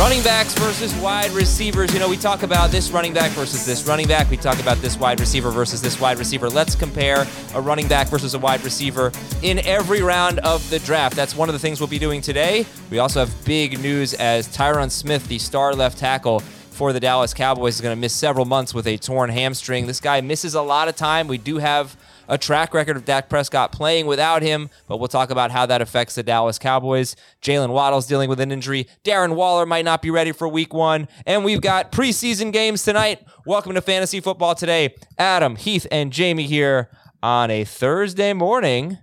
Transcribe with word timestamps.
Running 0.00 0.22
backs 0.22 0.54
versus 0.54 0.94
wide 0.94 1.30
receivers. 1.32 1.92
You 1.92 2.00
know, 2.00 2.08
we 2.08 2.16
talk 2.16 2.42
about 2.42 2.70
this 2.70 2.90
running 2.90 3.12
back 3.12 3.32
versus 3.32 3.66
this 3.66 3.86
running 3.86 4.08
back. 4.08 4.30
We 4.30 4.38
talk 4.38 4.58
about 4.58 4.78
this 4.78 4.96
wide 4.96 5.20
receiver 5.20 5.50
versus 5.50 5.82
this 5.82 6.00
wide 6.00 6.18
receiver. 6.18 6.48
Let's 6.48 6.74
compare 6.74 7.26
a 7.54 7.60
running 7.60 7.86
back 7.86 8.08
versus 8.08 8.32
a 8.32 8.38
wide 8.38 8.64
receiver 8.64 9.12
in 9.42 9.58
every 9.58 10.00
round 10.00 10.38
of 10.38 10.68
the 10.70 10.78
draft. 10.78 11.16
That's 11.16 11.36
one 11.36 11.50
of 11.50 11.52
the 11.52 11.58
things 11.58 11.80
we'll 11.80 11.86
be 11.86 11.98
doing 11.98 12.22
today. 12.22 12.64
We 12.88 12.98
also 12.98 13.20
have 13.20 13.44
big 13.44 13.78
news 13.78 14.14
as 14.14 14.48
Tyron 14.48 14.90
Smith, 14.90 15.28
the 15.28 15.38
star 15.38 15.74
left 15.74 15.98
tackle 15.98 16.40
for 16.40 16.94
the 16.94 17.00
Dallas 17.00 17.34
Cowboys, 17.34 17.74
is 17.74 17.82
going 17.82 17.94
to 17.94 18.00
miss 18.00 18.14
several 18.14 18.46
months 18.46 18.72
with 18.72 18.86
a 18.86 18.96
torn 18.96 19.28
hamstring. 19.28 19.86
This 19.86 20.00
guy 20.00 20.22
misses 20.22 20.54
a 20.54 20.62
lot 20.62 20.88
of 20.88 20.96
time. 20.96 21.28
We 21.28 21.36
do 21.36 21.58
have 21.58 21.94
a 22.30 22.38
track 22.38 22.72
record 22.72 22.96
of 22.96 23.04
Dak 23.04 23.28
Prescott 23.28 23.72
playing 23.72 24.06
without 24.06 24.40
him, 24.40 24.70
but 24.86 24.98
we'll 24.98 25.08
talk 25.08 25.30
about 25.30 25.50
how 25.50 25.66
that 25.66 25.82
affects 25.82 26.14
the 26.14 26.22
Dallas 26.22 26.58
Cowboys. 26.60 27.16
Jaylen 27.42 27.70
Waddle's 27.70 28.06
dealing 28.06 28.30
with 28.30 28.38
an 28.38 28.52
injury. 28.52 28.86
Darren 29.04 29.34
Waller 29.34 29.66
might 29.66 29.84
not 29.84 30.00
be 30.00 30.10
ready 30.10 30.30
for 30.30 30.48
week 30.48 30.72
one. 30.72 31.08
And 31.26 31.44
we've 31.44 31.60
got 31.60 31.90
preseason 31.90 32.52
games 32.52 32.84
tonight. 32.84 33.20
Welcome 33.44 33.74
to 33.74 33.80
Fantasy 33.80 34.20
Football 34.20 34.54
today. 34.54 34.94
Adam, 35.18 35.56
Heath, 35.56 35.88
and 35.90 36.12
Jamie 36.12 36.46
here 36.46 36.88
on 37.20 37.50
a 37.50 37.64
Thursday 37.64 38.32
morning. 38.32 38.98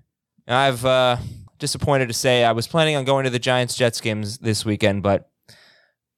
I've 0.47 0.85
uh, 0.85 1.17
disappointed 1.59 2.07
to 2.07 2.13
say 2.13 2.45
I 2.45 2.53
was 2.53 2.65
planning 2.65 2.95
on 2.95 3.03
going 3.03 3.25
to 3.25 3.29
the 3.29 3.39
Giants 3.39 3.75
Jets 3.75 3.99
games 3.99 4.37
this 4.37 4.63
weekend, 4.63 5.03
but 5.03 5.29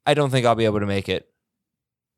I 0.05 0.13
don't 0.13 0.29
think 0.29 0.45
I'll 0.45 0.53
be 0.53 0.65
able 0.65 0.79
to 0.79 0.85
make 0.85 1.09
it. 1.09 1.27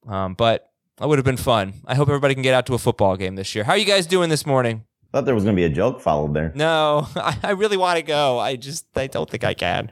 Um, 0.05 0.33
but 0.33 0.70
that 1.01 1.07
would 1.07 1.17
have 1.17 1.25
been 1.25 1.35
fun. 1.35 1.73
I 1.85 1.95
hope 1.95 2.07
everybody 2.09 2.35
can 2.35 2.43
get 2.43 2.53
out 2.53 2.67
to 2.67 2.75
a 2.75 2.77
football 2.77 3.17
game 3.17 3.33
this 3.35 3.55
year. 3.55 3.63
How 3.63 3.71
are 3.71 3.77
you 3.77 3.85
guys 3.85 4.05
doing 4.05 4.29
this 4.29 4.45
morning? 4.45 4.85
Thought 5.11 5.25
there 5.25 5.33
was 5.33 5.43
going 5.43 5.55
to 5.55 5.59
be 5.59 5.65
a 5.65 5.69
joke 5.69 5.99
followed 5.99 6.35
there. 6.35 6.51
No, 6.53 7.07
I, 7.15 7.37
I 7.41 7.51
really 7.51 7.75
want 7.75 7.97
to 7.97 8.03
go. 8.03 8.37
I 8.37 8.55
just 8.55 8.85
I 8.95 9.07
don't 9.07 9.27
think 9.27 9.43
I 9.43 9.55
can. 9.55 9.91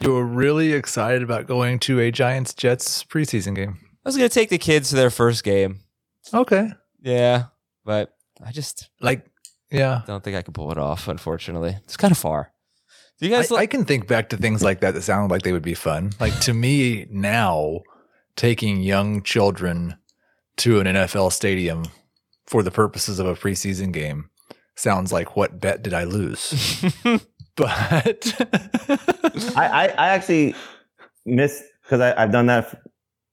You 0.00 0.12
were 0.12 0.24
really 0.24 0.72
excited 0.72 1.22
about 1.22 1.46
going 1.46 1.78
to 1.80 2.00
a 2.00 2.10
Giants 2.10 2.54
Jets 2.54 3.04
preseason 3.04 3.54
game. 3.54 3.78
I 4.04 4.08
was 4.08 4.16
gonna 4.16 4.28
take 4.28 4.48
the 4.48 4.58
kids 4.58 4.90
to 4.90 4.96
their 4.96 5.10
first 5.10 5.44
game. 5.44 5.78
Okay. 6.34 6.72
Yeah, 7.00 7.44
but 7.84 8.12
I 8.44 8.50
just 8.50 8.90
Like, 9.00 9.24
yeah. 9.70 10.02
don't 10.08 10.24
think 10.24 10.36
I 10.36 10.42
can 10.42 10.54
pull 10.54 10.72
it 10.72 10.78
off. 10.78 11.06
Unfortunately, 11.06 11.76
it's 11.84 11.96
kind 11.96 12.10
of 12.10 12.18
far. 12.18 12.52
Do 13.20 13.28
you 13.28 13.34
I, 13.36 13.38
guys? 13.38 13.52
I 13.52 13.66
can 13.66 13.84
think 13.84 14.08
back 14.08 14.30
to 14.30 14.36
things 14.36 14.64
like 14.64 14.80
that 14.80 14.94
that 14.94 15.02
sound 15.02 15.30
like 15.30 15.42
they 15.42 15.52
would 15.52 15.62
be 15.62 15.74
fun. 15.74 16.10
Like 16.18 16.36
to 16.40 16.52
me 16.52 17.06
now, 17.08 17.82
taking 18.34 18.82
young 18.82 19.22
children 19.22 19.96
to 20.58 20.80
an 20.80 20.86
NFL 20.86 21.32
stadium 21.32 21.84
for 22.46 22.62
the 22.62 22.70
purposes 22.70 23.18
of 23.18 23.26
a 23.26 23.34
preseason 23.34 23.92
game 23.92 24.28
sounds 24.74 25.12
like 25.12 25.36
what 25.36 25.60
bet 25.60 25.82
did 25.82 25.94
I 25.94 26.04
lose? 26.04 26.84
but 27.56 28.34
I, 29.56 29.66
I, 29.66 29.84
I 29.98 30.08
actually 30.08 30.54
missed 31.26 31.62
because 31.82 32.00
I've 32.00 32.32
done 32.32 32.46
that 32.46 32.80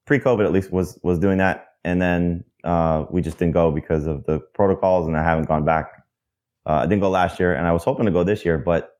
pre-COVID 0.06 0.46
at 0.46 0.52
least 0.52 0.72
was 0.72 1.00
was 1.04 1.20
doing 1.20 1.38
that, 1.38 1.68
and 1.84 2.02
then 2.02 2.44
uh, 2.64 3.06
we 3.10 3.22
just 3.22 3.38
didn't 3.38 3.54
go 3.54 3.72
because 3.72 4.06
of 4.08 4.26
the 4.26 4.40
protocols, 4.54 5.08
and 5.08 5.16
I 5.18 5.24
haven't 5.24 5.46
gone 5.46 5.66
back. 5.66 5.92
Uh, 6.66 6.74
I 6.74 6.86
didn't 6.88 7.02
go 7.02 7.10
last 7.10 7.40
year, 7.40 7.54
and 7.54 7.66
I 7.68 7.72
was 7.72 7.84
hoping 7.84 8.06
to 8.06 8.12
go 8.12 8.24
this 8.24 8.44
year, 8.46 8.58
but 8.58 8.92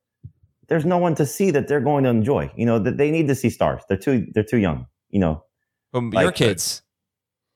there's 0.68 0.86
no 0.86 0.98
one 0.98 1.16
to 1.16 1.26
see 1.26 1.52
that 1.52 1.68
they're 1.68 1.82
going 1.82 2.04
to 2.04 2.10
enjoy. 2.10 2.52
You 2.56 2.66
know 2.66 2.80
that 2.80 2.98
they 2.98 3.12
need 3.12 3.28
to 3.28 3.36
see 3.36 3.50
stars. 3.50 3.84
They're 3.90 3.98
too 3.98 4.28
they're 4.34 4.44
too 4.44 4.58
young. 4.60 4.88
You 5.10 5.20
know, 5.20 5.44
Um, 5.94 6.12
your 6.14 6.26
like- 6.26 6.36
kids, 6.36 6.84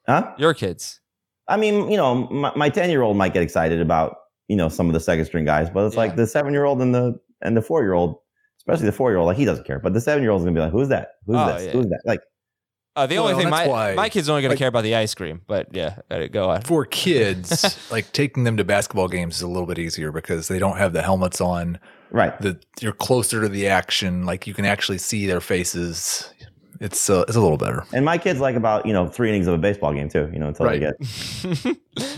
huh? 0.08 0.34
your 0.38 0.54
kids. 0.54 1.00
I 1.48 1.58
mean, 1.58 1.90
you 1.92 1.98
know, 1.98 2.16
my 2.56 2.70
ten 2.70 2.90
year 2.90 3.02
old 3.02 3.18
might 3.18 3.34
get 3.34 3.44
excited 3.44 3.82
about 3.82 4.16
you 4.48 4.56
know 4.56 4.70
some 4.70 4.88
of 4.88 4.94
the 4.94 5.00
second 5.00 5.26
string 5.26 5.46
guys, 5.46 5.70
but 5.70 5.86
it's 5.86 5.96
Yeah. 5.96 6.02
like 6.02 6.16
the 6.16 6.28
seven 6.28 6.54
year 6.54 6.66
old 6.66 6.82
and 6.82 6.94
the 6.96 7.20
and 7.42 7.58
the 7.58 7.62
four 7.62 7.82
year 7.84 7.94
old, 7.94 8.16
especially 8.60 8.86
the 8.86 8.92
four 8.94 9.12
year 9.12 9.18
old, 9.18 9.28
like 9.28 9.38
he 9.38 9.46
doesn't 9.46 9.66
care, 9.66 9.80
but 9.80 9.94
the 9.94 10.02
seven 10.02 10.24
year 10.24 10.32
old's 10.32 10.44
gonna 10.46 10.56
be 10.56 10.62
like, 10.62 10.72
who's 10.72 10.88
that? 10.90 11.10
Who's 11.26 11.36
Oh, 11.38 11.54
this? 11.54 11.66
yeah. 11.66 11.72
Who's 11.72 11.86
that? 11.88 12.02
Like, 12.06 12.22
Uh, 12.96 13.08
the 13.08 13.18
only 13.18 13.34
Well, 13.34 13.42
thing 13.42 13.50
my 13.50 13.68
why- 13.68 13.94
my 13.96 14.08
kids 14.10 14.30
only 14.30 14.42
gonna 14.44 14.56
care 14.56 14.68
about 14.70 14.84
the 14.84 14.96
ice 14.96 15.14
cream. 15.16 15.42
But 15.48 15.68
yeah, 15.74 15.96
go 16.32 16.50
on. 16.52 16.62
for 16.62 16.86
kids, 16.86 17.78
like 17.92 18.12
taking 18.14 18.44
them 18.46 18.56
to 18.58 18.64
basketball 18.64 19.08
games 19.10 19.38
is 19.38 19.42
a 19.42 19.48
little 19.48 19.66
bit 19.68 19.80
easier 19.80 20.12
because 20.12 20.48
they 20.48 20.60
don't 20.60 20.78
have 20.78 20.94
the 20.94 21.02
helmets 21.02 21.42
on. 21.42 21.80
right? 22.12 22.40
The 22.40 22.60
you're 22.80 22.94
closer 22.94 23.42
to 23.42 23.50
the 23.50 23.68
action. 23.68 24.26
Like 24.26 24.46
you 24.48 24.54
can 24.54 24.66
actually 24.66 25.00
see 25.00 25.26
their 25.26 25.42
faces. 25.42 26.30
It's 26.84 27.10
uh, 27.10 27.24
it's 27.30 27.38
a 27.38 27.40
little 27.40 27.58
better. 27.58 27.86
And 27.94 28.04
my 28.04 28.18
kids 28.18 28.42
like 28.42 28.58
about 28.58 28.86
you 28.86 28.92
know 28.92 29.08
three 29.08 29.30
innings 29.30 29.48
of 29.48 29.54
a 29.54 29.58
baseball 29.58 29.94
game 29.94 30.10
too. 30.10 30.30
You 30.34 30.40
know 30.40 30.50
until 30.50 30.66
they 30.68 30.80
get 30.80 30.96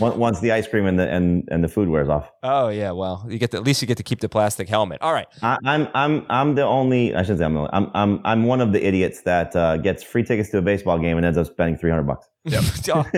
once 0.00 0.40
the 0.40 0.50
ice 0.50 0.66
cream 0.66 0.86
and 0.86 0.98
the 0.98 1.08
and 1.08 1.48
and 1.52 1.62
the 1.62 1.68
food 1.68 1.88
wears 1.88 2.08
off. 2.08 2.32
Oh 2.42 2.66
yeah, 2.68 2.90
well 2.90 3.24
you 3.28 3.38
get 3.38 3.52
to, 3.52 3.58
at 3.58 3.62
least 3.62 3.80
you 3.80 3.86
get 3.86 3.96
to 3.98 4.02
keep 4.02 4.18
the 4.18 4.28
plastic 4.28 4.68
helmet. 4.68 5.00
All 5.02 5.12
right. 5.12 5.28
I, 5.40 5.56
I'm 5.64 5.86
I'm 5.94 6.26
I'm 6.28 6.56
the 6.56 6.64
only 6.64 7.14
I 7.14 7.22
shouldn't 7.22 7.38
say 7.38 7.44
I'm 7.44 7.54
the 7.54 7.60
only, 7.60 7.70
I'm 7.72 7.90
I'm 7.94 8.20
I'm 8.24 8.44
one 8.44 8.60
of 8.60 8.72
the 8.72 8.84
idiots 8.84 9.22
that 9.22 9.54
uh, 9.54 9.76
gets 9.76 10.02
free 10.02 10.24
tickets 10.24 10.50
to 10.50 10.58
a 10.58 10.62
baseball 10.62 10.98
game 10.98 11.16
and 11.16 11.24
ends 11.24 11.38
up 11.38 11.46
spending 11.46 11.78
three 11.78 11.90
hundred 11.90 12.08
bucks. 12.08 12.26
Oh, 12.92 13.04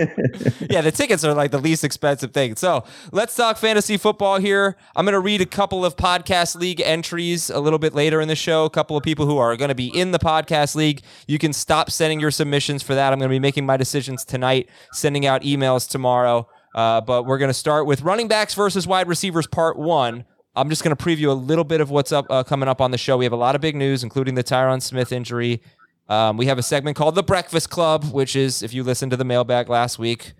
yeah, 0.69 0.81
the 0.81 0.91
tickets 0.93 1.23
are 1.23 1.33
like 1.33 1.51
the 1.51 1.59
least 1.59 1.83
expensive 1.83 2.33
thing. 2.33 2.55
So 2.55 2.83
let's 3.11 3.35
talk 3.35 3.57
fantasy 3.57 3.97
football 3.97 4.39
here. 4.39 4.75
I'm 4.95 5.05
going 5.05 5.13
to 5.13 5.19
read 5.19 5.41
a 5.41 5.45
couple 5.45 5.85
of 5.85 5.95
podcast 5.95 6.55
league 6.55 6.81
entries 6.81 7.49
a 7.49 7.59
little 7.59 7.79
bit 7.79 7.93
later 7.93 8.19
in 8.21 8.27
the 8.27 8.35
show. 8.35 8.65
A 8.65 8.69
couple 8.69 8.97
of 8.97 9.03
people 9.03 9.25
who 9.25 9.37
are 9.37 9.55
going 9.55 9.69
to 9.69 9.75
be 9.75 9.87
in 9.87 10.11
the 10.11 10.19
podcast 10.19 10.75
league. 10.75 11.01
You 11.27 11.37
can 11.37 11.53
stop 11.53 11.91
sending 11.91 12.19
your 12.19 12.31
submissions 12.31 12.81
for 12.81 12.95
that. 12.95 13.13
I'm 13.13 13.19
going 13.19 13.29
to 13.29 13.35
be 13.35 13.39
making 13.39 13.65
my 13.65 13.77
decisions 13.77 14.25
tonight, 14.25 14.69
sending 14.93 15.25
out 15.25 15.43
emails 15.43 15.87
tomorrow. 15.87 16.47
Uh, 16.73 17.01
but 17.01 17.25
we're 17.25 17.37
going 17.37 17.49
to 17.49 17.53
start 17.53 17.85
with 17.85 18.01
running 18.01 18.27
backs 18.27 18.53
versus 18.53 18.87
wide 18.87 19.07
receivers, 19.07 19.47
part 19.47 19.77
one. 19.77 20.25
I'm 20.55 20.69
just 20.69 20.83
going 20.83 20.95
to 20.95 21.01
preview 21.03 21.27
a 21.27 21.33
little 21.33 21.63
bit 21.63 21.79
of 21.79 21.89
what's 21.89 22.11
up 22.11 22.25
uh, 22.29 22.43
coming 22.43 22.67
up 22.67 22.81
on 22.81 22.91
the 22.91 22.97
show. 22.97 23.17
We 23.17 23.25
have 23.25 23.33
a 23.33 23.37
lot 23.37 23.55
of 23.55 23.61
big 23.61 23.75
news, 23.75 24.03
including 24.03 24.35
the 24.35 24.43
Tyron 24.43 24.81
Smith 24.81 25.11
injury. 25.11 25.61
Um, 26.09 26.37
we 26.37 26.47
have 26.47 26.57
a 26.57 26.63
segment 26.63 26.97
called 26.97 27.15
The 27.15 27.23
Breakfast 27.23 27.69
Club, 27.69 28.03
which 28.05 28.35
is 28.35 28.63
if 28.63 28.73
you 28.73 28.83
listened 28.83 29.11
to 29.11 29.17
the 29.17 29.23
mailbag 29.23 29.69
last 29.69 29.99
week, 29.99 30.33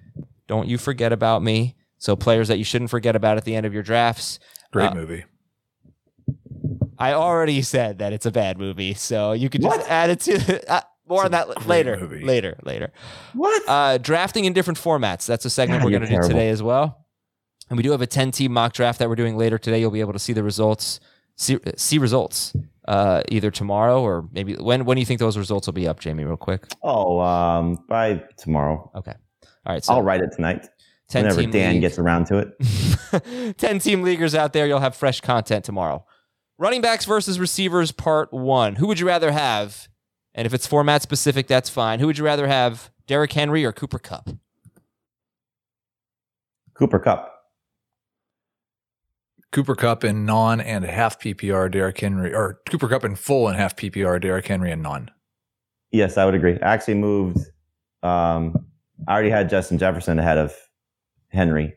don't 0.48 0.68
you 0.68 0.78
forget 0.80 1.14
about 1.14 1.44
me. 1.44 1.76
So 2.00 2.16
players 2.16 2.48
that 2.48 2.58
you 2.58 2.64
shouldn't 2.64 2.90
forget 2.90 3.16
about 3.16 3.38
at 3.38 3.46
the 3.46 3.56
end 3.56 3.66
of 3.66 3.74
your 3.74 3.84
drafts. 3.84 4.40
Great 4.72 4.92
Uh, 4.92 4.96
movie. 4.96 5.26
I 6.98 7.14
already 7.14 7.62
said 7.62 8.00
that 8.00 8.14
it's 8.14 8.26
a 8.26 8.32
bad 8.32 8.58
movie, 8.58 8.94
so 8.94 9.32
you 9.32 9.50
could 9.50 9.62
just 9.62 9.88
add 9.90 10.10
it 10.10 10.20
to 10.22 10.72
uh, 10.72 10.82
more 11.08 11.24
on 11.26 11.32
that 11.32 11.66
later, 11.68 11.98
movie. 11.98 12.24
later, 12.24 12.58
later. 12.64 12.92
What? 13.34 13.64
Uh, 13.68 13.98
drafting 14.00 14.46
in 14.46 14.54
different 14.54 14.80
formats. 14.80 15.26
That's 15.26 15.46
a 15.46 15.50
segment 15.50 15.80
God, 15.82 15.86
we're 15.86 15.92
going 16.00 16.10
to 16.10 16.22
do 16.22 16.28
today 16.28 16.50
as 16.50 16.62
well. 16.62 17.06
And 17.70 17.78
we 17.78 17.84
do 17.84 17.92
have 17.92 18.02
a 18.02 18.08
10 18.08 18.32
team 18.32 18.52
mock 18.52 18.74
draft 18.74 19.00
that 19.00 19.08
we're 19.10 19.16
doing 19.16 19.38
later 19.38 19.58
today. 19.58 19.80
You'll 19.80 19.92
be 19.92 20.00
able 20.02 20.14
to 20.14 20.20
see 20.20 20.34
the 20.34 20.44
results, 20.44 21.00
see, 21.36 21.58
see 21.78 22.00
results 22.00 22.54
uh, 22.90 23.22
either 23.30 23.52
tomorrow 23.52 24.02
or 24.02 24.28
maybe 24.32 24.56
when. 24.56 24.84
When 24.84 24.96
do 24.96 25.00
you 25.00 25.06
think 25.06 25.20
those 25.20 25.38
results 25.38 25.68
will 25.68 25.74
be 25.74 25.88
up, 25.88 26.00
Jamie? 26.00 26.26
Real 26.26 26.36
quick. 26.38 26.66
Oh, 26.84 27.20
um, 27.20 27.78
by 27.88 28.24
tomorrow. 28.38 28.92
Okay. 28.96 29.14
All 29.66 29.74
right. 29.74 29.84
So 29.84 29.94
I'll 29.94 30.02
write 30.02 30.22
it 30.22 30.32
tonight. 30.36 30.68
10 31.10 31.24
Whenever 31.24 31.42
team 31.42 31.52
Dan 31.52 31.74
league. 31.74 31.82
gets 31.82 31.98
around 31.98 32.26
to 32.28 32.38
it. 32.38 33.58
10 33.58 33.80
team 33.80 34.04
leaguers 34.04 34.36
out 34.36 34.54
there, 34.54 34.68
you'll 34.68 34.80
have 34.80 34.96
fresh 34.96 35.22
content 35.22 35.66
tomorrow. 35.66 36.06
Running 36.60 36.82
backs 36.82 37.06
versus 37.06 37.40
receivers, 37.40 37.92
part 37.92 38.32
one. 38.34 38.76
Who 38.76 38.86
would 38.88 39.00
you 39.00 39.08
rather 39.08 39.32
have? 39.32 39.88
And 40.36 40.46
if 40.46 40.54
it's 40.54 40.68
format 40.68 41.02
specific, 41.02 41.48
that's 41.48 41.70
fine. 41.70 42.00
Who 42.00 42.06
would 42.08 42.18
you 42.20 42.26
rather 42.26 42.48
have, 42.48 42.92
Derrick 43.08 43.34
Henry 43.34 43.66
or 43.66 43.72
Cooper 43.72 43.98
Kupp? 43.98 44.30
Cooper 46.76 47.00
Kupp. 47.00 47.39
Cooper 49.52 49.76
Kupp 49.76 50.04
in 50.04 50.26
non 50.26 50.62
and 50.62 50.86
a 50.86 50.92
half 50.92 51.20
PPR, 51.20 51.72
Derrick 51.72 52.00
Henry, 52.00 52.34
or 52.34 52.60
Cooper 52.70 52.88
Kupp 52.88 53.04
in 53.04 53.16
full 53.16 53.48
and 53.48 53.58
half 53.58 53.76
PPR, 53.76 54.22
Derrick 54.22 54.48
Henry 54.48 54.72
and 54.72 54.84
non. 54.84 55.10
Yes, 55.92 56.18
I 56.18 56.26
would 56.26 56.36
agree. 56.36 56.60
I 56.62 56.74
actually 56.74 56.96
moved. 56.96 57.40
Um, 58.04 58.66
I 59.08 59.14
already 59.14 59.32
had 59.32 59.50
Justin 59.50 59.78
Jefferson 59.78 60.20
ahead 60.20 60.38
of 60.38 60.54
Henry, 61.30 61.76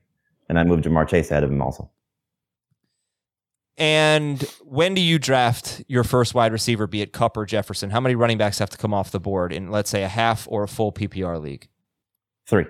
and 0.49 0.59
I 0.59 0.65
moved 0.65 0.85
Ja'Marr 0.85 1.09
Chase 1.09 1.31
ahead 1.31 1.45
of 1.45 1.51
him 1.51 1.63
also. 1.63 1.91
And 3.79 4.43
when 4.61 4.95
do 4.95 5.01
you 5.01 5.19
draft 5.19 5.83
your 5.89 6.05
first 6.05 6.35
wide 6.35 6.53
receiver, 6.53 6.87
be 6.87 7.01
it 7.01 7.13
Kupp 7.15 7.37
or 7.39 7.47
Jefferson? 7.47 7.91
How 7.91 8.01
many 8.01 8.15
running 8.15 8.37
backs 8.37 8.59
have 8.59 8.69
to 8.71 8.77
come 8.77 8.93
off 8.93 9.11
the 9.11 9.21
board 9.21 9.51
in, 9.53 9.71
let's 9.71 9.89
say, 9.89 10.03
a 10.03 10.09
half 10.09 10.47
or 10.51 10.63
a 10.63 10.69
full 10.69 10.93
PPR 10.93 11.41
league? 11.41 11.69
Three. 12.47 12.67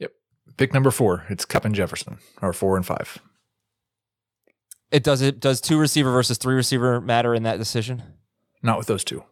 Yep. 0.00 0.12
Pick 0.56 0.74
number 0.74 0.90
four. 0.90 1.24
It's 1.28 1.44
Kupp 1.44 1.64
and 1.64 1.74
Jefferson, 1.74 2.18
or 2.42 2.52
four 2.52 2.76
and 2.76 2.84
five. 2.84 3.18
It 4.90 5.02
does 5.02 5.20
it 5.20 5.40
does 5.40 5.60
two 5.60 5.78
receiver 5.78 6.10
versus 6.10 6.38
three 6.38 6.54
receiver 6.54 7.00
matter 7.00 7.34
in 7.34 7.42
that 7.42 7.58
decision? 7.58 8.02
Not 8.62 8.78
with 8.78 8.86
those 8.86 9.04
two. 9.04 9.24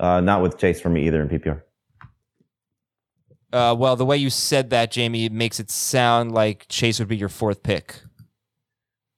Uh, 0.00 0.20
not 0.20 0.42
with 0.42 0.58
Chase 0.58 0.80
for 0.80 0.88
me 0.88 1.06
either 1.06 1.22
in 1.22 1.28
PPR. 1.28 1.62
Uh, 3.52 3.74
well, 3.78 3.96
the 3.96 4.04
way 4.04 4.16
you 4.16 4.30
said 4.30 4.70
that, 4.70 4.90
Jamie, 4.90 5.26
it 5.26 5.32
makes 5.32 5.60
it 5.60 5.70
sound 5.70 6.32
like 6.32 6.66
Chase 6.68 6.98
would 6.98 7.08
be 7.08 7.16
your 7.16 7.28
fourth 7.28 7.62
pick. 7.62 7.96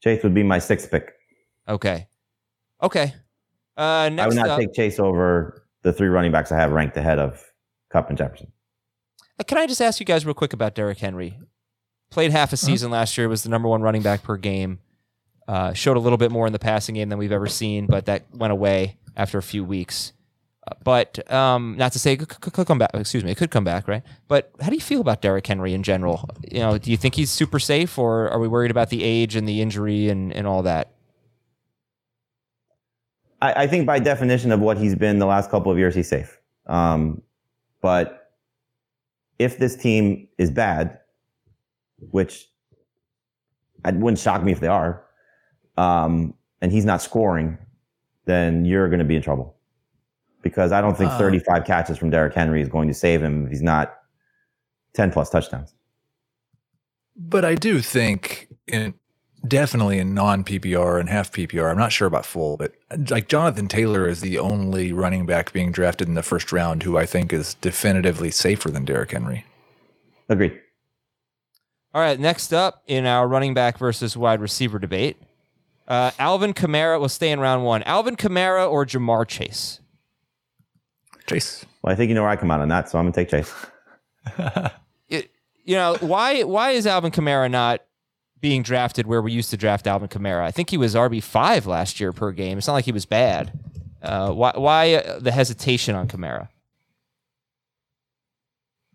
Chase 0.03 0.23
would 0.23 0.35
be 0.35 0.43
my 0.43 0.59
sixth 0.59 0.91
pick. 0.91 1.13
Okay. 1.69 2.09
Okay. 2.83 3.15
Uh, 3.77 4.11
next 4.13 4.23
I 4.23 4.27
would 4.27 4.37
not 4.37 4.49
up, 4.51 4.59
take 4.59 4.75
Chase 4.75 4.99
over 4.99 5.67
the 5.83 5.93
three 5.93 6.09
running 6.09 6.33
backs 6.33 6.53
I 6.53 6.57
have 6.57 6.73
ranked 6.73 6.97
ahead 6.97 7.19
of 7.19 7.43
Kupp 7.91 8.09
and 8.09 8.19
Jefferson. 8.19 8.53
Uh, 9.39 9.45
Can 9.45 9.59
I 9.59 9.67
just 9.67 9.81
ask 9.81 10.01
you 10.01 10.07
guys 10.07 10.27
real 10.27 10.35
quick 10.35 10.53
about 10.53 10.75
Derrick 10.75 10.99
Henry? 10.99 11.39
Played 12.11 12.31
half 12.31 12.53
a 12.53 12.57
season 12.57 12.91
last 12.91 13.17
year, 13.17 13.29
was 13.29 13.43
the 13.43 13.49
number 13.49 13.69
one 13.69 13.83
running 13.83 14.03
back 14.03 14.23
per 14.23 14.37
game. 14.37 14.79
Uh, 15.47 15.75
showed 15.75 15.97
a 15.97 16.01
little 16.01 16.17
bit 16.17 16.31
more 16.31 16.47
in 16.47 16.53
the 16.55 16.59
passing 16.59 16.95
game 16.95 17.11
than 17.11 17.19
we've 17.19 17.33
ever 17.33 17.47
seen, 17.47 17.87
but 17.87 18.07
that 18.07 18.25
went 18.33 18.53
away 18.53 18.97
after 19.17 19.37
a 19.37 19.43
few 19.43 19.63
weeks. 19.63 20.13
Uh, 20.67 20.73
but 20.83 21.31
um, 21.31 21.77
not 21.77 21.93
to 21.93 21.99
say 21.99 22.17
could- 22.17 22.41
could 22.41 22.67
come 22.67 22.79
back. 22.79 22.91
Excuse 22.95 23.23
me, 23.23 23.31
it 23.31 23.37
could 23.37 23.51
come 23.51 23.65
back, 23.65 23.87
right? 23.87 24.03
But 24.27 24.51
how 24.63 24.71
do 24.71 24.75
you 24.75 24.81
feel 24.81 25.03
about 25.03 25.21
Derrick 25.21 25.47
Henry 25.47 25.75
in 25.75 25.83
general? 25.83 26.27
You 26.51 26.61
know, 26.61 26.79
do 26.79 26.91
you 26.91 26.97
think 26.97 27.15
he's 27.15 27.31
super 27.31 27.59
safe, 27.59 27.99
or 27.99 28.31
are 28.31 28.39
we 28.39 28.49
worried 28.49 28.71
about 28.71 28.89
the 28.89 29.05
age 29.05 29.37
and 29.37 29.47
the 29.47 29.61
injury 29.61 30.09
and, 30.09 30.33
and 30.33 30.47
all 30.47 30.63
that? 30.63 30.93
I, 33.43 33.65
I 33.65 33.67
think 33.67 33.87
by 33.87 33.99
definition 33.99 34.51
of 34.51 34.61
what 34.61 34.79
he's 34.79 34.95
been 34.95 35.19
the 35.19 35.27
last 35.27 35.51
couple 35.51 35.71
of 35.71 35.77
years, 35.77 35.95
he's 35.95 36.09
safe. 36.09 36.41
Um, 36.67 37.21
but 37.83 38.33
if 39.39 39.59
this 39.59 39.77
team 39.77 40.29
is 40.39 40.51
bad, 40.51 40.99
which 41.99 42.49
it 43.85 43.95
wouldn't 43.97 44.19
shock 44.19 44.43
me 44.43 44.53
if 44.53 44.61
they 44.61 44.69
are, 44.69 45.05
um, 45.77 46.35
and 46.61 46.73
he's 46.73 46.85
not 46.85 47.03
scoring, 47.03 47.59
then 48.25 48.65
you're 48.65 48.89
going 48.89 48.99
to 48.99 49.05
be 49.05 49.17
in 49.17 49.23
trouble. 49.23 49.57
Because 50.43 50.73
I 50.73 50.81
don't 50.81 50.97
think 50.97 51.11
Uh. 51.11 51.19
35 51.19 51.65
catches 51.65 51.99
from 51.99 52.11
Derrick 52.11 52.35
Henry 52.35 52.61
is 52.61 52.69
going 52.69 52.89
to 52.89 52.95
save 52.95 53.23
him 53.23 53.45
if 53.45 53.51
he's 53.51 53.63
not 53.63 53.97
10 54.93 55.11
plus 55.11 55.31
touchdowns. 55.31 55.75
But 57.17 57.45
I 57.45 57.55
do 57.55 57.81
think 57.81 58.49
in 58.67 58.95
definitely 59.47 59.99
in 59.99 60.15
non 60.15 60.45
PPR 60.45 60.99
and 60.99 61.09
half 61.09 61.31
PPR. 61.31 61.71
I'm 61.71 61.79
not 61.79 61.93
sure 61.93 62.09
about 62.09 62.27
full, 62.27 62.57
but 62.57 62.75
like 63.11 63.29
Jonathan 63.29 63.69
Taylor 63.69 64.09
is 64.09 64.21
the 64.21 64.39
only 64.39 64.93
running 64.93 65.27
back 65.27 65.53
being 65.53 65.71
drafted 65.71 66.09
in 66.09 66.15
the 66.15 66.23
first 66.23 66.53
round 66.53 66.83
who 66.83 66.97
I 66.97 67.07
think 67.07 67.33
is 67.33 67.55
definitively 67.55 68.31
safer 68.31 68.71
than 68.71 68.85
Derrick 68.85 69.13
Henry. 69.13 69.45
Agreed. 70.29 70.59
All 71.93 72.01
right, 72.01 72.19
next 72.19 72.53
up 72.53 72.83
in 72.87 73.07
our 73.07 73.29
running 73.29 73.55
back 73.55 73.79
versus 73.79 74.17
wide 74.17 74.41
receiver 74.41 74.81
debate, 74.81 75.17
uh, 75.87 76.11
Alvin 76.19 76.55
Kamara 76.55 76.99
will 76.99 77.09
stay 77.09 77.31
in 77.31 77.41
round 77.41 77.65
one. 77.65 77.83
Alvin 77.83 78.17
Kamara 78.17 78.71
or 78.71 78.87
Ja'Marr 78.87 79.27
Chase? 79.27 79.81
Chase. 81.27 81.65
Well, 81.83 81.93
I 81.93 81.97
think 81.97 82.09
you 82.09 82.15
know 82.15 82.23
where 82.23 82.31
I 82.31 82.37
come 82.37 82.51
out 82.51 82.61
on 82.61 82.69
that, 82.69 82.89
so 82.89 82.99
I'm 82.99 83.05
going 83.05 83.13
to 83.13 83.21
take 83.25 83.31
Chase. 83.31 83.55
It, 85.07 85.31
you 85.65 85.77
know 85.77 85.97
why? 86.01 86.45
Why 86.45 86.71
is 86.71 86.87
Alvin 86.87 87.11
Kamara 87.11 87.51
not 87.51 87.83
being 88.41 88.63
drafted 88.63 89.07
where 89.07 89.21
we 89.21 89.33
used 89.33 89.51
to 89.51 89.57
draft 89.59 89.87
Alvin 89.87 90.09
Kamara? 90.09 90.43
I 90.43 90.51
think 90.51 90.71
he 90.71 90.79
was 90.79 90.95
RB 90.95 91.23
five 91.23 91.67
last 91.67 92.01
year 92.01 92.11
per 92.11 92.33
game. 92.33 92.57
It's 92.57 92.67
not 92.67 92.73
like 92.73 92.87
he 92.87 92.93
was 92.93 93.05
bad. 93.05 93.53
Uh, 94.03 94.33
why? 94.33 94.53
Why 94.57 94.95
uh, 94.95 95.19
the 95.19 95.31
hesitation 95.31 95.95
on 95.95 96.09
Kamara? 96.09 96.49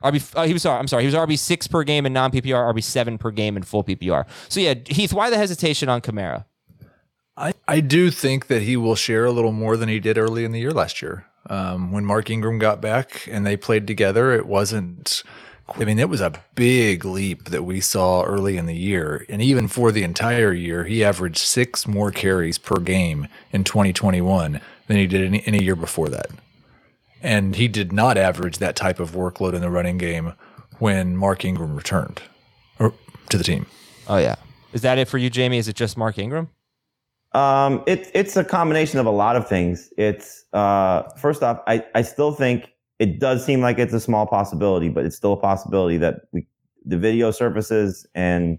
RB, 0.03 0.35
uh, 0.35 0.47
he 0.47 0.53
was 0.53 0.63
sorry. 0.63 0.79
I'm 0.79 0.87
sorry. 0.87 1.03
He 1.03 1.07
was 1.07 1.15
RB 1.15 1.37
six 1.37 1.67
per 1.67 1.83
game 1.83 2.07
in 2.07 2.13
non 2.13 2.31
PPR, 2.31 2.73
RB 2.73 2.83
seven 2.83 3.19
per 3.19 3.29
game 3.29 3.55
in 3.55 3.61
full 3.61 3.83
PPR. 3.83 4.25
So 4.47 4.59
yeah, 4.59 4.73
Heath, 4.87 5.13
why 5.13 5.29
the 5.29 5.37
hesitation 5.37 5.89
on 5.89 6.01
Kamara? 6.01 6.45
I, 7.39 7.53
I 7.67 7.79
do 7.79 8.11
think 8.11 8.47
that 8.47 8.63
he 8.63 8.75
will 8.75 8.95
share 8.95 9.25
a 9.25 9.31
little 9.31 9.53
more 9.53 9.77
than 9.77 9.87
he 9.87 9.99
did 9.99 10.17
early 10.17 10.43
in 10.43 10.51
the 10.51 10.59
year 10.59 10.71
last 10.71 11.01
year. 11.01 11.25
Um, 11.49 11.91
when 11.91 12.05
Mark 12.05 12.29
Ingram 12.29 12.59
got 12.59 12.81
back 12.81 13.27
and 13.31 13.45
they 13.45 13.55
played 13.55 13.87
together, 13.87 14.33
it 14.33 14.45
wasn't. 14.45 15.23
I 15.75 15.85
mean, 15.85 15.99
it 15.99 16.09
was 16.09 16.19
a 16.19 16.33
big 16.55 17.05
leap 17.05 17.45
that 17.45 17.63
we 17.63 17.79
saw 17.79 18.23
early 18.23 18.57
in 18.57 18.65
the 18.65 18.75
year. 18.75 19.25
And 19.29 19.39
even 19.39 19.67
for 19.67 19.91
the 19.91 20.03
entire 20.03 20.51
year, 20.51 20.83
he 20.83 21.03
averaged 21.03 21.37
six 21.37 21.87
more 21.87 22.11
carries 22.11 22.57
per 22.57 22.79
game 22.79 23.27
in 23.51 23.63
2021 23.63 24.59
than 24.87 24.97
he 24.97 25.05
did 25.05 25.21
any, 25.21 25.43
any 25.45 25.63
year 25.63 25.75
before 25.75 26.09
that. 26.09 26.27
And 27.21 27.55
he 27.55 27.67
did 27.67 27.93
not 27.93 28.17
average 28.17 28.57
that 28.57 28.75
type 28.75 28.99
of 28.99 29.11
workload 29.11 29.53
in 29.53 29.61
the 29.61 29.69
running 29.69 29.99
game 29.99 30.33
when 30.79 31.15
Mark 31.15 31.45
Ingram 31.45 31.75
returned 31.75 32.23
to 32.79 33.37
the 33.37 33.43
team. 33.43 33.67
Oh 34.07 34.17
yeah, 34.17 34.35
is 34.73 34.81
that 34.81 34.97
it 34.97 35.07
for 35.07 35.19
you, 35.19 35.29
Jamie? 35.29 35.59
Is 35.59 35.67
it 35.67 35.75
just 35.75 35.97
Mark 35.97 36.17
Ingram? 36.17 36.49
Um, 37.33 37.83
it's 37.85 38.09
it's 38.13 38.35
a 38.35 38.43
combination 38.43 38.99
of 38.99 39.05
a 39.05 39.11
lot 39.11 39.35
of 39.35 39.47
things. 39.47 39.91
It's 39.97 40.45
uh, 40.53 41.03
first 41.17 41.43
off, 41.43 41.59
I, 41.67 41.85
I 41.93 42.01
still 42.01 42.31
think 42.31 42.73
it 42.97 43.19
does 43.19 43.45
seem 43.45 43.61
like 43.61 43.77
it's 43.77 43.93
a 43.93 43.99
small 43.99 44.25
possibility, 44.25 44.89
but 44.89 45.05
it's 45.05 45.15
still 45.15 45.33
a 45.33 45.37
possibility 45.37 45.97
that 45.97 46.21
we 46.31 46.45
the 46.85 46.97
video 46.97 47.29
surfaces 47.29 48.07
and 48.15 48.57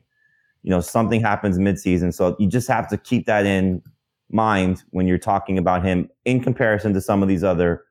you 0.63 0.71
know 0.71 0.81
something 0.81 1.21
happens 1.21 1.59
midseason. 1.59 2.15
So 2.15 2.37
you 2.39 2.47
just 2.49 2.69
have 2.69 2.89
to 2.91 2.97
keep 2.97 3.27
that 3.27 3.45
in 3.45 3.83
mind 4.31 4.85
when 4.91 5.09
you're 5.09 5.19
talking 5.19 5.59
about 5.59 5.85
him 5.85 6.09
in 6.25 6.41
comparison 6.41 6.95
to 6.95 7.01
some 7.01 7.23
of 7.23 7.29
these 7.29 7.43
other 7.43 7.85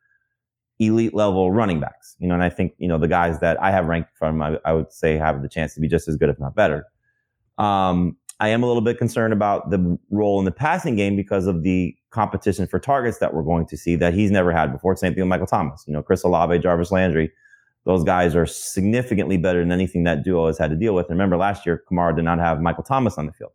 elite 0.79 1.13
level 1.13 1.51
running 1.51 1.81
backs. 1.81 2.15
You 2.19 2.29
know, 2.29 2.35
and 2.35 2.43
I 2.43 2.49
think 2.49 2.73
you 2.77 2.87
know 2.87 2.97
the 2.97 3.07
guys 3.07 3.39
that 3.39 3.61
I 3.61 3.71
have 3.71 3.87
ranked 3.87 4.17
from, 4.17 4.41
I, 4.41 4.57
I 4.63 4.73
would 4.73 4.93
say 4.93 5.17
have 5.17 5.41
the 5.41 5.49
chance 5.49 5.73
to 5.75 5.81
be 5.81 5.89
just 5.89 6.07
as 6.07 6.15
good, 6.15 6.29
if 6.29 6.39
not 6.39 6.55
better. 6.55 6.85
Um, 7.57 8.15
I 8.39 8.49
am 8.49 8.63
a 8.63 8.67
little 8.67 8.81
bit 8.81 8.97
concerned 8.97 9.33
about 9.33 9.69
the 9.69 9.97
role 10.11 10.39
in 10.39 10.45
the 10.45 10.51
passing 10.51 10.95
game 10.95 11.15
because 11.15 11.45
of 11.45 11.63
the 11.63 11.95
competition 12.11 12.67
for 12.67 12.79
targets 12.79 13.17
that 13.19 13.33
we're 13.33 13.43
going 13.43 13.65
to 13.67 13.77
see 13.77 13.95
that 13.97 14.13
he's 14.13 14.31
never 14.31 14.51
had 14.51 14.71
before. 14.71 14.95
Same 14.95 15.13
thing 15.13 15.23
with 15.23 15.29
Michael 15.29 15.47
Thomas. 15.47 15.83
You 15.85 15.93
know, 15.93 16.01
Chris 16.01 16.23
Olave, 16.23 16.59
Jarvis 16.59 16.91
Landry. 16.91 17.31
Those 17.85 18.03
guys 18.03 18.35
are 18.35 18.45
significantly 18.45 19.37
better 19.37 19.59
than 19.59 19.71
anything 19.71 20.03
that 20.03 20.23
duo 20.23 20.47
has 20.47 20.57
had 20.57 20.69
to 20.69 20.75
deal 20.75 20.93
with. 20.95 21.07
And 21.09 21.17
remember, 21.17 21.37
last 21.37 21.65
year, 21.65 21.83
Kamara 21.89 22.15
did 22.15 22.23
not 22.23 22.39
have 22.39 22.61
Michael 22.61 22.83
Thomas 22.83 23.17
on 23.17 23.25
the 23.25 23.33
field. 23.33 23.51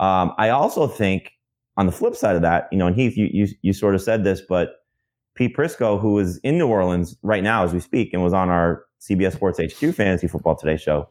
Um, 0.00 0.32
I 0.38 0.50
also 0.50 0.86
think 0.86 1.32
on 1.76 1.86
the 1.86 1.92
flip 1.92 2.14
side 2.14 2.36
of 2.36 2.42
that, 2.42 2.68
you 2.70 2.78
know, 2.78 2.86
and 2.86 2.96
Heath, 2.96 3.16
you, 3.16 3.28
you, 3.32 3.48
you 3.62 3.72
sort 3.72 3.94
of 3.94 4.02
said 4.02 4.22
this, 4.22 4.40
but 4.40 4.84
Pete 5.34 5.56
Prisco, 5.56 6.00
who 6.00 6.18
is 6.18 6.38
in 6.38 6.58
New 6.58 6.68
Orleans 6.68 7.16
right 7.22 7.42
now 7.42 7.64
as 7.64 7.72
we 7.72 7.80
speak 7.80 8.12
and 8.12 8.22
was 8.22 8.32
on 8.32 8.48
our 8.48 8.84
CBS 9.00 9.32
Sports 9.32 9.58
HQ 9.58 9.94
Fantasy 9.94 10.28
Football 10.28 10.56
Today 10.56 10.76
show, 10.76 11.08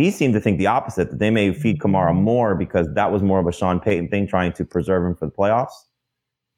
he 0.00 0.10
seemed 0.10 0.34
to 0.34 0.40
think 0.40 0.58
the 0.58 0.66
opposite, 0.66 1.10
that 1.10 1.18
they 1.18 1.30
may 1.30 1.52
feed 1.52 1.78
Kamara 1.78 2.14
more 2.14 2.54
because 2.54 2.88
that 2.94 3.12
was 3.12 3.22
more 3.22 3.38
of 3.38 3.46
a 3.46 3.52
Sean 3.52 3.80
Payton 3.80 4.08
thing, 4.08 4.26
trying 4.26 4.52
to 4.54 4.64
preserve 4.64 5.04
him 5.04 5.14
for 5.14 5.26
the 5.26 5.32
playoffs. 5.32 5.72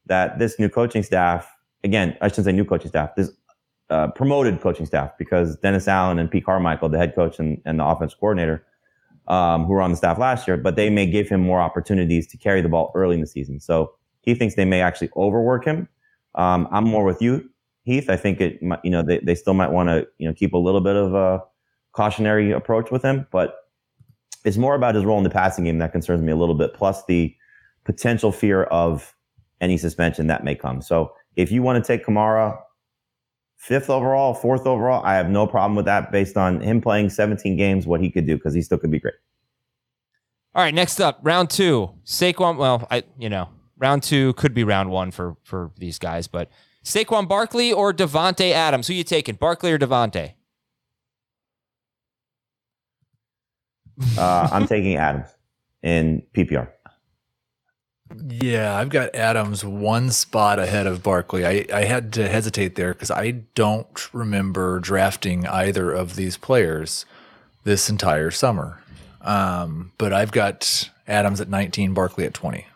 That 0.07 0.39
this 0.39 0.59
new 0.59 0.69
coaching 0.69 1.03
staff, 1.03 1.51
again, 1.85 2.17
I 2.21 2.29
shouldn't 2.29 2.47
say 2.47 2.53
new 2.53 2.65
coaching 2.65 2.89
staff, 2.89 3.15
this 3.17 3.31
uh, 3.91 4.09
promoted 4.09 4.61
coaching 4.61 4.87
staff, 4.87 5.11
because 5.19 5.57
Dennis 5.57 5.89
Allen 5.89 6.19
and 6.19 6.31
Pete 6.31 6.45
Carmichael, 6.45 6.89
the 6.89 6.99
head 6.99 7.15
coach 7.15 7.39
and, 7.39 7.61
and 7.65 7.79
the 7.81 7.85
offense 7.85 8.15
coordinator, 8.15 8.65
um, 9.29 9.65
who 9.65 9.73
were 9.73 9.83
on 9.83 9.91
the 9.91 9.97
staff 9.97 10.19
last 10.19 10.49
year, 10.49 10.57
but 10.57 10.77
they 10.77 10.91
may 10.91 11.07
give 11.07 11.29
him 11.29 11.41
more 11.41 11.61
opportunities 11.61 12.27
to 12.29 12.37
carry 12.37 12.61
the 12.61 12.69
ball 12.69 12.91
early 12.95 13.15
in 13.15 13.21
the 13.21 13.27
season. 13.27 13.61
So 13.61 13.93
he 14.23 14.35
thinks 14.35 14.55
they 14.55 14.65
may 14.65 14.81
actually 14.81 15.11
overwork 15.17 15.65
him. 15.65 15.89
Um, 16.35 16.69
I'm 16.73 16.85
more 16.85 17.05
with 17.05 17.21
you, 17.23 17.49
Heath. 17.85 18.09
I 18.09 18.17
think 18.17 18.41
it, 18.41 18.63
might- 18.63 18.81
you 18.85 18.91
know, 18.91 19.03
they, 19.03 19.19
they 19.19 19.35
still 19.35 19.55
might 19.55 19.71
want 19.71 19.89
to, 19.89 20.07
you 20.19 20.29
know, 20.29 20.35
keep 20.35 20.55
a 20.55 20.59
little 20.59 20.81
bit 20.81 20.97
of 20.97 21.15
a 21.15 21.43
cautionary 21.93 22.51
approach 22.51 22.91
with 22.91 23.03
him, 23.03 23.27
but 23.31 23.57
it's 24.45 24.57
more 24.57 24.75
about 24.75 24.95
his 24.95 25.05
role 25.05 25.19
in 25.19 25.25
the 25.25 25.31
passing 25.31 25.65
game 25.65 25.79
that 25.79 25.93
concerns 25.93 26.23
me 26.23 26.33
a 26.33 26.37
little 26.37 26.55
bit, 26.55 26.75
plus 26.75 27.05
the 27.07 27.35
potential 27.85 28.33
fear 28.33 28.65
of 28.65 29.15
any 29.61 29.77
suspension 29.77 30.27
that 30.27 30.45
may 30.45 30.55
come. 30.55 30.83
So 30.83 31.13
if 31.37 31.53
you 31.53 31.63
want 31.63 31.83
to 31.83 31.87
take 31.87 32.05
Kamara, 32.05 32.59
fifth 33.57 33.89
overall, 33.89 34.35
fourth 34.35 34.67
overall, 34.67 35.05
I 35.05 35.15
have 35.15 35.31
no 35.31 35.47
problem 35.47 35.77
with 35.77 35.85
that 35.85 36.11
based 36.11 36.37
on 36.37 36.61
him 36.61 36.81
playing 36.81 37.11
17 37.11 37.57
games, 37.57 37.87
what 37.87 38.01
he 38.01 38.11
could 38.11 38.27
do, 38.27 38.37
because 38.37 38.55
he 38.55 38.63
still 38.63 38.79
could 38.79 38.91
be 38.91 38.99
great. 38.99 39.15
All 40.55 40.63
right, 40.63 40.75
next 40.75 41.01
up, 41.01 41.21
round 41.23 41.49
two. 41.49 41.91
Saquon. 42.05 42.59
Well, 42.59 42.87
I 42.91 43.05
you 43.19 43.31
know, 43.31 43.49
round 43.79 44.03
two 44.03 44.35
could 44.35 44.53
be 44.53 44.65
round 44.65 44.91
one 44.91 45.11
for 45.11 45.37
for 45.45 45.71
these 45.79 45.99
guys, 45.99 46.27
but 46.27 46.51
Saquon 46.85 47.27
Barkley 47.27 47.73
or 47.73 47.95
Davante 47.95 48.53
Adams. 48.53 48.87
Who 48.87 48.93
you 48.93 49.05
taking, 49.05 49.37
Barkley 49.37 49.73
or 49.73 49.79
Davante? 49.79 50.35
Uh, 54.17 54.49
I'm 54.53 54.67
taking 54.67 54.97
Adams 54.97 55.29
in 55.83 56.23
PPR. 56.35 56.69
Yeah, 58.29 58.77
I've 58.77 58.91
got 58.91 59.15
Adams 59.15 59.65
one 59.65 60.11
spot 60.11 60.59
ahead 60.59 60.87
of 60.87 61.03
Barkley. 61.03 61.47
I, 61.47 61.65
I 61.73 61.85
had 61.85 62.13
to 62.15 62.29
hesitate 62.29 62.75
there 62.75 62.93
because 62.93 63.11
I 63.11 63.31
don't 63.55 64.15
remember 64.15 64.81
drafting 64.81 65.47
either 65.47 65.91
of 65.91 66.17
these 66.17 66.37
players 66.37 67.07
this 67.65 67.89
entire 67.89 68.31
summer. 68.31 68.83
Um, 69.23 69.93
but 69.99 70.13
I've 70.13 70.33
got 70.33 70.91
Adams 71.07 71.41
at 71.41 71.49
19, 71.49 71.95
Barkley 71.95 72.25
at 72.25 72.35
20. 72.35 72.67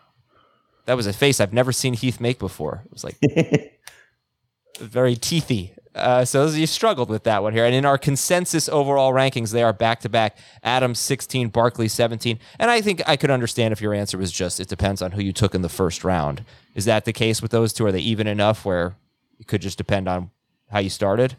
That 0.85 0.95
was 0.95 1.05
a 1.05 1.13
face 1.13 1.39
I've 1.39 1.53
never 1.53 1.71
seen 1.71 1.93
Heath 1.93 2.21
make 2.21 2.39
before. 2.39 2.83
It 2.85 2.93
was 2.93 3.03
like 3.03 3.17
very 4.79 5.15
teethy. 5.15 5.71
Uh, 5.97 6.25
so 6.25 6.47
you 6.47 6.67
struggled 6.67 7.09
with 7.09 7.23
that 7.23 7.43
one 7.43 7.53
here. 7.53 7.65
And 7.65 7.75
in 7.75 7.85
our 7.85 7.97
consensus 7.97 8.69
overall 8.69 9.11
rankings, 9.13 9.51
they 9.51 9.63
are 9.63 9.73
back 9.73 9.99
to 10.01 10.09
back. 10.09 10.37
Adams 10.63 10.99
16, 10.99 11.49
Barkley 11.49 11.87
17. 11.87 12.39
And 12.59 12.71
I 12.71 12.81
think 12.81 13.01
I 13.07 13.17
could 13.17 13.31
understand 13.31 13.71
if 13.71 13.81
your 13.81 13.93
answer 13.93 14.17
was 14.17 14.31
just 14.31 14.59
it 14.59 14.67
depends 14.67 15.01
on 15.01 15.11
who 15.11 15.21
you 15.21 15.33
took 15.33 15.55
in 15.55 15.61
the 15.61 15.69
first 15.69 16.03
round. 16.03 16.43
Is 16.75 16.85
that 16.85 17.05
the 17.05 17.13
case 17.13 17.41
with 17.41 17.51
those 17.51 17.73
two? 17.73 17.85
Are 17.85 17.91
they 17.91 17.99
even 17.99 18.27
enough 18.27 18.65
where 18.65 18.95
it 19.39 19.47
could 19.47 19.61
just 19.61 19.77
depend 19.77 20.07
on 20.07 20.31
how 20.71 20.79
you 20.79 20.89
started? 20.89 21.35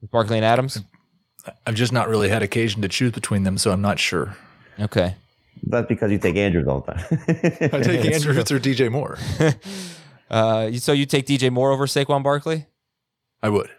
With 0.00 0.10
Barkley 0.10 0.36
and 0.36 0.44
Adams? 0.44 0.80
I've 1.66 1.74
just 1.74 1.92
not 1.92 2.08
really 2.08 2.28
had 2.28 2.42
occasion 2.42 2.82
to 2.82 2.88
choose 2.88 3.12
between 3.12 3.44
them, 3.44 3.58
so 3.58 3.70
I'm 3.72 3.80
not 3.80 3.98
sure. 3.98 4.36
Okay. 4.78 5.14
That's 5.62 5.88
because 5.88 6.10
you 6.10 6.18
take 6.18 6.36
Andrews 6.36 6.68
all 6.68 6.80
the 6.80 6.92
time. 6.92 7.04
I 7.72 7.82
take 7.82 8.04
Andrews 8.14 8.50
or 8.50 8.60
DJ 8.60 8.90
Moore. 8.90 9.18
Uh, 10.30 10.72
so 10.72 10.92
you 10.92 11.06
take 11.06 11.26
DJ 11.26 11.50
Moore 11.50 11.72
over 11.72 11.86
Saquon 11.86 12.22
Barkley? 12.22 12.66
I 13.42 13.48
would. 13.48 13.70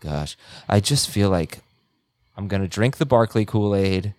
Gosh, 0.00 0.36
I 0.68 0.80
just 0.80 1.10
feel 1.10 1.28
like 1.30 1.58
I'm 2.36 2.48
gonna 2.48 2.68
drink 2.68 2.96
the 2.96 3.06
Barkley 3.06 3.44
Kool 3.44 3.74
Aid. 3.74 4.14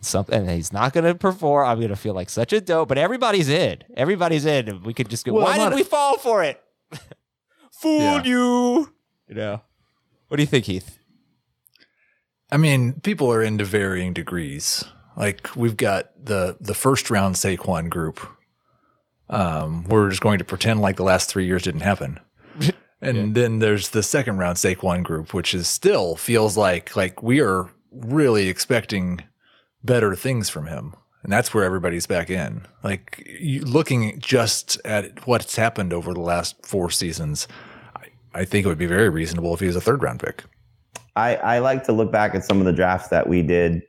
Something, 0.00 0.34
and 0.40 0.50
he's 0.50 0.72
not 0.72 0.92
gonna 0.92 1.14
perform. 1.14 1.66
I'm 1.66 1.80
gonna 1.80 1.96
feel 1.96 2.14
like 2.14 2.28
such 2.30 2.52
a 2.52 2.60
dope. 2.60 2.88
But 2.88 2.98
everybody's 2.98 3.48
in. 3.48 3.78
Everybody's 3.96 4.44
in. 4.44 4.82
We 4.82 4.92
could 4.94 5.08
just 5.08 5.24
go. 5.24 5.32
Well, 5.34 5.44
Why 5.44 5.58
did 5.58 5.74
we 5.74 5.82
fall 5.82 6.18
for 6.18 6.42
it? 6.44 6.62
Fooled 7.72 8.24
Yeah. 8.26 8.30
you. 8.30 8.92
You 9.28 9.34
know. 9.34 9.60
What 10.28 10.36
do 10.36 10.42
you 10.42 10.46
think, 10.46 10.66
Heath? 10.66 10.98
I 12.50 12.56
mean, 12.58 13.00
people 13.00 13.32
are 13.32 13.42
into 13.42 13.64
varying 13.64 14.12
degrees. 14.12 14.84
Like 15.16 15.48
we've 15.56 15.76
got 15.76 16.10
the 16.22 16.56
the 16.60 16.74
first 16.74 17.08
round 17.10 17.36
Saquon 17.36 17.88
group. 17.88 18.20
Um, 19.30 19.84
we're 19.84 20.10
just 20.10 20.22
going 20.22 20.38
to 20.38 20.44
pretend 20.44 20.80
like 20.80 20.96
the 20.96 21.02
last 21.02 21.28
three 21.28 21.46
years 21.46 21.62
didn't 21.62 21.80
happen. 21.80 22.20
And 23.00 23.34
then 23.34 23.58
there's 23.58 23.90
the 23.90 24.02
second 24.02 24.38
round 24.38 24.56
Saquon 24.56 25.02
group, 25.02 25.34
which 25.34 25.52
is 25.52 25.68
still 25.68 26.16
feels 26.16 26.56
like 26.56 26.96
like 26.96 27.22
we 27.22 27.38
are 27.40 27.68
really 27.92 28.48
expecting 28.48 29.22
better 29.82 30.14
things 30.14 30.48
from 30.48 30.66
him. 30.66 30.94
And 31.22 31.32
that's 31.32 31.52
where 31.52 31.64
everybody's 31.64 32.06
back 32.06 32.30
in. 32.30 32.66
Like 32.82 33.22
you, 33.38 33.60
looking 33.60 34.18
just 34.20 34.80
at 34.86 35.26
what's 35.26 35.56
happened 35.56 35.92
over 35.92 36.14
the 36.14 36.20
last 36.20 36.64
four 36.64 36.90
seasons, 36.90 37.46
I, 37.94 38.06
I 38.34 38.44
think 38.46 38.64
it 38.64 38.68
would 38.68 38.78
be 38.78 38.86
very 38.86 39.10
reasonable 39.10 39.52
if 39.52 39.60
he 39.60 39.66
was 39.66 39.76
a 39.76 39.80
third 39.80 40.02
round 40.02 40.20
pick. 40.20 40.44
I, 41.16 41.36
I 41.36 41.58
like 41.60 41.84
to 41.84 41.92
look 41.92 42.10
back 42.10 42.34
at 42.34 42.44
some 42.44 42.58
of 42.58 42.66
the 42.66 42.72
drafts 42.72 43.08
that 43.08 43.28
we 43.28 43.42
did 43.42 43.82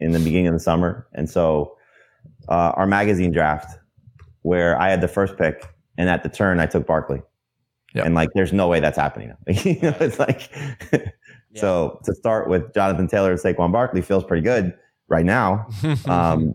in 0.00 0.12
the 0.12 0.18
beginning 0.18 0.48
of 0.48 0.54
the 0.54 0.60
summer. 0.60 1.06
And 1.14 1.28
so 1.28 1.76
uh, 2.48 2.72
our 2.74 2.86
magazine 2.86 3.32
draft, 3.32 3.78
where 4.46 4.80
I 4.80 4.90
had 4.90 5.00
the 5.00 5.08
first 5.08 5.36
pick, 5.36 5.68
and 5.98 6.08
at 6.08 6.22
the 6.22 6.28
turn, 6.28 6.60
I 6.60 6.66
took 6.66 6.86
Barkley. 6.86 7.20
And 7.96 8.14
like, 8.14 8.28
there's 8.34 8.52
no 8.52 8.68
way 8.68 8.78
that's 8.78 8.96
happening. 8.96 9.32
you 9.48 9.80
know, 9.80 9.96
it's 9.98 10.20
like, 10.20 10.50
so 11.56 11.98
to 12.04 12.14
start 12.14 12.48
with 12.48 12.72
Jonathan 12.72 13.08
Taylor 13.08 13.32
and 13.32 13.40
Saquon 13.40 13.72
Barkley 13.72 14.02
feels 14.02 14.22
pretty 14.22 14.42
good 14.42 14.72
right 15.08 15.24
now. 15.24 15.66
Um, 16.06 16.54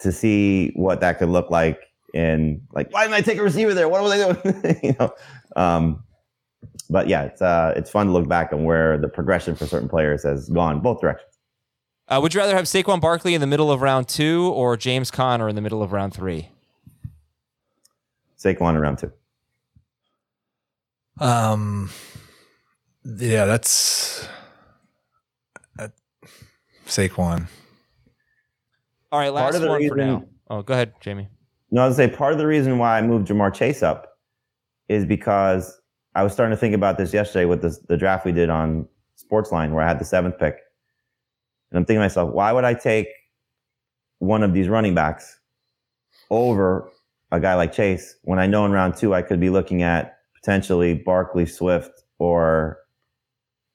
to 0.00 0.12
see 0.12 0.70
what 0.76 1.00
that 1.00 1.18
could 1.18 1.28
look 1.28 1.50
like 1.50 1.80
in 2.14 2.60
like, 2.72 2.92
why 2.92 3.02
didn't 3.02 3.14
I 3.14 3.20
take 3.20 3.38
a 3.38 3.42
receiver 3.42 3.74
there? 3.74 3.88
What 3.88 4.02
was 4.02 4.12
I 4.12 4.32
doing? 4.32 4.80
you 4.82 4.94
know, 5.00 5.12
um, 5.56 6.04
but 6.88 7.08
yeah, 7.08 7.22
it's 7.22 7.42
uh, 7.42 7.72
it's 7.74 7.90
fun 7.90 8.06
to 8.06 8.12
look 8.12 8.28
back 8.28 8.52
on 8.52 8.64
where 8.64 8.96
the 8.98 9.08
progression 9.08 9.56
for 9.56 9.66
certain 9.66 9.88
players 9.88 10.22
has 10.22 10.48
gone 10.50 10.80
both 10.80 11.00
directions. 11.00 11.36
Uh, 12.06 12.20
would 12.22 12.32
you 12.32 12.40
rather 12.40 12.54
have 12.54 12.66
Saquon 12.66 13.00
Barkley 13.00 13.34
in 13.34 13.40
the 13.40 13.46
middle 13.46 13.72
of 13.72 13.80
round 13.80 14.08
two 14.08 14.52
or 14.54 14.76
James 14.76 15.10
Conner 15.10 15.48
in 15.48 15.56
the 15.56 15.62
middle 15.62 15.82
of 15.82 15.90
round 15.90 16.14
three? 16.14 16.50
Saquon 18.38 18.74
in 18.74 18.80
round 18.80 18.98
two. 18.98 19.12
Um, 21.20 21.90
yeah, 23.04 23.44
that's 23.44 24.26
uh, 25.78 25.88
Saquon. 26.86 27.46
All 29.10 29.18
right, 29.18 29.32
Part 29.32 29.34
last 29.34 29.54
of 29.56 29.62
the 29.62 29.68
one 29.68 29.78
reason- 29.78 29.90
for 29.90 29.96
now. 29.96 30.24
Oh, 30.50 30.62
go 30.62 30.74
ahead, 30.74 30.92
Jamie. 31.00 31.28
No, 31.70 31.82
I 31.82 31.88
was 31.88 31.96
gonna 31.98 32.10
say 32.10 32.16
part 32.16 32.32
of 32.32 32.38
the 32.38 32.46
reason 32.46 32.78
why 32.78 32.96
I 32.96 33.02
moved 33.02 33.28
Ja'Marr 33.28 33.52
Chase 33.52 33.82
up 33.82 34.16
is 34.88 35.04
because 35.04 35.78
I 36.14 36.22
was 36.22 36.32
starting 36.32 36.56
to 36.56 36.60
think 36.60 36.74
about 36.74 36.96
this 36.96 37.12
yesterday 37.12 37.44
with 37.44 37.60
this, 37.60 37.78
the 37.88 37.96
draft 37.98 38.24
we 38.24 38.32
did 38.32 38.48
on 38.48 38.88
Sportsline, 39.22 39.72
where 39.72 39.84
I 39.84 39.88
had 39.88 39.98
the 39.98 40.04
seventh 40.04 40.38
pick, 40.38 40.56
and 41.70 41.78
I'm 41.78 41.84
thinking 41.84 41.96
to 42.00 42.04
myself, 42.04 42.32
why 42.32 42.52
would 42.52 42.64
I 42.64 42.72
take 42.72 43.08
one 44.18 44.42
of 44.42 44.54
these 44.54 44.68
running 44.68 44.94
backs 44.94 45.38
over 46.30 46.90
a 47.30 47.40
guy 47.40 47.54
like 47.54 47.72
Chase 47.72 48.16
when 48.22 48.38
I 48.38 48.46
know 48.46 48.64
in 48.64 48.72
round 48.72 48.96
two 48.96 49.14
I 49.14 49.22
could 49.22 49.40
be 49.40 49.50
looking 49.50 49.82
at 49.82 50.18
potentially 50.34 50.94
Barkley, 50.94 51.46
Swift, 51.46 52.04
or 52.18 52.78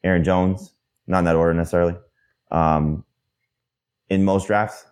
Aaron 0.03 0.23
Jones, 0.23 0.73
not 1.07 1.19
in 1.19 1.25
that 1.25 1.35
order 1.35 1.53
necessarily, 1.53 1.95
um, 2.51 3.03
in 4.09 4.23
most 4.23 4.47
drafts, 4.47 4.85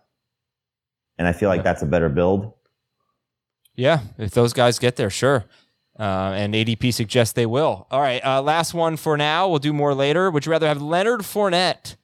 and 1.18 1.28
I 1.28 1.34
feel 1.34 1.50
like 1.50 1.64
that's 1.64 1.82
a 1.82 1.86
better 1.86 2.10
build. 2.10 2.54
Yeah, 3.76 4.02
if 4.18 4.32
those 4.32 4.54
guys 4.54 4.80
get 4.80 4.96
there, 4.96 5.10
sure. 5.10 5.46
Uh, 6.00 6.34
and 6.36 6.54
ADP 6.54 6.94
suggests 6.94 7.34
they 7.34 7.46
will. 7.46 7.88
All 7.92 8.02
right, 8.02 8.24
uh, 8.26 8.42
last 8.42 8.74
one 8.74 8.98
for 8.98 9.18
now. 9.18 9.48
We'll 9.50 9.60
do 9.60 9.74
more 9.74 9.94
later. 9.94 10.32
Would 10.32 10.46
you 10.46 10.52
rather 10.52 10.68
have 10.68 10.82
Leonard 10.82 11.22
Fournette 11.22 11.96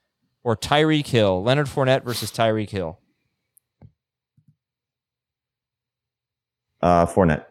or 0.43 0.55
Tyreek 0.55 1.07
Hill? 1.07 1.43
Leonard 1.43 1.67
Fournette 1.67 2.03
versus 2.03 2.31
Tyreek 2.31 2.69
Hill. 2.69 2.99
Uh, 6.87 7.05
Fournette. 7.05 7.43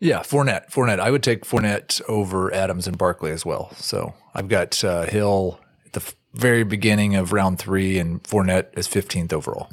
Yeah, 0.00 0.20
Fournette. 0.20 0.70
Fournette. 0.72 1.00
I 1.00 1.10
would 1.10 1.22
take 1.22 1.44
Fournette 1.44 2.00
over 2.08 2.52
Adams 2.54 2.86
and 2.86 2.96
Barkley 2.96 3.30
as 3.30 3.44
well. 3.44 3.70
So 3.76 4.14
I've 4.34 4.48
got 4.48 4.82
uh, 4.82 5.02
Hill 5.04 5.60
at 5.84 5.92
the 5.92 6.00
f- 6.00 6.16
very 6.32 6.64
beginning 6.64 7.16
of 7.16 7.32
round 7.34 7.58
three, 7.58 7.98
and 7.98 8.22
Fournette 8.22 8.68
is 8.78 8.88
15th 8.88 9.34
overall. 9.34 9.68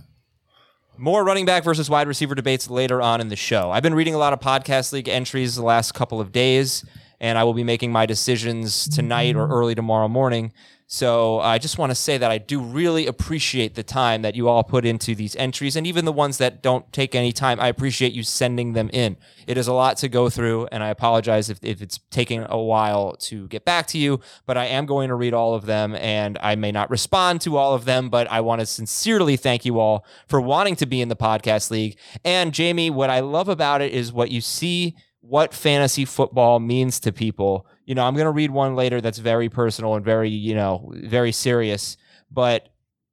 More 0.98 1.24
running 1.24 1.46
back 1.46 1.64
versus 1.64 1.90
wide 1.90 2.08
receiver 2.10 2.36
debates 2.36 2.70
later 2.70 3.02
on 3.02 3.22
in 3.22 3.30
the 3.30 3.36
show. 3.38 3.72
I've 3.72 3.84
been 3.84 3.94
reading 3.96 4.16
a 4.16 4.18
lot 4.18 4.34
of 4.34 4.42
podcast 4.42 4.92
league 4.92 5.08
entries 5.08 5.56
the 5.56 5.64
last 5.64 5.94
couple 5.94 6.20
of 6.20 6.34
days, 6.34 6.84
and 7.22 7.38
I 7.38 7.46
will 7.46 7.54
be 7.54 7.64
making 7.64 7.94
my 7.94 8.06
decisions 8.06 8.90
tonight 8.90 9.38
or 9.38 9.48
early 9.48 9.76
tomorrow 9.76 10.10
morning. 10.10 10.52
So 10.90 11.42
I 11.42 11.58
just 11.58 11.78
want 11.78 11.92
to 11.92 11.96
say 11.96 12.18
that 12.18 12.32
I 12.32 12.38
do 12.38 12.62
really 12.62 13.08
appreciate 13.08 13.76
the 13.76 13.84
time 13.84 14.22
that 14.22 14.36
you 14.36 14.48
all 14.48 14.64
put 14.64 14.86
into 14.86 15.16
these 15.16 15.36
entries, 15.36 15.76
and 15.76 15.86
even 15.86 16.06
the 16.06 16.14
ones 16.14 16.38
that 16.38 16.64
don't 16.64 16.92
take 16.94 17.14
any 17.14 17.34
time. 17.34 17.60
I 17.60 17.68
appreciate 17.68 18.14
you 18.14 18.24
sending 18.24 18.72
them 18.72 18.90
in. 18.94 19.18
It 19.48 19.58
is 19.58 19.68
a 19.68 19.74
lot 19.74 19.98
to 19.98 20.08
go 20.08 20.30
through, 20.30 20.68
and 20.72 20.82
I 20.82 20.88
apologize 20.88 21.50
if, 21.50 21.60
if 21.62 21.82
it's 21.82 22.00
taking 22.10 22.46
a 22.48 22.58
while 22.58 23.18
to 23.18 23.50
get 23.50 23.66
back 23.66 23.88
to 23.88 23.98
you, 23.98 24.22
but 24.46 24.58
I 24.58 24.68
am 24.68 24.86
going 24.86 25.10
to 25.10 25.16
read 25.16 25.34
all 25.34 25.56
of 25.56 25.66
them, 25.66 25.94
and 25.94 26.40
I 26.42 26.56
may 26.56 26.72
not 26.72 26.90
respond 26.90 27.42
to 27.42 27.58
all 27.58 27.74
of 27.74 27.84
them, 27.84 28.10
but 28.10 28.32
I 28.32 28.40
want 28.40 28.62
to 28.62 28.66
sincerely 28.66 29.36
thank 29.36 29.66
you 29.66 29.82
all 29.82 30.06
for 30.30 30.40
wanting 30.40 30.78
to 30.78 30.86
be 30.86 31.02
in 31.02 31.10
the 31.10 31.18
podcast 31.18 31.70
league. 31.70 31.98
And 32.24 32.54
Jamie, 32.54 32.92
what 32.92 33.10
I 33.10 33.20
love 33.20 33.50
about 33.50 33.82
it 33.82 33.92
is 33.92 34.14
what 34.14 34.32
you 34.32 34.40
see 34.40 34.96
what 35.20 35.54
fantasy 35.54 36.06
football 36.06 36.62
means 36.62 37.02
to 37.02 37.12
people. 37.12 37.68
You 37.88 37.96
know, 37.96 38.06
I'm 38.06 38.14
going 38.14 38.26
to 38.26 38.32
read 38.32 38.52
one 38.52 38.76
later 38.76 39.02
that's 39.02 39.18
very 39.18 39.50
personal 39.50 39.96
and 39.96 40.06
very, 40.06 40.30
you 40.30 40.54
know, 40.54 40.92
very 40.94 41.32
serious, 41.32 41.98
but 42.30 42.70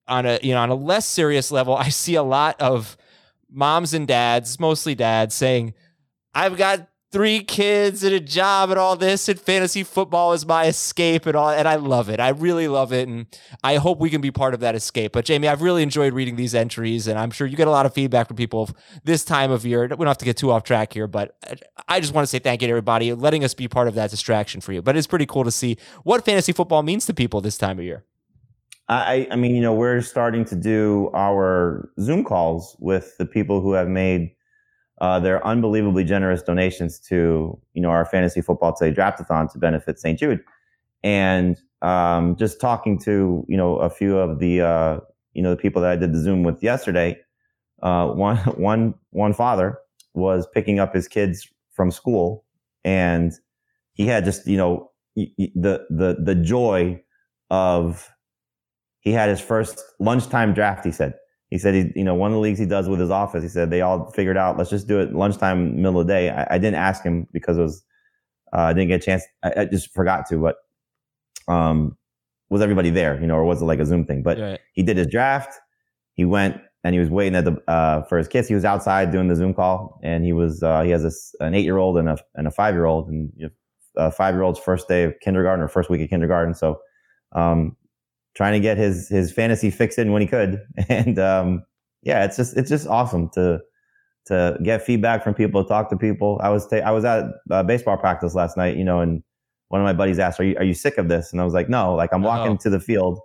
on 0.06 0.26
a, 0.26 0.38
you 0.42 0.52
know, 0.52 0.60
on 0.60 0.68
a 0.68 0.74
less 0.74 1.06
serious 1.06 1.50
level, 1.50 1.74
I 1.78 1.88
see 1.88 2.16
a 2.16 2.22
lot 2.22 2.60
of 2.60 2.98
moms 3.50 3.94
and 3.94 4.06
dads, 4.06 4.60
mostly 4.60 4.94
dads 4.94 5.34
saying, 5.34 5.72
I've 6.34 6.56
got 6.56 6.88
three 7.14 7.44
kids 7.44 8.02
and 8.02 8.12
a 8.12 8.18
job 8.18 8.70
and 8.70 8.78
all 8.78 8.96
this 8.96 9.28
and 9.28 9.38
fantasy 9.38 9.84
football 9.84 10.32
is 10.32 10.44
my 10.44 10.66
escape 10.66 11.26
and 11.26 11.36
all 11.36 11.48
and 11.48 11.68
I 11.68 11.76
love 11.76 12.08
it. 12.08 12.18
I 12.18 12.30
really 12.30 12.66
love 12.66 12.92
it 12.92 13.06
and 13.06 13.26
I 13.62 13.76
hope 13.76 14.00
we 14.00 14.10
can 14.10 14.20
be 14.20 14.32
part 14.32 14.52
of 14.52 14.58
that 14.60 14.74
escape. 14.74 15.12
But 15.12 15.24
Jamie, 15.24 15.46
I've 15.46 15.62
really 15.62 15.84
enjoyed 15.84 16.12
reading 16.12 16.34
these 16.34 16.56
entries 16.56 17.06
and 17.06 17.16
I'm 17.16 17.30
sure 17.30 17.46
you 17.46 17.56
get 17.56 17.68
a 17.68 17.70
lot 17.70 17.86
of 17.86 17.94
feedback 17.94 18.26
from 18.26 18.36
people 18.36 18.68
this 19.04 19.24
time 19.24 19.52
of 19.52 19.64
year. 19.64 19.82
We 19.82 19.86
don't 19.86 20.08
have 20.08 20.18
to 20.18 20.24
get 20.24 20.36
too 20.36 20.50
off 20.50 20.64
track 20.64 20.92
here, 20.92 21.06
but 21.06 21.36
I 21.86 22.00
just 22.00 22.12
want 22.12 22.24
to 22.24 22.26
say 22.26 22.40
thank 22.40 22.62
you 22.62 22.66
to 22.66 22.72
everybody 22.72 23.12
letting 23.12 23.44
us 23.44 23.54
be 23.54 23.68
part 23.68 23.86
of 23.86 23.94
that 23.94 24.10
distraction 24.10 24.60
for 24.60 24.72
you. 24.72 24.82
But 24.82 24.96
it's 24.96 25.06
pretty 25.06 25.26
cool 25.26 25.44
to 25.44 25.52
see 25.52 25.76
what 26.02 26.24
fantasy 26.24 26.50
football 26.50 26.82
means 26.82 27.06
to 27.06 27.14
people 27.14 27.40
this 27.40 27.56
time 27.56 27.78
of 27.78 27.84
year. 27.84 28.04
I, 28.88 29.28
I 29.30 29.36
mean, 29.36 29.54
you 29.54 29.62
know, 29.62 29.72
we're 29.72 30.00
starting 30.00 30.44
to 30.46 30.56
do 30.56 31.12
our 31.14 31.88
Zoom 32.00 32.24
calls 32.24 32.76
with 32.80 33.16
the 33.18 33.24
people 33.24 33.60
who 33.60 33.72
have 33.74 33.86
made 33.86 34.34
uh, 35.00 35.18
their 35.18 35.44
unbelievably 35.46 36.04
generous 36.04 36.42
donations 36.42 36.98
to 37.00 37.58
you 37.74 37.82
know 37.82 37.90
our 37.90 38.04
fantasy 38.04 38.40
football 38.40 38.74
today 38.74 38.94
draftathon 38.94 39.50
to 39.52 39.58
benefit 39.58 39.98
St. 39.98 40.18
Jude, 40.18 40.40
and 41.02 41.60
um, 41.82 42.36
just 42.36 42.60
talking 42.60 42.98
to 43.00 43.44
you 43.48 43.56
know 43.56 43.76
a 43.76 43.90
few 43.90 44.18
of 44.18 44.38
the 44.38 44.60
uh, 44.60 45.00
you 45.32 45.42
know 45.42 45.50
the 45.50 45.56
people 45.56 45.82
that 45.82 45.90
I 45.90 45.96
did 45.96 46.12
the 46.12 46.20
Zoom 46.20 46.42
with 46.42 46.62
yesterday. 46.62 47.18
Uh, 47.82 48.08
one 48.08 48.36
one 48.56 48.94
one 49.10 49.32
father 49.32 49.78
was 50.14 50.46
picking 50.54 50.78
up 50.78 50.94
his 50.94 51.08
kids 51.08 51.48
from 51.72 51.90
school, 51.90 52.44
and 52.84 53.32
he 53.94 54.06
had 54.06 54.24
just 54.24 54.46
you 54.46 54.56
know 54.56 54.90
the 55.16 55.84
the 55.90 56.16
the 56.22 56.34
joy 56.36 57.00
of 57.50 58.10
he 59.00 59.12
had 59.12 59.28
his 59.28 59.40
first 59.40 59.82
lunchtime 59.98 60.54
draft. 60.54 60.84
He 60.84 60.92
said 60.92 61.14
he 61.54 61.58
said, 61.58 61.72
he, 61.72 61.92
you 61.94 62.02
know, 62.02 62.16
one 62.16 62.32
of 62.32 62.34
the 62.34 62.40
leagues 62.40 62.58
he 62.58 62.66
does 62.66 62.88
with 62.88 62.98
his 62.98 63.10
office, 63.10 63.40
he 63.40 63.48
said 63.48 63.70
they 63.70 63.80
all 63.80 64.10
figured 64.10 64.36
out, 64.36 64.58
let's 64.58 64.70
just 64.70 64.88
do 64.88 64.98
it 64.98 65.14
lunchtime, 65.14 65.80
middle 65.80 66.00
of 66.00 66.08
the 66.08 66.12
day. 66.12 66.28
I, 66.28 66.56
I 66.56 66.58
didn't 66.58 66.80
ask 66.80 67.04
him 67.04 67.28
because 67.30 67.58
it 67.58 67.62
was, 67.62 67.84
uh, 68.52 68.62
I 68.62 68.72
didn't 68.72 68.88
get 68.88 69.00
a 69.00 69.04
chance. 69.04 69.22
I, 69.44 69.52
I, 69.58 69.64
just 69.66 69.94
forgot 69.94 70.26
to, 70.30 70.38
but, 70.38 70.56
um, 71.46 71.96
was 72.50 72.60
everybody 72.60 72.90
there, 72.90 73.20
you 73.20 73.28
know, 73.28 73.36
or 73.36 73.44
was 73.44 73.62
it 73.62 73.66
like 73.66 73.78
a 73.78 73.86
Zoom 73.86 74.04
thing? 74.04 74.24
But 74.24 74.36
right. 74.36 74.58
he 74.72 74.82
did 74.82 74.96
his 74.96 75.06
draft. 75.06 75.54
He 76.14 76.24
went 76.24 76.60
and 76.82 76.92
he 76.92 76.98
was 76.98 77.08
waiting 77.08 77.36
at 77.36 77.44
the, 77.44 77.62
uh, 77.68 78.02
for 78.02 78.18
his 78.18 78.26
kids. 78.26 78.48
He 78.48 78.54
was 78.56 78.64
outside 78.64 79.12
doing 79.12 79.28
the 79.28 79.36
Zoom 79.36 79.54
call 79.54 80.00
and 80.02 80.24
he 80.24 80.32
was, 80.32 80.60
uh, 80.60 80.82
he 80.82 80.90
has 80.90 81.04
a, 81.04 81.44
an 81.44 81.54
eight 81.54 81.64
year 81.64 81.78
old 81.78 81.98
and 81.98 82.08
a, 82.08 82.18
and 82.34 82.48
a 82.48 82.50
five 82.50 82.74
year 82.74 82.86
old 82.86 83.08
and 83.08 83.32
you 83.36 83.48
know, 83.94 84.10
five 84.10 84.34
year 84.34 84.42
old's 84.42 84.58
first 84.58 84.88
day 84.88 85.04
of 85.04 85.14
kindergarten 85.20 85.62
or 85.62 85.68
first 85.68 85.88
week 85.88 86.00
of 86.00 86.10
kindergarten. 86.10 86.52
So, 86.52 86.80
um, 87.30 87.76
trying 88.34 88.52
to 88.52 88.60
get 88.60 88.76
his 88.76 89.08
his 89.08 89.32
fantasy 89.32 89.70
fixed 89.70 89.98
in 89.98 90.12
when 90.12 90.22
he 90.22 90.28
could. 90.28 90.60
And 90.88 91.18
um, 91.18 91.64
yeah, 92.02 92.24
it's 92.24 92.36
just 92.36 92.56
it's 92.56 92.70
just 92.70 92.86
awesome 92.86 93.30
to 93.30 93.60
to 94.26 94.58
get 94.62 94.82
feedback 94.82 95.22
from 95.22 95.34
people, 95.34 95.64
talk 95.64 95.90
to 95.90 95.96
people. 95.96 96.40
I 96.42 96.48
was 96.48 96.66
ta- 96.66 96.76
I 96.76 96.90
was 96.90 97.04
at 97.04 97.24
uh, 97.50 97.62
baseball 97.62 97.96
practice 97.96 98.34
last 98.34 98.56
night, 98.56 98.76
you 98.76 98.84
know, 98.84 99.00
and 99.00 99.22
one 99.68 99.80
of 99.80 99.84
my 99.84 99.92
buddies 99.92 100.18
asked, 100.18 100.40
"Are 100.40 100.44
you 100.44 100.56
are 100.56 100.64
you 100.64 100.74
sick 100.74 100.98
of 100.98 101.08
this?" 101.08 101.32
And 101.32 101.40
I 101.40 101.44
was 101.44 101.54
like, 101.54 101.68
"No." 101.68 101.94
Like 101.94 102.12
I'm 102.12 102.22
walking 102.22 102.52
oh. 102.52 102.62
to 102.62 102.70
the 102.70 102.80
field, 102.80 103.20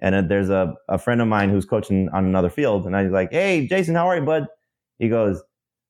and 0.00 0.28
there's 0.28 0.50
a 0.50 0.74
a 0.88 0.98
friend 0.98 1.20
of 1.20 1.28
mine 1.28 1.50
who's 1.50 1.64
coaching 1.64 2.08
on 2.12 2.24
another 2.24 2.50
field, 2.50 2.86
and 2.86 2.96
I 2.96 3.04
was 3.04 3.12
like, 3.12 3.30
"Hey, 3.32 3.66
Jason, 3.66 3.94
how 3.94 4.08
are 4.08 4.16
you, 4.16 4.22
bud?" 4.22 4.46
He 4.98 5.08
goes, 5.08 5.42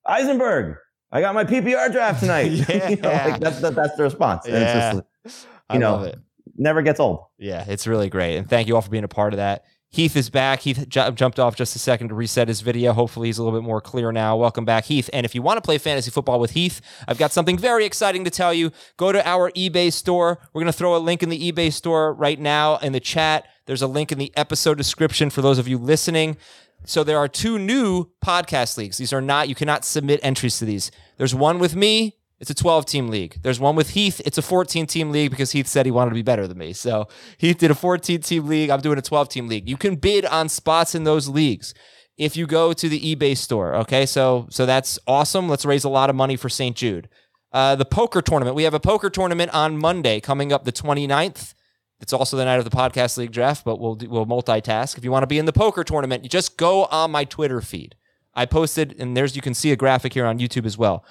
"Eisenberg." 0.07 0.77
I 1.13 1.21
got 1.21 1.35
my 1.35 1.45
PPR 1.45 1.91
draft 1.91 2.21
tonight. 2.21 2.53
yeah. 2.53 2.89
you 2.91 2.97
know, 2.97 3.09
like 3.09 3.41
that's, 3.41 3.61
that, 3.61 3.75
that's 3.75 3.97
the 3.97 4.05
response. 4.05 4.45
And 4.45 4.55
yeah. 4.55 4.93
it's 4.93 5.03
just, 5.25 5.47
you 5.47 5.49
I 5.71 5.79
know, 5.79 6.13
never 6.61 6.83
gets 6.83 7.01
old. 7.01 7.25
Yeah, 7.39 7.65
it's 7.67 7.87
really 7.87 8.09
great. 8.09 8.37
And 8.37 8.49
thank 8.49 8.69
you 8.69 8.77
all 8.77 8.83
for 8.83 8.91
being 8.91 9.05
a 9.05 9.09
part 9.09 9.33
of 9.33 9.39
that. 9.39 9.65
Heath 9.93 10.15
is 10.15 10.31
back. 10.31 10.61
Heath 10.61 10.89
j- 10.89 11.11
jumped 11.11 11.41
off 11.41 11.57
just 11.57 11.75
a 11.75 11.81
second 11.81 12.11
to 12.11 12.15
reset 12.15 12.47
his 12.47 12.61
video. 12.61 12.93
Hopefully, 12.93 13.27
he's 13.27 13.39
a 13.39 13.43
little 13.43 13.59
bit 13.59 13.67
more 13.67 13.81
clear 13.81 14.13
now. 14.13 14.37
Welcome 14.37 14.65
back, 14.65 14.85
Heath. 14.85 15.11
And 15.13 15.27
if 15.27 15.35
you 15.35 15.43
want 15.43 15.57
to 15.57 15.63
play 15.63 15.79
fantasy 15.79 16.13
football 16.13 16.39
with 16.39 16.53
Heath, 16.53 16.81
I've 17.09 17.19
got 17.19 17.33
something 17.33 17.59
very 17.59 17.85
exciting 17.85 18.23
to 18.23 18.31
tell 18.31 18.55
you. 18.55 18.71
Go 18.97 19.11
to 19.11 19.27
our 19.29 19.51
eBay 19.53 19.93
store. 19.93 20.39
We're 20.53 20.61
going 20.61 20.73
to 20.73 20.79
throw 20.79 20.95
a 20.95 20.99
link 20.99 21.25
in 21.25 21.29
the 21.29 21.51
eBay 21.51 21.73
store 21.73 22.15
right 22.15 22.39
now 22.39 22.77
in 22.77 22.93
the 22.93 23.01
chat. 23.01 23.47
There's 23.67 23.83
a 23.83 23.89
link 23.89 24.13
in 24.13 24.19
the 24.19 24.33
episode 24.37 24.79
description 24.79 25.29
for 25.29 25.43
those 25.43 25.59
of 25.59 25.67
you 25.67 25.77
listening. 25.77 26.37
So 26.85 27.03
there 27.03 27.19
are 27.19 27.29
two 27.29 27.59
new 27.59 28.11
podcast 28.25 28.79
leagues. 28.79 28.97
These 28.97 29.13
are 29.13 29.21
not, 29.21 29.49
you 29.49 29.57
cannot 29.57 29.85
submit 29.85 30.21
entries 30.23 30.59
to 30.61 30.65
these. 30.65 30.93
There's 31.17 31.35
one 31.35 31.59
with 31.59 31.75
me 31.75 32.17
it's 32.41 32.51
a 32.51 32.55
12 32.55 32.87
team 32.87 33.09
league. 33.09 33.37
There's 33.43 33.61
one 33.61 33.77
with 33.77 33.91
Heath. 33.91 34.21
It's 34.25 34.39
a 34.39 34.43
14 34.43 34.87
team 34.87 35.11
league 35.11 35.31
because 35.31 35.53
Heath 35.53 35.67
said 35.67 35.85
he 35.85 35.93
wanted 35.93 36.11
to 36.11 36.15
be 36.15 36.23
better 36.23 36.47
than 36.47 36.57
me. 36.57 36.73
So 36.73 37.07
Heath 37.37 37.59
did 37.59 37.71
a 37.71 37.75
14 37.75 38.23
team 38.23 38.47
league. 38.47 38.71
I'm 38.71 38.81
doing 38.81 38.99
a 38.99 39.03
12 39.03 39.29
team 39.29 39.47
league. 39.47 39.69
You 39.69 39.77
can 39.77 39.97
bid 39.97 40.25
on 40.25 40.49
spots 40.49 40.95
in 40.95 41.05
those 41.05 41.29
leagues 41.29 41.75
if 42.17 42.39
you 42.39 42.47
go 42.47 42.73
to 42.73 42.89
the 42.89 43.15
eBay 43.15 43.37
store. 43.37 43.75
Okay. 43.77 44.07
So, 44.07 44.47
so 44.51 44.65
that's 44.65 44.99
awesome. 45.07 45.51
Let's 45.51 45.67
raise 45.67 45.85
a 45.85 45.91
lot 45.91 46.09
of 46.09 46.17
money 46.17 46.37
for 46.37 46.49
St. 46.49 46.75
Jude. 46.75 47.11
Uh, 47.53 47.77
the 47.77 47.85
poker 47.85 48.23
tournament. 48.23 48.57
We 48.57 48.63
have 48.63 48.75
a 48.75 48.81
poker 48.81 49.11
tournament 49.11 49.53
on 49.53 49.77
Monday 49.77 50.19
coming 50.21 50.51
up 50.51 50.65
the 50.65 50.73
29th. 50.73 51.55
It's 52.01 52.15
also 52.15 52.39
the 52.39 52.47
night 52.47 52.59
of 52.59 52.65
the 52.65 52.71
podcast 52.71 53.19
league 53.19 53.33
draft, 53.33 53.63
but 53.63 53.79
we'll 53.79 53.99
we'll 54.09 54.25
multitask. 54.25 54.97
If 54.97 55.05
you 55.05 55.11
want 55.11 55.25
to 55.25 55.27
be 55.27 55.39
in 55.39 55.45
the 55.45 55.53
poker 55.53 55.85
tournament, 55.85 56.23
you 56.23 56.31
just 56.31 56.57
go 56.57 56.87
on 56.87 57.11
my 57.11 57.25
Twitter 57.25 57.61
feed. 57.61 57.95
I 58.35 58.47
posted, 58.47 58.95
and 58.99 59.15
there's 59.15 59.37
you 59.37 59.43
can 59.43 59.53
see 59.53 59.71
a 59.71 59.77
graphic 59.77 60.15
here 60.15 60.25
on 60.25 60.39
YouTube 60.39 60.65
as 60.65 60.79
well. 60.79 61.05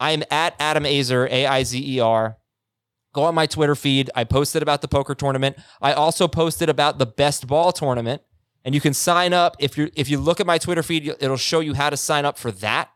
I 0.00 0.12
am 0.12 0.24
at 0.30 0.56
Adam 0.58 0.84
Aizer, 0.84 1.30
A 1.30 1.46
I 1.46 1.62
Z 1.62 1.96
E 1.96 2.00
R. 2.00 2.38
Go 3.12 3.24
on 3.24 3.34
my 3.34 3.46
Twitter 3.46 3.74
feed. 3.74 4.10
I 4.14 4.24
posted 4.24 4.62
about 4.62 4.82
the 4.82 4.88
poker 4.88 5.14
tournament. 5.14 5.56
I 5.80 5.92
also 5.92 6.26
posted 6.26 6.68
about 6.68 6.98
the 6.98 7.06
best 7.06 7.46
ball 7.46 7.70
tournament. 7.72 8.22
And 8.64 8.74
you 8.74 8.80
can 8.80 8.94
sign 8.94 9.32
up 9.32 9.56
if 9.58 9.76
you 9.76 9.90
if 9.94 10.08
you 10.08 10.18
look 10.18 10.40
at 10.40 10.46
my 10.46 10.58
Twitter 10.58 10.82
feed, 10.82 11.06
it'll 11.06 11.36
show 11.36 11.60
you 11.60 11.74
how 11.74 11.90
to 11.90 11.96
sign 11.96 12.24
up 12.24 12.38
for 12.38 12.50
that. 12.52 12.90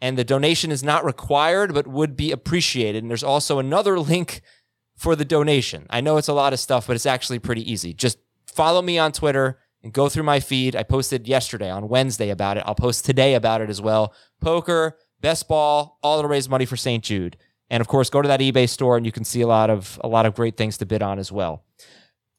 And 0.00 0.18
the 0.18 0.24
donation 0.24 0.70
is 0.70 0.82
not 0.82 1.04
required, 1.04 1.72
but 1.72 1.86
would 1.86 2.16
be 2.16 2.30
appreciated. 2.32 3.02
And 3.02 3.10
there's 3.10 3.24
also 3.24 3.58
another 3.58 3.98
link 4.12 4.42
for 4.96 5.16
the 5.16 5.24
donation. 5.24 5.86
I 5.90 6.00
know 6.00 6.16
it's 6.16 6.28
a 6.28 6.34
lot 6.34 6.52
of 6.52 6.60
stuff, 6.60 6.86
but 6.86 6.96
it's 6.96 7.06
actually 7.06 7.38
pretty 7.38 7.70
easy. 7.70 7.92
Just 7.92 8.18
follow 8.46 8.82
me 8.82 8.98
on 8.98 9.12
Twitter 9.12 9.58
and 9.82 9.92
go 9.92 10.08
through 10.08 10.22
my 10.24 10.40
feed. 10.40 10.74
I 10.74 10.82
posted 10.82 11.28
yesterday 11.28 11.70
on 11.70 11.88
Wednesday 11.88 12.30
about 12.30 12.56
it. 12.56 12.64
I'll 12.66 12.74
post 12.74 13.04
today 13.04 13.34
about 13.34 13.60
it 13.60 13.70
as 13.70 13.80
well. 13.80 14.14
Poker, 14.40 14.96
best 15.20 15.48
ball, 15.48 15.98
all 16.02 16.20
to 16.22 16.28
raise 16.28 16.48
money 16.48 16.64
for 16.64 16.76
St. 16.76 17.02
Jude. 17.02 17.36
And 17.68 17.80
of 17.80 17.88
course, 17.88 18.10
go 18.10 18.22
to 18.22 18.28
that 18.28 18.40
eBay 18.40 18.68
store 18.68 18.96
and 18.96 19.04
you 19.04 19.12
can 19.12 19.24
see 19.24 19.40
a 19.40 19.46
lot 19.46 19.70
of 19.70 20.00
a 20.04 20.08
lot 20.08 20.26
of 20.26 20.34
great 20.34 20.56
things 20.56 20.78
to 20.78 20.86
bid 20.86 21.02
on 21.02 21.18
as 21.18 21.32
well. 21.32 21.64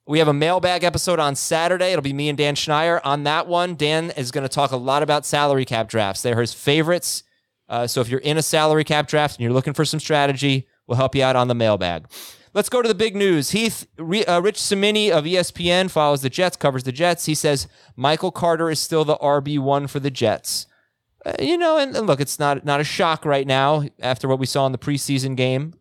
We 0.08 0.20
have 0.20 0.30
a 0.30 0.34
mailbag 0.34 0.86
episode 0.86 1.20
on 1.20 1.36
Saturday. 1.36 1.92
It'll 1.92 2.02
be 2.02 2.14
me 2.14 2.30
and 2.30 2.38
Dan 2.38 2.56
Schneier. 2.56 3.02
On 3.04 3.24
that 3.24 3.46
one, 3.46 3.76
Dan 3.76 4.12
is 4.12 4.32
going 4.32 4.44
to 4.48 4.50
talk 4.54 4.72
a 4.72 4.78
lot 4.78 5.04
about 5.04 5.26
salary 5.26 5.66
cap 5.66 5.90
drafts. 5.90 6.22
They're 6.22 6.40
his 6.40 6.54
favorites. 6.54 7.24
Uh, 7.68 7.88
so 7.88 8.00
if 8.00 8.08
you're 8.08 8.22
in 8.22 8.38
a 8.38 8.42
salary 8.42 8.86
cap 8.86 9.10
draft 9.10 9.36
and 9.36 9.44
you're 9.44 9.52
looking 9.52 9.74
for 9.74 9.84
some 9.84 10.00
strategy, 10.00 10.66
we'll 10.88 10.96
help 10.96 11.14
you 11.14 11.24
out 11.24 11.36
on 11.36 11.50
the 11.50 11.56
mailbag. 11.56 12.08
Let's 12.54 12.70
go 12.70 12.82
to 12.82 12.88
the 12.88 12.96
big 12.96 13.18
news. 13.18 13.52
Heath, 13.52 13.86
uh, 14.00 14.42
Rich 14.42 14.62
Cimini 14.62 15.12
of 15.12 15.26
ESPN 15.26 15.92
follows 15.92 16.22
the 16.22 16.30
Jets, 16.30 16.56
covers 16.56 16.84
the 16.84 16.94
Jets. 16.94 17.26
He 17.26 17.36
says 17.36 17.68
Michael 17.98 18.32
Carter 18.32 18.70
is 18.70 18.80
still 18.80 19.04
the 19.04 19.18
RB1 19.18 19.90
for 19.90 20.00
the 20.00 20.10
Jets. 20.10 20.68
Uh, 21.26 21.34
you 21.40 21.58
know, 21.58 21.78
and, 21.78 21.96
and, 21.96 22.08
look, 22.08 22.20
it's 22.20 22.40
not 22.40 22.64
not 22.64 22.80
a 22.80 22.84
shock 22.84 23.26
right 23.26 23.48
now 23.48 23.84
after 24.00 24.28
what 24.28 24.40
we 24.40 24.46
saw 24.46 24.66
in 24.66 24.72
the 24.72 24.78
preseason 24.78 25.36
game 25.36 25.74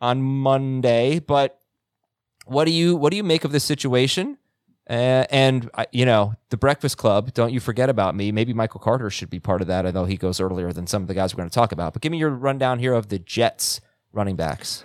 on 0.00 0.22
Monday. 0.22 1.18
But 1.18 1.60
what 2.46 2.64
do 2.64 2.70
you 2.70 2.96
what 2.96 3.10
do 3.10 3.16
you 3.16 3.24
make 3.24 3.44
of 3.44 3.52
this 3.52 3.64
situation? 3.64 4.38
Uh, 4.88 5.26
and 5.30 5.68
uh, 5.74 5.84
you 5.92 6.06
know, 6.06 6.34
the 6.50 6.56
Breakfast 6.56 6.96
Club. 6.96 7.34
Don't 7.34 7.52
you 7.52 7.60
forget 7.60 7.90
about 7.90 8.14
me. 8.14 8.32
Maybe 8.32 8.54
Michael 8.54 8.80
Carter 8.80 9.10
should 9.10 9.28
be 9.28 9.38
part 9.38 9.60
of 9.60 9.66
that, 9.66 9.84
although 9.84 10.06
he 10.06 10.16
goes 10.16 10.40
earlier 10.40 10.72
than 10.72 10.86
some 10.86 11.02
of 11.02 11.08
the 11.08 11.14
guys 11.14 11.34
we're 11.34 11.38
going 11.38 11.50
to 11.50 11.54
talk 11.54 11.72
about. 11.72 11.92
But 11.92 12.00
give 12.00 12.10
me 12.10 12.18
your 12.18 12.30
rundown 12.30 12.78
here 12.78 12.94
of 12.94 13.08
the 13.08 13.18
Jets 13.18 13.80
running 14.12 14.36
backs. 14.36 14.84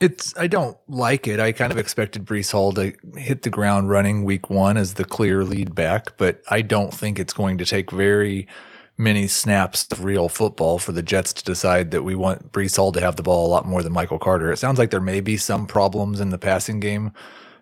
It's 0.00 0.36
I 0.36 0.46
don't 0.46 0.76
like 0.88 1.28
it. 1.28 1.40
I 1.40 1.52
kind 1.52 1.72
of 1.72 1.78
expected 1.78 2.24
Breece 2.24 2.52
Hall 2.52 2.72
to 2.72 2.92
hit 3.16 3.42
the 3.42 3.50
ground 3.50 3.90
running 3.90 4.24
week 4.24 4.50
one 4.50 4.76
as 4.76 4.94
the 4.94 5.04
clear 5.04 5.44
lead 5.44 5.74
back, 5.74 6.16
but 6.16 6.42
I 6.50 6.62
don't 6.62 6.92
think 6.92 7.18
it's 7.18 7.32
going 7.32 7.58
to 7.58 7.64
take 7.64 7.90
very 7.90 8.48
many 8.96 9.26
snaps 9.26 9.86
of 9.90 10.04
real 10.04 10.28
football 10.28 10.78
for 10.78 10.92
the 10.92 11.02
Jets 11.02 11.32
to 11.32 11.44
decide 11.44 11.90
that 11.90 12.02
we 12.02 12.14
want 12.14 12.52
Breece 12.52 12.76
Hall 12.76 12.92
to 12.92 13.00
have 13.00 13.16
the 13.16 13.22
ball 13.22 13.46
a 13.46 13.50
lot 13.50 13.66
more 13.66 13.82
than 13.82 13.92
Michael 13.92 14.18
Carter. 14.18 14.52
It 14.52 14.58
sounds 14.58 14.78
like 14.78 14.90
there 14.90 15.00
may 15.00 15.20
be 15.20 15.36
some 15.36 15.66
problems 15.66 16.20
in 16.20 16.30
the 16.30 16.38
passing 16.38 16.80
game 16.80 17.12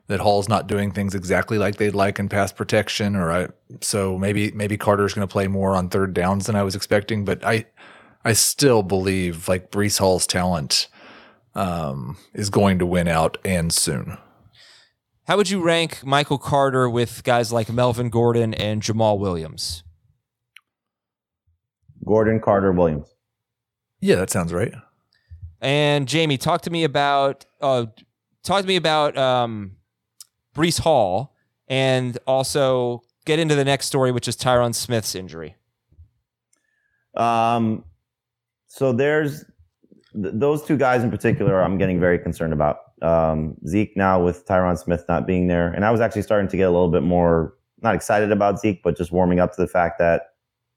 that 0.09 0.21
Hall's 0.21 0.49
not 0.49 0.66
doing 0.66 0.90
things 0.90 1.14
exactly 1.14 1.59
like 1.59 1.77
they'd 1.77 1.95
like 1.95 2.18
in 2.18 2.29
pass 2.29 2.53
protection, 2.53 3.16
or 3.16 3.33
I, 3.33 3.49
so 3.81 4.18
maybe 4.18 4.51
maybe 4.53 4.77
Carter's 4.77 5.14
going 5.14 5.27
to 5.27 5.33
play 5.33 5.49
more 5.49 5.75
on 5.75 5.88
third 5.88 6.12
downs 6.12 6.47
than 6.47 6.57
I 6.57 6.62
was 6.62 6.75
expecting. 6.75 7.25
But 7.25 7.45
I 7.45 7.66
I 8.25 8.35
still 8.35 8.83
believe 8.83 9.49
like 9.49 9.71
Breece 9.71 9.99
Hall's 9.99 10.27
talent 10.27 10.88
um, 11.55 12.18
is 12.35 12.51
going 12.51 12.79
to 12.79 12.87
win 12.87 13.09
out 13.09 13.38
and 13.45 13.73
soon. 13.73 14.18
How 15.29 15.37
would 15.37 15.51
you 15.51 15.62
rank 15.62 16.05
Michael 16.05 16.38
Carter 16.38 16.90
with 16.90 17.23
guys 17.25 17.53
like 17.53 17.73
Melvin 17.73 18.11
Gordon 18.11 18.55
and 18.55 18.83
Jamaal 18.83 19.18
Williams? 19.18 19.85
Gordon 22.05 22.41
Carter 22.41 22.73
Williams. 22.73 23.09
Yeah, 24.01 24.17
that 24.17 24.31
sounds 24.31 24.53
right. 24.53 24.75
And 25.61 26.09
Jamie, 26.09 26.38
talk 26.38 26.62
to 26.62 26.71
me 26.71 26.85
about 26.85 27.47
uh, 27.61 27.87
talk 28.43 28.62
to 28.62 28.67
me 28.67 28.77
about 28.77 29.17
um, 29.17 29.77
Breece 30.57 30.81
Hall, 30.81 31.35
and 31.69 32.19
also 32.27 33.03
get 33.25 33.38
into 33.38 33.55
the 33.55 33.65
next 33.65 33.87
story, 33.87 34.11
which 34.11 34.27
is 34.27 34.37
Tyron 34.37 34.75
Smith's 34.75 35.15
injury. 35.15 35.55
Um, 37.17 37.85
so 38.67 38.93
there's 38.93 39.45
th- 40.15 40.35
those 40.35 40.65
two 40.65 40.77
guys 40.77 41.05
in 41.05 41.11
particular, 41.11 41.62
I'm 41.62 41.79
getting 41.79 42.01
very 42.01 42.19
concerned 42.19 42.53
about. 42.53 42.79
Um, 43.03 43.57
Zeke 43.67 43.97
now 43.97 44.23
with 44.23 44.47
Tyron 44.47 44.79
Smith 44.79 45.05
not 45.09 45.27
being 45.27 45.49
there, 45.49 45.69
and 45.69 45.85
I 45.85 45.91
was 45.91 46.01
actually 46.01 46.23
starting 46.23 46.49
to 46.49 46.57
get 46.57 46.69
a 46.69 46.71
little 46.71 46.91
bit 46.91 47.03
more 47.03 47.55
not 47.83 47.95
excited 47.95 48.31
about 48.31 48.61
Zeke, 48.61 48.83
but 48.83 48.97
just 48.97 49.12
warming 49.12 49.41
up 49.41 49.53
to 49.55 49.61
the 49.61 49.67
fact 49.67 49.99
that 49.99 50.32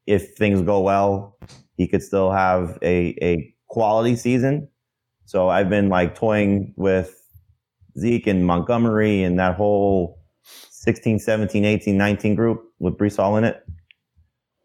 if 0.08 0.36
things 0.36 0.62
go 0.62 0.80
well, 0.82 1.38
he 1.78 1.88
could 1.88 2.04
still 2.04 2.32
have 2.32 2.78
a 2.82 3.18
a 3.22 3.54
quality 3.68 4.16
season. 4.16 4.68
So 5.26 5.50
I've 5.50 5.70
been 5.70 5.90
like 5.90 6.16
toying 6.16 6.74
with 6.78 7.22
Zeke 7.98 8.28
and 8.28 8.46
Montgomery 8.46 9.24
and 9.24 9.40
that 9.40 9.56
whole 9.56 10.20
16, 10.44 11.20
17, 11.20 11.66
18, 11.66 11.98
19 11.98 12.36
group 12.36 12.64
with 12.80 12.98
Breece 12.98 13.18
Hall 13.18 13.36
in 13.38 13.44
it. 13.44 13.66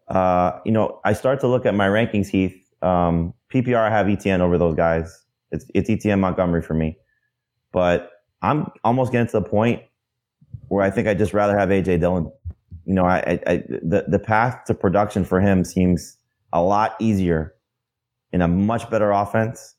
Uh, 0.08 0.58
you 0.66 0.72
know, 0.72 1.00
I 1.04 1.12
start 1.12 1.40
to 1.40 1.48
look 1.48 1.64
at 1.64 1.74
my 1.74 1.88
rankings, 1.88 2.28
Heath. 2.28 2.56
Um, 2.82 3.32
PPR, 3.52 3.76
I 3.76 3.90
have 3.90 4.06
ETN 4.06 4.40
over 4.40 4.58
those 4.58 4.74
guys. 4.74 5.24
It's, 5.50 5.64
it's 5.74 5.88
ETN 5.88 6.20
Montgomery 6.20 6.62
for 6.62 6.74
me. 6.74 6.98
But 7.72 8.10
I'm 8.42 8.66
almost 8.84 9.12
getting 9.12 9.28
to 9.28 9.40
the 9.40 9.48
point 9.48 9.82
where 10.68 10.84
I 10.84 10.90
think 10.90 11.08
I'd 11.08 11.18
just 11.18 11.32
rather 11.32 11.56
have 11.56 11.68
AJ 11.68 12.00
Dillon. 12.00 12.30
You 12.90 12.96
know, 12.96 13.06
I, 13.06 13.38
I, 13.46 13.56
the, 13.68 14.06
the 14.08 14.18
path 14.18 14.64
to 14.64 14.74
production 14.74 15.24
for 15.24 15.40
him 15.40 15.64
seems 15.64 16.16
a 16.52 16.60
lot 16.60 16.96
easier 16.98 17.54
in 18.32 18.42
a 18.42 18.48
much 18.48 18.90
better 18.90 19.12
offense 19.12 19.76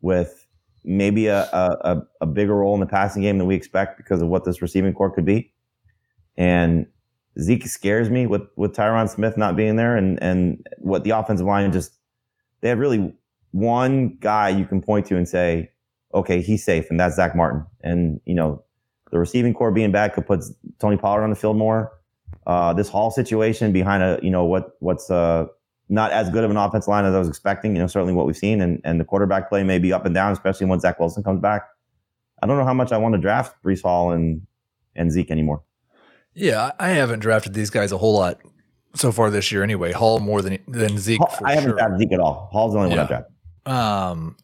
with 0.00 0.46
maybe 0.82 1.26
a, 1.26 1.42
a, 1.42 2.02
a 2.22 2.26
bigger 2.26 2.54
role 2.54 2.72
in 2.72 2.80
the 2.80 2.86
passing 2.86 3.20
game 3.20 3.36
than 3.36 3.46
we 3.46 3.54
expect 3.54 3.98
because 3.98 4.22
of 4.22 4.28
what 4.28 4.46
this 4.46 4.62
receiving 4.62 4.94
core 4.94 5.10
could 5.10 5.26
be. 5.26 5.52
And 6.38 6.86
Zeke 7.38 7.66
scares 7.66 8.08
me 8.08 8.26
with, 8.26 8.44
with 8.56 8.72
Tyron 8.72 9.10
Smith 9.10 9.36
not 9.36 9.54
being 9.54 9.76
there 9.76 9.94
and, 9.94 10.18
and 10.22 10.66
what 10.78 11.04
the 11.04 11.10
offensive 11.10 11.46
line 11.46 11.70
just, 11.70 11.92
they 12.62 12.70
have 12.70 12.78
really 12.78 13.12
one 13.50 14.16
guy 14.20 14.48
you 14.48 14.64
can 14.64 14.80
point 14.80 15.04
to 15.08 15.18
and 15.18 15.28
say, 15.28 15.70
okay, 16.14 16.40
he's 16.40 16.64
safe. 16.64 16.86
And 16.88 16.98
that's 16.98 17.16
Zack 17.16 17.36
Martin. 17.36 17.66
And, 17.82 18.22
you 18.24 18.34
know, 18.34 18.64
the 19.10 19.18
receiving 19.18 19.52
core 19.52 19.70
being 19.70 19.92
back 19.92 20.14
could 20.14 20.26
put 20.26 20.42
Tony 20.78 20.96
Pollard 20.96 21.24
on 21.24 21.28
the 21.28 21.36
field 21.36 21.58
more. 21.58 21.92
Uh, 22.46 22.72
this 22.72 22.88
Hall 22.88 23.10
situation 23.10 23.72
behind 23.72 24.02
a, 24.02 24.18
you 24.22 24.30
know, 24.30 24.44
what, 24.44 24.70
what's, 24.80 25.10
uh, 25.10 25.46
not 25.90 26.12
as 26.12 26.30
good 26.30 26.44
of 26.44 26.50
an 26.50 26.56
offensive 26.56 26.88
line 26.88 27.04
as 27.04 27.14
I 27.14 27.18
was 27.18 27.28
expecting, 27.28 27.74
you 27.74 27.80
know, 27.80 27.86
certainly 27.86 28.12
what 28.12 28.26
we've 28.26 28.36
seen. 28.36 28.60
And, 28.60 28.80
and 28.84 29.00
the 29.00 29.04
quarterback 29.04 29.48
play 29.48 29.62
may 29.62 29.78
be 29.78 29.92
up 29.92 30.04
and 30.04 30.14
down, 30.14 30.32
especially 30.32 30.66
when 30.66 30.80
Zach 30.80 30.98
Wilson 31.00 31.22
comes 31.22 31.40
back. 31.40 31.62
I 32.42 32.46
don't 32.46 32.58
know 32.58 32.64
how 32.64 32.74
much 32.74 32.92
I 32.92 32.98
want 32.98 33.14
to 33.14 33.20
draft 33.20 33.56
Breece 33.64 33.82
Hall 33.82 34.12
and, 34.12 34.46
and 34.94 35.10
Zeke 35.10 35.30
anymore. 35.30 35.62
Yeah, 36.34 36.72
I 36.78 36.90
haven't 36.90 37.20
drafted 37.20 37.54
these 37.54 37.70
guys 37.70 37.90
a 37.90 37.98
whole 37.98 38.14
lot 38.14 38.38
so 38.94 39.12
far 39.12 39.30
this 39.30 39.50
year 39.50 39.62
anyway. 39.62 39.92
Hall 39.92 40.20
more 40.20 40.40
than 40.40 40.58
than 40.68 40.98
Zeke. 40.98 41.20
I 41.44 41.54
haven't 41.54 41.70
sure. 41.70 41.78
drafted 41.78 41.98
Zeke 42.00 42.12
at 42.12 42.20
all. 42.20 42.48
Hall's 42.52 42.74
the 42.74 42.78
only 42.78 42.90
yeah. 42.90 42.96
one 42.96 43.02
I've 43.02 43.08
drafted. 43.08 43.34
Um, 43.66 44.36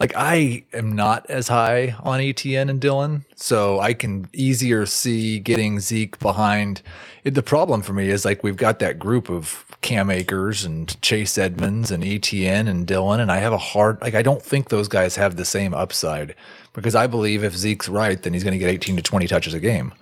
like 0.00 0.14
I 0.16 0.64
am 0.72 0.96
not 0.96 1.26
as 1.28 1.48
high 1.48 1.94
on 2.00 2.20
ETN 2.20 2.70
and 2.70 2.80
Dillon, 2.80 3.26
so 3.36 3.80
I 3.80 3.92
can 3.92 4.28
easier 4.32 4.86
see 4.86 5.38
getting 5.38 5.78
Zeke 5.78 6.18
behind. 6.18 6.80
It, 7.22 7.34
the 7.34 7.42
problem 7.42 7.82
for 7.82 7.92
me 7.92 8.08
is 8.08 8.24
like 8.24 8.42
we've 8.42 8.56
got 8.56 8.78
that 8.78 8.98
group 8.98 9.28
of 9.28 9.66
Cam 9.82 10.10
Akers 10.10 10.64
and 10.64 11.00
Chase 11.02 11.36
Edmonds 11.36 11.90
and 11.90 12.02
ETN 12.02 12.66
and 12.66 12.86
Dillon, 12.86 13.20
and 13.20 13.30
I 13.30 13.36
have 13.38 13.52
a 13.52 13.58
hard 13.58 14.00
like 14.00 14.14
I 14.14 14.22
don't 14.22 14.42
think 14.42 14.70
those 14.70 14.88
guys 14.88 15.16
have 15.16 15.36
the 15.36 15.44
same 15.44 15.74
upside 15.74 16.34
because 16.72 16.94
I 16.94 17.06
believe 17.06 17.44
if 17.44 17.54
Zeke's 17.54 17.88
right, 17.88 18.20
then 18.22 18.32
he's 18.32 18.42
going 18.42 18.52
to 18.52 18.58
get 18.58 18.70
18 18.70 18.96
to 18.96 19.02
20 19.02 19.26
touches 19.26 19.52
a 19.52 19.60
game. 19.60 19.92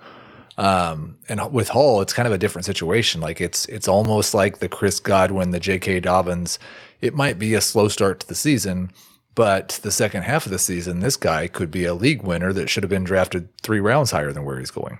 Um, 0.57 1.17
and 1.27 1.51
with 1.51 1.69
Hall, 1.69 2.01
it's 2.01 2.13
kind 2.13 2.27
of 2.27 2.33
a 2.33 2.37
different 2.37 2.65
situation. 2.65 3.19
Like 3.19 3.41
it's 3.41 3.65
it's 3.65 3.89
almost 3.89 4.33
like 4.33 4.59
the 4.59 4.69
Chris 4.69 5.01
Godwin, 5.01 5.51
the 5.51 5.59
J.K. 5.59 5.99
Dobbins. 5.99 6.57
It 7.01 7.13
might 7.13 7.37
be 7.37 7.53
a 7.53 7.61
slow 7.61 7.89
start 7.89 8.21
to 8.21 8.27
the 8.27 8.35
season 8.35 8.91
but 9.39 9.79
the 9.83 9.91
second 9.91 10.23
half 10.23 10.45
of 10.45 10.51
the 10.51 10.59
season, 10.59 10.99
this 10.99 11.15
guy 11.15 11.47
could 11.47 11.71
be 11.71 11.85
a 11.85 11.93
league 11.93 12.23
winner 12.23 12.51
that 12.51 12.69
should 12.69 12.83
have 12.83 12.89
been 12.89 13.05
drafted 13.05 13.47
three 13.61 13.79
rounds 13.79 14.11
higher 14.11 14.33
than 14.33 14.43
where 14.43 14.59
he's 14.59 14.69
going. 14.69 14.99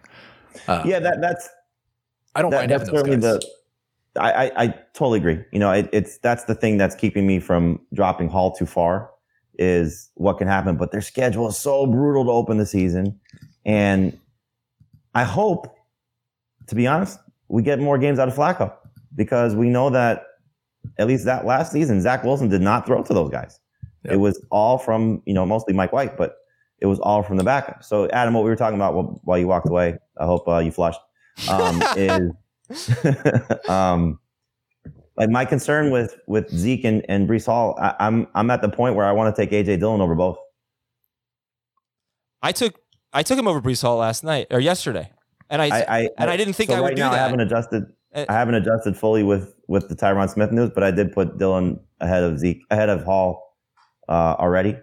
Uh, 0.65 0.82
yeah, 0.86 0.97
that 0.97 1.19
that's. 1.19 1.49
I 2.36 2.41
don't 2.41 2.52
that, 2.52 2.60
mind 2.60 2.71
having 2.71 2.88
those 2.88 3.04
guys. 3.04 3.19
The, 3.19 3.41
I, 4.17 4.32
I, 4.32 4.52
I 4.56 4.67
totally 4.93 5.19
agree. 5.19 5.43
You 5.52 5.60
know, 5.60 5.73
it, 5.73 5.89
it's 5.91 6.19
that's 6.19 6.45
the 6.45 6.56
thing 6.56 6.78
that's 6.78 6.95
keeping 6.95 7.28
me 7.28 7.41
from 7.41 7.82
dropping 7.93 8.30
Hall 8.30 8.56
too 8.56 8.65
far 8.65 9.12
is 9.56 10.10
what 10.13 10.38
can 10.38 10.47
happen. 10.47 10.78
But 10.78 10.93
their 10.93 11.02
schedule 11.02 11.49
is 11.49 11.58
so 11.58 11.86
brutal 11.86 12.23
to 12.23 12.32
open 12.32 12.60
the 12.60 12.65
season, 12.65 13.19
and 13.65 14.17
I 15.15 15.25
hope, 15.25 15.67
to 16.67 16.75
be 16.75 16.88
honest, 16.88 17.19
we 17.49 17.62
get 17.62 17.80
more 17.80 17.97
games 17.97 18.19
out 18.19 18.30
of 18.30 18.36
Flacco 18.36 18.73
because 19.15 19.54
we 19.54 19.67
know 19.67 19.89
that 19.89 20.28
at 20.97 21.08
least 21.08 21.25
that 21.25 21.45
last 21.45 21.73
season, 21.73 21.99
Zach 21.99 22.23
Wilson 22.23 22.47
did 22.47 22.62
not 22.62 22.86
throw 22.86 23.04
to 23.04 23.13
those 23.13 23.32
guys. 23.32 23.60
Yep. 24.05 24.13
It 24.13 24.17
was 24.17 24.45
all 24.49 24.77
from, 24.77 25.21
you 25.25 25.33
know, 25.33 25.45
mostly 25.45 25.73
Mike 25.73 25.91
White, 25.91 26.17
but 26.17 26.38
it 26.79 26.85
was 26.85 26.99
all 26.99 27.23
from 27.23 27.38
the 27.38 27.43
backup. 27.43 27.83
So, 27.83 28.09
Adam, 28.09 28.33
what 28.33 28.43
we 28.43 28.49
were 28.49 28.55
talking 28.55 28.75
about 28.75 29.25
while 29.25 29.38
you 29.38 29.47
walked 29.47 29.67
away, 29.67 29.97
I 30.17 30.25
hope 30.25 30.47
uh, 30.47 30.59
you 30.59 30.71
flushed, 30.71 31.01
um, 31.49 31.83
is 31.97 32.31
um, 33.69 34.19
like 35.17 35.29
my 35.29 35.45
concern 35.45 35.91
with 35.91 36.17
with 36.27 36.49
Zeke 36.49 36.85
and, 36.85 37.05
and 37.09 37.27
Breece 37.27 37.45
Hall. 37.45 37.77
I, 37.79 37.95
I'm 37.99 38.27
I'm 38.35 38.49
at 38.49 38.62
the 38.62 38.69
point 38.69 38.95
where 38.95 39.05
I 39.05 39.12
want 39.12 39.35
to 39.35 39.41
take 39.41 39.51
AJ 39.51 39.79
Dillon 39.79 40.01
over 40.01 40.15
both. 40.15 40.38
I 42.41 42.51
took 42.53 42.79
I 43.12 43.23
took 43.23 43.38
him 43.38 43.47
over 43.47 43.62
Breece 43.62 43.81
Hall 43.81 43.97
last 43.97 44.23
night 44.23 44.47
or 44.49 44.59
yesterday, 44.59 45.12
and 45.49 45.62
I, 45.62 45.65
I, 45.65 45.85
I 45.88 46.09
and 46.17 46.29
I 46.29 46.38
didn't 46.38 46.53
think 46.53 46.69
so 46.69 46.77
I 46.77 46.79
would 46.79 46.88
right 46.88 46.95
do 46.95 47.01
now, 47.01 47.12
that. 47.12 47.19
I 47.19 47.23
haven't 47.23 47.41
adjusted. 47.41 47.83
Uh, 48.15 48.25
I 48.29 48.33
haven't 48.33 48.55
adjusted 48.55 48.95
fully 48.95 49.23
with 49.23 49.53
with 49.67 49.89
the 49.89 49.95
Tyron 49.95 50.29
Smith 50.29 50.51
news, 50.51 50.71
but 50.73 50.83
I 50.83 50.91
did 50.91 51.12
put 51.12 51.38
Dillon 51.38 51.79
ahead 51.99 52.23
of 52.23 52.39
Zeke 52.39 52.62
ahead 52.71 52.89
of 52.89 53.03
Hall 53.03 53.48
uh, 54.09 54.35
already, 54.39 54.75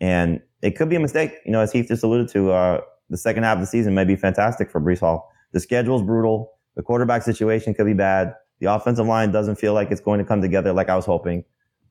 and 0.00 0.40
it 0.62 0.76
could 0.76 0.88
be 0.88 0.96
a 0.96 1.00
mistake. 1.00 1.32
You 1.44 1.52
know, 1.52 1.60
as 1.60 1.72
Heath 1.72 1.88
just 1.88 2.02
alluded 2.02 2.28
to, 2.28 2.52
uh, 2.52 2.80
the 3.10 3.18
second 3.18 3.42
half 3.42 3.56
of 3.56 3.60
the 3.60 3.66
season 3.66 3.94
may 3.94 4.04
be 4.04 4.16
fantastic 4.16 4.70
for 4.70 4.80
Breece 4.80 5.00
Hall. 5.00 5.30
The 5.52 5.60
schedule 5.60 5.96
is 5.96 6.02
brutal. 6.02 6.52
The 6.76 6.82
quarterback 6.82 7.22
situation 7.22 7.74
could 7.74 7.84
be 7.84 7.92
bad. 7.92 8.34
The 8.60 8.72
offensive 8.72 9.06
line 9.06 9.32
doesn't 9.32 9.56
feel 9.56 9.74
like 9.74 9.90
it's 9.90 10.00
going 10.00 10.18
to 10.18 10.24
come 10.24 10.40
together 10.40 10.72
like 10.72 10.88
I 10.88 10.96
was 10.96 11.04
hoping. 11.04 11.44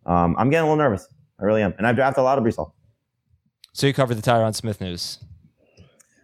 Um, 0.05 0.36
I'm 0.39 0.49
getting 0.49 0.67
a 0.67 0.71
little 0.71 0.84
nervous. 0.84 1.07
I 1.39 1.43
really 1.43 1.62
am, 1.62 1.73
and 1.77 1.86
I've 1.86 1.95
drafted 1.95 2.21
a 2.21 2.23
lot 2.23 2.38
of 2.38 2.43
Breece 2.43 2.55
Hall. 2.55 2.75
So 3.73 3.88
you 3.88 3.93
covered 3.93 4.15
the 4.15 4.21
Tyron 4.21 4.55
Smith 4.55 4.81
news. 4.81 5.19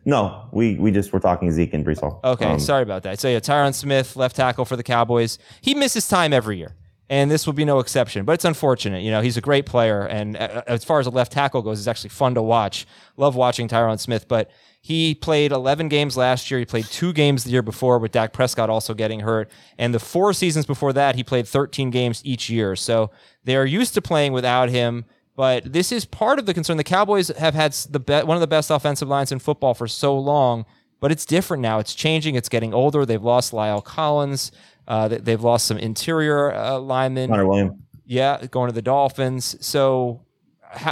No, 0.06 0.48
we 0.54 0.76
we 0.76 0.92
just 0.92 1.12
were 1.12 1.20
talking 1.20 1.52
Zeke 1.52 1.74
and 1.74 1.86
Breece 1.86 2.00
Hall. 2.00 2.22
Okay, 2.24 2.46
um, 2.46 2.60
sorry 2.60 2.84
about 2.84 3.04
that. 3.04 3.20
So 3.20 3.28
yeah, 3.28 3.40
Tyron 3.40 3.74
Smith, 3.74 4.16
left 4.16 4.38
tackle 4.38 4.64
for 4.64 4.78
the 4.78 4.84
Cowboys. 4.84 5.38
He 5.60 5.76
misses 5.76 6.08
time 6.08 6.32
every 6.32 6.58
year 6.58 6.76
and 7.10 7.32
this 7.32 7.46
will 7.46 7.54
be 7.54 7.66
no 7.66 7.80
exception. 7.80 8.26
But 8.26 8.34
it's 8.34 8.46
unfortunate. 8.46 9.04
You 9.04 9.12
know, 9.12 9.22
he's 9.22 9.38
a 9.38 9.42
great 9.42 9.66
player, 9.66 10.04
and 10.04 10.36
uh, 10.36 10.64
as 10.68 10.84
far 10.84 11.00
as 11.00 11.08
a 11.08 11.10
left 11.10 11.32
tackle 11.32 11.62
goes, 11.62 11.80
it's 11.80 11.88
actually 11.88 12.10
fun 12.10 12.36
to 12.36 12.42
watch. 12.42 12.86
Love 13.16 13.36
watching 13.36 13.68
Tyron 13.68 14.00
Smith, 14.00 14.28
but 14.28 14.52
he 14.82 15.16
played 15.16 15.52
11 15.52 15.90
games 15.90 16.16
last 16.16 16.50
year. 16.50 16.60
He 16.60 16.66
played 16.66 16.86
two 16.86 17.12
games 17.12 17.44
the 17.44 17.50
year 17.50 17.62
before, 17.62 18.00
with 18.00 18.12
Dak 18.12 18.32
Prescott 18.32 18.70
also 18.70 18.94
getting 18.94 19.22
hurt. 19.22 19.50
And 19.78 19.94
the 19.94 20.00
four 20.00 20.34
seasons 20.34 20.66
before 20.66 20.94
that, 20.94 21.16
he 21.16 21.24
played 21.24 21.48
13 21.48 21.90
games 21.90 22.22
each 22.24 22.50
year. 22.50 22.76
So 22.76 23.12
they 23.44 23.56
are 23.56 23.66
used 23.66 23.94
to 23.96 24.02
playing 24.02 24.34
without 24.34 24.70
him. 24.70 25.06
But 25.36 25.72
this 25.72 25.92
is 25.92 26.06
part 26.06 26.40
of 26.40 26.46
the 26.46 26.54
concern. 26.54 26.78
The 26.78 26.84
Cowboys 26.84 27.28
have 27.28 27.54
had 27.54 27.74
the 27.74 28.00
be- 28.00 28.24
one 28.24 28.38
of 28.38 28.42
the 28.42 28.48
best 28.48 28.72
offensive 28.72 29.08
lines 29.08 29.32
in 29.32 29.40
football 29.40 29.74
for 29.74 29.88
so 29.88 30.18
long, 30.18 30.66
but 31.00 31.12
it's 31.12 31.26
different 31.26 31.62
now. 31.62 31.80
It's 31.80 31.94
changing. 31.94 32.36
It's 32.36 32.50
getting 32.50 32.74
older. 32.74 33.06
They've 33.06 33.22
lost 33.22 33.52
La'el 33.52 33.84
Collins. 33.84 34.52
Uh, 34.88 35.08
they've 35.10 35.42
lost 35.42 35.68
some 35.68 35.78
interior 35.78 36.54
uh, 36.54 36.80
linemen. 36.80 37.30
Connor 37.30 37.48
William. 37.48 37.84
Yeah, 38.06 38.46
going 38.50 38.70
to 38.70 38.74
the 38.74 38.82
Dolphins. 38.82 39.58
So, 39.66 40.22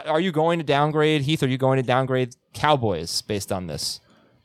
are 0.06 0.20
you 0.20 0.32
going 0.32 0.60
to 0.60 0.66
downgrade 0.66 1.22
Heath? 1.22 1.42
Are 1.44 1.48
you 1.48 1.58
going 1.58 1.78
to 1.78 1.84
downgrade 1.84 2.36
Cowboys 2.54 3.22
based 3.22 3.52
on 3.52 3.68
this? 3.68 4.02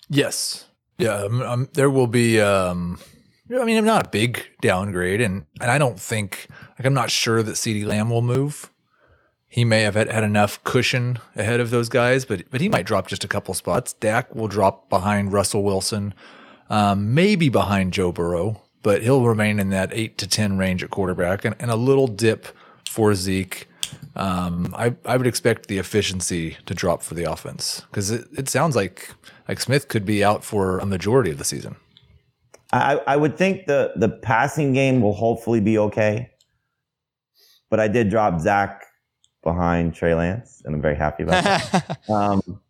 Yes. 0.08 0.66
Yeah. 0.98 1.14
Um, 1.14 1.42
um, 1.42 1.68
there 1.72 1.90
will 1.90 2.06
be. 2.06 2.40
Um, 2.40 2.98
I 3.52 3.64
mean, 3.64 3.76
I'm 3.76 3.84
not 3.84 4.06
a 4.06 4.10
big 4.10 4.46
downgrade, 4.60 5.20
and 5.20 5.46
and 5.60 5.70
I 5.70 5.78
don't 5.78 5.98
think 5.98 6.46
like 6.78 6.86
I'm 6.86 6.94
not 6.94 7.10
sure 7.10 7.42
that 7.42 7.52
CeeDee 7.52 7.84
Lamb 7.84 8.10
will 8.10 8.22
move. 8.22 8.70
He 9.48 9.64
may 9.64 9.82
have 9.82 9.96
had, 9.96 10.08
had 10.08 10.22
enough 10.22 10.62
cushion 10.62 11.18
ahead 11.34 11.58
of 11.58 11.70
those 11.70 11.88
guys, 11.88 12.24
but 12.24 12.48
but 12.50 12.60
he 12.60 12.68
might 12.68 12.86
drop 12.86 13.08
just 13.08 13.24
a 13.24 13.28
couple 13.28 13.52
spots. 13.54 13.94
Dak 13.94 14.32
will 14.32 14.46
drop 14.46 14.88
behind 14.88 15.32
Russell 15.32 15.64
Wilson, 15.64 16.14
um, 16.68 17.14
maybe 17.14 17.48
behind 17.48 17.92
Joe 17.92 18.12
Burrow 18.12 18.62
but 18.82 19.02
he'll 19.02 19.24
remain 19.24 19.58
in 19.58 19.70
that 19.70 19.90
eight 19.92 20.18
to 20.18 20.26
10 20.26 20.56
range 20.58 20.82
at 20.82 20.90
quarterback 20.90 21.44
and, 21.44 21.54
and 21.58 21.70
a 21.70 21.76
little 21.76 22.06
dip 22.06 22.46
for 22.88 23.14
Zeke. 23.14 23.68
Um, 24.16 24.74
I, 24.76 24.94
I 25.04 25.16
would 25.16 25.26
expect 25.26 25.66
the 25.66 25.78
efficiency 25.78 26.56
to 26.66 26.74
drop 26.74 27.02
for 27.02 27.14
the 27.14 27.24
offense 27.24 27.82
because 27.90 28.10
it, 28.10 28.26
it 28.36 28.48
sounds 28.48 28.74
like 28.74 29.10
like 29.48 29.60
Smith 29.60 29.88
could 29.88 30.04
be 30.04 30.22
out 30.22 30.44
for 30.44 30.78
a 30.78 30.86
majority 30.86 31.30
of 31.30 31.38
the 31.38 31.44
season. 31.44 31.76
I, 32.72 33.00
I 33.06 33.16
would 33.16 33.36
think 33.36 33.66
the, 33.66 33.92
the 33.96 34.08
passing 34.08 34.72
game 34.72 35.00
will 35.00 35.14
hopefully 35.14 35.60
be 35.60 35.76
okay. 35.78 36.30
But 37.68 37.80
I 37.80 37.88
did 37.88 38.10
drop 38.10 38.40
Zach 38.40 38.84
behind 39.42 39.94
Trey 39.94 40.14
Lance, 40.14 40.62
and 40.64 40.74
I'm 40.74 40.82
very 40.82 40.96
happy 40.96 41.22
about 41.22 41.44
that. 41.44 41.98
um, 42.08 42.60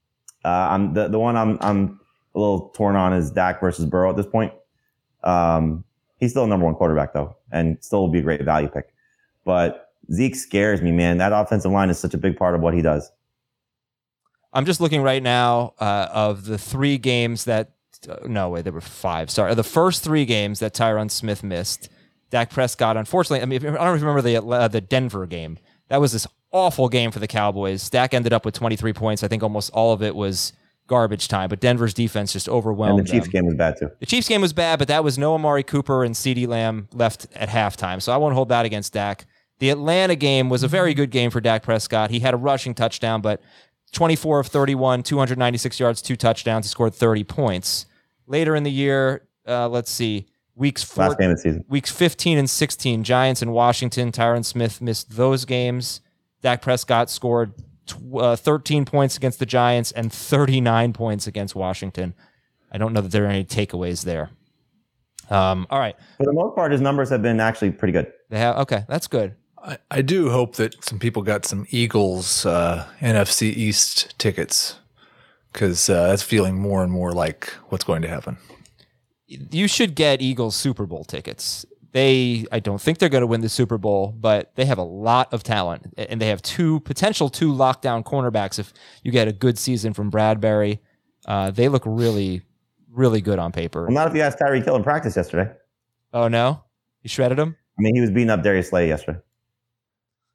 uh, 0.44 0.49
I'm 0.49 0.94
the, 0.94 1.09
the 1.09 1.18
one 1.18 1.37
I'm 1.37 1.59
I'm 1.61 2.01
a 2.35 2.38
little 2.38 2.68
torn 2.70 2.96
on 2.96 3.12
is 3.12 3.31
Dak 3.31 3.61
versus 3.61 3.87
Burrow 3.87 4.11
at 4.11 4.16
this 4.16 4.27
point. 4.27 4.53
Um, 5.23 5.85
He's 6.21 6.31
still 6.31 6.45
a 6.45 6.47
number 6.47 6.67
one 6.67 6.75
quarterback 6.75 7.13
though, 7.13 7.37
and 7.51 7.79
still 7.81 8.01
will 8.01 8.09
be 8.09 8.21
a 8.21 8.23
great 8.23 8.43
value 8.45 8.69
pick. 8.69 8.95
But 9.45 9.93
Zeke 10.13 10.37
scares 10.37 10.83
me, 10.83 10.93
man. 10.93 11.19
That 11.19 11.33
offensive 11.33 11.73
line 11.73 11.91
is 11.91 11.99
such 11.99 12.15
a 12.15 12.19
big 12.19 12.37
part 12.37 12.55
of 12.55 12.61
what 12.61 12.75
he 12.75 12.83
does. 12.83 13.11
I'm 14.53 14.67
just 14.67 14.81
looking 14.81 15.03
right 15.03 15.23
now 15.23 15.75
uh, 15.79 16.09
of 16.13 16.45
the 16.45 16.59
three 16.59 16.99
games 16.99 17.45
that. 17.45 17.73
Uh, 18.09 18.17
no, 18.27 18.49
way, 18.49 18.63
there 18.63 18.73
were 18.73 18.81
five. 18.81 19.31
Sorry, 19.31 19.55
the 19.55 19.63
first 19.63 20.03
three 20.03 20.25
games 20.25 20.61
that 20.61 20.73
Tyron 20.73 21.11
Smith 21.11 21.43
missed. 21.43 21.91
Dak 22.31 22.51
Prescott, 22.51 22.97
unfortunately, 22.97 23.43
I 23.43 23.45
mean, 23.45 23.77
I 23.77 23.85
don't 23.85 24.01
remember 24.01 24.23
the 24.23 24.37
uh, 24.37 24.69
the 24.69 24.81
Denver 24.81 25.27
game. 25.27 25.59
That 25.89 26.01
was 26.01 26.13
this 26.13 26.27
awful 26.53 26.89
game 26.89 27.11
for 27.11 27.19
the 27.19 27.27
Cowboys. 27.27 27.91
Dak 27.91 28.15
ended 28.15 28.33
up 28.33 28.45
with 28.45 28.55
23 28.55 28.93
points. 28.93 29.23
I 29.23 29.29
think 29.29 29.43
almost 29.43 29.71
all 29.73 29.93
of 29.93 30.03
it 30.03 30.15
was 30.15 30.53
garbage 30.90 31.29
time, 31.29 31.48
but 31.48 31.61
Denver's 31.61 31.94
defense 31.94 32.33
just 32.33 32.48
overwhelmed 32.48 32.98
And 32.98 33.07
the 33.09 33.12
Chiefs 33.12 33.26
them. 33.26 33.33
game 33.33 33.46
was 33.46 33.55
bad 33.55 33.79
too. 33.79 33.90
The 34.00 34.07
Chiefs 34.07 34.29
game 34.29 34.40
was 34.42 34.53
bad, 34.53 34.79
but 34.81 34.88
that 34.88 35.03
was 35.05 35.16
no 35.16 35.35
Amari 35.35 35.62
Cooper 35.62 36.03
and 36.05 36.14
CeeDee 36.14 36.46
Lamb 36.48 36.88
left 36.92 37.26
at 37.35 37.48
halftime. 37.48 38.03
So 38.03 38.12
I 38.12 38.16
won't 38.18 38.35
hold 38.35 38.48
that 38.50 38.66
against 38.66 38.92
Dak. 38.92 39.24
The 39.61 39.70
Atlanta 39.70 40.16
game 40.16 40.48
was 40.50 40.62
a 40.64 40.68
very 40.68 40.92
good 40.92 41.11
game 41.11 41.31
for 41.31 41.40
Dak 41.40 41.62
Prescott. 41.62 42.11
He 42.11 42.18
had 42.20 42.35
a 42.35 42.37
rushing 42.37 42.74
touchdown, 42.74 43.20
but 43.20 43.40
24 43.92 44.40
of 44.40 44.46
31, 44.48 45.03
296 45.05 45.79
yards, 45.81 46.03
two 46.03 46.16
touchdowns. 46.16 46.66
He 46.66 46.70
scored 46.70 46.94
30 46.94 47.24
points. 47.24 47.87
Later 48.26 48.57
in 48.57 48.64
the 48.64 48.70
year, 48.70 49.26
uh, 49.46 49.68
let's 49.68 49.90
see, 49.90 50.26
weeks 50.57 50.83
four, 50.83 51.05
Last 51.09 51.18
game 51.18 51.31
of 51.31 51.37
the 51.37 51.42
season. 51.42 51.64
weeks 51.68 51.90
15 51.90 52.37
and 52.38 52.50
16, 52.50 53.05
Giants 53.05 53.42
and 53.42 53.53
Washington. 53.53 54.11
Tyron 54.12 54.44
Smith 54.44 54.81
missed 54.81 55.16
those 55.16 55.44
games. 55.44 56.00
Dak 56.42 56.62
Prescott 56.62 57.11
scored 57.11 57.53
uh, 58.14 58.37
13 58.37 58.85
points 58.85 59.16
against 59.16 59.38
the 59.38 59.46
Giants 59.46 59.92
and 59.92 60.12
39 60.12 60.92
points 60.92 61.26
against 61.26 61.55
Washington. 61.55 62.14
I 62.72 62.79
don't 62.79 62.92
know 62.92 63.00
that 63.00 63.12
there 63.12 63.24
are 63.24 63.29
any 63.29 63.44
takeaways 63.44 64.05
there. 64.05 64.31
Um, 65.29 65.66
all 65.70 65.79
right. 65.79 65.96
For 66.16 66.26
the 66.26 66.33
most 66.33 66.57
part, 66.57 66.72
his 66.72 66.81
numbers 66.81 67.09
have 67.11 67.22
been 67.22 67.40
actually 67.40 67.70
pretty 67.70 67.92
good. 67.92 68.12
They 68.31 68.38
have 68.38 68.57
okay, 68.59 68.85
that's 68.88 69.07
good. 69.07 69.35
I, 69.62 69.79
I 69.90 70.03
do 70.03 70.31
hope 70.31 70.57
that 70.57 70.85
some 70.85 70.98
people 70.98 71.22
got 71.22 71.44
some 71.44 71.66
Eagles 71.70 72.46
uh, 72.46 72.87
NFC 73.00 73.55
East 73.55 74.18
tickets 74.18 74.79
because 75.53 75.88
uh, 75.88 76.09
that's 76.09 76.22
feeling 76.22 76.57
more 76.59 76.83
and 76.83 76.92
more 76.92 77.12
like 77.12 77.53
what's 77.68 77.85
going 77.85 78.03
to 78.03 78.09
happen. 78.09 78.38
You 79.26 79.68
should 79.68 79.94
get 79.94 80.20
Eagles 80.20 80.57
Super 80.57 80.87
Bowl 80.87 81.05
tickets. 81.05 81.64
They, 81.92 82.46
I 82.53 82.61
don't 82.61 82.81
think 82.81 82.98
they're 82.98 83.09
going 83.09 83.22
to 83.22 83.26
win 83.26 83.40
the 83.40 83.48
Super 83.48 83.76
Bowl, 83.76 84.14
but 84.16 84.55
they 84.55 84.64
have 84.64 84.79
a 84.79 84.85
lot 84.85 85.33
of 85.33 85.42
talent, 85.42 85.92
and 85.96 86.20
they 86.20 86.29
have 86.29 86.40
two 86.40 86.81
potential 86.81 87.29
two 87.29 87.53
lockdown 87.53 88.05
cornerbacks. 88.05 88.59
If 88.61 88.72
you 89.03 89.11
get 89.11 89.26
a 89.26 89.33
good 89.33 89.59
season 89.59 89.92
from 89.92 90.11
Bradberry, 90.11 90.79
uh, 91.26 91.50
they 91.50 91.68
look 91.68 91.83
really, 91.85 92.42
really 92.88 93.20
good 93.20 93.40
on 93.40 93.50
paper. 93.50 93.87
Well, 93.87 93.94
not 93.94 94.09
if 94.09 94.14
you 94.14 94.20
asked 94.20 94.38
Tyreek 94.38 94.64
Hill 94.64 94.76
in 94.76 94.85
practice 94.85 95.16
yesterday. 95.16 95.50
Oh 96.12 96.29
no, 96.29 96.62
you 97.03 97.09
shredded 97.09 97.38
him. 97.38 97.57
I 97.79 97.83
mean, 97.83 97.94
he 97.94 98.00
was 98.00 98.11
beating 98.11 98.31
up 98.31 98.42
Darius 98.42 98.68
Slay 98.68 98.88
yesterday. 98.88 99.18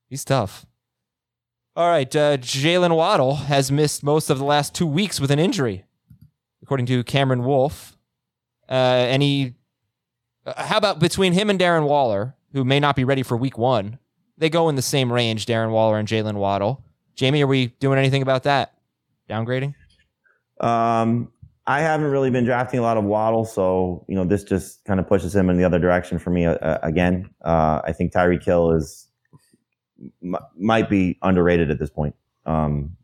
He's 0.09 0.25
tough. 0.25 0.65
All 1.75 1.89
right, 1.89 2.13
uh, 2.15 2.37
Jaylen 2.37 2.95
Waddle 2.95 3.35
has 3.35 3.71
missed 3.71 4.03
most 4.03 4.29
of 4.29 4.39
the 4.39 4.45
last 4.45 4.73
two 4.73 4.87
weeks 4.87 5.19
with 5.19 5.31
an 5.31 5.39
injury, 5.39 5.83
according 6.63 6.85
to 6.87 7.03
Cameron 7.03 7.43
Wolfe. 7.43 7.97
Uh, 8.69 8.73
and 8.73 9.21
he, 9.21 9.55
uh, 10.45 10.63
how 10.63 10.77
about 10.77 10.99
between 10.99 11.33
him 11.33 11.49
and 11.49 11.59
Darren 11.59 11.87
Waller, 11.87 12.35
who 12.53 12.63
may 12.63 12.79
not 12.79 12.95
be 12.95 13.03
ready 13.03 13.23
for 13.23 13.35
Week 13.37 13.57
One? 13.57 13.99
They 14.37 14.49
go 14.49 14.69
in 14.69 14.75
the 14.75 14.81
same 14.81 15.11
range, 15.11 15.45
Darren 15.45 15.71
Waller 15.71 15.97
and 15.97 16.07
Jaylen 16.07 16.35
Waddle. 16.35 16.83
Jamie, 17.15 17.41
are 17.41 17.47
we 17.47 17.67
doing 17.67 17.97
anything 17.97 18.21
about 18.21 18.43
that? 18.43 18.73
Downgrading? 19.29 19.73
Um, 20.59 21.31
I 21.67 21.81
haven't 21.81 22.07
really 22.07 22.29
been 22.29 22.45
drafting 22.45 22.79
a 22.79 22.83
lot 22.83 22.97
of 22.97 23.05
Waddle, 23.05 23.45
so 23.45 24.05
you 24.07 24.15
know 24.15 24.25
this 24.25 24.43
just 24.43 24.83
kind 24.85 24.99
of 24.99 25.07
pushes 25.07 25.35
him 25.35 25.49
in 25.49 25.57
the 25.57 25.63
other 25.63 25.79
direction 25.79 26.19
for 26.19 26.29
me 26.29 26.45
uh, 26.45 26.77
again. 26.83 27.29
Uh, 27.43 27.81
I 27.83 27.91
think 27.91 28.13
Tyreek 28.13 28.43
Hill 28.43 28.71
is 28.71 29.07
m- 30.23 30.37
might 30.57 30.89
be 30.89 31.17
underrated 31.23 31.71
at 31.71 31.79
this 31.79 31.89
point. 31.89 32.15
Um, 32.45 32.95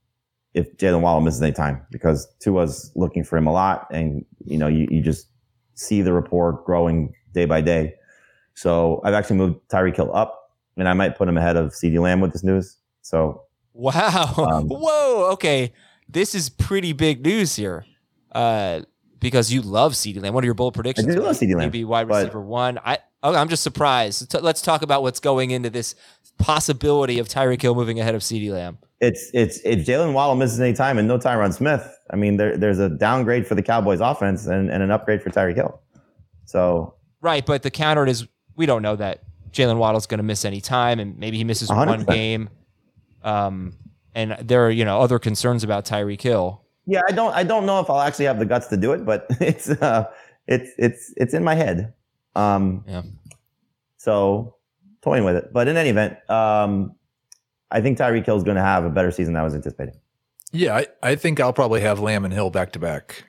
if 0.54 0.78
Jaylen 0.78 1.02
Waddle 1.02 1.22
misses 1.22 1.42
any 1.42 1.54
time, 1.54 1.86
because 1.90 2.28
Tua's 2.40 2.92
looking 2.96 3.24
for 3.24 3.38
him 3.38 3.48
a 3.48 3.52
lot, 3.52 3.88
and 3.90 4.26
you 4.46 4.58
know 4.58 4.68
you, 4.68 4.88
you 4.92 5.02
just 5.02 5.28
see 5.74 6.02
the 6.02 6.14
rapport 6.14 6.62
growing 6.66 7.14
day 7.34 7.46
by 7.46 7.62
day. 7.62 7.96
So 8.54 9.02
I've 9.04 9.14
actually 9.14 9.38
moved 9.38 9.60
Tyreek 9.70 9.96
Hill 9.96 10.16
up, 10.16 10.52
and 10.78 10.88
I 10.88 10.94
might 10.94 11.18
put 11.18 11.28
him 11.28 11.38
ahead 11.38 11.58
of 11.58 11.72
CeeDee 11.72 12.00
Lamb 12.02 12.22
with 12.22 12.34
this 12.34 12.44
news. 12.44 12.78
So 13.02 13.44
Wow. 13.74 14.34
Um, 14.52 14.68
Whoa. 14.68 15.30
Okay. 15.34 15.74
This 16.10 16.36
is 16.36 16.50
pretty 16.50 16.94
big 16.94 17.24
news 17.26 17.56
here. 17.56 17.86
Uh, 18.32 18.82
because 19.20 19.52
you 19.54 19.62
love 19.62 19.94
CeeDee 19.94 20.22
Lamb. 20.22 20.34
What 20.34 20.44
are 20.44 20.46
your 20.46 20.54
bold 20.54 20.74
predictions? 20.74 21.08
I 21.08 21.14
do 21.14 21.22
love 21.22 21.36
CeeDee 21.36 21.50
Lamb, 21.56 21.68
Maybe 21.68 21.86
wide 21.86 22.10
receiver 22.10 22.42
one. 22.42 22.80
I 22.84 22.98
okay, 23.24 23.38
I'm 23.38 23.50
just 23.50 23.64
surprised. 23.64 24.32
T- 24.32 24.40
let's 24.40 24.62
talk 24.62 24.82
about 24.82 25.04
what's 25.04 25.20
going 25.20 25.52
into 25.52 25.70
this 25.70 25.96
possibility 26.38 27.20
of 27.20 27.28
Tyreek 27.28 27.62
Hill 27.62 27.76
moving 27.76 28.00
ahead 28.00 28.16
of 28.16 28.22
CeeDee 28.22 28.52
Lamb. 28.52 28.80
it's 29.00 29.30
it's 29.34 29.60
if 29.64 29.86
Jaylen 29.86 30.14
Waddle 30.14 30.36
misses 30.36 30.60
any 30.60 30.74
time 30.74 30.98
and 30.98 31.08
no 31.08 31.20
Tyron 31.20 31.54
Smith, 31.54 31.88
I 32.10 32.16
mean 32.16 32.38
there 32.38 32.58
there's 32.58 32.80
a 32.80 32.90
downgrade 32.90 33.46
for 33.46 33.56
the 33.56 33.64
Cowboys 33.64 34.00
offense 34.00 34.48
and, 34.48 34.72
and 34.72 34.82
an 34.82 34.92
upgrade 34.92 35.22
for 35.22 35.30
Tyreek 35.30 35.56
Hill. 35.56 35.80
So 36.46 36.96
Right, 37.22 37.46
but 37.46 37.62
the 37.64 37.72
counter 37.72 38.06
is 38.08 38.28
we 38.56 38.66
don't 38.66 38.82
know 38.82 38.96
that 38.96 39.22
Jaylen 39.54 39.78
Waddle's 39.78 40.08
going 40.08 40.18
to 40.18 40.24
miss 40.24 40.44
any 40.46 40.60
time, 40.62 41.00
and 41.00 41.18
maybe 41.20 41.38
he 41.38 41.44
misses 41.44 41.70
one 41.70 41.88
100%. 41.88 42.08
game. 42.08 42.50
Um, 43.24 43.74
and 44.16 44.36
there 44.42 44.66
are 44.66 44.72
you 44.72 44.84
know 44.86 45.00
other 45.00 45.20
concerns 45.20 45.64
about 45.64 45.86
Tyreek 45.86 46.22
Hill. 46.22 46.62
yeah, 46.86 47.02
I 47.08 47.12
don't 47.12 47.34
I 47.34 47.44
don't 47.44 47.66
know 47.66 47.80
if 47.80 47.90
I'll 47.90 48.02
actually 48.02 48.26
have 48.26 48.40
the 48.40 48.46
guts 48.46 48.68
to 48.68 48.78
do 48.78 48.92
it, 48.94 49.06
but 49.06 49.28
it's 49.40 49.70
uh 49.70 50.06
it's 50.48 50.72
it's 50.78 51.14
it's 51.18 51.34
in 51.34 51.44
my 51.44 51.56
head. 51.56 51.94
Um 52.36 52.84
Yeah. 52.88 53.04
so 53.98 54.56
toying 55.02 55.24
with 55.24 55.36
it. 55.36 55.54
But 55.54 55.68
in 55.68 55.78
any 55.78 55.90
event, 55.90 56.18
um 56.30 56.96
I 57.70 57.80
think 57.82 57.98
Tyreek 57.98 58.26
Hill 58.26 58.36
is 58.38 58.44
going 58.44 58.58
to 58.58 58.64
have 58.64 58.84
a 58.84 58.90
better 58.90 59.12
season 59.12 59.34
than 59.34 59.42
I 59.42 59.46
was 59.46 59.54
anticipating. 59.56 59.96
Yeah, 60.52 60.76
I, 60.76 60.88
I 61.02 61.16
think 61.16 61.40
I'll 61.40 61.54
probably 61.54 61.80
have 61.80 62.02
Lamb 62.02 62.26
and 62.26 62.34
Hill 62.34 62.50
back 62.50 62.74
to 62.74 62.80
back. 62.80 63.24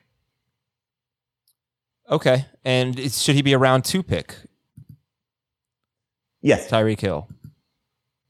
Okay, 2.13 2.45
and 2.65 2.99
it's, 2.99 3.21
should 3.23 3.35
he 3.35 3.43
be 3.43 3.55
a 3.55 3.59
round 3.59 3.85
two 3.85 4.03
pick? 4.03 4.37
Yes. 6.43 6.69
Tyreek 6.71 7.01
Hill. 7.01 7.27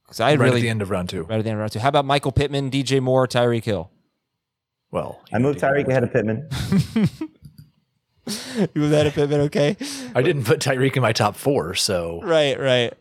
Because 0.05 0.19
I 0.19 0.31
right 0.31 0.39
really 0.39 0.59
at 0.59 0.61
the 0.63 0.69
end 0.69 0.81
of 0.81 0.89
round 0.89 1.09
two. 1.09 1.23
right 1.23 1.37
at 1.37 1.43
the 1.43 1.49
end 1.49 1.57
of 1.57 1.59
round 1.59 1.71
two. 1.73 1.79
How 1.79 1.89
about 1.89 2.05
Michael 2.05 2.31
Pittman, 2.31 2.71
DJ 2.71 3.01
Moore, 3.01 3.27
Tyreek 3.27 3.65
Hill? 3.65 3.91
Well, 4.91 5.21
I 5.33 5.39
moved 5.39 5.59
Tyreek 5.59 5.87
ahead 5.89 6.03
of 6.03 6.13
Pittman. 6.13 6.47
You 8.73 8.81
was 8.83 8.91
ahead 8.93 9.07
of 9.07 9.13
Pittman? 9.15 9.41
Okay. 9.41 9.75
I 10.15 10.21
didn't 10.21 10.45
put 10.45 10.61
Tyreek 10.61 10.95
in 10.95 11.01
my 11.01 11.11
top 11.11 11.35
four, 11.35 11.73
so 11.75 12.21
Right, 12.23 12.57
right. 12.57 12.93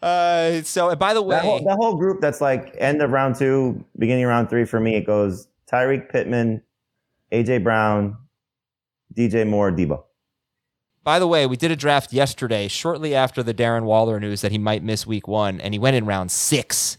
Uh, 0.00 0.62
so 0.62 0.94
by 0.94 1.14
the 1.14 1.22
way, 1.22 1.34
That 1.34 1.44
whole, 1.44 1.64
that 1.64 1.76
whole 1.76 1.96
group 1.96 2.20
that's 2.20 2.40
like 2.40 2.72
end 2.78 3.02
of 3.02 3.10
round 3.10 3.34
two, 3.34 3.84
beginning 3.98 4.22
of 4.22 4.28
round 4.28 4.48
three 4.48 4.64
for 4.64 4.78
me, 4.78 4.94
it 4.94 5.04
goes 5.04 5.48
Tyreek 5.72 6.10
Pittman, 6.10 6.62
AJ 7.32 7.64
Brown, 7.64 8.16
DJ 9.16 9.46
Moore, 9.46 9.70
Deebo. 9.72 10.02
By 11.04 11.18
the 11.18 11.26
way, 11.28 11.46
we 11.46 11.56
did 11.56 11.70
a 11.70 11.76
draft 11.76 12.12
yesterday, 12.12 12.66
shortly 12.68 13.14
after 13.14 13.42
the 13.42 13.54
Darren 13.54 13.84
Waller 13.84 14.18
news 14.18 14.40
that 14.40 14.50
he 14.50 14.58
might 14.58 14.82
miss 14.82 15.06
week 15.06 15.28
one, 15.28 15.60
and 15.60 15.72
he 15.72 15.78
went 15.78 15.96
in 15.96 16.04
round 16.04 16.30
six. 16.32 16.98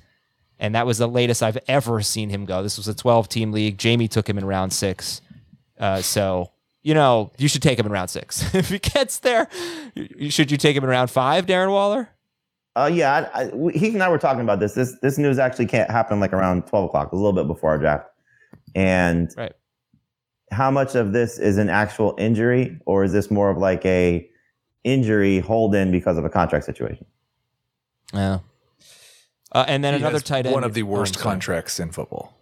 And 0.59 0.73
that 0.75 0.85
was 0.85 0.97
the 0.97 1.07
latest 1.07 1.43
I've 1.43 1.57
ever 1.67 2.01
seen 2.01 2.29
him 2.29 2.45
go. 2.45 2.63
This 2.63 2.77
was 2.77 2.87
a 2.87 2.95
12 2.95 3.27
team 3.29 3.51
league. 3.51 3.77
Jamie 3.77 4.07
took 4.07 4.27
him 4.27 4.37
in 4.37 4.45
round 4.45 4.71
six. 4.73 5.21
Uh, 5.77 6.01
so, 6.01 6.51
you 6.81 6.93
know, 6.93 7.31
you 7.37 7.47
should 7.47 7.61
take 7.61 7.77
him 7.77 7.85
in 7.85 7.91
round 7.91 8.09
six. 8.09 8.41
if 8.55 8.69
he 8.69 8.79
gets 8.79 9.19
there, 9.19 9.47
should 10.29 10.49
you 10.51 10.57
take 10.57 10.75
him 10.75 10.83
in 10.83 10.89
round 10.89 11.11
five, 11.11 11.45
Darren 11.45 11.69
Waller? 11.69 12.09
Uh, 12.75 12.89
yeah, 12.93 13.29
I, 13.33 13.41
I, 13.41 13.47
we- 13.53 13.73
he 13.73 13.89
and 13.89 14.01
I 14.01 14.09
were 14.09 14.17
talking 14.19 14.41
about 14.41 14.59
this. 14.59 14.73
This 14.73 14.95
this 15.01 15.17
news 15.17 15.37
actually 15.39 15.65
can't 15.65 15.89
happen 15.89 16.19
like 16.19 16.31
around 16.31 16.67
twelve 16.67 16.85
o'clock, 16.85 17.11
a 17.11 17.15
little 17.15 17.33
bit 17.33 17.47
before 17.47 17.71
our 17.71 17.77
draft. 17.79 18.07
And 18.75 19.31
Right. 19.35 19.53
How 20.51 20.71
much 20.71 20.95
of 20.95 21.13
this 21.13 21.37
is 21.39 21.57
an 21.57 21.69
actual 21.69 22.15
injury, 22.17 22.79
or 22.85 23.03
is 23.03 23.11
this 23.11 23.29
more 23.29 23.49
of 23.49 23.57
like 23.57 23.85
a 23.85 24.27
injury 24.83 25.39
hold 25.39 25.75
in 25.75 25.91
because 25.91 26.17
of 26.17 26.25
a 26.25 26.29
contract 26.29 26.65
situation? 26.65 27.05
Yeah. 28.13 28.39
Uh, 29.51 29.65
and 29.67 29.83
then 29.83 29.93
he 29.93 29.99
another 29.99 30.19
tight 30.19 30.45
end. 30.45 30.53
one 30.53 30.63
of 30.63 30.73
the 30.73 30.83
oh, 30.83 30.85
worst 30.85 31.15
sorry. 31.15 31.23
contracts 31.23 31.79
in 31.79 31.91
football. 31.91 32.33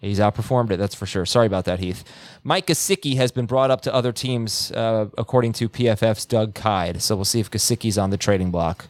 He's 0.00 0.18
outperformed 0.18 0.70
it, 0.70 0.78
that's 0.78 0.94
for 0.94 1.04
sure. 1.04 1.26
Sorry 1.26 1.46
about 1.46 1.66
that, 1.66 1.78
Heath. 1.78 2.04
Mike 2.42 2.66
Gesicki 2.66 3.16
has 3.16 3.32
been 3.32 3.44
brought 3.44 3.70
up 3.70 3.82
to 3.82 3.94
other 3.94 4.12
teams, 4.12 4.72
uh, 4.72 5.08
according 5.18 5.52
to 5.54 5.68
PFF's 5.68 6.24
Doug 6.24 6.54
Kyed. 6.54 7.02
So 7.02 7.16
we'll 7.16 7.26
see 7.26 7.40
if 7.40 7.50
Gesicki's 7.50 7.98
on 7.98 8.08
the 8.08 8.16
trading 8.16 8.50
block. 8.50 8.86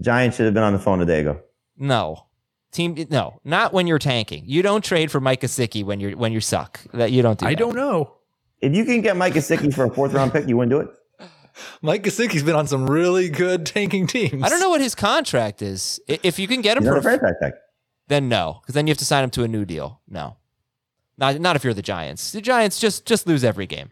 Giants 0.00 0.36
should 0.36 0.44
have 0.44 0.54
been 0.54 0.62
on 0.62 0.72
the 0.72 0.78
phone 0.78 1.00
a 1.00 1.06
day 1.06 1.20
ago. 1.20 1.40
No, 1.76 2.26
team, 2.72 2.96
no, 3.10 3.40
not 3.44 3.72
when 3.72 3.86
you're 3.86 3.98
tanking. 3.98 4.44
You 4.46 4.62
don't 4.62 4.84
trade 4.84 5.10
for 5.10 5.20
Mike 5.20 5.40
Gesicki 5.40 5.84
when 5.84 6.00
you're 6.00 6.16
when 6.16 6.32
you 6.32 6.40
suck. 6.40 6.80
That 6.92 7.12
you 7.12 7.22
don't 7.22 7.38
do. 7.38 7.46
I 7.46 7.50
that. 7.50 7.58
don't 7.58 7.74
know. 7.76 8.14
If 8.60 8.74
you 8.74 8.84
can 8.84 9.00
get 9.02 9.16
Mike 9.16 9.34
Gesicki 9.34 9.72
for 9.72 9.84
a 9.84 9.90
fourth 9.94 10.12
round 10.12 10.32
pick, 10.32 10.48
you 10.48 10.56
wouldn't 10.56 10.70
do 10.72 10.80
it. 10.80 10.88
Mike 11.82 12.02
Gesicki's 12.04 12.42
been 12.42 12.54
on 12.54 12.66
some 12.68 12.88
really 12.88 13.28
good 13.28 13.66
tanking 13.66 14.06
teams. 14.06 14.42
I 14.44 14.48
don't 14.48 14.60
know 14.60 14.70
what 14.70 14.80
his 14.80 14.94
contract 14.94 15.60
is. 15.62 16.00
If 16.06 16.38
you 16.38 16.46
can 16.46 16.60
get 16.60 16.76
him 16.76 16.82
He's 16.84 16.88
for 16.88 16.94
on 16.94 16.98
a 16.98 17.02
franchise 17.02 17.34
tag. 17.42 17.52
then 18.06 18.28
no, 18.28 18.58
because 18.62 18.74
then 18.74 18.86
you 18.86 18.92
have 18.92 18.98
to 18.98 19.04
sign 19.04 19.24
him 19.24 19.30
to 19.30 19.42
a 19.44 19.48
new 19.48 19.64
deal. 19.64 20.00
No, 20.08 20.36
not 21.16 21.40
not 21.40 21.56
if 21.56 21.64
you're 21.64 21.74
the 21.74 21.82
Giants. 21.82 22.30
The 22.32 22.40
Giants 22.40 22.78
just 22.78 23.06
just 23.06 23.26
lose 23.26 23.42
every 23.42 23.66
game, 23.66 23.90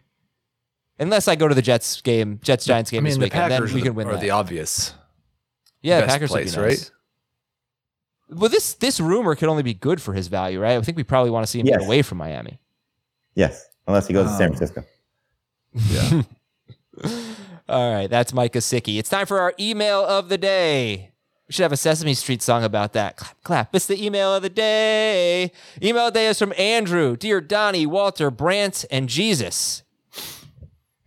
unless 0.99 1.27
I 1.27 1.35
go 1.35 1.47
to 1.49 1.55
the 1.55 1.61
Jets 1.61 1.99
game, 2.01 2.39
Jets 2.41 2.63
Giants 2.65 2.89
game 2.91 2.99
I 2.99 3.01
mean, 3.01 3.09
this 3.11 3.15
the 3.17 3.23
weekend. 3.25 3.51
Then 3.51 3.59
Packers 3.61 3.73
we 3.73 3.81
can 3.81 3.89
the- 3.89 3.93
win 3.93 4.07
are 4.07 4.13
that. 4.13 4.21
the 4.21 4.29
obvious 4.31 4.93
yeah, 5.81 5.97
the 6.01 6.07
best 6.07 6.13
Packers 6.15 6.29
would 6.31 6.37
be 6.37 6.43
place, 6.43 6.55
nice. 6.55 6.79
right? 6.89 6.91
Well, 8.29 8.49
this 8.49 8.73
this 8.75 8.99
rumor 8.99 9.35
could 9.35 9.47
only 9.49 9.63
be 9.63 9.73
good 9.73 10.01
for 10.01 10.13
his 10.13 10.27
value, 10.27 10.59
right? 10.59 10.77
I 10.77 10.81
think 10.81 10.97
we 10.97 11.03
probably 11.03 11.31
want 11.31 11.45
to 11.45 11.47
see 11.51 11.59
him 11.59 11.65
Yes. 11.67 11.77
get 11.77 11.85
away 11.85 12.01
from 12.01 12.17
Miami. 12.17 12.59
Yes, 13.35 13.67
unless 13.87 14.07
he 14.07 14.13
goes 14.13 14.27
to 14.29 14.35
San 14.37 14.49
Um, 14.51 14.55
Francisco. 14.55 14.83
Yeah. 15.89 16.23
All 17.69 17.93
right, 17.93 18.09
that's 18.09 18.33
Mike 18.33 18.53
Gesicki. 18.53 18.97
It's 18.97 19.09
time 19.09 19.25
for 19.25 19.39
our 19.39 19.53
email 19.59 20.03
of 20.05 20.29
the 20.29 20.37
day. 20.37 21.11
We 21.47 21.53
should 21.53 21.63
have 21.63 21.71
a 21.71 21.77
Sesame 21.77 22.13
Street 22.13 22.41
song 22.41 22.63
about 22.63 22.93
that. 22.93 23.17
Clap, 23.17 23.43
clap. 23.43 23.75
It's 23.75 23.85
the 23.85 24.03
email 24.03 24.33
of 24.35 24.41
the 24.41 24.49
day. 24.49 25.51
Email 25.81 26.07
of 26.07 26.13
the 26.13 26.19
day 26.19 26.27
is 26.27 26.39
from 26.39 26.53
Andrew. 26.57 27.15
Dear 27.15 27.39
Donnie, 27.41 27.85
Walter, 27.85 28.31
Brant, 28.31 28.83
and 28.91 29.07
Jesus. 29.07 29.83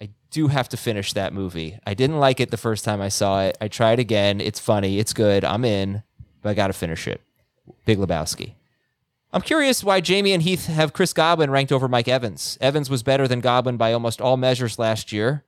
I 0.01 0.11
do 0.31 0.49
have 0.49 0.69
to 0.71 0.77
finish 0.77 1.13
that 1.15 1.33
movie. 1.35 1.79
I 1.87 1.93
didn't 1.95 2.19
like 2.21 2.41
it 2.41 2.51
the 2.51 2.57
first 2.57 2.85
time 2.85 3.01
I 3.03 3.09
saw 3.09 3.43
it. 3.43 3.59
I 3.61 3.69
tried 3.69 3.99
again. 3.99 4.41
It's 4.41 4.61
funny. 4.61 4.99
It's 4.99 5.13
good. 5.13 5.45
I'm 5.45 5.65
in, 5.65 6.03
but 6.43 6.51
I 6.51 6.55
got 6.55 6.69
to 6.69 6.73
finish 6.73 7.07
it. 7.07 7.21
Big 7.85 7.99
Lebowski. 7.99 8.55
I'm 9.33 9.43
curious 9.43 9.85
why 9.85 10.01
Jamie 10.01 10.33
and 10.33 10.43
Heath 10.43 10.67
have 10.67 10.93
Chris 10.93 11.13
Godwin 11.13 11.51
ranked 11.51 11.71
over 11.71 11.87
Mike 11.87 12.09
Evans. 12.09 12.59
Evans 12.61 12.91
was 12.91 13.05
better 13.05 13.29
than 13.29 13.41
Godwin 13.41 13.77
by 13.77 13.93
almost 13.93 14.21
all 14.21 14.37
measures 14.37 14.79
last 14.79 15.13
year. 15.13 15.45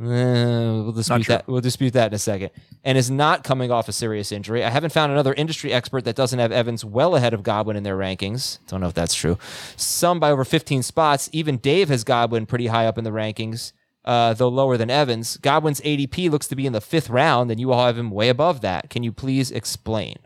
Eh, 0.00 0.04
we'll 0.04 0.90
dispute 0.90 1.28
that. 1.28 1.46
We'll 1.46 1.60
dispute 1.60 1.92
that 1.92 2.08
in 2.08 2.14
a 2.14 2.18
second. 2.18 2.50
And 2.82 2.98
is 2.98 3.12
not 3.12 3.44
coming 3.44 3.70
off 3.70 3.88
a 3.88 3.92
serious 3.92 4.32
injury. 4.32 4.64
I 4.64 4.70
haven't 4.70 4.92
found 4.92 5.12
another 5.12 5.32
industry 5.34 5.72
expert 5.72 6.04
that 6.04 6.16
doesn't 6.16 6.40
have 6.40 6.50
Evans 6.50 6.84
well 6.84 7.14
ahead 7.14 7.32
of 7.32 7.44
Godwin 7.44 7.76
in 7.76 7.84
their 7.84 7.96
rankings. 7.96 8.58
Don't 8.66 8.80
know 8.80 8.88
if 8.88 8.94
that's 8.94 9.14
true. 9.14 9.38
Some 9.76 10.18
by 10.18 10.32
over 10.32 10.44
15 10.44 10.82
spots. 10.82 11.30
Even 11.32 11.58
Dave 11.58 11.88
has 11.90 12.02
Godwin 12.02 12.46
pretty 12.46 12.66
high 12.66 12.86
up 12.86 12.98
in 12.98 13.04
the 13.04 13.10
rankings, 13.10 13.72
uh, 14.04 14.34
though 14.34 14.48
lower 14.48 14.76
than 14.76 14.90
Evans. 14.90 15.36
Godwin's 15.38 15.80
ADP 15.80 16.30
looks 16.30 16.46
to 16.48 16.56
be 16.56 16.66
in 16.66 16.72
the 16.72 16.80
fifth 16.80 17.08
round, 17.10 17.50
and 17.50 17.58
you 17.60 17.72
all 17.72 17.86
have 17.86 17.98
him 17.98 18.10
way 18.10 18.28
above 18.28 18.60
that. 18.62 18.90
Can 18.90 19.02
you 19.02 19.12
please 19.12 19.50
explain? 19.50 20.16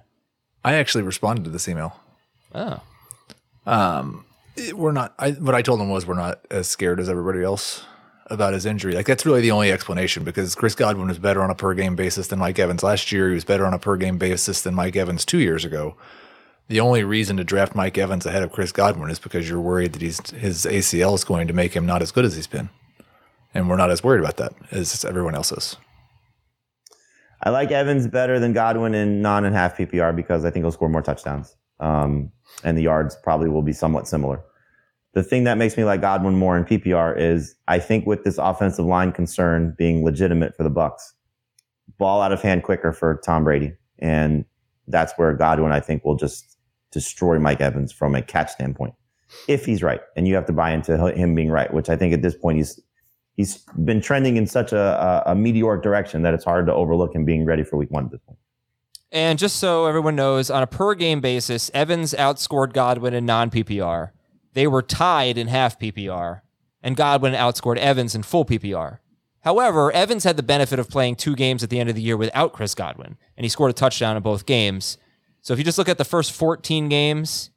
I 0.65 0.75
actually 0.75 1.05
responded 1.05 1.45
to 1.45 1.51
this 1.51 1.69
email. 1.69 1.99
Oh, 2.55 2.81
Um, 3.67 4.25
it- 4.57 4.77
we're 4.77 4.93
not. 4.93 5.15
I, 5.19 5.33
what 5.33 5.55
I 5.55 5.63
told 5.63 5.81
him 5.81 5.89
was 5.91 6.07
we're 6.07 6.15
not 6.15 6.41
as 6.51 6.69
scared 6.69 7.01
as 7.01 7.09
everybody 7.09 7.43
else 7.43 7.85
about 8.27 8.53
his 8.53 8.67
injury. 8.67 8.95
Like 8.95 9.07
that's 9.07 9.25
really 9.25 9.41
the 9.41 9.51
only 9.51 9.73
explanation 9.73 10.25
because 10.25 10.55
Chris 10.55 10.75
Godwin 10.75 11.09
was 11.09 11.19
better 11.19 11.43
on 11.43 11.51
a 11.51 11.55
per 11.55 11.75
game 11.75 11.97
basis 11.97 12.27
than 12.29 12.39
Mike 12.39 12.59
Evans 12.59 12.83
last 12.83 13.11
year. 13.13 13.29
He 13.29 13.35
was 13.35 13.45
better 13.45 13.65
on 13.65 13.73
a 13.75 13.79
per 13.79 13.97
game 13.97 14.19
basis 14.19 14.61
than 14.63 14.75
Mike 14.75 14.97
Evans 14.97 15.25
two 15.25 15.39
years 15.39 15.65
ago. 15.65 15.97
The 16.69 16.81
only 16.81 17.03
reason 17.05 17.39
to 17.39 17.45
draft 17.45 17.75
Mike 17.75 17.97
Evans 17.97 18.27
ahead 18.27 18.43
of 18.43 18.53
Chris 18.53 18.73
Godwin 18.73 19.11
is 19.11 19.19
because 19.19 19.49
you're 19.49 19.61
worried 19.61 19.95
that 19.95 20.03
he's 20.03 20.19
his 20.31 20.67
ACL 20.67 21.15
is 21.15 21.25
going 21.25 21.49
to 21.49 21.55
make 21.55 21.73
him 21.75 21.87
not 21.87 22.03
as 22.03 22.11
good 22.13 22.27
as 22.27 22.37
he's 22.37 22.47
been, 22.47 22.69
and 23.59 23.69
we're 23.69 23.77
not 23.77 23.91
as 23.91 24.05
worried 24.05 24.21
about 24.21 24.37
that 24.37 24.53
as 24.71 25.05
everyone 25.05 25.35
else 25.35 25.51
is. 25.51 25.77
I 27.43 27.51
like 27.51 27.73
Evans 27.73 28.07
better 28.07 28.39
than 28.39 28.53
Godwin 28.53 28.95
in 28.95 29.21
non 29.21 29.45
and 29.45 29.55
half 29.55 29.77
PPR 29.77 30.15
because 30.15 30.45
I 30.45 30.51
think 30.51 30.65
he'll 30.65 30.71
score 30.71 30.89
more 30.89 31.03
touchdowns. 31.03 31.57
Um, 31.81 32.31
and 32.63 32.79
the 32.79 32.83
yards 32.83 33.17
probably 33.23 33.49
will 33.49 33.63
be 33.63 33.73
somewhat 33.73 34.07
similar. 34.07 34.41
The 35.15 35.25
thing 35.25 35.45
that 35.45 35.59
makes 35.59 35.77
me 35.77 35.85
like 35.85 36.01
Godwin 36.01 36.35
more 36.35 36.57
in 36.57 36.65
PPR 36.65 37.19
is 37.19 37.57
I 37.67 37.81
think 37.81 38.07
with 38.07 38.23
this 38.23 38.39
offensive 38.39 38.85
line 38.85 39.11
concern 39.11 39.75
being 39.77 40.05
legitimate 40.05 40.57
for 40.57 40.63
the 40.63 40.71
Bucks, 40.71 41.15
ball 41.99 42.23
out 42.23 42.33
of 42.33 42.41
hand 42.41 42.63
quicker 42.63 42.93
for 42.93 43.21
Tom 43.25 43.43
Brady, 43.43 43.73
and 43.99 44.45
that's 44.87 45.13
where 45.17 45.33
Godwin 45.35 45.73
I 45.73 45.81
think 45.81 46.05
will 46.05 46.17
just 46.17 46.57
destroy 46.93 47.41
Mike 47.41 47.61
Evans 47.61 47.93
from 47.93 48.15
a 48.15 48.23
catch 48.23 48.51
standpoint 48.51 48.95
if 49.47 49.65
he's 49.65 49.83
right. 49.83 50.01
And 50.17 50.27
you 50.27 50.35
have 50.35 50.47
to 50.47 50.53
buy 50.53 50.73
into 50.73 50.97
him 51.13 51.35
being 51.35 51.51
right, 51.51 51.73
which 51.73 51.89
I 51.89 51.97
think 51.97 52.15
at 52.15 52.23
this 52.23 52.37
point 52.37 52.59
he's 52.59 52.81
he's 53.39 53.59
been 53.85 54.03
trending 54.03 54.37
in 54.37 54.47
such 54.47 54.73
a, 54.73 55.25
a, 55.27 55.33
a 55.33 55.35
meteoric 55.35 55.81
direction 55.81 56.23
that 56.23 56.35
it's 56.35 56.45
hard 56.45 56.67
to 56.67 56.75
overlook 56.75 57.15
him 57.15 57.25
being 57.25 57.47
ready 57.47 57.63
for 57.63 57.77
week 57.79 57.91
one 57.91 58.05
at 58.05 58.11
this 58.11 58.21
point. 58.27 58.39
And 59.11 59.39
just 59.39 59.57
so 59.57 59.87
everyone 59.87 60.17
knows, 60.17 60.51
on 60.51 60.63
a 60.63 60.67
per 60.67 60.95
game 60.95 61.23
basis, 61.23 61.71
Evans 61.73 62.13
outscored 62.13 62.75
Godwin 62.75 63.15
in 63.15 63.25
non 63.25 63.49
PPR. 63.49 64.11
They 64.53 64.67
were 64.67 64.83
tied 64.83 65.39
in 65.39 65.47
half 65.47 65.79
PPR, 65.79 66.43
and 66.83 66.97
Godwin 66.97 67.33
outscored 67.33 67.79
Evans 67.79 68.15
in 68.15 68.23
full 68.23 68.45
PPR. 68.45 68.99
However, 69.41 69.91
Evans 69.93 70.25
had 70.25 70.37
the 70.37 70.43
benefit 70.43 70.79
of 70.79 70.91
playing 70.91 71.17
two 71.17 71.37
games 71.37 71.63
at 71.63 71.71
the 71.71 71.79
end 71.81 71.89
of 71.89 71.95
the 71.95 72.03
year 72.03 72.17
without 72.17 72.53
Chris 72.53 72.75
Godwin, 72.75 73.17
and 73.37 73.45
he 73.45 73.49
scored 73.49 73.71
a 73.71 73.75
touchdown 73.75 74.17
in 74.17 74.23
both 74.23 74.45
games. 74.45 74.99
So 75.41 75.53
if 75.53 75.59
you 75.59 75.65
just 75.65 75.79
look 75.79 75.89
at 75.89 75.97
the 75.97 76.05
first 76.05 76.33
14 76.33 76.89
games, 76.89 77.51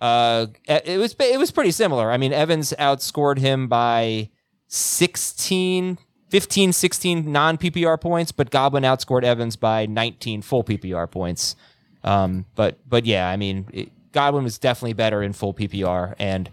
uh, 0.00 0.48
it 0.66 0.98
was 0.98 1.14
it 1.18 1.38
was 1.38 1.52
pretty 1.52 1.70
similar. 1.70 2.10
I 2.10 2.18
mean, 2.18 2.32
Evans 2.32 2.74
outscored 2.78 3.38
him 3.38 3.68
by 3.68 4.30
16, 4.68 5.98
15, 6.28 6.72
16 6.72 7.32
non 7.32 7.58
PPR 7.58 8.00
points, 8.00 8.32
but 8.32 8.50
Godwin 8.50 8.84
outscored 8.84 9.24
Evans 9.24 9.56
by 9.56 9.86
19 9.86 10.42
full 10.42 10.62
PPR 10.62 11.10
points. 11.10 11.56
Um, 12.04 12.46
but 12.54 12.78
but 12.88 13.04
yeah, 13.04 13.28
I 13.28 13.36
mean, 13.36 13.66
it, 13.72 14.12
Godwin 14.12 14.44
was 14.44 14.58
definitely 14.58 14.92
better 14.92 15.22
in 15.22 15.32
full 15.32 15.54
PPR 15.54 16.14
and 16.18 16.50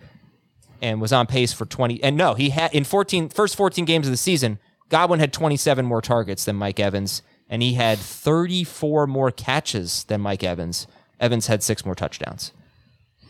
and 0.82 1.02
was 1.02 1.14
on 1.14 1.28
pace 1.28 1.54
for 1.54 1.66
20. 1.66 2.04
And 2.04 2.18
no, 2.18 2.34
he 2.34 2.50
had 2.50 2.74
in 2.74 2.84
14 2.84 3.30
first 3.30 3.56
14 3.56 3.86
games 3.86 4.08
of 4.08 4.12
the 4.12 4.18
season, 4.18 4.60
Godwin 4.90 5.20
had 5.20 5.34
27 5.34 5.86
more 5.86 6.02
targets 6.02 6.46
than 6.46 6.56
Mike 6.56 6.80
Evans, 6.80 7.22
and 7.50 7.62
he 7.62 7.74
had 7.74 7.98
34 7.98 9.08
more 9.08 9.32
catches 9.32 10.04
than 10.06 10.22
Mike 10.22 10.44
Evans. 10.44 10.88
Evans 11.20 11.48
had 11.48 11.64
six 11.64 11.86
more 11.86 11.96
touchdowns. 11.96 12.52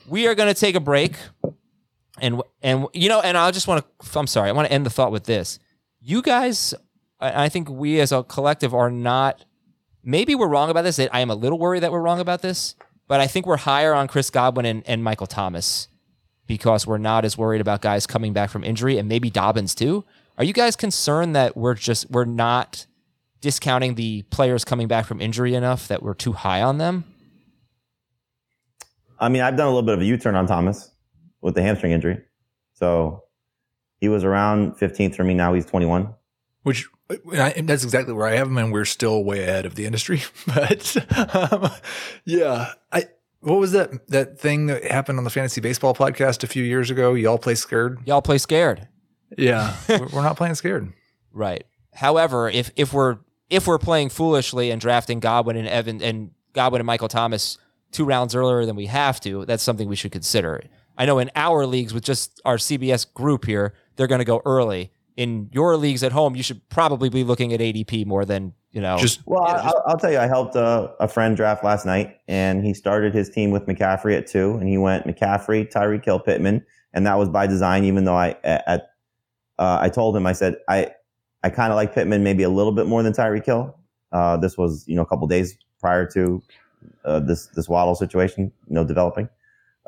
We 0.07 0.27
are 0.27 0.35
going 0.35 0.53
to 0.53 0.59
take 0.59 0.75
a 0.75 0.79
break, 0.79 1.15
and 2.19 2.41
and 2.61 2.87
you 2.93 3.09
know, 3.09 3.21
and 3.21 3.37
I 3.37 3.51
just 3.51 3.67
want 3.67 3.85
to. 4.01 4.19
I'm 4.19 4.27
sorry, 4.27 4.49
I 4.49 4.51
want 4.53 4.67
to 4.67 4.73
end 4.73 4.85
the 4.85 4.89
thought 4.89 5.11
with 5.11 5.25
this. 5.25 5.59
You 5.99 6.21
guys, 6.21 6.73
I 7.19 7.49
think 7.49 7.69
we 7.69 7.99
as 7.99 8.11
a 8.11 8.23
collective 8.23 8.73
are 8.73 8.89
not. 8.89 9.45
Maybe 10.03 10.35
we're 10.35 10.47
wrong 10.47 10.69
about 10.69 10.83
this. 10.83 10.99
I 10.99 11.19
am 11.19 11.31
a 11.31 11.35
little 11.35 11.57
worried 11.57 11.81
that 11.81 11.91
we're 11.91 12.01
wrong 12.01 12.19
about 12.19 12.41
this, 12.41 12.75
but 13.07 13.19
I 13.19 13.27
think 13.27 13.47
we're 13.47 13.57
higher 13.57 13.93
on 13.93 14.07
Chris 14.07 14.29
Godwin 14.29 14.65
and, 14.65 14.83
and 14.85 15.03
Michael 15.03 15.25
Thomas 15.25 15.87
because 16.45 16.85
we're 16.85 16.99
not 16.99 17.25
as 17.25 17.37
worried 17.37 17.59
about 17.59 17.81
guys 17.81 18.05
coming 18.05 18.31
back 18.31 18.51
from 18.51 18.63
injury 18.63 18.99
and 18.99 19.09
maybe 19.09 19.31
Dobbins 19.31 19.73
too. 19.73 20.05
Are 20.37 20.43
you 20.43 20.53
guys 20.53 20.75
concerned 20.75 21.35
that 21.35 21.57
we're 21.57 21.73
just 21.73 22.09
we're 22.11 22.25
not 22.25 22.85
discounting 23.41 23.95
the 23.95 24.21
players 24.23 24.63
coming 24.63 24.87
back 24.87 25.05
from 25.05 25.19
injury 25.21 25.55
enough 25.55 25.87
that 25.87 26.03
we're 26.03 26.13
too 26.13 26.33
high 26.33 26.61
on 26.61 26.77
them? 26.77 27.03
I 29.19 29.29
mean, 29.29 29.41
I've 29.41 29.55
done 29.55 29.67
a 29.67 29.69
little 29.69 29.81
bit 29.81 29.95
of 29.95 30.01
a 30.01 30.05
U 30.05 30.17
turn 30.17 30.35
on 30.35 30.45
Thomas 30.45 30.91
with 31.45 31.53
the 31.53 31.61
hamstring 31.61 31.91
injury. 31.91 32.17
So 32.73 33.23
he 33.99 34.09
was 34.09 34.23
around 34.23 34.77
15th 34.77 35.15
for 35.15 35.23
me. 35.23 35.35
Now 35.35 35.53
he's 35.53 35.67
21. 35.67 36.11
Which 36.63 36.87
and 37.31 37.39
I, 37.39 37.51
that's 37.61 37.83
exactly 37.83 38.15
where 38.15 38.25
I 38.25 38.35
have 38.35 38.47
him, 38.47 38.57
and 38.57 38.73
we're 38.73 38.85
still 38.85 39.23
way 39.23 39.43
ahead 39.43 39.67
of 39.67 39.75
the 39.75 39.85
industry. 39.85 40.23
But 40.47 40.97
um, 41.51 41.69
yeah, 42.25 42.73
I 42.91 43.05
what 43.41 43.59
was 43.59 43.73
that 43.73 44.07
that 44.07 44.39
thing 44.39 44.65
that 44.65 44.83
happened 44.85 45.19
on 45.19 45.23
the 45.23 45.29
fantasy 45.29 45.61
baseball 45.61 45.93
podcast 45.93 46.43
a 46.43 46.47
few 46.47 46.63
years 46.63 46.89
ago? 46.89 47.13
Y'all 47.13 47.37
play 47.37 47.53
scared. 47.53 47.99
Y'all 48.05 48.23
play 48.23 48.39
scared. 48.39 48.87
Yeah, 49.37 49.75
we're 49.89 50.07
we're 50.07 50.23
not 50.23 50.37
playing 50.37 50.55
scared. 50.55 50.91
Right. 51.31 51.63
However, 51.93 52.49
if 52.49 52.71
if 52.75 52.91
we're 52.91 53.19
if 53.51 53.67
we're 53.67 53.77
playing 53.77 54.09
foolishly 54.09 54.71
and 54.71 54.81
drafting 54.81 55.19
Godwin 55.19 55.57
and 55.57 55.67
Evan 55.67 56.01
and 56.01 56.31
Godwin 56.53 56.81
and 56.81 56.87
Michael 56.87 57.09
Thomas 57.09 57.59
two 57.91 58.05
rounds 58.05 58.33
earlier 58.33 58.65
than 58.65 58.75
we 58.75 58.87
have 58.87 59.19
to, 59.19 59.45
that's 59.45 59.61
something 59.61 59.87
we 59.87 59.95
should 59.95 60.11
consider. 60.11 60.63
I 60.97 61.05
know 61.05 61.19
in 61.19 61.29
our 61.35 61.65
leagues 61.65 61.93
with 61.93 62.03
just 62.03 62.41
our 62.45 62.57
CBS 62.57 63.11
group 63.13 63.45
here, 63.45 63.73
they're 63.95 64.07
going 64.07 64.19
to 64.19 64.25
go 64.25 64.41
early. 64.45 64.91
In 65.17 65.49
your 65.53 65.77
leagues 65.77 66.03
at 66.03 66.11
home, 66.11 66.35
you 66.35 66.43
should 66.43 66.67
probably 66.69 67.09
be 67.09 67.23
looking 67.23 67.53
at 67.53 67.61
ADP 67.61 68.05
more 68.05 68.25
than 68.25 68.53
you 68.71 68.81
know. 68.81 68.97
Just 68.97 69.25
Well, 69.25 69.43
I, 69.43 69.53
I'll, 69.53 69.83
I'll 69.87 69.97
tell 69.97 70.11
you, 70.11 70.19
I 70.19 70.27
helped 70.27 70.55
a, 70.55 70.93
a 70.99 71.07
friend 71.07 71.37
draft 71.37 71.63
last 71.63 71.85
night, 71.85 72.17
and 72.27 72.65
he 72.65 72.73
started 72.73 73.13
his 73.13 73.29
team 73.29 73.51
with 73.51 73.65
McCaffrey 73.65 74.17
at 74.17 74.27
two, 74.27 74.57
and 74.57 74.67
he 74.67 74.77
went 74.77 75.07
McCaffrey, 75.07 75.71
Tyreek 75.71 76.03
Hill, 76.03 76.19
Pittman, 76.19 76.65
and 76.93 77.07
that 77.07 77.17
was 77.17 77.29
by 77.29 77.47
design. 77.47 77.85
Even 77.85 78.03
though 78.03 78.17
I 78.17 78.35
at 78.43 78.89
uh, 79.57 79.79
I 79.81 79.87
told 79.87 80.17
him, 80.17 80.25
I 80.25 80.33
said 80.33 80.57
I 80.67 80.91
I 81.43 81.49
kind 81.49 81.71
of 81.71 81.77
like 81.77 81.95
Pittman 81.95 82.23
maybe 82.23 82.43
a 82.43 82.49
little 82.49 82.73
bit 82.73 82.85
more 82.85 83.01
than 83.01 83.13
Tyreek 83.13 83.45
Hill. 83.45 83.73
Uh, 84.11 84.35
this 84.35 84.57
was 84.57 84.83
you 84.85 84.95
know 84.97 85.01
a 85.01 85.05
couple 85.05 85.27
days 85.27 85.57
prior 85.79 86.05
to 86.07 86.41
uh, 87.05 87.19
this 87.19 87.47
this 87.55 87.69
Waddle 87.69 87.95
situation, 87.95 88.51
you 88.67 88.73
know, 88.73 88.83
developing. 88.83 89.29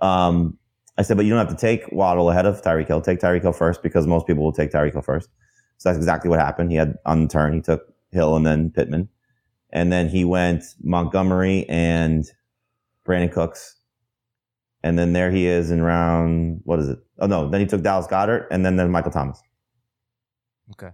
Um, 0.02 0.58
I 0.98 1.04
said, 1.04 1.18
but 1.18 1.26
you 1.26 1.30
don't 1.30 1.46
have 1.46 1.56
to 1.56 1.62
take 1.62 1.92
Waddle 1.92 2.30
ahead 2.32 2.46
of 2.46 2.62
Tyreek 2.62 2.88
Hill. 2.88 3.02
Take 3.02 3.20
Tyreek 3.20 3.44
Hill 3.44 3.54
first 3.54 3.84
because 3.84 4.08
most 4.08 4.26
people 4.26 4.44
will 4.44 4.52
take 4.52 4.72
Tyreek 4.72 4.94
Hill 4.94 5.02
first. 5.02 5.30
So 5.78 5.90
that's 5.90 5.98
exactly 5.98 6.30
what 6.30 6.40
happened. 6.40 6.72
He 6.72 6.78
had 6.78 6.96
on 7.06 7.24
the 7.24 7.28
turn, 7.28 7.54
he 7.54 7.62
took 7.62 7.94
Hill 8.12 8.36
and 8.36 8.46
then 8.46 8.72
Pittman. 8.72 9.10
And 9.72 9.92
then 9.92 10.10
he 10.10 10.26
went 10.26 10.64
Montgomery 10.82 11.68
and 11.70 12.26
Brandin 13.06 13.32
Cooks. 13.32 13.76
And 14.84 14.98
then 14.98 15.14
there 15.14 15.30
he 15.30 15.46
is 15.46 15.70
in 15.70 15.84
round, 15.84 16.62
what 16.64 16.80
is 16.80 16.90
it? 16.90 17.00
Oh 17.20 17.28
no, 17.28 17.50
then 17.50 17.62
he 17.62 17.68
took 17.68 17.84
Dallas 17.84 18.08
Goedert 18.08 18.48
and 18.50 18.66
then 18.66 18.76
there's 18.76 18.90
Michael 18.90 19.12
Thomas. 19.12 19.42
okay. 20.72 20.92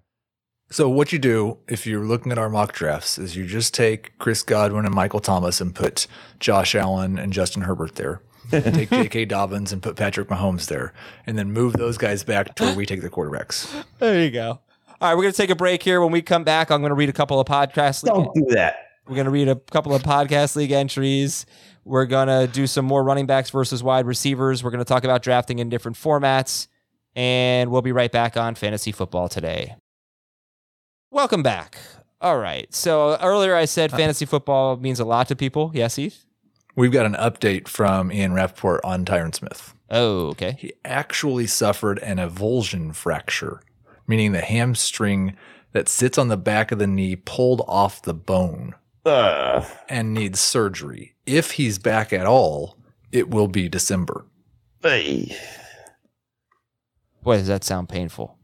So 0.73 0.89
what 0.89 1.13
you 1.13 1.19
do 1.19 1.59
if 1.67 1.85
you're 1.85 2.03
looking 2.03 2.31
at 2.31 2.39
our 2.39 2.49
mock 2.49 2.73
drafts 2.73 3.19
is 3.19 3.35
you 3.35 3.45
just 3.45 3.75
take 3.75 4.17
Chris 4.17 4.41
Godwin 4.41 4.87
and 4.87 4.95
Michael 4.95 5.19
Thomas 5.19 5.61
and 5.61 5.75
put 5.75 6.07
Josh 6.39 6.73
Allen 6.73 7.19
and 7.19 7.31
Justin 7.31 7.61
Herbert 7.61 7.93
there. 7.93 8.23
And 8.51 8.65
take 8.73 8.89
J.K. 8.89 9.25
Dobbins 9.25 9.71
and 9.71 9.83
put 9.83 9.95
Patrick 9.95 10.29
Mahomes 10.29 10.65
there, 10.69 10.91
and 11.27 11.37
then 11.37 11.51
move 11.51 11.73
those 11.73 11.99
guys 11.99 12.23
back 12.23 12.55
to 12.55 12.63
where 12.63 12.75
we 12.75 12.87
take 12.87 13.03
the 13.03 13.09
quarterbacks. 13.11 13.71
There 13.99 14.19
you 14.23 14.31
go. 14.31 14.49
All 14.49 15.09
right, 15.09 15.13
we're 15.13 15.21
going 15.21 15.33
to 15.33 15.37
take 15.37 15.51
a 15.51 15.55
break 15.55 15.83
here. 15.83 16.01
When 16.01 16.11
we 16.11 16.23
come 16.23 16.43
back, 16.43 16.71
I'm 16.71 16.81
going 16.81 16.89
to 16.89 16.95
read 16.95 17.09
a 17.09 17.13
couple 17.13 17.39
of 17.39 17.45
podcasts. 17.45 18.03
Don't 18.03 18.33
do 18.33 18.47
that. 18.55 18.77
We're 19.07 19.15
going 19.15 19.25
to 19.25 19.31
read 19.31 19.49
a 19.49 19.55
couple 19.55 19.93
of 19.93 20.01
podcast 20.01 20.55
league 20.55 20.71
entries. 20.71 21.45
We're 21.85 22.07
going 22.07 22.29
to 22.29 22.51
do 22.51 22.65
some 22.65 22.85
more 22.85 23.03
running 23.03 23.27
backs 23.27 23.51
versus 23.51 23.83
wide 23.83 24.07
receivers. 24.07 24.63
We're 24.63 24.71
going 24.71 24.83
to 24.83 24.85
talk 24.85 25.03
about 25.03 25.21
drafting 25.21 25.59
in 25.59 25.69
different 25.69 25.97
formats. 25.97 26.65
And 27.15 27.69
we'll 27.69 27.83
be 27.83 27.91
right 27.91 28.11
back 28.11 28.37
on 28.37 28.55
fantasy 28.55 28.91
football 28.91 29.29
today. 29.29 29.75
Welcome 31.13 31.43
back. 31.43 31.77
All 32.21 32.39
right. 32.39 32.73
So 32.73 33.17
earlier 33.21 33.53
I 33.53 33.65
said 33.65 33.93
uh, 33.93 33.97
fantasy 33.97 34.25
football 34.25 34.77
means 34.77 34.99
a 34.99 35.05
lot 35.05 35.27
to 35.27 35.35
people. 35.35 35.69
Yes, 35.71 35.95
Heath? 35.95 36.25
We've 36.75 36.91
got 36.91 37.05
an 37.05 37.13
update 37.13 37.67
from 37.67 38.11
Ian 38.11 38.33
Rapoport 38.33 38.81
on 38.83 39.05
Tyron 39.05 39.35
Smith. 39.35 39.75
Oh, 39.91 40.29
okay. 40.29 40.55
He 40.57 40.73
actually 40.83 41.45
suffered 41.45 41.99
an 41.99 42.17
avulsion 42.17 42.95
fracture, 42.95 43.61
meaning 44.07 44.31
the 44.31 44.41
hamstring 44.41 45.37
that 45.73 45.87
sits 45.87 46.17
on 46.17 46.29
the 46.29 46.37
back 46.37 46.71
of 46.71 46.79
the 46.79 46.87
knee 46.87 47.15
pulled 47.15 47.61
off 47.67 48.01
the 48.01 48.15
bone 48.15 48.73
Ugh. 49.05 49.63
and 49.87 50.15
needs 50.15 50.39
surgery. 50.39 51.13
If 51.27 51.51
he's 51.51 51.77
back 51.77 52.11
at 52.11 52.25
all, 52.25 52.75
it 53.11 53.29
will 53.29 53.47
be 53.47 53.69
December. 53.69 54.25
Hey. 54.81 55.37
Boy, 57.21 57.37
does 57.37 57.47
that 57.49 57.63
sound 57.63 57.87
painful. 57.87 58.35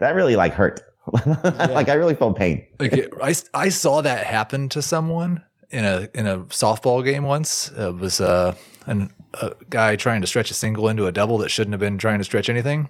That 0.00 0.14
really 0.14 0.36
like 0.36 0.52
hurt. 0.52 0.91
like 1.26 1.88
I 1.88 1.94
really 1.94 2.14
felt 2.14 2.36
pain. 2.36 2.66
Like 2.78 2.92
it, 2.92 3.12
I, 3.22 3.34
I 3.54 3.68
saw 3.70 4.00
that 4.02 4.24
happen 4.26 4.68
to 4.70 4.82
someone 4.82 5.42
in 5.70 5.84
a 5.84 6.08
in 6.14 6.26
a 6.26 6.38
softball 6.44 7.04
game 7.04 7.24
once. 7.24 7.70
It 7.76 7.96
was 7.96 8.20
uh, 8.20 8.54
an, 8.86 9.12
a 9.34 9.52
guy 9.68 9.96
trying 9.96 10.20
to 10.20 10.26
stretch 10.26 10.50
a 10.50 10.54
single 10.54 10.88
into 10.88 11.06
a 11.06 11.12
double 11.12 11.38
that 11.38 11.48
shouldn't 11.50 11.72
have 11.72 11.80
been 11.80 11.98
trying 11.98 12.18
to 12.18 12.24
stretch 12.24 12.48
anything. 12.48 12.88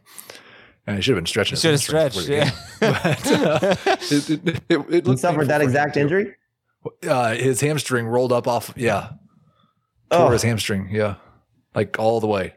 And 0.86 0.96
he 0.96 1.02
should 1.02 1.14
have 1.14 1.22
been 1.22 1.26
stretching. 1.26 1.56
Should 1.56 1.70
have 1.70 1.80
stretched. 1.80 2.28
Yeah. 2.28 2.50
But, 2.80 3.26
uh, 3.30 3.76
it, 4.10 4.30
it, 4.30 4.46
it, 4.48 4.62
it 4.68 4.88
You 4.90 5.00
looked 5.02 5.20
suffered 5.20 5.46
that 5.48 5.60
exact 5.62 5.96
injury? 5.96 6.34
Uh, 7.06 7.34
his 7.34 7.60
hamstring 7.60 8.06
rolled 8.08 8.32
up 8.32 8.48
off. 8.48 8.72
Yeah, 8.76 9.10
tore 10.10 10.26
Oh. 10.26 10.30
his 10.30 10.42
hamstring. 10.42 10.88
Yeah, 10.90 11.14
like 11.74 11.98
all 12.00 12.18
the 12.20 12.26
way. 12.26 12.54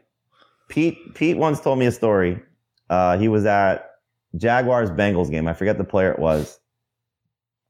Pete 0.68 1.14
Pete 1.14 1.36
once 1.36 1.60
told 1.60 1.78
me 1.78 1.86
a 1.86 1.92
story. 1.92 2.42
Uh, 2.90 3.16
he 3.16 3.28
was 3.28 3.46
at 3.46 3.88
Jaguars 4.36 4.90
Bengals 4.90 5.30
game. 5.30 5.46
I 5.48 5.52
forget 5.54 5.78
the 5.78 5.84
player 5.84 6.10
it 6.12 6.18
was. 6.18 6.58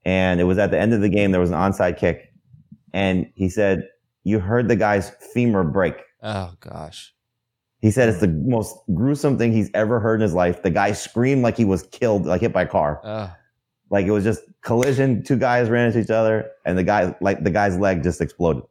And 0.05 0.41
it 0.41 0.45
was 0.45 0.59
at 0.59 0.71
the 0.71 0.79
end 0.79 0.93
of 0.95 1.01
the 1.01 1.09
game. 1.09 1.33
There 1.33 1.41
was 1.41 1.51
an 1.51 1.57
onside 1.57 1.99
kick. 1.99 2.33
And 2.93 3.31
he 3.35 3.49
said, 3.49 3.89
You 4.25 4.39
heard 4.39 4.69
the 4.69 4.77
guy's 4.77 5.11
femur 5.35 5.65
break. 5.65 5.95
Oh, 6.23 6.53
gosh. 6.61 7.13
He 7.81 7.91
said 7.91 8.09
it's 8.09 8.21
the 8.21 8.29
most 8.29 8.75
gruesome 8.95 9.37
thing 9.39 9.53
he's 9.53 9.71
ever 9.75 10.01
heard 10.01 10.17
in 10.17 10.23
his 10.23 10.33
life. 10.35 10.63
The 10.63 10.71
guy 10.71 10.93
screamed 10.93 11.43
like 11.43 11.57
he 11.57 11.65
was 11.65 11.83
killed, 11.85 12.25
like 12.25 12.41
hit 12.41 12.53
by 12.53 12.63
a 12.63 12.67
car. 12.67 13.01
Oh, 13.05 13.31
Like 13.91 14.07
it 14.07 14.11
was 14.13 14.25
just 14.25 14.41
collision. 14.63 15.23
Two 15.23 15.37
guys 15.37 15.69
ran 15.69 15.87
into 15.89 16.01
each 16.01 16.11
other, 16.11 16.51
and 16.65 16.77
the 16.79 16.83
guy, 16.85 17.15
like 17.21 17.45
the 17.45 17.51
guy's 17.51 17.77
leg, 17.79 18.03
just 18.03 18.21
exploded. 18.21 18.63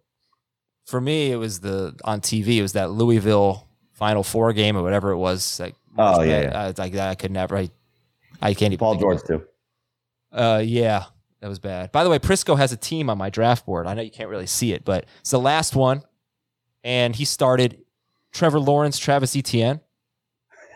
for 0.85 0.99
me, 0.99 1.31
it 1.31 1.37
was 1.37 1.59
the 1.61 1.95
on 2.03 2.19
TV. 2.21 2.57
It 2.57 2.61
was 2.63 2.73
that 2.73 2.91
Louisville 2.91 3.67
Final 3.93 4.23
Four 4.23 4.51
game 4.53 4.75
or 4.75 4.81
whatever 4.83 5.11
it 5.11 5.17
was. 5.17 5.59
Like, 5.59 5.75
Oh, 5.97 6.21
yeah, 6.23 6.41
yeah. 6.41 6.61
I, 6.61 6.73
like 6.77 6.93
that. 6.93 7.09
I 7.09 7.15
could 7.15 7.31
never. 7.31 7.55
I, 7.57 7.69
I 8.41 8.53
can't 8.53 8.73
even. 8.73 8.77
Paul 8.79 8.95
George 8.95 9.21
too. 9.23 9.43
Uh, 10.31 10.61
yeah, 10.63 11.05
that 11.41 11.47
was 11.47 11.59
bad. 11.59 11.91
By 11.91 12.03
the 12.03 12.09
way, 12.09 12.19
Prisco 12.19 12.57
has 12.57 12.71
a 12.71 12.77
team 12.77 13.09
on 13.09 13.17
my 13.17 13.29
draft 13.29 13.65
board. 13.65 13.87
I 13.87 13.93
know 13.93 14.01
you 14.01 14.11
can't 14.11 14.29
really 14.29 14.47
see 14.47 14.73
it, 14.73 14.83
but 14.83 15.05
it's 15.21 15.31
the 15.31 15.39
last 15.39 15.75
one, 15.75 16.03
and 16.83 17.15
he 17.15 17.25
started 17.25 17.79
Trevor 18.33 18.59
Lawrence, 18.59 18.97
Travis 18.97 19.35
Etienne. 19.35 19.79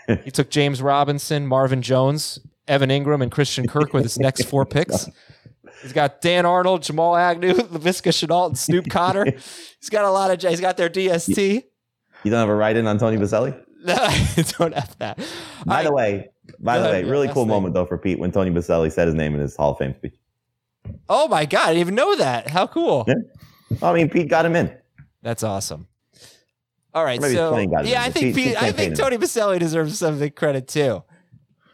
he 0.23 0.31
took 0.31 0.49
James 0.49 0.81
Robinson, 0.81 1.45
Marvin 1.45 1.81
Jones, 1.81 2.39
Evan 2.67 2.89
Engram, 2.89 3.21
and 3.21 3.31
Christian 3.31 3.67
Kirk 3.67 3.93
with 3.93 4.03
his 4.03 4.17
next 4.19 4.43
four 4.45 4.65
picks. 4.65 5.09
He's 5.81 5.93
got 5.93 6.21
Dan 6.21 6.45
Arnold, 6.45 6.83
Jamal 6.83 7.15
Agnew, 7.15 7.53
Laviska 7.53 8.11
Shenault, 8.11 8.47
and 8.47 8.57
Snoop 8.57 8.89
Conner. 8.89 9.25
He's 9.79 9.89
got 9.89 10.05
a 10.05 10.11
lot 10.11 10.31
of. 10.31 10.41
He's 10.49 10.61
got 10.61 10.77
their 10.77 10.89
DST. 10.89 11.63
You 12.23 12.31
don't 12.31 12.39
have 12.39 12.49
a 12.49 12.55
write 12.55 12.75
in 12.75 12.85
on 12.85 12.97
Tony 12.97 13.17
Boselli? 13.17 13.57
No, 13.83 13.95
I 13.97 14.43
don't 14.57 14.73
have 14.73 14.97
that. 14.99 15.19
By 15.65 15.79
I- 15.79 15.83
the 15.83 15.93
way, 15.93 16.29
by 16.59 16.77
Go 16.77 16.83
the 16.83 16.89
way, 16.89 16.99
ahead, 16.99 17.07
really 17.11 17.27
cool 17.27 17.43
thing. 17.43 17.49
moment 17.49 17.73
though 17.73 17.85
for 17.85 17.97
Pete 17.97 18.19
when 18.19 18.31
Tony 18.31 18.51
Boselli 18.51 18.91
said 18.91 19.07
his 19.07 19.15
name 19.15 19.33
in 19.33 19.39
his 19.39 19.55
Hall 19.55 19.71
of 19.71 19.77
Fame 19.77 19.95
speech. 19.95 20.15
Oh 21.07 21.27
my 21.27 21.45
god, 21.45 21.63
I 21.69 21.73
didn't 21.73 21.81
even 21.81 21.95
know 21.95 22.15
that. 22.15 22.49
How 22.49 22.67
cool. 22.67 23.05
Yeah. 23.07 23.15
I 23.81 23.93
mean, 23.93 24.09
Pete 24.09 24.27
got 24.27 24.45
him 24.45 24.55
in. 24.55 24.75
That's 25.21 25.43
awesome. 25.43 25.87
All 26.93 27.03
right, 27.03 27.21
so 27.21 27.57
yeah, 27.83 28.01
I 28.01 28.09
think 28.09 28.33
Pete- 28.33 28.35
Pete, 28.35 28.45
Pete 28.47 28.63
I 28.63 28.71
think 28.71 28.95
Tony 28.95 29.17
Boselli 29.17 29.59
deserves 29.59 29.99
some 29.99 30.15
of 30.15 30.19
the 30.19 30.31
credit 30.31 30.67
too. 30.67 31.03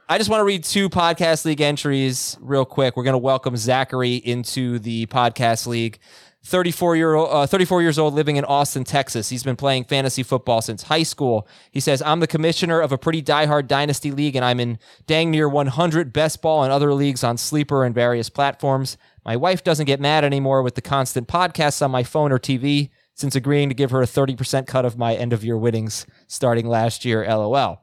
I 0.09 0.17
just 0.17 0.29
want 0.29 0.41
to 0.41 0.45
read 0.45 0.63
two 0.63 0.89
podcast 0.89 1.45
league 1.45 1.61
entries 1.61 2.37
real 2.39 2.65
quick. 2.65 2.95
We're 2.95 3.03
going 3.03 3.13
to 3.13 3.17
welcome 3.17 3.57
Zachary 3.57 4.15
into 4.15 4.77
the 4.77 5.07
podcast 5.07 5.65
league. 5.67 5.97
34 6.45 6.95
year 6.95 7.15
old, 7.15 7.29
uh, 7.31 7.47
34 7.47 7.81
years 7.81 7.97
old, 7.97 8.13
living 8.13 8.35
in 8.35 8.45
Austin, 8.45 8.83
Texas. 8.83 9.29
He's 9.29 9.43
been 9.43 9.55
playing 9.55 9.85
fantasy 9.85 10.21
football 10.21 10.61
since 10.61 10.83
high 10.83 11.03
school. 11.03 11.47
He 11.71 11.79
says, 11.79 12.03
"I'm 12.03 12.19
the 12.19 12.27
commissioner 12.27 12.79
of 12.79 12.91
a 12.91 12.99
pretty 12.99 13.23
diehard 13.23 13.67
dynasty 13.67 14.11
league, 14.11 14.35
and 14.35 14.45
I'm 14.45 14.59
in 14.59 14.77
dang 15.07 15.31
near 15.31 15.49
100 15.49 16.13
best 16.13 16.43
ball 16.43 16.63
and 16.63 16.71
other 16.71 16.93
leagues 16.93 17.23
on 17.23 17.37
Sleeper 17.37 17.83
and 17.83 17.95
various 17.95 18.29
platforms. 18.29 18.95
My 19.25 19.35
wife 19.35 19.63
doesn't 19.63 19.87
get 19.87 19.99
mad 19.99 20.23
anymore 20.23 20.61
with 20.61 20.75
the 20.75 20.81
constant 20.81 21.27
podcasts 21.27 21.81
on 21.81 21.89
my 21.89 22.03
phone 22.03 22.31
or 22.31 22.37
TV 22.37 22.91
since 23.15 23.35
agreeing 23.35 23.69
to 23.69 23.75
give 23.75 23.89
her 23.89 24.03
a 24.03 24.07
30% 24.07 24.67
cut 24.67 24.85
of 24.85 24.99
my 24.99 25.15
end 25.15 25.33
of 25.33 25.43
year 25.43 25.57
winnings 25.57 26.05
starting 26.27 26.67
last 26.67 27.05
year. 27.05 27.25
LOL." 27.27 27.81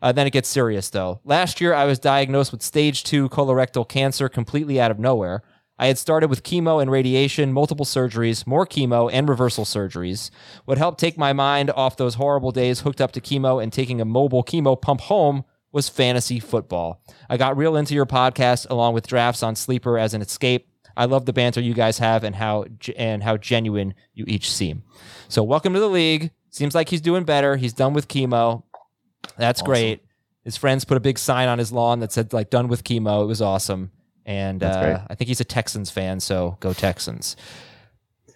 Uh, 0.00 0.12
then 0.12 0.26
it 0.26 0.30
gets 0.30 0.48
serious 0.48 0.88
though. 0.88 1.20
Last 1.24 1.60
year, 1.60 1.74
I 1.74 1.84
was 1.84 1.98
diagnosed 1.98 2.52
with 2.52 2.62
stage 2.62 3.04
two 3.04 3.28
colorectal 3.28 3.86
cancer 3.86 4.30
completely 4.30 4.80
out 4.80 4.90
of 4.90 4.98
nowhere. 4.98 5.42
I 5.78 5.86
had 5.86 5.98
started 5.98 6.28
with 6.28 6.42
chemo 6.42 6.82
and 6.82 6.90
radiation, 6.90 7.52
multiple 7.52 7.86
surgeries, 7.86 8.46
more 8.46 8.66
chemo, 8.66 9.08
and 9.12 9.28
reversal 9.28 9.64
surgeries. 9.64 10.30
What 10.64 10.78
helped 10.78 10.98
take 10.98 11.16
my 11.16 11.32
mind 11.32 11.70
off 11.70 11.96
those 11.96 12.16
horrible 12.16 12.50
days 12.50 12.80
hooked 12.80 13.00
up 13.00 13.12
to 13.12 13.20
chemo 13.20 13.62
and 13.62 13.72
taking 13.72 14.00
a 14.00 14.04
mobile 14.04 14.42
chemo 14.42 14.80
pump 14.80 15.02
home 15.02 15.44
was 15.70 15.88
fantasy 15.88 16.40
football. 16.40 17.02
I 17.28 17.36
got 17.36 17.56
real 17.56 17.76
into 17.76 17.94
your 17.94 18.06
podcast 18.06 18.68
along 18.70 18.94
with 18.94 19.06
drafts 19.06 19.42
on 19.42 19.54
Sleeper 19.54 19.98
as 19.98 20.14
an 20.14 20.22
escape. 20.22 20.68
I 20.96 21.04
love 21.04 21.26
the 21.26 21.32
banter 21.32 21.60
you 21.60 21.74
guys 21.74 21.98
have 21.98 22.24
and 22.24 22.34
how 22.34 22.64
and 22.96 23.22
how 23.22 23.36
genuine 23.36 23.94
you 24.14 24.24
each 24.26 24.50
seem. 24.50 24.82
So 25.28 25.44
welcome 25.44 25.74
to 25.74 25.80
the 25.80 25.88
league. 25.88 26.32
Seems 26.50 26.74
like 26.74 26.88
he's 26.88 27.00
doing 27.00 27.22
better. 27.22 27.56
He's 27.56 27.72
done 27.72 27.92
with 27.92 28.08
chemo. 28.08 28.64
That's 29.36 29.62
great. 29.62 30.02
His 30.42 30.56
friends 30.56 30.84
put 30.84 30.96
a 30.96 31.00
big 31.00 31.18
sign 31.18 31.46
on 31.46 31.58
his 31.58 31.70
lawn 31.70 32.00
that 32.00 32.10
said 32.10 32.32
like 32.32 32.50
"done 32.50 32.66
with 32.66 32.82
chemo." 32.82 33.22
It 33.22 33.26
was 33.26 33.42
awesome, 33.42 33.92
and 34.28 34.62
uh. 34.62 35.00
I 35.08 35.14
think 35.14 35.28
he's 35.28 35.40
a 35.40 35.44
Texans 35.44 35.90
fan, 35.90 36.20
so 36.20 36.58
go 36.60 36.72
Texans. 36.74 37.34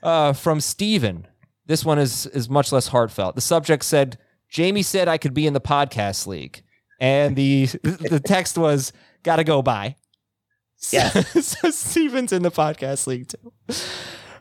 Uh, 0.03 0.33
from 0.33 0.61
Steven. 0.61 1.29
This 1.67 1.85
one 1.85 1.99
is 1.99 2.27
is 2.27 2.49
much 2.51 2.73
less 2.73 2.89
heartfelt. 2.89 3.37
The 3.37 3.41
subject 3.43 3.85
said, 3.85 4.19
"Jamie 4.49 4.83
said 4.83 5.07
I 5.07 5.19
could 5.19 5.35
be 5.35 5.47
in 5.47 5.53
the 5.53 5.61
podcast 5.61 6.27
league," 6.27 6.63
and 6.99 7.37
the 7.37 7.67
the 7.83 8.21
text 8.25 8.59
was, 8.59 8.93
"Gotta 9.23 9.45
go 9.45 9.63
by." 9.63 9.97
Yes. 10.91 11.47
so 11.47 11.71
Steven's 11.71 12.33
in 12.33 12.43
the 12.43 12.51
podcast 12.51 13.07
league 13.07 13.29
too. 13.29 13.53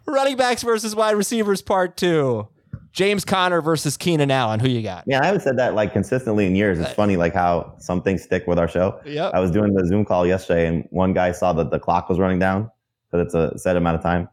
Running 0.08 0.38
backs 0.38 0.64
versus 0.64 0.96
wide 0.96 1.12
receivers, 1.16 1.62
part 1.62 1.96
two. 1.96 2.48
James 2.92 3.24
Conner 3.24 3.62
versus 3.62 3.96
Keenan 3.98 4.32
Allen. 4.32 4.60
Who 4.60 4.68
you 4.68 4.82
got? 4.82 5.06
Yeah, 5.08 5.22
I 5.22 5.26
haven't 5.26 5.42
said 5.42 5.58
that 5.58 5.76
like 5.76 5.94
consistently 5.94 6.46
in 6.46 6.56
years. 6.56 6.80
It's 6.80 6.94
funny, 6.94 7.16
like 7.16 7.34
how 7.34 7.74
some 7.78 8.02
things 8.02 8.22
stick 8.22 8.46
with 8.48 8.60
our 8.60 8.68
show. 8.68 9.00
Yep. 9.06 9.34
I 9.34 9.40
was 9.40 9.52
doing 9.52 9.74
the 9.74 9.86
Zoom 9.86 10.04
call 10.04 10.28
yesterday, 10.28 10.68
and 10.68 10.88
one 10.92 11.14
guy 11.14 11.32
saw 11.32 11.54
that 11.54 11.72
the 11.72 11.80
clock 11.80 12.10
was 12.10 12.20
running 12.20 12.40
down 12.40 12.70
because 13.10 13.26
it's 13.26 13.34
a 13.34 13.58
set 13.58 13.78
amount 13.78 13.96
of 13.96 14.04
time. 14.04 14.28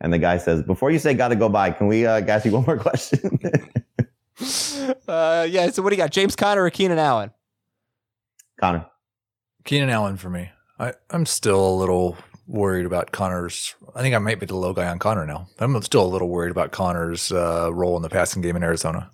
And 0.00 0.12
the 0.12 0.18
guy 0.18 0.38
says, 0.38 0.62
"Before 0.62 0.90
you 0.90 0.98
say 0.98 1.12
got 1.12 1.28
to 1.28 1.36
go 1.36 1.48
by, 1.48 1.70
can 1.70 1.86
we 1.86 2.06
uh, 2.06 2.20
ask 2.26 2.44
you 2.46 2.52
one 2.52 2.64
more 2.64 2.78
question?" 2.78 3.38
Uh, 5.06 5.46
yeah. 5.50 5.68
So 5.70 5.82
what 5.82 5.90
do 5.90 5.96
you 5.96 6.02
got? 6.02 6.12
James 6.12 6.36
Conner 6.36 6.62
or 6.62 6.70
Keenan 6.70 6.98
Allen? 6.98 7.30
Conner, 8.60 8.86
Keenan 9.64 9.90
Allen 9.90 10.16
for 10.16 10.30
me. 10.30 10.50
I, 10.78 10.92
I'm 11.10 11.26
still 11.26 11.68
a 11.68 11.74
little 11.74 12.16
worried 12.48 12.86
about 12.86 13.12
Conner's. 13.12 13.76
I 13.96 14.02
think 14.02 14.16
I 14.16 14.18
might 14.18 14.40
be 14.40 14.46
the 14.46 14.56
low 14.56 14.74
guy 14.74 14.88
on 14.88 15.00
Conner 15.00 15.26
now. 15.26 15.48
I'm 15.60 15.80
still 15.82 16.04
a 16.04 16.08
little 16.08 16.30
worried 16.30 16.52
about 16.52 16.72
Conner's 16.72 17.32
uh, 17.32 17.70
role 17.74 17.96
in 17.96 18.02
the 18.02 18.10
passing 18.10 18.42
game 18.42 18.56
in 18.56 18.64
Arizona. 18.64 19.12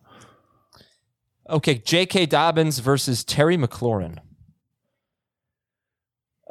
Okay, 1.50 1.76
J.K. 1.76 2.26
Dobbins 2.26 2.80
versus 2.80 3.24
Terry 3.24 3.58
McLaurin. 3.58 4.18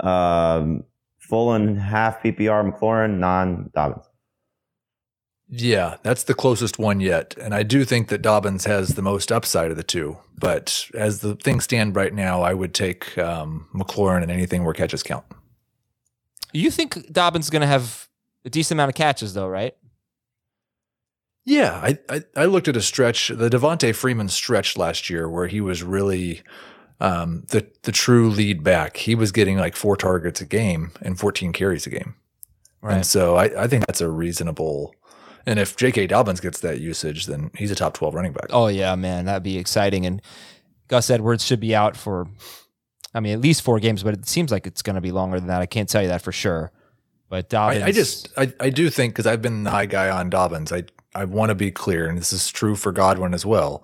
um, 0.02 0.86
full 1.20 1.54
and 1.54 1.80
half 1.80 2.24
PPR 2.24 2.72
McLaurin, 2.72 3.20
non 3.20 3.72
Dobbins. 3.76 4.06
Yeah, 5.50 5.98
that's 6.04 6.24
the 6.24 6.34
closest 6.36 6.80
one 6.80 7.00
yet. 7.02 7.36
And 7.40 7.54
I 7.56 7.64
do 7.64 7.86
think 7.86 8.10
that 8.10 8.22
Dobbins 8.24 8.66
has 8.66 8.96
the 8.96 9.04
most 9.04 9.32
upside 9.32 9.72
of 9.72 9.78
the 9.78 9.84
two. 9.84 10.18
But 10.40 10.90
as 10.96 11.22
the 11.22 11.36
things 11.36 11.66
stand 11.66 11.96
right 11.96 12.14
now, 12.14 12.42
I 12.42 12.54
would 12.54 12.74
take 12.74 13.18
um, 13.18 13.68
McLaurin 13.74 14.24
and 14.24 14.32
anything 14.32 14.64
where 14.66 14.74
catches 14.74 15.04
count. 15.04 15.26
You 16.54 16.70
think 16.72 17.12
Dobbins 17.12 17.46
is 17.46 17.50
going 17.50 17.62
to 17.62 17.68
have 17.68 18.08
a 18.46 18.50
decent 18.50 18.78
amount 18.78 18.90
of 18.90 18.96
catches, 18.96 19.34
though, 19.34 19.48
right? 19.48 19.76
Yeah, 21.46 21.72
I, 21.84 21.98
I, 22.10 22.22
I 22.38 22.46
looked 22.46 22.68
at 22.70 22.78
a 22.78 22.82
stretch, 22.82 23.28
the 23.28 23.50
Devonta 23.50 23.94
Freeman 23.94 24.30
stretch 24.30 24.78
last 24.78 25.10
year, 25.10 25.30
where 25.30 25.48
he 25.48 25.60
was 25.60 25.84
really 25.84 26.42
um, 27.02 27.44
the 27.50 27.68
the 27.82 27.92
true 27.92 28.30
lead 28.30 28.64
back. 28.64 28.96
He 28.98 29.14
was 29.14 29.32
getting 29.34 29.58
like 29.58 29.76
four 29.76 29.98
targets 29.98 30.40
a 30.40 30.46
game 30.46 30.92
and 31.02 31.20
14 31.20 31.52
carries 31.52 31.86
a 31.86 31.90
game. 31.90 32.16
And 32.82 32.92
Right. 32.98 33.06
so 33.06 33.36
I, 33.36 33.64
I 33.64 33.68
think 33.68 33.86
that's 33.86 34.00
a 34.02 34.10
reasonable. 34.10 34.94
And 35.46 35.60
if 35.60 35.76
J.K. 35.76 36.08
Dobbins 36.08 36.40
gets 36.40 36.62
that 36.62 36.80
usage, 36.80 37.26
then 37.26 37.52
he's 37.58 37.72
a 37.72 37.76
top 37.76 37.94
12 37.96 38.14
running 38.14 38.32
back. 38.32 38.46
Oh 38.52 38.68
yeah, 38.68 38.96
man, 38.96 39.26
that'd 39.26 39.44
be 39.44 39.58
exciting. 39.58 40.06
And 40.06 40.22
Gus 40.88 41.10
Edwards 41.10 41.44
should 41.46 41.60
be 41.60 41.76
out 41.76 41.98
for, 41.98 42.28
I 43.14 43.20
mean, 43.20 43.34
at 43.34 43.42
least 43.42 43.62
four 43.62 43.80
games, 43.80 44.04
but 44.04 44.14
it 44.14 44.28
seems 44.28 44.52
like 44.52 44.66
it's 44.66 44.82
going 44.82 44.96
to 44.96 45.02
be 45.02 45.12
longer 45.12 45.40
than 45.40 45.48
that. 45.48 45.62
I 45.62 45.66
can't 45.66 45.88
tell 45.88 46.02
you 46.02 46.08
that 46.08 46.22
for 46.22 46.32
sure. 46.32 46.72
But 47.30 47.50
Dobbins, 47.50 47.84
I, 47.84 47.88
I 47.88 47.92
just 47.92 48.30
I, 48.38 48.54
I 48.60 48.70
do 48.70 48.90
think 48.90 49.14
because 49.14 49.26
I've 49.26 49.42
been 49.42 49.64
the 49.64 49.72
high 49.72 49.86
guy 49.86 50.10
on 50.10 50.30
Dobbins. 50.30 50.72
I 50.72 50.84
I 51.16 51.26
want 51.26 51.50
to 51.50 51.56
be 51.56 51.72
clear, 51.72 52.08
and 52.08 52.18
this 52.18 52.34
is 52.34 52.50
true 52.50 52.76
for 52.76 52.92
Godwin 52.92 53.34
as 53.34 53.46
well. 53.46 53.84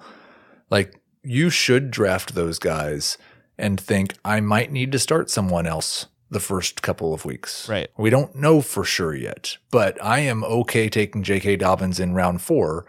Like 0.69 0.99
you 1.23 1.49
should 1.49 1.91
draft 1.91 2.35
those 2.35 2.59
guys 2.59 3.17
and 3.57 3.79
think 3.79 4.15
I 4.23 4.39
might 4.39 4.71
need 4.71 4.91
to 4.93 4.99
start 4.99 5.29
someone 5.29 5.67
else 5.67 6.07
the 6.29 6.39
first 6.39 6.81
couple 6.81 7.13
of 7.13 7.25
weeks. 7.25 7.67
Right. 7.67 7.89
We 7.97 8.09
don't 8.09 8.35
know 8.35 8.61
for 8.61 8.83
sure 8.83 9.15
yet, 9.15 9.57
but 9.71 10.01
I 10.03 10.19
am 10.19 10.43
okay 10.43 10.87
taking 10.87 11.23
J.K. 11.23 11.55
Dobbins 11.57 11.99
in 11.99 12.13
round 12.13 12.41
four, 12.41 12.85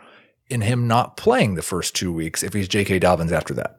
in 0.48 0.60
him 0.60 0.86
not 0.86 1.16
playing 1.16 1.54
the 1.54 1.62
first 1.62 1.96
two 1.96 2.12
weeks 2.12 2.42
if 2.42 2.52
he's 2.52 2.68
J.K. 2.68 2.98
Dobbins 2.98 3.32
after 3.32 3.54
that. 3.54 3.78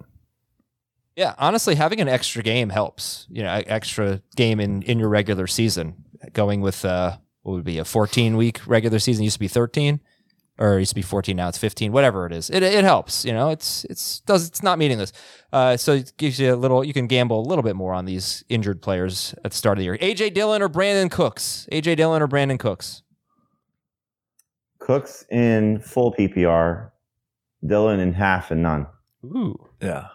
Yeah, 1.16 1.36
honestly, 1.38 1.76
having 1.76 1.99
an 1.99 2.07
extra 2.07 2.41
game 2.41 2.70
helps. 2.70 3.28
You 3.30 3.43
know, 3.43 3.62
extra 3.68 4.22
game 4.36 4.59
in 4.59 4.82
in 4.84 4.97
your 4.99 5.09
regular 5.09 5.47
season. 5.47 6.03
Going 6.34 6.62
with 6.62 6.86
uh, 6.86 7.18
what 7.41 7.53
would 7.53 7.64
be 7.66 7.80
a 7.80 7.86
14 7.86 8.38
week 8.38 8.62
regular 8.68 8.99
season 8.99 9.24
used 9.24 9.34
to 9.36 9.39
be 9.39 9.47
13, 9.47 9.99
or 10.59 10.76
it 10.78 10.80
used 10.80 10.91
to 10.91 10.95
be 10.95 11.01
14. 11.01 11.36
Now 11.36 11.49
it's 11.49 11.57
15. 11.57 11.91
Whatever 11.91 12.26
it 12.28 12.32
is, 12.32 12.49
it 12.49 12.64
it 12.64 12.84
helps. 12.84 13.26
You 13.26 13.34
know, 13.34 13.49
it's 13.49 13.84
it's 13.86 14.22
does 14.22 14.47
it's 14.47 14.64
not 14.64 14.78
meaningless. 14.80 15.12
Uh, 15.51 15.76
so 15.78 15.93
it 15.93 16.14
gives 16.18 16.39
you 16.39 16.53
a 16.53 16.55
little. 16.55 16.84
You 16.84 16.93
can 16.93 17.07
gamble 17.07 17.39
a 17.39 17.47
little 17.47 17.64
bit 17.64 17.76
more 17.76 17.93
on 17.93 18.05
these 18.05 18.43
injured 18.49 18.82
players 18.82 19.36
at 19.43 19.51
the 19.51 19.57
start 19.57 19.78
of 19.78 19.80
the 19.80 19.86
year. 19.86 19.97
AJ 19.97 20.34
Dillon 20.34 20.62
or 20.62 20.70
Brandin 20.70 21.12
Cooks. 21.12 21.68
AJ 21.72 21.97
Dillon 21.97 22.22
or 22.22 22.28
Brandin 22.28 22.59
Cooks. 22.59 23.01
Cooks 24.80 25.26
in 25.30 25.80
full 25.80 26.14
PPR, 26.14 26.91
Dillon 27.66 27.99
in 27.99 28.14
half 28.14 28.49
and 28.51 28.64
none. 28.64 28.88
Ooh, 29.24 29.70
Yeah. 29.82 30.07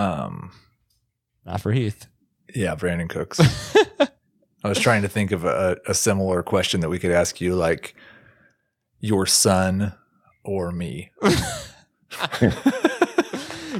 Um. 0.00 0.52
not 1.44 1.60
for 1.60 1.72
Heath. 1.72 2.06
Yeah, 2.54 2.74
Brandin 2.74 3.08
Cooks. 3.08 3.40
I 4.64 4.68
was 4.68 4.78
trying 4.78 5.02
to 5.02 5.08
think 5.08 5.32
of 5.32 5.44
a, 5.44 5.78
a 5.86 5.94
similar 5.94 6.42
question 6.42 6.80
that 6.80 6.88
we 6.90 6.98
could 6.98 7.12
ask 7.12 7.40
you, 7.40 7.54
like 7.54 7.94
your 8.98 9.26
son 9.26 9.94
or 10.44 10.72
me. 10.72 11.10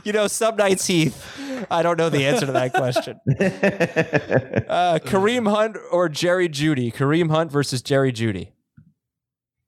you 0.04 0.12
know, 0.12 0.26
some 0.26 0.56
nights 0.56 0.86
Heath. 0.86 1.66
I 1.70 1.82
don't 1.82 1.98
know 1.98 2.08
the 2.08 2.26
answer 2.26 2.46
to 2.46 2.52
that 2.52 2.72
question. 2.72 3.20
Uh, 4.70 5.00
Kareem 5.00 5.50
Hunt 5.50 5.76
or 5.90 6.08
Jerry 6.08 6.48
Jeudy? 6.48 6.94
Kareem 6.94 7.28
Hunt 7.28 7.50
versus 7.50 7.82
Jerry 7.82 8.12
Jeudy. 8.12 8.52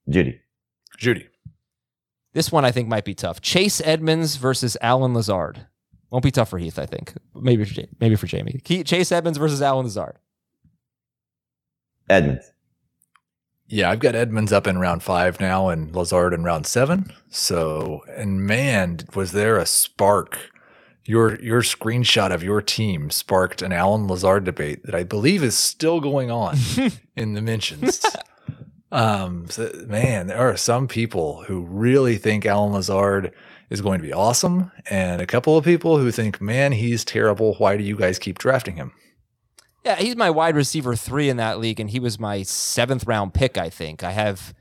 Jeudy. 0.08 0.38
Jeudy. 0.96 1.26
This 2.34 2.52
one 2.52 2.64
I 2.64 2.70
think 2.70 2.88
might 2.88 3.04
be 3.04 3.14
tough. 3.14 3.40
Chase 3.40 3.82
Edmonds 3.84 4.36
versus 4.36 4.76
Allen 4.80 5.12
Lazard. 5.12 5.66
Won't 6.12 6.22
be 6.24 6.30
tough 6.30 6.50
for 6.50 6.58
Heath, 6.58 6.78
I 6.78 6.84
think. 6.84 7.14
Maybe 7.34 7.64
for, 7.64 7.72
Ja- 7.72 7.86
maybe 7.98 8.16
for 8.16 8.26
Jamie. 8.26 8.60
Chase 8.62 9.10
Edmonds 9.10 9.38
versus 9.38 9.62
Allen 9.62 9.86
Lazard. 9.86 10.18
Edmonds. 12.10 12.52
Yeah, 13.66 13.90
I've 13.90 14.00
got 14.00 14.14
Edmonds 14.14 14.52
up 14.52 14.66
in 14.66 14.76
round 14.76 15.02
five 15.02 15.40
now 15.40 15.70
and 15.70 15.96
Lazard 15.96 16.34
in 16.34 16.44
round 16.44 16.66
seven. 16.66 17.10
So, 17.30 18.02
and 18.14 18.42
man, 18.46 18.98
was 19.14 19.32
there 19.32 19.56
a 19.56 19.64
spark. 19.64 20.50
Your 21.06 21.42
your 21.42 21.62
screenshot 21.62 22.30
of 22.30 22.42
your 22.42 22.60
team 22.60 23.10
sparked 23.10 23.62
an 23.62 23.72
Allen 23.72 24.06
Lazard 24.06 24.44
debate 24.44 24.84
that 24.84 24.94
I 24.94 25.04
believe 25.04 25.42
is 25.42 25.56
still 25.56 25.98
going 26.00 26.30
on 26.30 26.56
in 27.16 27.32
the 27.32 27.40
mentions. 27.40 28.04
Um, 28.92 29.48
so, 29.48 29.72
man, 29.86 30.26
there 30.26 30.36
are 30.38 30.56
some 30.58 30.86
people 30.86 31.44
who 31.44 31.62
really 31.62 32.18
think 32.18 32.44
Allen 32.44 32.74
Lazard 32.74 33.32
is 33.72 33.80
going 33.80 33.98
to 33.98 34.06
be 34.06 34.12
awesome, 34.12 34.70
and 34.90 35.22
a 35.22 35.26
couple 35.26 35.56
of 35.56 35.64
people 35.64 35.96
who 35.96 36.10
think, 36.10 36.42
man, 36.42 36.72
he's 36.72 37.06
terrible. 37.06 37.54
Why 37.54 37.78
do 37.78 37.82
you 37.82 37.96
guys 37.96 38.18
keep 38.18 38.38
drafting 38.38 38.76
him? 38.76 38.92
Yeah, 39.82 39.96
he's 39.96 40.14
my 40.14 40.28
wide 40.28 40.54
receiver 40.54 40.94
three 40.94 41.30
in 41.30 41.38
that 41.38 41.58
league, 41.58 41.80
and 41.80 41.88
he 41.88 41.98
was 41.98 42.20
my 42.20 42.42
seventh 42.42 43.06
round 43.06 43.32
pick, 43.32 43.56
I 43.56 43.70
think. 43.70 44.04
I 44.04 44.12
have, 44.12 44.52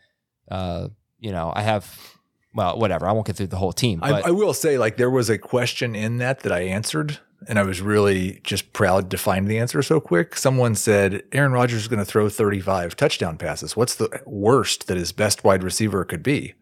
uh, 0.50 0.88
you 1.20 1.32
know, 1.32 1.52
I 1.54 1.62
have, 1.62 2.18
well, 2.56 2.80
whatever. 2.80 3.06
I 3.06 3.12
won't 3.12 3.28
get 3.28 3.36
through 3.36 3.48
the 3.48 3.58
whole 3.58 3.74
team. 3.74 4.00
I, 4.02 4.22
I 4.22 4.32
will 4.32 4.54
say, 4.54 4.78
like, 4.78 4.96
there 4.96 5.12
was 5.12 5.30
a 5.30 5.38
question 5.38 5.94
in 5.94 6.18
that 6.20 6.40
that 6.40 6.54
I 6.54 6.62
answered, 6.62 7.20
and 7.50 7.60
I 7.60 7.64
was 7.64 7.82
really 7.82 8.40
just 8.46 8.72
proud 8.72 9.12
to 9.12 9.18
find 9.18 9.46
the 9.46 9.60
answer 9.60 9.84
so 9.84 10.00
quick. 10.00 10.38
Someone 10.38 10.74
said 10.74 11.22
Aaron 11.34 11.52
Rodgers 11.52 11.82
is 11.82 11.88
going 11.90 12.00
to 12.00 12.06
throw 12.06 12.30
35 12.30 12.96
touchdown 12.96 13.38
passes. 13.38 13.76
What's 13.76 13.96
the 13.96 14.22
worst 14.26 14.88
that 14.88 14.96
his 14.96 15.12
best 15.12 15.44
wide 15.44 15.64
receiver 15.64 16.06
could 16.06 16.24
be? 16.24 16.54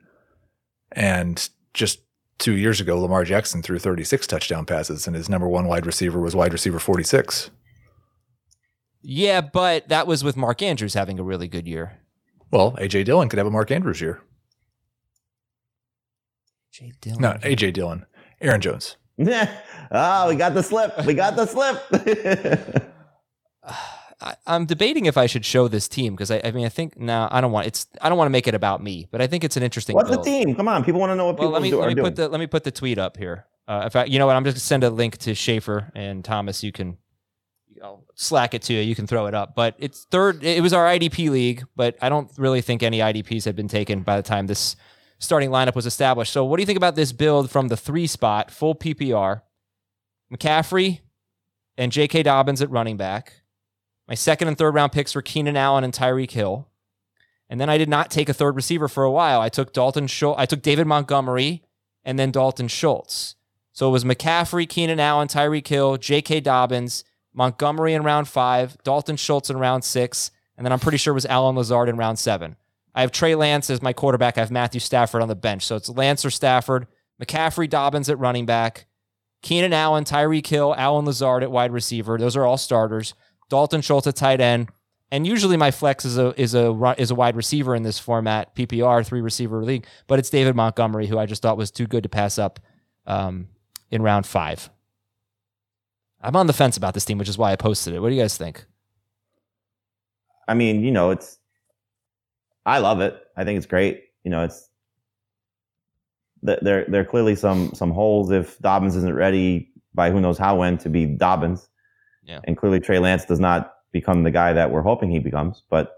And 0.91 1.47
just 1.75 1.99
two 2.39 2.53
years 2.53 2.81
ago, 2.81 2.99
Lamar 2.99 3.23
Jackson 3.23 3.61
threw 3.61 3.77
36 3.77 4.25
touchdown 4.25 4.65
passes, 4.65 5.05
and 5.05 5.15
his 5.15 5.29
number 5.29 5.47
one 5.47 5.67
wide 5.67 5.85
receiver 5.85 6.19
was 6.19 6.35
wide 6.35 6.53
receiver 6.53 6.79
46. 6.79 7.51
yeah, 9.01 9.41
but 9.41 9.87
that 9.89 10.07
was 10.07 10.23
with 10.23 10.35
Mark 10.35 10.61
Andrews 10.61 10.95
having 10.95 11.19
a 11.19 11.23
really 11.23 11.47
good 11.47 11.67
year. 11.67 11.99
Well, 12.51 12.71
AJ 12.73 13.05
Dillon 13.05 13.29
could 13.29 13.37
have 13.37 13.47
a 13.47 13.51
Mark 13.51 13.69
Andrews 13.69 14.01
year. 14.01 14.21
Jay 16.71 16.93
Dillon. 17.01 17.21
No, 17.21 17.33
AJ 17.43 17.73
Dillon, 17.73 18.05
Aaron 18.41 18.61
Jones. 18.61 18.97
ah, 19.91 20.25
we 20.27 20.35
got 20.35 20.53
the 20.53 20.63
slip. 20.63 21.05
We 21.05 21.13
got 21.13 21.35
the 21.35 21.45
slip. 21.45 22.93
I, 24.21 24.35
I'm 24.45 24.65
debating 24.65 25.05
if 25.05 25.17
I 25.17 25.25
should 25.27 25.45
show 25.45 25.67
this 25.67 25.87
team 25.87 26.13
because 26.13 26.31
I, 26.31 26.41
I 26.43 26.51
mean 26.51 26.65
I 26.65 26.69
think 26.69 26.97
no 26.99 27.27
I 27.31 27.41
don't 27.41 27.51
want 27.51 27.67
it's 27.67 27.87
I 28.01 28.09
don't 28.09 28.17
want 28.17 28.27
to 28.27 28.31
make 28.31 28.47
it 28.47 28.55
about 28.55 28.83
me 28.83 29.07
but 29.11 29.21
I 29.21 29.27
think 29.27 29.43
it's 29.43 29.57
an 29.57 29.63
interesting. 29.63 29.95
What's 29.95 30.09
the 30.09 30.21
team? 30.21 30.55
Come 30.55 30.67
on, 30.67 30.83
people 30.83 30.99
want 30.99 31.11
to 31.11 31.15
know 31.15 31.27
what 31.27 31.39
Well, 31.39 31.47
people 31.49 31.53
let 31.53 31.61
me 31.61 31.69
do, 31.69 31.79
let 31.79 31.87
me 31.87 31.93
doing. 31.95 32.05
put 32.05 32.15
the 32.15 32.27
let 32.27 32.39
me 32.39 32.47
put 32.47 32.63
the 32.63 32.71
tweet 32.71 32.97
up 32.97 33.17
here. 33.17 33.45
Uh, 33.67 33.81
in 33.83 33.89
fact, 33.89 34.09
you 34.09 34.17
know 34.19 34.25
what? 34.25 34.35
I'm 34.35 34.43
just 34.43 34.55
gonna 34.55 34.61
send 34.61 34.83
a 34.83 34.89
link 34.89 35.17
to 35.19 35.35
Schaefer 35.35 35.91
and 35.95 36.25
Thomas. 36.25 36.63
You 36.63 36.71
can 36.71 36.97
I'll 37.83 38.03
slack 38.15 38.53
it 38.53 38.61
to 38.63 38.73
you. 38.73 38.81
You 38.81 38.95
can 38.95 39.07
throw 39.07 39.27
it 39.27 39.33
up. 39.33 39.55
But 39.55 39.75
it's 39.79 40.05
third. 40.05 40.43
It 40.43 40.61
was 40.61 40.73
our 40.73 40.85
IDP 40.85 41.29
league, 41.29 41.65
but 41.75 41.95
I 42.01 42.09
don't 42.09 42.29
really 42.37 42.61
think 42.61 42.83
any 42.83 42.99
IDPs 42.99 43.45
had 43.45 43.55
been 43.55 43.67
taken 43.67 44.01
by 44.01 44.17
the 44.17 44.23
time 44.23 44.47
this 44.47 44.75
starting 45.19 45.49
lineup 45.49 45.75
was 45.75 45.85
established. 45.85 46.33
So, 46.33 46.43
what 46.45 46.57
do 46.57 46.61
you 46.61 46.65
think 46.65 46.77
about 46.77 46.95
this 46.95 47.11
build 47.11 47.49
from 47.49 47.67
the 47.67 47.77
three 47.77 48.07
spot, 48.07 48.51
full 48.51 48.75
PPR? 48.75 49.41
McCaffrey 50.33 50.99
and 51.77 51.91
J.K. 51.91 52.23
Dobbins 52.23 52.61
at 52.61 52.69
running 52.69 52.97
back. 52.97 53.41
My 54.09 54.15
second 54.15 54.47
and 54.47 54.57
third 54.57 54.73
round 54.73 54.91
picks 54.91 55.13
were 55.13 55.21
Keenan 55.21 55.55
Allen 55.55 55.83
and 55.83 55.93
Tyreek 55.93 56.31
Hill. 56.31 56.67
And 57.47 57.61
then 57.61 57.69
I 57.69 57.77
did 57.77 57.89
not 57.89 58.09
take 58.09 58.27
a 58.27 58.33
third 58.33 58.55
receiver 58.55 58.87
for 58.87 59.03
a 59.03 59.11
while. 59.11 59.39
I 59.39 59.49
took 59.49 59.71
Dalton 59.71 60.07
Schultz. 60.07 60.39
I 60.39 60.47
took 60.47 60.63
David 60.63 60.87
Montgomery 60.87 61.63
and 62.03 62.17
then 62.17 62.31
Dalton 62.31 62.67
Schultz. 62.67 63.35
So 63.71 63.87
it 63.87 63.91
was 63.91 64.03
McCaffrey, 64.03 64.67
Keenan 64.67 64.99
Allen, 64.99 65.27
Tyreek 65.27 65.67
Hill, 65.67 65.97
J.K. 65.97 66.41
Dobbins, 66.41 67.03
Montgomery 67.33 67.93
in 67.93 68.03
round 68.03 68.27
five, 68.27 68.77
Dalton 68.83 69.15
Schultz 69.15 69.49
in 69.49 69.57
round 69.57 69.83
six, 69.83 70.31
and 70.57 70.65
then 70.65 70.73
I'm 70.73 70.79
pretty 70.79 70.97
sure 70.97 71.11
it 71.11 71.15
was 71.15 71.25
Allen 71.27 71.55
Lazard 71.55 71.87
in 71.87 71.95
round 71.95 72.19
seven. 72.19 72.55
I 72.93 73.01
have 73.01 73.11
Trey 73.11 73.35
Lance 73.35 73.69
as 73.69 73.81
my 73.81 73.93
quarterback. 73.93 74.37
I 74.37 74.41
have 74.41 74.51
Matthew 74.51 74.79
Stafford 74.79 75.21
on 75.21 75.27
the 75.27 75.35
bench. 75.35 75.65
So 75.65 75.75
it's 75.75 75.87
Lance 75.87 76.25
or 76.25 76.31
Stafford, 76.31 76.87
McCaffrey, 77.23 77.69
Dobbins 77.69 78.09
at 78.09 78.19
running 78.19 78.45
back, 78.47 78.87
Keenan 79.41 79.71
Allen, 79.71 80.03
Tyreek 80.03 80.47
Hill, 80.47 80.75
Allen 80.77 81.05
Lazard 81.05 81.43
at 81.43 81.51
wide 81.51 81.71
receiver. 81.71 82.17
Those 82.17 82.35
are 82.35 82.45
all 82.45 82.57
starters. 82.57 83.13
Dalton 83.49 83.81
Schultz 83.81 84.07
at 84.07 84.15
tight 84.15 84.41
end. 84.41 84.69
And 85.11 85.25
usually 85.25 85.57
my 85.57 85.71
flex 85.71 86.05
is 86.05 86.17
a 86.19 86.39
is 86.39 86.53
a 86.53 86.71
is 86.99 87.09
a 87.09 87.15
wide 87.15 87.35
receiver 87.35 87.75
in 87.75 87.81
this 87.81 87.97
format, 87.97 88.55
PPR 88.55 89.03
three 89.05 89.21
receiver 89.21 89.63
league. 89.63 89.87
But 90.05 90.19
it's 90.19 90.29
David 90.29 90.55
Montgomery, 90.55 91.07
who 91.07 91.17
I 91.17 91.25
just 91.25 91.41
thought 91.41 91.57
was 91.57 91.71
too 91.71 91.87
good 91.87 92.03
to 92.03 92.09
pass 92.09 92.37
up 92.37 92.59
um, 93.07 93.47
in 93.89 94.03
round 94.03 94.27
five. 94.27 94.69
I'm 96.21 96.35
on 96.35 96.45
the 96.47 96.53
fence 96.53 96.77
about 96.77 96.93
this 96.93 97.05
team, 97.05 97.17
which 97.17 97.29
is 97.29 97.37
why 97.39 97.51
I 97.51 97.55
posted 97.55 97.93
it. 97.95 98.01
What 98.01 98.09
do 98.09 98.15
you 98.15 98.21
guys 98.21 98.37
think? 98.37 98.65
I 100.47 100.53
mean, 100.53 100.83
you 100.83 100.91
know, 100.91 101.09
it's. 101.11 101.39
I 102.65 102.77
love 102.79 103.01
it. 103.01 103.19
I 103.35 103.43
think 103.45 103.57
it's 103.57 103.65
great. 103.65 104.03
You 104.23 104.29
know, 104.29 104.43
it's. 104.43 104.69
th- 106.45 106.59
There, 106.61 106.85
there 106.87 107.01
are 107.01 107.05
clearly 107.05 107.35
some 107.35 107.73
some 107.73 107.89
holes 107.91 108.29
if 108.29 108.59
Dobbins 108.59 108.95
isn't 108.95 109.15
ready 109.15 109.71
by 109.95 110.11
who 110.11 110.21
knows 110.21 110.37
how 110.37 110.57
when 110.57 110.77
to 110.79 110.89
be 110.89 111.07
Dobbins. 111.07 111.67
Yeah. 112.29 112.39
And 112.43 112.55
clearly 112.55 112.79
Trey 112.79 112.99
Lance 112.99 113.25
does 113.25 113.39
not 113.39 113.73
become 113.91 114.23
the 114.23 114.29
guy 114.31 114.53
that 114.53 114.71
we're 114.71 114.83
hoping 114.83 115.09
he 115.09 115.17
becomes. 115.17 115.63
But 115.69 115.95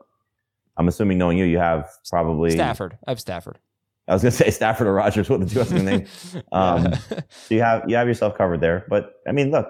I'm 0.78 0.88
assuming 0.88 1.18
knowing 1.18 1.38
you, 1.38 1.44
you 1.46 1.58
have 1.58 1.90
probably 2.10 2.52
Stafford. 2.52 2.98
I 3.06 3.12
have 3.12 3.20
Stafford. 3.20 3.60
I 4.08 4.14
was 4.14 4.24
gonna 4.24 4.32
say 4.32 4.50
Stafford 4.50 4.88
or 4.88 4.94
Rodgers. 4.94 5.30
What 5.30 5.42
the 5.42 5.46
two 5.46 5.62
other 5.62 5.80
name? 5.80 6.06
Um, 6.54 6.94
so 7.30 7.56
you 7.56 7.62
have 7.62 7.90
you 7.90 7.96
have 7.98 8.08
yourself 8.08 8.38
covered 8.38 8.62
there. 8.62 8.86
But 8.90 9.16
I 9.28 9.34
mean, 9.34 9.52
look, 9.52 9.68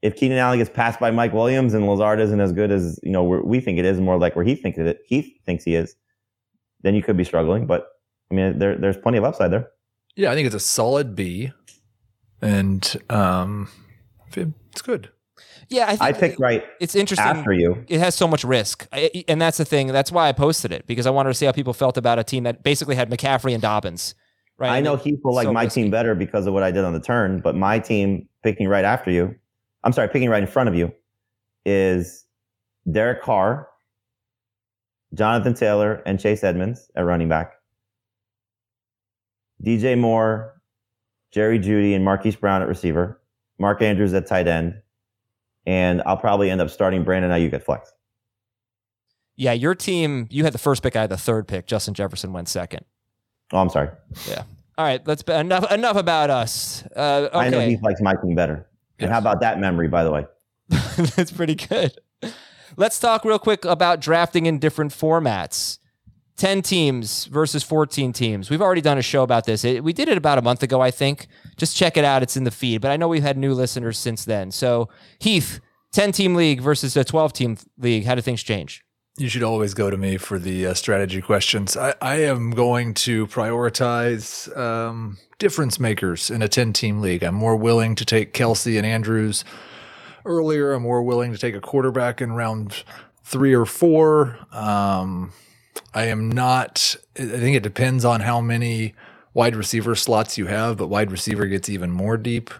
if 0.00 0.16
Keenan 0.16 0.38
Allen 0.38 0.58
gets 0.58 0.70
passed 0.70 0.98
by 0.98 1.10
Mike 1.10 1.32
Williams 1.32 1.74
and 1.74 1.86
Lazard 1.86 2.20
isn't 2.20 2.40
as 2.40 2.52
good 2.52 2.70
as 2.70 2.98
you 3.02 3.12
know 3.12 3.22
where 3.22 3.42
we 3.42 3.60
think 3.60 3.78
it 3.78 3.84
is, 3.84 4.00
more 4.00 4.18
like 4.18 4.36
where 4.36 4.44
he 4.44 4.54
thinks 4.54 4.78
it 4.78 5.00
he 5.06 5.40
thinks 5.44 5.64
he 5.64 5.74
is, 5.74 5.96
then 6.82 6.94
you 6.94 7.02
could 7.02 7.16
be 7.16 7.24
struggling. 7.24 7.66
But 7.66 7.88
I 8.30 8.34
mean, 8.34 8.58
there, 8.58 8.76
there's 8.76 8.96
plenty 8.96 9.18
of 9.18 9.24
upside 9.24 9.50
there. 9.52 9.68
Yeah, 10.16 10.30
I 10.30 10.34
think 10.34 10.46
it's 10.46 10.54
a 10.54 10.60
solid 10.60 11.14
B, 11.14 11.52
and 12.42 12.96
um, 13.08 13.68
it's 14.34 14.82
good. 14.82 15.10
Yeah, 15.68 15.84
I 15.86 15.96
think 15.96 16.02
I 16.02 16.12
picked 16.12 16.40
right 16.40 16.64
it's 16.80 16.94
interesting. 16.94 17.26
after 17.26 17.52
you. 17.52 17.84
It 17.88 18.00
has 18.00 18.14
so 18.14 18.26
much 18.28 18.44
risk, 18.44 18.86
I- 18.92 19.24
and 19.28 19.40
that's 19.40 19.58
the 19.58 19.64
thing. 19.64 19.88
That's 19.88 20.10
why 20.12 20.28
I 20.28 20.32
posted 20.32 20.72
it 20.72 20.86
because 20.86 21.06
I 21.06 21.10
wanted 21.10 21.30
to 21.30 21.34
see 21.34 21.46
how 21.46 21.52
people 21.52 21.72
felt 21.72 21.96
about 21.96 22.18
a 22.18 22.24
team 22.24 22.44
that 22.44 22.62
basically 22.62 22.96
had 22.96 23.10
McCaffrey 23.10 23.52
and 23.52 23.62
Dobbins. 23.62 24.14
Right? 24.58 24.70
I 24.70 24.80
know 24.80 25.00
will 25.22 25.34
like 25.34 25.44
so 25.46 25.52
my 25.52 25.64
risky. 25.64 25.82
team 25.82 25.90
better 25.90 26.14
because 26.16 26.46
of 26.46 26.54
what 26.54 26.62
I 26.64 26.70
did 26.72 26.84
on 26.84 26.92
the 26.92 27.00
turn, 27.00 27.40
but 27.40 27.54
my 27.54 27.78
team 27.78 28.28
picking 28.42 28.66
right 28.66 28.84
after 28.84 29.10
you, 29.10 29.34
I'm 29.84 29.92
sorry, 29.92 30.08
picking 30.08 30.30
right 30.30 30.42
in 30.42 30.48
front 30.48 30.68
of 30.68 30.74
you, 30.74 30.92
is 31.64 32.24
Derek 32.90 33.22
Carr, 33.22 33.68
Jonathan 35.14 35.54
Taylor, 35.54 36.02
and 36.06 36.18
Chase 36.18 36.42
Edmonds 36.42 36.90
at 36.96 37.02
running 37.04 37.28
back, 37.28 37.52
DJ 39.62 39.96
Moore, 39.98 40.60
Jerry 41.32 41.58
Jeudy, 41.58 41.94
and 41.94 42.04
Marquise 42.04 42.36
Brown 42.36 42.62
at 42.62 42.68
receiver, 42.68 43.20
Mark 43.58 43.80
Andrews 43.82 44.12
at 44.14 44.26
tight 44.26 44.48
end, 44.48 44.74
and 45.68 46.02
I'll 46.06 46.16
probably 46.16 46.50
end 46.50 46.62
up 46.62 46.70
starting 46.70 47.04
Brandon 47.04 47.30
Aiyuk 47.30 47.52
at 47.52 47.62
flex. 47.62 47.92
Yeah, 49.36 49.52
your 49.52 49.74
team. 49.74 50.26
You 50.30 50.44
had 50.44 50.54
the 50.54 50.58
first 50.58 50.82
pick. 50.82 50.96
I 50.96 51.02
had 51.02 51.10
the 51.10 51.18
third 51.18 51.46
pick. 51.46 51.66
Justin 51.66 51.92
Jefferson 51.92 52.32
went 52.32 52.48
second. 52.48 52.86
Oh, 53.52 53.58
I'm 53.58 53.68
sorry. 53.68 53.90
Yeah. 54.26 54.44
All 54.78 54.84
right. 54.86 55.06
Let's 55.06 55.22
be, 55.22 55.34
enough. 55.34 55.70
Enough 55.70 55.96
about 55.96 56.30
us. 56.30 56.84
Uh, 56.96 57.28
okay. 57.30 57.38
I 57.38 57.50
know 57.50 57.60
Heath 57.60 57.82
likes 57.82 58.00
my 58.00 58.14
team 58.14 58.34
better. 58.34 58.66
And 58.98 59.10
how 59.10 59.18
about 59.18 59.40
that 59.40 59.60
memory, 59.60 59.88
by 59.88 60.04
the 60.04 60.10
way? 60.10 60.26
That's 60.68 61.30
pretty 61.30 61.54
good. 61.54 61.98
Let's 62.78 62.98
talk 62.98 63.26
real 63.26 63.38
quick 63.38 63.66
about 63.66 64.00
drafting 64.00 64.46
in 64.46 64.58
different 64.58 64.92
formats. 64.92 65.78
10 66.38 66.62
teams 66.62 67.24
versus 67.26 67.64
14 67.64 68.12
teams. 68.12 68.48
We've 68.48 68.62
already 68.62 68.80
done 68.80 68.96
a 68.96 69.02
show 69.02 69.24
about 69.24 69.44
this. 69.44 69.64
It, 69.64 69.82
we 69.82 69.92
did 69.92 70.08
it 70.08 70.16
about 70.16 70.38
a 70.38 70.42
month 70.42 70.62
ago, 70.62 70.80
I 70.80 70.92
think. 70.92 71.26
Just 71.56 71.76
check 71.76 71.96
it 71.96 72.04
out. 72.04 72.22
It's 72.22 72.36
in 72.36 72.44
the 72.44 72.52
feed. 72.52 72.80
But 72.80 72.92
I 72.92 72.96
know 72.96 73.08
we've 73.08 73.24
had 73.24 73.36
new 73.36 73.52
listeners 73.52 73.98
since 73.98 74.24
then. 74.24 74.52
So, 74.52 74.88
Heath, 75.18 75.60
10 75.92 76.12
team 76.12 76.36
league 76.36 76.60
versus 76.60 76.96
a 76.96 77.02
12 77.02 77.32
team 77.32 77.58
league. 77.76 78.04
How 78.04 78.14
do 78.14 78.20
things 78.20 78.42
change? 78.44 78.84
You 79.18 79.28
should 79.28 79.42
always 79.42 79.74
go 79.74 79.90
to 79.90 79.96
me 79.96 80.16
for 80.16 80.38
the 80.38 80.68
uh, 80.68 80.74
strategy 80.74 81.20
questions. 81.20 81.76
I, 81.76 81.94
I 82.00 82.22
am 82.22 82.52
going 82.52 82.94
to 82.94 83.26
prioritize 83.26 84.56
um, 84.56 85.18
difference 85.40 85.80
makers 85.80 86.30
in 86.30 86.40
a 86.40 86.48
10 86.48 86.72
team 86.72 87.00
league. 87.00 87.24
I'm 87.24 87.34
more 87.34 87.56
willing 87.56 87.96
to 87.96 88.04
take 88.04 88.32
Kelce 88.32 88.76
and 88.76 88.86
Andrews 88.86 89.44
earlier. 90.24 90.72
I'm 90.72 90.84
more 90.84 91.02
willing 91.02 91.32
to 91.32 91.38
take 91.38 91.56
a 91.56 91.60
quarterback 91.60 92.20
in 92.22 92.30
round 92.34 92.84
three 93.24 93.54
or 93.54 93.66
four. 93.66 94.38
Um, 94.52 95.32
I 95.94 96.06
am 96.06 96.30
not, 96.30 96.96
I 97.16 97.26
think 97.26 97.56
it 97.56 97.62
depends 97.62 98.04
on 98.04 98.20
how 98.20 98.40
many 98.40 98.94
wide 99.34 99.56
receiver 99.56 99.94
slots 99.94 100.38
you 100.38 100.46
have, 100.46 100.76
but 100.76 100.88
wide 100.88 101.10
receiver 101.12 101.46
gets 101.46 101.68
even 101.68 101.90
more 101.90 102.16
deep. 102.16 102.50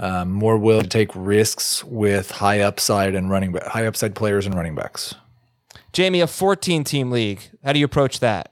Um, 0.00 0.32
more 0.32 0.58
willing 0.58 0.82
to 0.82 0.88
take 0.88 1.10
risks 1.14 1.84
with 1.84 2.32
high 2.32 2.60
upside 2.60 3.14
and 3.14 3.30
running 3.30 3.52
back, 3.52 3.62
high 3.62 3.86
upside 3.86 4.16
players 4.16 4.44
and 4.44 4.54
running 4.56 4.74
backs. 4.74 5.14
Jamie, 5.92 6.20
a 6.20 6.26
14 6.26 6.82
team 6.82 7.12
league. 7.12 7.40
How 7.62 7.72
do 7.72 7.78
you 7.78 7.84
approach 7.84 8.18
that? 8.18 8.50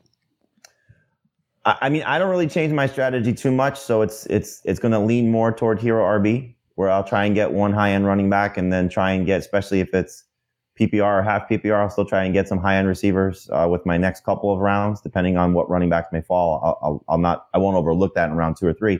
I 1.64 1.76
I 1.82 1.88
mean, 1.88 2.04
I 2.04 2.18
don't 2.18 2.30
really 2.30 2.46
change 2.46 2.72
my 2.72 2.86
strategy 2.86 3.32
too 3.32 3.50
much, 3.50 3.78
so 3.78 4.02
it's 4.02 4.26
it's 4.26 4.62
it's 4.64 4.78
going 4.78 4.92
to 4.92 5.00
lean 5.00 5.30
more 5.30 5.52
toward 5.52 5.80
hero 5.80 6.04
RB, 6.04 6.54
where 6.76 6.90
I'll 6.90 7.04
try 7.04 7.24
and 7.24 7.34
get 7.34 7.50
one 7.50 7.72
high 7.72 7.90
end 7.90 8.06
running 8.06 8.30
back, 8.30 8.56
and 8.56 8.72
then 8.72 8.88
try 8.88 9.10
and 9.10 9.26
get, 9.26 9.40
especially 9.40 9.80
if 9.80 9.92
it's 9.94 10.24
PPR 10.78 11.20
or 11.20 11.22
half 11.22 11.48
PPR, 11.48 11.80
I'll 11.80 11.90
still 11.90 12.04
try 12.04 12.24
and 12.24 12.32
get 12.32 12.48
some 12.48 12.58
high 12.58 12.76
end 12.76 12.88
receivers 12.88 13.48
uh, 13.52 13.68
with 13.70 13.84
my 13.84 13.98
next 13.98 14.24
couple 14.24 14.52
of 14.52 14.58
rounds, 14.60 15.00
depending 15.00 15.36
on 15.36 15.52
what 15.52 15.68
running 15.68 15.90
backs 15.90 16.08
may 16.12 16.22
fall. 16.22 16.60
I'll, 16.64 16.78
I'll, 16.82 17.04
I'll 17.08 17.18
not, 17.18 17.46
I 17.54 17.58
won't 17.58 17.76
overlook 17.76 18.14
that 18.14 18.30
in 18.30 18.36
round 18.36 18.56
two 18.56 18.66
or 18.66 18.72
three, 18.72 18.98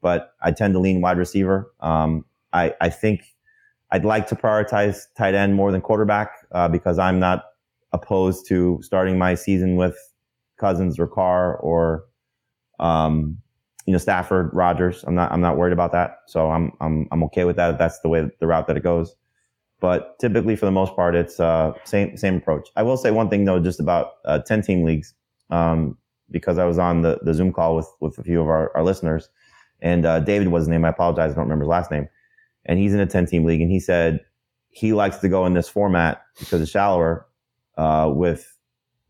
but 0.00 0.34
I 0.42 0.50
tend 0.50 0.74
to 0.74 0.80
lean 0.80 1.00
wide 1.00 1.18
receiver. 1.18 1.72
Um, 1.80 2.24
I 2.52 2.74
I 2.80 2.90
think 2.90 3.24
I'd 3.90 4.04
like 4.04 4.26
to 4.28 4.36
prioritize 4.36 5.02
tight 5.16 5.34
end 5.34 5.54
more 5.54 5.72
than 5.72 5.80
quarterback 5.80 6.32
uh, 6.52 6.68
because 6.68 6.98
I'm 6.98 7.18
not 7.18 7.44
opposed 7.92 8.46
to 8.48 8.78
starting 8.82 9.18
my 9.18 9.34
season 9.34 9.76
with 9.76 9.96
Cousins 10.58 10.98
or 10.98 11.06
Carr 11.06 11.56
or 11.56 12.04
um, 12.80 13.38
you 13.86 13.92
know 13.92 13.98
Stafford, 13.98 14.50
Rodgers. 14.52 15.04
I'm 15.04 15.14
not 15.14 15.32
I'm 15.32 15.40
not 15.40 15.56
worried 15.56 15.72
about 15.72 15.92
that. 15.92 16.18
So 16.26 16.50
I'm 16.50 16.72
I'm 16.80 17.08
I'm 17.10 17.22
okay 17.24 17.44
with 17.44 17.56
that. 17.56 17.72
If 17.72 17.78
that's 17.78 18.00
the 18.00 18.08
way 18.08 18.30
the 18.40 18.46
route 18.46 18.66
that 18.66 18.76
it 18.76 18.82
goes. 18.82 19.14
But 19.82 20.18
typically, 20.20 20.54
for 20.56 20.64
the 20.66 20.72
most 20.72 20.94
part, 20.94 21.16
it's 21.16 21.40
uh, 21.40 21.72
same 21.84 22.16
same 22.16 22.36
approach. 22.36 22.68
I 22.76 22.82
will 22.84 22.96
say 22.96 23.10
one 23.10 23.28
thing 23.28 23.44
though, 23.44 23.58
just 23.60 23.80
about 23.80 24.12
uh, 24.24 24.38
ten 24.38 24.62
team 24.62 24.84
leagues, 24.84 25.12
um, 25.50 25.98
because 26.30 26.56
I 26.56 26.64
was 26.64 26.78
on 26.78 27.02
the, 27.02 27.18
the 27.22 27.34
Zoom 27.34 27.52
call 27.52 27.74
with 27.76 27.88
with 28.00 28.16
a 28.16 28.22
few 28.22 28.40
of 28.40 28.46
our, 28.46 28.70
our 28.76 28.84
listeners, 28.84 29.28
and 29.80 30.06
uh, 30.06 30.20
David 30.20 30.48
was 30.48 30.62
his 30.62 30.68
name. 30.68 30.84
I 30.84 30.90
apologize, 30.90 31.32
I 31.32 31.34
don't 31.34 31.44
remember 31.44 31.64
his 31.64 31.70
last 31.70 31.90
name. 31.90 32.08
And 32.64 32.78
he's 32.78 32.94
in 32.94 33.00
a 33.00 33.06
ten 33.06 33.26
team 33.26 33.44
league, 33.44 33.60
and 33.60 33.70
he 33.72 33.80
said 33.80 34.20
he 34.70 34.92
likes 34.92 35.18
to 35.18 35.28
go 35.28 35.46
in 35.46 35.54
this 35.54 35.68
format 35.68 36.22
because 36.38 36.62
it's 36.62 36.70
shallower 36.70 37.26
uh, 37.76 38.10
with 38.14 38.56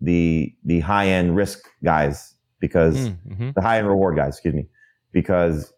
the 0.00 0.54
the 0.64 0.80
high 0.80 1.06
end 1.06 1.36
risk 1.36 1.68
guys 1.84 2.34
because 2.60 2.96
Mm-hmm. 3.28 3.50
the 3.54 3.60
high 3.60 3.76
end 3.78 3.88
reward 3.88 4.16
guys, 4.16 4.34
excuse 4.34 4.54
me, 4.54 4.66
because 5.12 5.70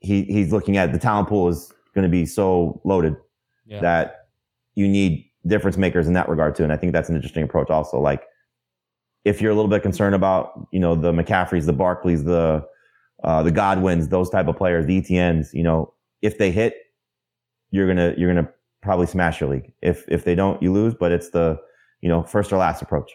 he 0.00 0.24
he's 0.24 0.52
looking 0.52 0.76
at 0.76 0.92
the 0.92 0.98
talent 0.98 1.28
pool 1.28 1.48
is 1.48 1.72
going 1.94 2.04
to 2.04 2.10
be 2.10 2.26
so 2.26 2.82
loaded 2.84 3.16
Yeah. 3.68 3.80
that 3.80 4.28
you 4.74 4.88
need 4.88 5.30
difference 5.46 5.76
makers 5.76 6.06
in 6.06 6.14
that 6.14 6.28
regard 6.28 6.56
too. 6.56 6.64
And 6.64 6.72
I 6.72 6.76
think 6.76 6.92
that's 6.92 7.08
an 7.08 7.14
interesting 7.14 7.44
approach 7.44 7.70
also. 7.70 8.00
Like 8.00 8.24
if 9.24 9.40
you're 9.40 9.52
a 9.52 9.54
little 9.54 9.70
bit 9.70 9.82
concerned 9.82 10.14
about, 10.14 10.66
you 10.72 10.80
know, 10.80 10.94
the 10.94 11.12
McCaffreys, 11.12 11.66
the 11.66 11.74
Barkleys, 11.74 12.24
the 12.24 12.66
uh, 13.24 13.42
the 13.42 13.50
Godwins, 13.50 14.08
those 14.08 14.30
type 14.30 14.46
of 14.48 14.56
players, 14.56 14.86
the 14.86 14.96
Etiennes, 15.00 15.52
you 15.52 15.62
know, 15.62 15.92
if 16.22 16.38
they 16.38 16.50
hit, 16.50 16.74
you're 17.70 17.86
gonna 17.86 18.14
you're 18.16 18.32
gonna 18.32 18.48
probably 18.80 19.06
smash 19.06 19.40
your 19.40 19.50
league. 19.50 19.72
If 19.82 20.04
if 20.08 20.24
they 20.24 20.34
don't, 20.34 20.62
you 20.62 20.72
lose. 20.72 20.94
But 20.94 21.12
it's 21.12 21.30
the 21.30 21.58
you 22.00 22.08
know 22.08 22.22
first 22.22 22.52
or 22.52 22.56
last 22.56 22.80
approach. 22.80 23.12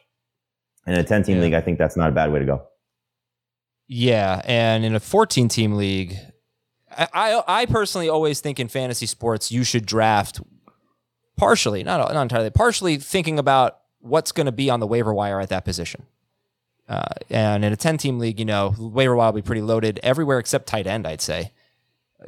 And 0.86 0.96
in 0.96 1.04
a 1.04 1.08
10 1.08 1.24
team 1.24 1.40
league, 1.40 1.54
I 1.54 1.62
think 1.62 1.78
that's 1.78 1.96
not 1.96 2.10
a 2.10 2.12
bad 2.12 2.34
way 2.34 2.40
to 2.40 2.46
go. 2.46 2.62
Yeah, 3.88 4.42
and 4.44 4.84
in 4.84 4.96
a 4.96 5.00
14 5.00 5.48
team 5.48 5.74
league, 5.76 6.18
I, 7.14 7.44
I 7.48 7.66
personally 7.66 8.10
always 8.10 8.42
think 8.42 8.60
in 8.60 8.68
fantasy 8.68 9.06
sports 9.06 9.52
you 9.52 9.64
should 9.64 9.86
draft 9.86 10.42
partially, 11.38 11.84
not 11.84 12.14
not 12.14 12.22
entirely, 12.22 12.50
partially 12.50 12.98
thinking 12.98 13.40
about 13.40 13.80
what's 14.00 14.32
going 14.32 14.46
to 14.46 14.52
be 14.52 14.70
on 14.70 14.80
the 14.80 14.88
waiver 14.88 15.14
wire 15.14 15.40
at 15.40 15.50
that 15.50 15.66
position. 15.66 16.06
Uh, 16.88 17.06
and 17.30 17.64
in 17.64 17.72
a 17.72 17.78
10 17.78 17.98
team 17.98 18.20
league, 18.20 18.40
you 18.40 18.46
know, 18.46 18.76
waiver 18.78 19.16
wire 19.16 19.28
will 19.28 19.34
be 19.34 19.42
pretty 19.42 19.62
loaded 19.62 20.00
everywhere 20.04 20.40
except 20.40 20.68
tight 20.68 20.86
end, 20.86 21.08
I'd 21.08 21.22
say. 21.22 21.52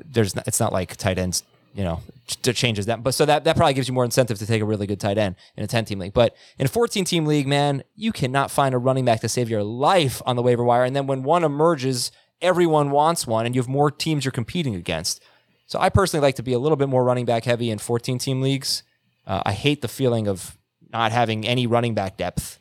There's 0.04 0.36
not, 0.36 0.48
it's 0.48 0.60
not 0.60 0.72
like 0.72 0.96
tight 0.96 1.18
ends, 1.18 1.44
you 1.74 1.84
know, 1.84 2.02
to 2.42 2.54
changes 2.54 2.86
that. 2.86 3.04
But 3.04 3.14
so 3.14 3.26
that, 3.26 3.44
that 3.44 3.58
probably 3.58 3.74
gives 3.74 3.88
you 3.88 3.94
more 3.94 4.06
incentive 4.06 4.40
to 4.40 4.46
take 4.46 4.62
a 4.62 4.66
really 4.66 4.88
good 4.88 5.00
tight 5.00 5.18
end 5.18 5.36
in 5.58 5.64
a 5.64 5.68
10 5.68 5.86
team 5.86 6.00
league. 6.00 6.14
But 6.14 6.36
in 6.58 6.66
a 6.66 6.70
14 6.70 7.04
team 7.04 7.26
league, 7.26 7.48
man, 7.48 7.84
you 7.96 8.14
cannot 8.14 8.50
find 8.50 8.74
a 8.74 8.78
running 8.78 9.04
back 9.04 9.20
to 9.22 9.30
save 9.30 9.50
your 9.50 9.64
life 9.64 10.22
on 10.26 10.38
the 10.38 10.42
waiver 10.42 10.64
wire. 10.64 10.86
And 10.86 10.96
then 10.96 11.06
when 11.06 11.24
one 11.24 11.44
emerges, 11.44 12.12
everyone 12.46 12.92
wants 12.92 13.26
one 13.28 13.46
and 13.46 13.56
you 13.56 13.62
have 13.62 13.68
more 13.68 13.92
teams 13.92 14.24
you're 14.24 14.32
competing 14.32 14.76
against. 14.76 15.22
So 15.68 15.80
I 15.80 15.90
personally 15.90 16.22
like 16.22 16.36
to 16.36 16.44
be 16.44 16.54
a 16.54 16.60
little 16.60 16.76
bit 16.76 16.90
more 16.90 17.04
running 17.04 17.26
back 17.26 17.44
heavy 17.44 17.72
in 17.72 17.80
14 17.80 18.18
team 18.20 18.42
leagues. 18.42 18.84
Uh, 19.26 19.42
I 19.46 19.54
hate 19.54 19.82
the 19.82 19.88
feeling 19.88 20.28
of 20.28 20.58
not 20.92 21.12
having 21.12 21.46
any 21.46 21.66
running 21.66 21.96
back 21.96 22.18
depth, 22.18 22.60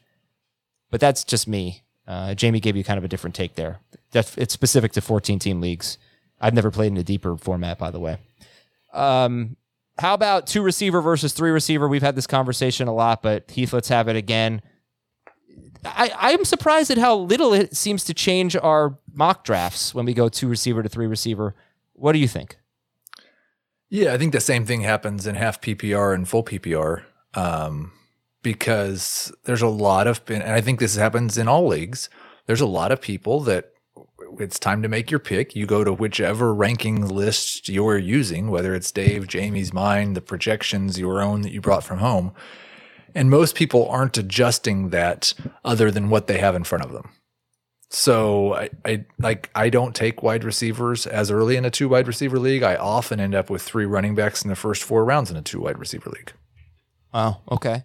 but 0.91 1.01
that's 1.01 1.23
just 1.23 1.47
me. 1.47 1.83
Uh, 2.07 2.35
Jamie 2.35 2.61
gave 2.61 2.77
you 2.77 2.85
kind 2.85 2.99
of 2.99 3.05
a 3.05 3.09
different 3.09 3.37
take 3.37 3.55
there. 3.55 3.81
That's, 4.11 4.37
it's 4.39 4.55
specific 4.55 4.93
to 4.93 5.01
14 5.01 5.39
team 5.39 5.61
leagues. 5.61 5.99
I've 6.41 6.55
never 6.55 6.71
played 6.71 6.93
in 6.93 6.97
a 6.97 7.05
deeper 7.05 7.37
format, 7.37 7.79
by 7.79 7.91
the 7.91 8.01
way. 8.01 8.19
Um, 8.93 9.57
how 9.99 10.15
about 10.15 10.47
two 10.47 10.63
receiver 10.63 11.01
versus 11.01 11.33
three 11.33 11.51
receiver? 11.51 11.89
We've 11.89 12.03
had 12.03 12.17
this 12.17 12.27
conversation 12.27 12.89
a 12.89 12.95
lot, 12.95 13.23
but 13.23 13.51
Heath, 13.51 13.73
let's 13.73 13.89
have 13.89 14.09
it 14.09 14.17
again. 14.17 14.63
I, 15.85 16.11
I'm 16.19 16.45
surprised 16.45 16.91
at 16.91 16.99
how 16.99 17.17
little 17.17 17.53
it 17.53 17.77
seems 17.77 18.05
to 18.05 18.15
change 18.15 18.57
our 18.57 18.99
mock 19.15 19.45
drafts 19.45 19.95
when 19.95 20.05
we 20.05 20.15
go 20.15 20.29
two 20.29 20.49
receiver 20.49 20.83
to 20.83 20.89
three 20.89 21.07
receiver. 21.07 21.55
What 21.95 22.13
do 22.13 22.19
you 22.19 22.29
think? 22.29 22.57
Yeah, 23.89 24.13
I 24.13 24.19
think 24.19 24.33
the 24.33 24.41
same 24.41 24.67
thing 24.67 24.81
happens 24.81 25.27
in 25.27 25.37
half 25.37 25.61
PPR 25.61 26.15
and 26.15 26.29
full 26.29 26.43
PPR 26.43 27.05
um, 27.35 27.93
because 28.43 29.33
there's 29.45 29.63
a 29.63 29.69
lot 29.69 30.07
of, 30.07 30.21
and 30.29 30.43
I 30.43 30.61
think 30.61 30.81
this 30.81 30.97
happens 30.97 31.39
in 31.39 31.49
all 31.49 31.67
leagues. 31.67 32.09
There's 32.47 32.61
a 32.61 32.67
lot 32.67 32.93
of 32.93 33.01
people 33.01 33.41
that 33.41 33.71
it's 34.39 34.59
time 34.59 34.83
to 34.83 34.89
make 34.89 35.11
your 35.11 35.21
pick. 35.21 35.55
You 35.55 35.67
go 35.67 35.85
to 35.85 35.93
whichever 35.93 36.53
ranking 36.53 37.07
list 37.07 37.69
you're 37.69 37.99
using, 37.99 38.51
whether 38.51 38.75
it's 38.75 38.91
Dave, 38.91 39.29
Jamie's, 39.29 39.73
mine, 39.73 40.15
the 40.15 40.21
projections, 40.21 40.99
your 40.99 41.23
own 41.23 41.43
that 41.43 41.53
you 41.53 41.61
brought 41.61 41.85
from 41.85 41.99
home. 41.99 42.33
And 43.15 43.31
most 43.31 43.55
people 43.55 43.89
aren't 43.89 44.19
adjusting 44.19 44.91
that 44.91 45.35
other 45.65 45.91
than 45.91 46.11
what 46.11 46.27
they 46.27 46.39
have 46.39 46.57
in 46.57 46.65
front 46.65 46.85
of 46.85 46.93
them. 46.93 47.11
So 47.95 48.55
I, 48.55 48.71
I 48.85 49.05
like 49.21 49.51
I 49.55 49.71
don't 49.71 49.95
take 49.95 50.23
wide 50.23 50.43
receivers 50.43 51.07
as 51.07 51.31
early 51.31 51.57
in 51.57 51.65
a 51.65 51.71
two 51.71 51.89
wide 51.89 52.09
receiver 52.09 52.39
league. 52.41 52.65
I 52.65 52.75
often 52.75 53.21
end 53.21 53.35
up 53.37 53.49
with 53.51 53.63
three 53.63 53.87
running 53.87 54.17
backs 54.17 54.43
in 54.43 54.51
the 54.51 54.57
first 54.57 54.83
four 54.83 55.05
rounds 55.05 55.31
in 55.31 55.37
a 55.37 55.43
two 55.43 55.61
wide 55.61 55.79
receiver 55.79 56.11
league. 56.11 56.33
Oh, 57.13 57.41
okay. 57.53 57.85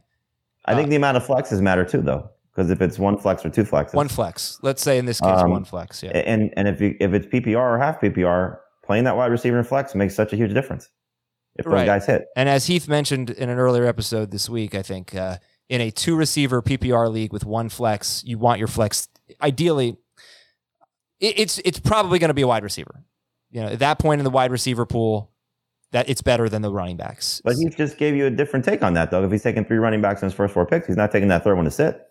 I 0.65 0.73
think 0.75 0.89
the 0.89 0.95
amount 0.95 1.17
of 1.17 1.25
flexes 1.25 1.61
matter 1.61 1.85
too, 1.85 2.01
though, 2.01 2.29
because 2.51 2.71
if 2.71 2.81
it's 2.81 2.97
one 2.97 3.17
flex 3.17 3.45
or 3.45 3.49
two 3.51 3.63
flexes, 3.63 3.93
One 3.93 4.07
flex. 4.07 4.57
Let's 4.63 4.81
say 4.81 4.97
in 4.97 5.05
this 5.05 5.19
case, 5.19 5.41
Um, 5.41 5.51
one 5.51 5.63
flex. 5.63 6.01
Yeah. 6.01 6.11
and 6.11 6.51
and 6.57 6.67
if 6.67 6.81
you, 6.81 6.95
if 6.99 7.13
it's 7.13 7.27
PPR 7.27 7.55
or 7.57 7.77
half 7.77 8.01
PPR, 8.01 8.57
playing 8.83 9.03
that 9.03 9.15
wide 9.15 9.31
receiver 9.31 9.59
in 9.59 9.63
flex 9.63 9.93
makes 9.93 10.15
such 10.15 10.33
a 10.33 10.35
huge 10.35 10.53
difference. 10.55 10.89
if 11.55 11.65
those 11.65 11.85
guys 11.85 12.05
hit. 12.07 12.25
And 12.35 12.49
as 12.49 12.65
Heath 12.65 12.87
mentioned 12.87 13.29
in 13.29 13.49
an 13.49 13.59
earlier 13.59 13.85
episode 13.85 14.31
this 14.31 14.49
week, 14.49 14.73
I 14.73 14.81
think 14.81 15.13
uh, 15.13 15.37
in 15.69 15.81
a 15.81 15.91
two 15.91 16.15
receiver 16.15 16.63
PPR 16.63 17.11
league 17.11 17.31
with 17.31 17.45
one 17.45 17.69
flex, 17.69 18.23
you 18.25 18.39
want 18.39 18.57
your 18.57 18.67
flex 18.67 19.07
ideally. 19.41 19.97
It, 21.19 21.39
it's 21.39 21.59
it's 21.59 21.79
probably 21.79 22.19
going 22.19 22.29
to 22.29 22.33
be 22.33 22.41
a 22.41 22.47
wide 22.47 22.63
receiver. 22.63 23.03
You 23.51 23.61
know, 23.61 23.67
at 23.67 23.79
that 23.79 23.99
point 23.99 24.19
in 24.19 24.23
the 24.23 24.29
wide 24.29 24.51
receiver 24.51 24.85
pool, 24.85 25.31
that 25.91 26.09
it's 26.09 26.21
better 26.21 26.49
than 26.49 26.61
the 26.61 26.71
running 26.71 26.97
backs. 26.97 27.41
But 27.43 27.55
he 27.55 27.69
just 27.69 27.97
gave 27.97 28.15
you 28.15 28.27
a 28.27 28.29
different 28.29 28.63
take 28.63 28.83
on 28.83 28.93
that, 28.93 29.11
though. 29.11 29.23
If 29.23 29.31
he's 29.31 29.43
taking 29.43 29.65
three 29.65 29.77
running 29.77 30.01
backs 30.01 30.21
in 30.21 30.27
his 30.27 30.33
first 30.33 30.53
four 30.53 30.65
picks, 30.65 30.87
he's 30.87 30.97
not 30.97 31.11
taking 31.11 31.29
that 31.29 31.43
third 31.43 31.55
one 31.55 31.65
to 31.65 31.71
sit. 31.71 32.01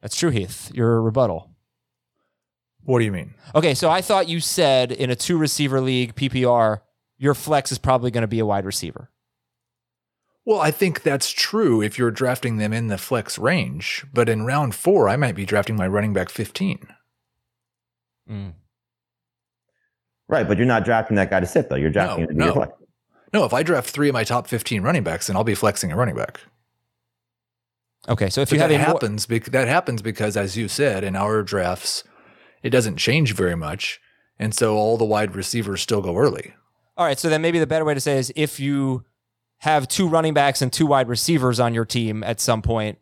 That's 0.00 0.16
true, 0.16 0.30
Heath. 0.30 0.70
Your 0.74 1.02
rebuttal. 1.02 1.50
What 2.84 2.98
do 2.98 3.04
you 3.04 3.12
mean? 3.12 3.34
Okay, 3.54 3.74
so 3.74 3.90
I 3.90 4.00
thought 4.00 4.28
you 4.28 4.40
said 4.40 4.90
in 4.90 5.10
a 5.10 5.16
two 5.16 5.38
receiver 5.38 5.80
league 5.80 6.14
PPR, 6.14 6.80
your 7.16 7.34
flex 7.34 7.70
is 7.70 7.78
probably 7.78 8.10
going 8.10 8.22
to 8.22 8.28
be 8.28 8.40
a 8.40 8.46
wide 8.46 8.64
receiver. 8.64 9.10
Well, 10.44 10.60
I 10.60 10.70
think 10.72 11.02
that's 11.02 11.30
true 11.30 11.80
if 11.80 11.98
you're 11.98 12.10
drafting 12.10 12.56
them 12.56 12.72
in 12.72 12.88
the 12.88 12.98
flex 12.98 13.38
range, 13.38 14.04
but 14.12 14.28
in 14.28 14.44
round 14.44 14.74
four, 14.74 15.08
I 15.08 15.16
might 15.16 15.36
be 15.36 15.46
drafting 15.46 15.76
my 15.76 15.86
running 15.86 16.12
back 16.12 16.28
15. 16.30 16.86
Mm. 18.28 18.54
Right, 20.28 20.48
but 20.48 20.56
you're 20.56 20.66
not 20.66 20.84
drafting 20.84 21.16
that 21.16 21.30
guy 21.30 21.40
to 21.40 21.46
sit, 21.46 21.68
though. 21.68 21.76
You're 21.76 21.90
drafting 21.90 22.24
No, 22.24 22.24
him 22.24 22.28
to 22.28 22.34
be 22.34 22.38
your 22.44 22.46
no. 22.48 22.54
flex. 22.54 22.72
No, 23.32 23.44
if 23.44 23.54
I 23.54 23.62
draft 23.62 23.90
three 23.90 24.08
of 24.08 24.12
my 24.14 24.24
top 24.24 24.46
15 24.46 24.82
running 24.82 25.02
backs, 25.04 25.26
then 25.28 25.36
I'll 25.36 25.44
be 25.44 25.54
flexing 25.54 25.92
a 25.92 25.96
running 25.96 26.16
back. 26.16 26.40
Okay, 28.08 28.28
so 28.28 28.40
if 28.40 28.48
But 28.50 28.56
you 28.56 28.60
have 28.60 28.70
that 28.70 28.74
a 28.74 28.78
more- 28.78 28.86
happens, 28.88 29.26
bec- 29.26 29.44
that 29.46 29.68
happens 29.68 30.02
because, 30.02 30.36
as 30.36 30.56
you 30.56 30.66
said, 30.68 31.04
in 31.04 31.14
our 31.14 31.42
drafts, 31.42 32.02
it 32.62 32.70
doesn't 32.70 32.96
change 32.96 33.34
very 33.34 33.54
much, 33.54 34.00
and 34.40 34.54
so 34.54 34.74
all 34.76 34.96
the 34.96 35.04
wide 35.04 35.36
receivers 35.36 35.80
still 35.80 36.02
go 36.02 36.16
early. 36.16 36.52
All 36.96 37.06
right, 37.06 37.18
so 37.18 37.28
then 37.28 37.42
maybe 37.42 37.58
the 37.60 37.66
better 37.66 37.84
way 37.84 37.94
to 37.94 38.00
say 38.00 38.18
is 38.18 38.32
if 38.34 38.58
you 38.58 39.04
have 39.62 39.88
two 39.88 40.08
running 40.08 40.34
backs 40.34 40.60
and 40.62 40.72
two 40.72 40.86
wide 40.86 41.08
receivers 41.08 41.58
on 41.60 41.72
your 41.74 41.84
team 41.84 42.22
at 42.22 42.40
some 42.40 42.62
point, 42.62 42.98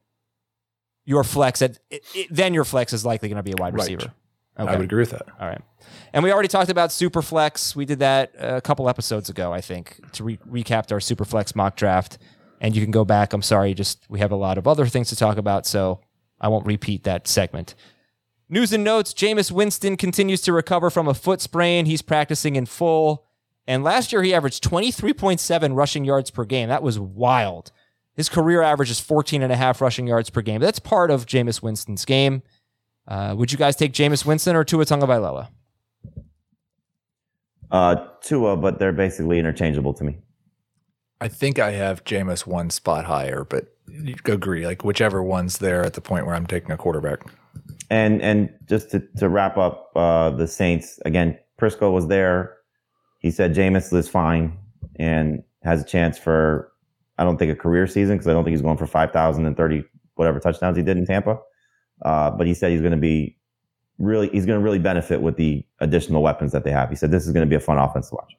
your 1.04 1.24
flex 1.24 1.62
at 1.62 1.78
it, 1.90 2.04
it- 2.14 2.28
then 2.30 2.54
your 2.54 2.64
flex 2.64 2.92
is 2.92 3.04
likely 3.04 3.28
going 3.28 3.36
to 3.36 3.42
be 3.42 3.52
a 3.52 3.56
wide 3.58 3.74
Right. 3.74 3.82
receiver. 3.90 4.12
I 4.56 4.64
would 4.64 4.82
agree 4.84 5.00
with 5.00 5.10
that. 5.10 5.22
All 5.40 5.48
right. 5.48 5.62
And 6.12 6.22
we 6.22 6.30
already 6.32 6.48
talked 6.48 6.68
about 6.70 6.92
super 6.92 7.22
flex. 7.22 7.74
We 7.74 7.86
did 7.86 8.00
that 8.00 8.32
a 8.38 8.60
couple 8.60 8.90
episodes 8.90 9.30
ago, 9.30 9.52
I 9.54 9.62
think, 9.62 9.98
to 10.12 10.24
re- 10.24 10.38
recap 10.46 10.92
our 10.92 11.00
super 11.00 11.24
flex 11.24 11.54
mock 11.56 11.76
draft. 11.76 12.18
And 12.60 12.76
you 12.76 12.82
can 12.82 12.90
go 12.90 13.06
back. 13.06 13.32
I'm 13.32 13.40
sorry, 13.40 13.72
just 13.72 14.04
we 14.10 14.18
have 14.18 14.32
a 14.32 14.36
lot 14.36 14.58
of 14.58 14.68
other 14.68 14.86
things 14.86 15.08
to 15.08 15.16
talk 15.16 15.38
about, 15.38 15.64
so 15.66 16.00
I 16.42 16.48
won't 16.48 16.66
repeat 16.66 17.04
that 17.04 17.26
segment. 17.26 17.74
News 18.50 18.70
and 18.74 18.84
notes 18.84 19.14
Jameis 19.14 19.50
Winston 19.50 19.96
continues 19.96 20.42
to 20.42 20.52
recover 20.52 20.90
from 20.90 21.08
a 21.08 21.14
foot 21.14 21.40
sprain. 21.40 21.86
He's 21.86 22.02
practicing 22.02 22.56
in 22.56 22.66
full. 22.66 23.24
And 23.70 23.84
last 23.84 24.10
year, 24.12 24.24
he 24.24 24.34
averaged 24.34 24.64
23.7 24.64 25.76
rushing 25.76 26.04
yards 26.04 26.28
per 26.32 26.44
game. 26.44 26.68
That 26.68 26.82
was 26.82 26.98
wild. 26.98 27.70
His 28.16 28.28
career 28.28 28.62
average 28.62 28.90
is 28.90 28.98
14 28.98 29.44
and 29.44 29.52
a 29.52 29.56
half 29.56 29.80
rushing 29.80 30.08
yards 30.08 30.28
per 30.28 30.42
game. 30.42 30.60
That's 30.60 30.80
part 30.80 31.08
of 31.08 31.24
Jameis 31.24 31.62
Winston's 31.62 32.04
game. 32.04 32.42
Uh, 33.06 33.36
would 33.38 33.52
you 33.52 33.58
guys 33.58 33.76
take 33.76 33.92
Jameis 33.92 34.26
Winston 34.26 34.56
or 34.56 34.64
Tua 34.64 34.86
Tagovailoa? 34.86 35.50
Uh, 37.70 38.08
Tua, 38.22 38.56
but 38.56 38.80
they're 38.80 38.90
basically 38.90 39.38
interchangeable 39.38 39.94
to 39.94 40.02
me. 40.02 40.18
I 41.20 41.28
think 41.28 41.60
I 41.60 41.70
have 41.70 42.02
Jameis 42.02 42.48
one 42.48 42.70
spot 42.70 43.04
higher, 43.04 43.44
but 43.44 43.76
you 43.86 44.16
agree, 44.24 44.66
like 44.66 44.82
whichever 44.82 45.22
one's 45.22 45.58
there 45.58 45.84
at 45.84 45.94
the 45.94 46.00
point 46.00 46.26
where 46.26 46.34
I'm 46.34 46.48
taking 46.48 46.72
a 46.72 46.76
quarterback. 46.76 47.20
And 47.88 48.20
and 48.20 48.52
just 48.68 48.90
to, 48.90 49.00
to 49.18 49.28
wrap 49.28 49.56
up 49.56 49.92
uh, 49.94 50.30
the 50.30 50.48
Saints 50.48 50.98
again, 51.04 51.38
Prisco 51.60 51.92
was 51.92 52.08
there. 52.08 52.56
He 53.20 53.30
said 53.30 53.54
Jameis 53.54 53.92
is 53.92 54.08
fine 54.08 54.58
and 54.96 55.42
has 55.62 55.80
a 55.80 55.84
chance 55.84 56.18
for 56.18 56.72
I 57.18 57.24
don't 57.24 57.36
think 57.36 57.52
a 57.52 57.54
career 57.56 57.86
season 57.86 58.16
because 58.16 58.26
I 58.26 58.32
don't 58.32 58.44
think 58.44 58.54
he's 58.54 58.62
going 58.62 58.78
for 58.78 58.86
five 58.86 59.12
thousand 59.12 59.46
and 59.46 59.56
thirty 59.56 59.84
whatever 60.14 60.40
touchdowns 60.40 60.76
he 60.76 60.82
did 60.82 60.96
in 60.96 61.06
Tampa. 61.06 61.38
Uh, 62.02 62.30
but 62.30 62.46
he 62.46 62.54
said 62.54 62.72
he's 62.72 62.80
going 62.80 62.92
to 62.92 62.98
be 62.98 63.36
really 63.98 64.28
he's 64.30 64.46
going 64.46 64.58
to 64.58 64.64
really 64.64 64.78
benefit 64.78 65.20
with 65.20 65.36
the 65.36 65.64
additional 65.80 66.22
weapons 66.22 66.52
that 66.52 66.64
they 66.64 66.70
have. 66.70 66.88
He 66.88 66.96
said 66.96 67.10
this 67.10 67.26
is 67.26 67.32
going 67.32 67.46
to 67.46 67.50
be 67.50 67.56
a 67.56 67.60
fun 67.60 67.78
offense 67.78 68.08
to 68.08 68.16
watch. 68.16 68.34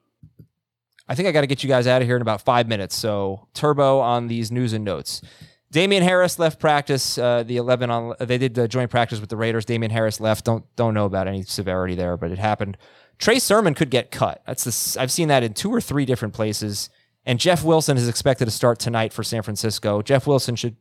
I 1.07 1.15
think 1.15 1.27
I 1.27 1.31
got 1.31 1.41
to 1.41 1.47
get 1.47 1.61
you 1.61 1.69
guys 1.69 1.87
out 1.87 2.01
of 2.01 2.07
here 2.07 2.15
in 2.15 2.21
about 2.21 2.41
five 2.41 2.67
minutes. 2.67 2.95
So 2.95 3.47
turbo 3.53 3.99
on 3.99 4.27
these 4.27 4.51
news 4.51 4.73
and 4.73 4.83
notes. 4.83 5.21
Damien 5.69 6.03
Harris 6.03 6.39
left 6.39 6.59
practice. 6.59 7.17
Uh, 7.17 7.43
the 7.43 7.57
eleven 7.57 7.89
on 7.91 8.15
they 8.19 8.37
did 8.37 8.55
the 8.55 8.67
joint 8.67 8.89
practice 8.89 9.21
with 9.21 9.29
the 9.29 9.37
Raiders. 9.37 9.63
Damien 9.63 9.91
Harris 9.91 10.19
left. 10.19 10.45
Don't 10.45 10.65
don't 10.75 10.93
know 10.93 11.05
about 11.05 11.27
any 11.27 11.43
severity 11.43 11.95
there, 11.95 12.17
but 12.17 12.31
it 12.31 12.39
happened. 12.39 12.77
Trey 13.21 13.37
Sermon 13.37 13.75
could 13.75 13.91
get 13.91 14.09
cut. 14.09 14.41
That's 14.47 14.63
the 14.63 14.99
I've 14.99 15.11
seen 15.11 15.27
that 15.29 15.43
in 15.43 15.53
two 15.53 15.71
or 15.71 15.79
three 15.79 16.05
different 16.05 16.33
places. 16.33 16.89
And 17.23 17.39
Jeff 17.39 17.63
Wilson 17.63 17.95
is 17.97 18.09
expected 18.09 18.45
to 18.45 18.51
start 18.51 18.79
tonight 18.79 19.13
for 19.13 19.23
San 19.23 19.43
Francisco. 19.43 20.01
Jeff 20.01 20.25
Wilson 20.25 20.55
should 20.55 20.75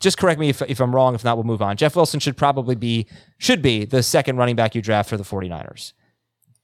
just 0.00 0.16
correct 0.16 0.38
me 0.38 0.48
if, 0.48 0.62
if 0.62 0.80
I'm 0.80 0.94
wrong. 0.94 1.16
If 1.16 1.24
not, 1.24 1.36
we'll 1.36 1.44
move 1.44 1.60
on. 1.60 1.76
Jeff 1.76 1.96
Wilson 1.96 2.20
should 2.20 2.36
probably 2.36 2.76
be 2.76 3.08
should 3.36 3.62
be 3.62 3.84
the 3.84 4.00
second 4.00 4.36
running 4.36 4.54
back 4.54 4.76
you 4.76 4.80
draft 4.80 5.10
for 5.10 5.16
the 5.16 5.24
49ers. 5.24 5.92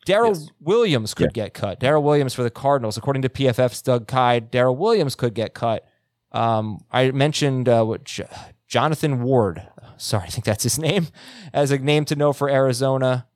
Darrel 0.05 0.39
Williams 0.61 1.15
could 1.15 1.35
get 1.35 1.53
cut. 1.53 1.81
Darrel 1.81 2.05
Williams 2.05 2.33
for 2.33 2.45
the 2.45 2.51
Cardinals, 2.51 2.97
according 2.97 3.23
to 3.23 3.29
PFF's 3.29 3.83
Doug 3.83 4.07
Kyed, 4.07 4.53
Darrel 4.53 4.77
Williams 4.77 5.17
could 5.17 5.35
get 5.35 5.53
cut. 5.53 5.85
Um, 6.31 6.85
I 6.93 7.11
mentioned 7.11 7.69
uh, 7.69 7.83
what 7.83 8.05
J- 8.05 8.29
Jonathan 8.69 9.25
Ward. 9.25 9.67
Sorry, 9.97 10.23
I 10.23 10.29
think 10.29 10.45
that's 10.45 10.63
his 10.63 10.79
name 10.79 11.09
as 11.53 11.73
a 11.73 11.79
name 11.79 12.05
to 12.05 12.15
know 12.15 12.33
for 12.33 12.49
Arizona. 12.49 13.27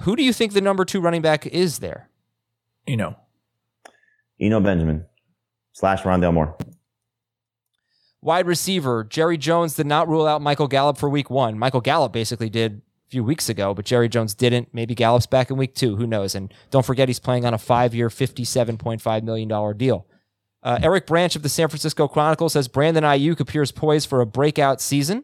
Who 0.00 0.16
do 0.16 0.22
you 0.22 0.32
think 0.32 0.52
the 0.52 0.60
number 0.60 0.84
two 0.84 1.00
running 1.00 1.22
back 1.22 1.46
is 1.46 1.78
there? 1.78 2.10
You 2.86 2.96
know, 2.96 3.16
Eno 4.40 4.60
Benjamin 4.60 5.06
slash 5.72 6.02
Rondale 6.02 6.32
Moore. 6.34 6.56
Wide 8.22 8.46
receiver 8.46 9.04
Jerry 9.04 9.38
Jones 9.38 9.74
did 9.74 9.86
not 9.86 10.08
rule 10.08 10.26
out 10.26 10.42
Michael 10.42 10.68
Gallup 10.68 10.98
for 10.98 11.08
Week 11.08 11.30
One. 11.30 11.58
Michael 11.58 11.80
Gallup 11.80 12.12
basically 12.12 12.50
did 12.50 12.82
a 13.06 13.10
few 13.10 13.22
weeks 13.24 13.48
ago, 13.48 13.72
but 13.72 13.84
Jerry 13.84 14.08
Jones 14.08 14.34
didn't. 14.34 14.68
Maybe 14.72 14.94
Gallup's 14.94 15.26
back 15.26 15.50
in 15.50 15.56
Week 15.56 15.74
Two. 15.74 15.96
Who 15.96 16.06
knows? 16.06 16.34
And 16.34 16.52
don't 16.70 16.84
forget, 16.84 17.08
he's 17.08 17.20
playing 17.20 17.44
on 17.44 17.54
a 17.54 17.58
five-year, 17.58 18.10
fifty-seven 18.10 18.78
point 18.78 19.00
five 19.00 19.22
million 19.24 19.48
dollar 19.48 19.74
deal. 19.74 20.06
Uh, 20.62 20.78
Eric 20.82 21.06
Branch 21.06 21.36
of 21.36 21.42
the 21.42 21.48
San 21.48 21.68
Francisco 21.68 22.08
Chronicle 22.08 22.48
says 22.48 22.66
Brandon 22.66 23.04
Aiyuk 23.04 23.38
appears 23.38 23.70
poised 23.70 24.08
for 24.08 24.20
a 24.20 24.26
breakout 24.26 24.80
season. 24.80 25.22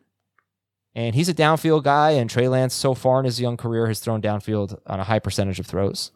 And 0.94 1.14
he's 1.14 1.28
a 1.28 1.34
downfield 1.34 1.84
guy, 1.84 2.10
and 2.10 2.28
Trey 2.28 2.48
Lance, 2.48 2.74
so 2.74 2.94
far 2.94 3.18
in 3.18 3.24
his 3.24 3.40
young 3.40 3.56
career, 3.56 3.86
has 3.86 4.00
thrown 4.00 4.20
downfield 4.20 4.78
on 4.86 5.00
a 5.00 5.04
high 5.04 5.18
percentage 5.18 5.58
of 5.58 5.66
throws. 5.66 6.10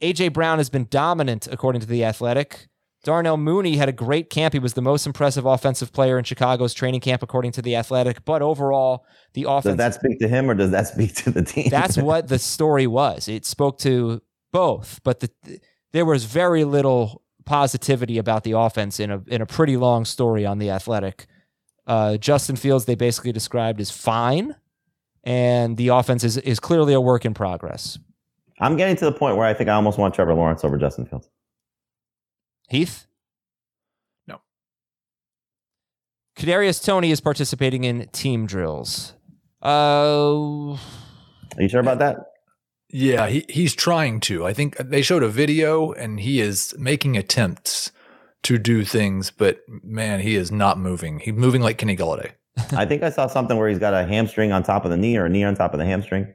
A.J. 0.00 0.28
Brown 0.28 0.58
has 0.58 0.70
been 0.70 0.86
dominant, 0.90 1.48
according 1.50 1.80
to 1.80 1.86
The 1.86 2.04
Athletic. 2.04 2.68
Darnell 3.02 3.36
Mooney 3.36 3.76
had 3.76 3.88
a 3.88 3.92
great 3.92 4.30
camp. 4.30 4.52
He 4.52 4.58
was 4.58 4.74
the 4.74 4.82
most 4.82 5.06
impressive 5.06 5.46
offensive 5.46 5.92
player 5.92 6.18
in 6.18 6.24
Chicago's 6.24 6.74
training 6.74 7.00
camp, 7.00 7.22
according 7.22 7.52
to 7.52 7.62
The 7.62 7.76
Athletic. 7.76 8.24
But 8.24 8.42
overall, 8.42 9.06
the 9.32 9.44
Does 9.44 9.64
offense. 9.64 9.78
that 9.78 9.94
speak 9.94 10.18
to 10.20 10.28
him 10.28 10.50
or 10.50 10.54
does 10.54 10.70
that 10.72 10.88
speak 10.88 11.14
to 11.16 11.30
the 11.30 11.42
team? 11.42 11.68
That's 11.70 11.96
what 11.96 12.28
the 12.28 12.38
story 12.38 12.86
was. 12.86 13.28
It 13.28 13.46
spoke 13.46 13.78
to 13.80 14.22
both, 14.52 15.00
but 15.04 15.20
the, 15.20 15.30
there 15.92 16.04
was 16.04 16.24
very 16.24 16.64
little 16.64 17.22
positivity 17.44 18.18
about 18.18 18.42
the 18.42 18.52
offense 18.52 18.98
in 18.98 19.10
a 19.10 19.22
in 19.28 19.40
a 19.40 19.46
pretty 19.46 19.76
long 19.76 20.04
story 20.04 20.44
on 20.44 20.58
the 20.58 20.70
Athletic. 20.70 21.26
Uh, 21.86 22.16
Justin 22.16 22.56
Fields 22.56 22.84
they 22.86 22.94
basically 22.94 23.32
described 23.32 23.80
as 23.80 23.90
fine, 23.90 24.56
and 25.24 25.76
the 25.76 25.88
offense 25.88 26.24
is 26.24 26.36
is 26.38 26.58
clearly 26.60 26.94
a 26.94 27.00
work 27.00 27.24
in 27.24 27.34
progress. 27.34 27.98
I'm 28.58 28.76
getting 28.76 28.96
to 28.96 29.04
the 29.04 29.12
point 29.12 29.36
where 29.36 29.46
I 29.46 29.54
think 29.54 29.68
I 29.68 29.74
almost 29.74 29.98
want 29.98 30.14
Trevor 30.14 30.34
Lawrence 30.34 30.64
over 30.64 30.78
Justin 30.78 31.06
Fields. 31.06 31.28
Heath, 32.68 33.06
No. 34.26 34.40
Kadarius 36.36 36.82
Toney 36.84 37.10
is 37.10 37.20
participating 37.20 37.84
in 37.84 38.08
team 38.12 38.46
drills. 38.46 39.14
Uh, 39.62 40.72
Are 40.72 40.78
you 41.58 41.68
sure 41.68 41.80
about 41.80 41.98
that? 42.00 42.16
Yeah, 42.88 43.26
he, 43.28 43.44
he's 43.48 43.74
trying 43.74 44.20
to. 44.20 44.46
I 44.46 44.52
think 44.52 44.76
they 44.78 45.02
showed 45.02 45.22
a 45.22 45.28
video 45.28 45.92
and 45.92 46.20
he 46.20 46.40
is 46.40 46.74
making 46.78 47.16
attempts 47.16 47.92
to 48.46 48.58
do 48.58 48.84
things, 48.84 49.30
but 49.30 49.60
man, 49.68 50.20
he 50.20 50.36
is 50.36 50.50
not 50.50 50.78
moving. 50.78 51.18
He's 51.20 51.34
moving 51.34 51.62
like 51.62 51.78
Kenny 51.78 51.96
Golladay. 51.96 52.32
I 52.72 52.86
think 52.86 53.02
I 53.02 53.10
saw 53.10 53.26
something 53.26 53.56
where 53.56 53.68
he's 53.68 53.78
got 53.78 53.92
a 53.92 54.06
hamstring 54.06 54.52
on 54.52 54.62
top 54.62 54.84
of 54.84 54.90
the 54.90 54.96
knee 54.96 55.16
or 55.16 55.26
a 55.26 55.28
knee 55.28 55.44
on 55.44 55.54
top 55.54 55.74
of 55.74 55.78
the 55.78 55.84
hamstring. 55.84 56.32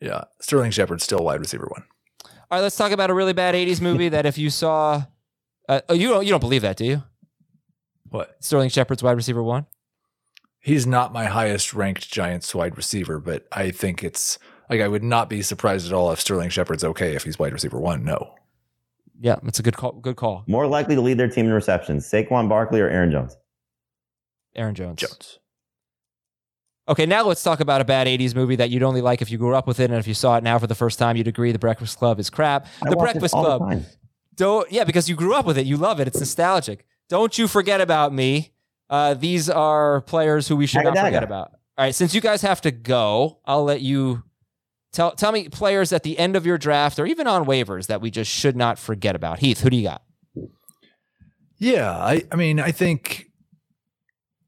Yeah, 0.00 0.24
Sterling 0.40 0.70
Shepard's 0.72 1.04
still 1.04 1.24
wide 1.24 1.40
receiver 1.40 1.66
one. 1.70 1.84
all 2.24 2.58
right, 2.58 2.60
let's 2.60 2.76
talk 2.76 2.92
about 2.92 3.10
a 3.10 3.14
really 3.14 3.32
bad 3.32 3.54
'80s 3.54 3.80
movie 3.80 4.08
that 4.08 4.26
if 4.26 4.36
you 4.36 4.50
saw, 4.50 5.04
uh, 5.68 5.80
oh, 5.88 5.94
you 5.94 6.08
don't 6.08 6.24
you 6.24 6.30
don't 6.30 6.40
believe 6.40 6.62
that, 6.62 6.76
do 6.76 6.84
you? 6.84 7.02
What? 8.10 8.36
Sterling 8.40 8.68
Shepard's 8.68 9.02
wide 9.02 9.16
receiver 9.16 9.42
one. 9.42 9.66
He's 10.60 10.86
not 10.86 11.12
my 11.12 11.24
highest 11.24 11.72
ranked 11.72 12.10
Giants 12.10 12.54
wide 12.54 12.76
receiver, 12.76 13.18
but 13.18 13.46
I 13.52 13.70
think 13.70 14.04
it's 14.04 14.38
like 14.68 14.80
I 14.80 14.88
would 14.88 15.02
not 15.02 15.30
be 15.30 15.42
surprised 15.42 15.86
at 15.86 15.92
all 15.92 16.12
if 16.12 16.20
Sterling 16.20 16.50
Shepard's 16.50 16.84
okay 16.84 17.14
if 17.14 17.24
he's 17.24 17.38
wide 17.38 17.52
receiver 17.52 17.80
one. 17.80 18.04
No. 18.04 18.34
Yeah, 19.22 19.36
that's 19.44 19.60
a 19.60 19.62
good 19.62 19.76
call. 19.76 19.92
Good 19.92 20.16
call, 20.16 20.42
More 20.48 20.66
likely 20.66 20.96
to 20.96 21.00
lead 21.00 21.16
their 21.16 21.28
team 21.28 21.46
in 21.46 21.52
receptions, 21.52 22.04
Saquon 22.10 22.48
Barkley 22.48 22.80
or 22.80 22.88
Aaron 22.88 23.12
Jones? 23.12 23.36
Aaron 24.56 24.74
Jones. 24.74 25.00
Jones. 25.00 25.38
Okay, 26.88 27.06
now 27.06 27.22
let's 27.24 27.42
talk 27.44 27.60
about 27.60 27.80
a 27.80 27.84
bad 27.84 28.08
'80s 28.08 28.34
movie 28.34 28.56
that 28.56 28.70
you'd 28.70 28.82
only 28.82 29.00
like 29.00 29.22
if 29.22 29.30
you 29.30 29.38
grew 29.38 29.54
up 29.54 29.68
with 29.68 29.78
it, 29.78 29.90
and 29.90 29.94
if 30.00 30.08
you 30.08 30.14
saw 30.14 30.36
it 30.36 30.42
now 30.42 30.58
for 30.58 30.66
the 30.66 30.74
first 30.74 30.98
time, 30.98 31.16
you'd 31.16 31.28
agree 31.28 31.52
The 31.52 31.58
Breakfast 31.60 31.96
Club 31.98 32.18
is 32.18 32.28
crap. 32.30 32.66
I 32.84 32.90
the 32.90 32.96
Breakfast 32.96 33.32
all 33.34 33.44
the 33.44 33.58
Club. 33.58 33.70
time. 33.70 33.86
Don't 34.34 34.70
yeah, 34.72 34.82
because 34.82 35.08
you 35.08 35.14
grew 35.14 35.34
up 35.34 35.46
with 35.46 35.56
it. 35.56 35.66
You 35.66 35.76
love 35.76 36.00
it. 36.00 36.08
It's 36.08 36.18
nostalgic. 36.18 36.84
Don't 37.08 37.38
you 37.38 37.46
forget 37.46 37.80
about 37.80 38.12
me. 38.12 38.50
Uh, 38.90 39.14
these 39.14 39.48
are 39.48 40.00
players 40.02 40.48
who 40.48 40.56
we 40.56 40.66
should 40.66 40.82
not 40.82 40.96
forget 40.98 41.22
about. 41.22 41.52
All 41.78 41.84
right, 41.86 41.94
since 41.94 42.14
you 42.14 42.20
guys 42.20 42.42
have 42.42 42.60
to 42.62 42.70
go, 42.72 43.38
I'll 43.46 43.64
let 43.64 43.80
you 43.80 44.24
tell 44.92 45.12
tell 45.12 45.32
me 45.32 45.48
players 45.48 45.92
at 45.92 46.02
the 46.02 46.18
end 46.18 46.36
of 46.36 46.46
your 46.46 46.58
draft 46.58 46.98
or 46.98 47.06
even 47.06 47.26
on 47.26 47.44
waivers 47.46 47.86
that 47.86 48.00
we 48.00 48.10
just 48.10 48.30
should 48.30 48.56
not 48.56 48.78
forget 48.78 49.16
about. 49.16 49.40
Heath, 49.40 49.60
who 49.60 49.70
do 49.70 49.76
you 49.76 49.84
got? 49.84 50.02
Yeah, 51.58 51.90
I, 51.90 52.24
I 52.32 52.36
mean, 52.36 52.58
I 52.58 52.72
think 52.72 53.30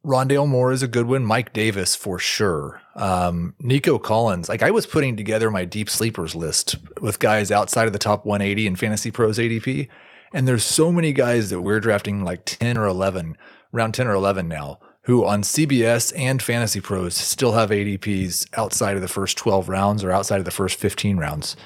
Rondale 0.05 0.49
Moore 0.49 0.73
is 0.73 0.83
a 0.83 0.89
good 0.89 1.07
one. 1.07 1.25
Mike 1.25 1.53
Davis 1.53 1.95
for 1.95 2.19
sure. 2.19 2.83
Um, 2.97 3.55
Nico 3.61 3.99
Collins. 3.99 4.49
Like 4.49 4.63
I 4.63 4.71
was 4.71 4.87
putting 4.87 5.17
together 5.17 5.51
my 5.51 5.65
deep 5.65 5.89
sleepers 5.89 6.35
list 6.35 6.77
with 7.01 7.21
guys 7.21 7.51
outside 7.51 7.87
of 7.87 7.93
the 7.93 7.99
top 7.99 8.27
180 8.27 8.67
in 8.67 8.77
Fantasy 8.77 9.11
Pros 9.11 9.39
ADP, 9.39 9.89
and 10.35 10.47
there's 10.47 10.65
so 10.65 10.93
many 10.93 11.13
guys 11.13 11.51
that 11.51 11.63
we're 11.63 11.81
drafting 11.81 12.25
like 12.25 12.45
10 12.45 12.77
or 12.77 12.87
11, 12.87 13.37
round 13.73 13.95
10 13.95 14.07
or 14.07 14.15
11 14.15 14.47
now, 14.49 14.79
who 15.05 15.25
on 15.25 15.43
CBS 15.43 16.13
and 16.17 16.43
Fantasy 16.43 16.81
Pros 16.81 17.15
still 17.15 17.53
have 17.53 17.71
ADPs 17.71 18.47
outside 18.59 18.97
of 18.97 19.03
the 19.03 19.09
first 19.09 19.37
12 19.39 19.69
rounds 19.69 20.03
or 20.05 20.11
outside 20.11 20.39
of 20.39 20.45
the 20.45 20.51
first 20.51 20.79
15 20.79 21.17
rounds. 21.17 21.57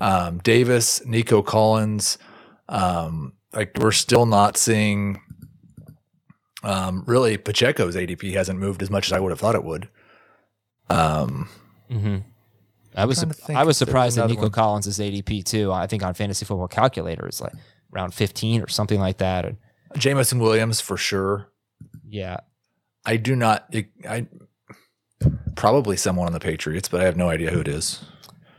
Um, 0.00 0.38
Davis, 0.38 1.04
Nico 1.06 1.42
Collins. 1.42 2.18
Um, 2.68 3.34
like 3.52 3.76
we're 3.78 3.92
still 3.92 4.26
not 4.26 4.56
seeing 4.56 5.20
um, 6.62 7.04
really 7.06 7.36
Pacheco's 7.36 7.94
ADP 7.96 8.32
hasn't 8.32 8.58
moved 8.58 8.82
as 8.82 8.90
much 8.90 9.08
as 9.08 9.12
I 9.12 9.20
would 9.20 9.30
have 9.30 9.40
thought 9.40 9.54
it 9.54 9.64
would. 9.64 9.88
Um, 10.90 11.48
Mm-hmm. 11.90 12.18
I 12.96 13.04
was 13.04 13.18
trying 13.18 13.28
to 13.30 13.34
think 13.34 13.58
I 13.58 13.64
was 13.64 13.76
surprised 13.76 14.16
that 14.16 14.28
Nico 14.28 14.42
one. 14.42 14.50
Collins 14.50 14.86
ADP 14.86 15.44
too. 15.44 15.70
I 15.72 15.86
think 15.86 16.02
on 16.02 16.14
Fantasy 16.14 16.44
Football 16.46 16.68
Calculator 16.68 17.26
it's 17.26 17.40
like 17.40 17.52
round 17.90 18.14
15 18.14 18.62
or 18.62 18.68
something 18.68 19.00
like 19.00 19.18
that. 19.18 19.44
And 19.44 19.56
Jameson 19.96 20.38
Williams 20.38 20.80
for 20.80 20.96
sure. 20.96 21.48
yeah, 22.08 22.38
I 23.06 23.16
do 23.16 23.36
not. 23.36 23.72
I 24.08 24.26
probably 25.54 25.96
someone 25.96 26.26
on 26.26 26.32
the 26.32 26.40
Patriots, 26.40 26.88
but 26.88 27.00
I 27.00 27.04
have 27.04 27.16
no 27.16 27.28
idea 27.28 27.50
who 27.50 27.60
it 27.60 27.68
is. 27.68 28.04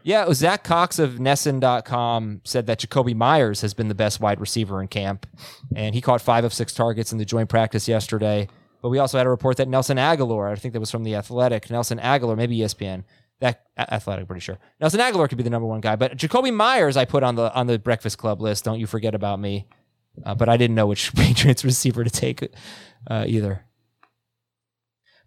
Yeah, 0.04 0.22
it 0.22 0.28
was 0.28 0.38
Zach 0.38 0.64
Cox 0.64 1.00
of 1.00 1.14
NESN.com 1.14 2.42
said 2.44 2.68
that 2.68 2.80
Jakobi 2.80 3.16
Meyers 3.16 3.62
has 3.62 3.74
been 3.74 3.88
the 3.88 3.96
best 3.96 4.20
wide 4.20 4.40
receiver 4.40 4.80
in 4.80 4.88
camp, 4.88 5.26
and 5.76 5.96
he 5.96 6.02
caught 6.02 6.22
five 6.22 6.44
of 6.46 6.54
six 6.54 6.74
targets 6.74 7.12
in 7.12 7.18
the 7.18 7.26
joint 7.26 7.50
practice 7.50 7.88
yesterday. 7.88 8.48
But 8.84 8.90
we 8.90 9.00
also 9.00 9.18
had 9.18 9.26
a 9.26 9.32
report 9.32 9.58
that 9.58 9.68
Nelson 9.68 9.98
Agholor, 9.98 10.52
I 10.52 10.56
think 10.56 10.74
that 10.74 10.80
was 10.80 10.92
from 10.92 11.04
the 11.04 11.16
Athletic, 11.16 11.72
Nelson 11.72 11.98
Agholor, 11.98 12.38
maybe 12.38 12.60
ESPN, 12.60 13.04
that 13.40 13.64
Athletic, 13.80 14.28
pretty 14.28 14.42
sure. 14.42 14.60
Nelson 14.80 15.00
Agholor 15.00 15.28
could 15.28 15.40
be 15.40 15.44
the 15.44 15.50
number 15.50 15.68
one 15.68 15.82
guy, 15.82 15.96
but 15.96 16.16
Jakobi 16.18 16.54
Meyers 16.54 16.98
I 16.98 17.06
put 17.06 17.24
on 17.24 17.34
the 17.34 17.52
on 17.56 17.66
the 17.66 17.80
Breakfast 17.80 18.20
Club 18.20 18.42
list. 18.42 18.64
Don't 18.64 18.80
you 18.80 18.86
forget 18.86 19.16
about 19.16 19.40
me? 19.40 19.66
Uh, 20.24 20.36
but 20.36 20.50
I 20.50 20.56
didn't 20.56 20.76
know 20.76 20.86
which 20.86 21.14
Patriots 21.16 21.66
receiver 21.66 22.04
to 22.04 22.12
take 22.12 22.48
uh, 23.10 23.26
either. 23.28 23.66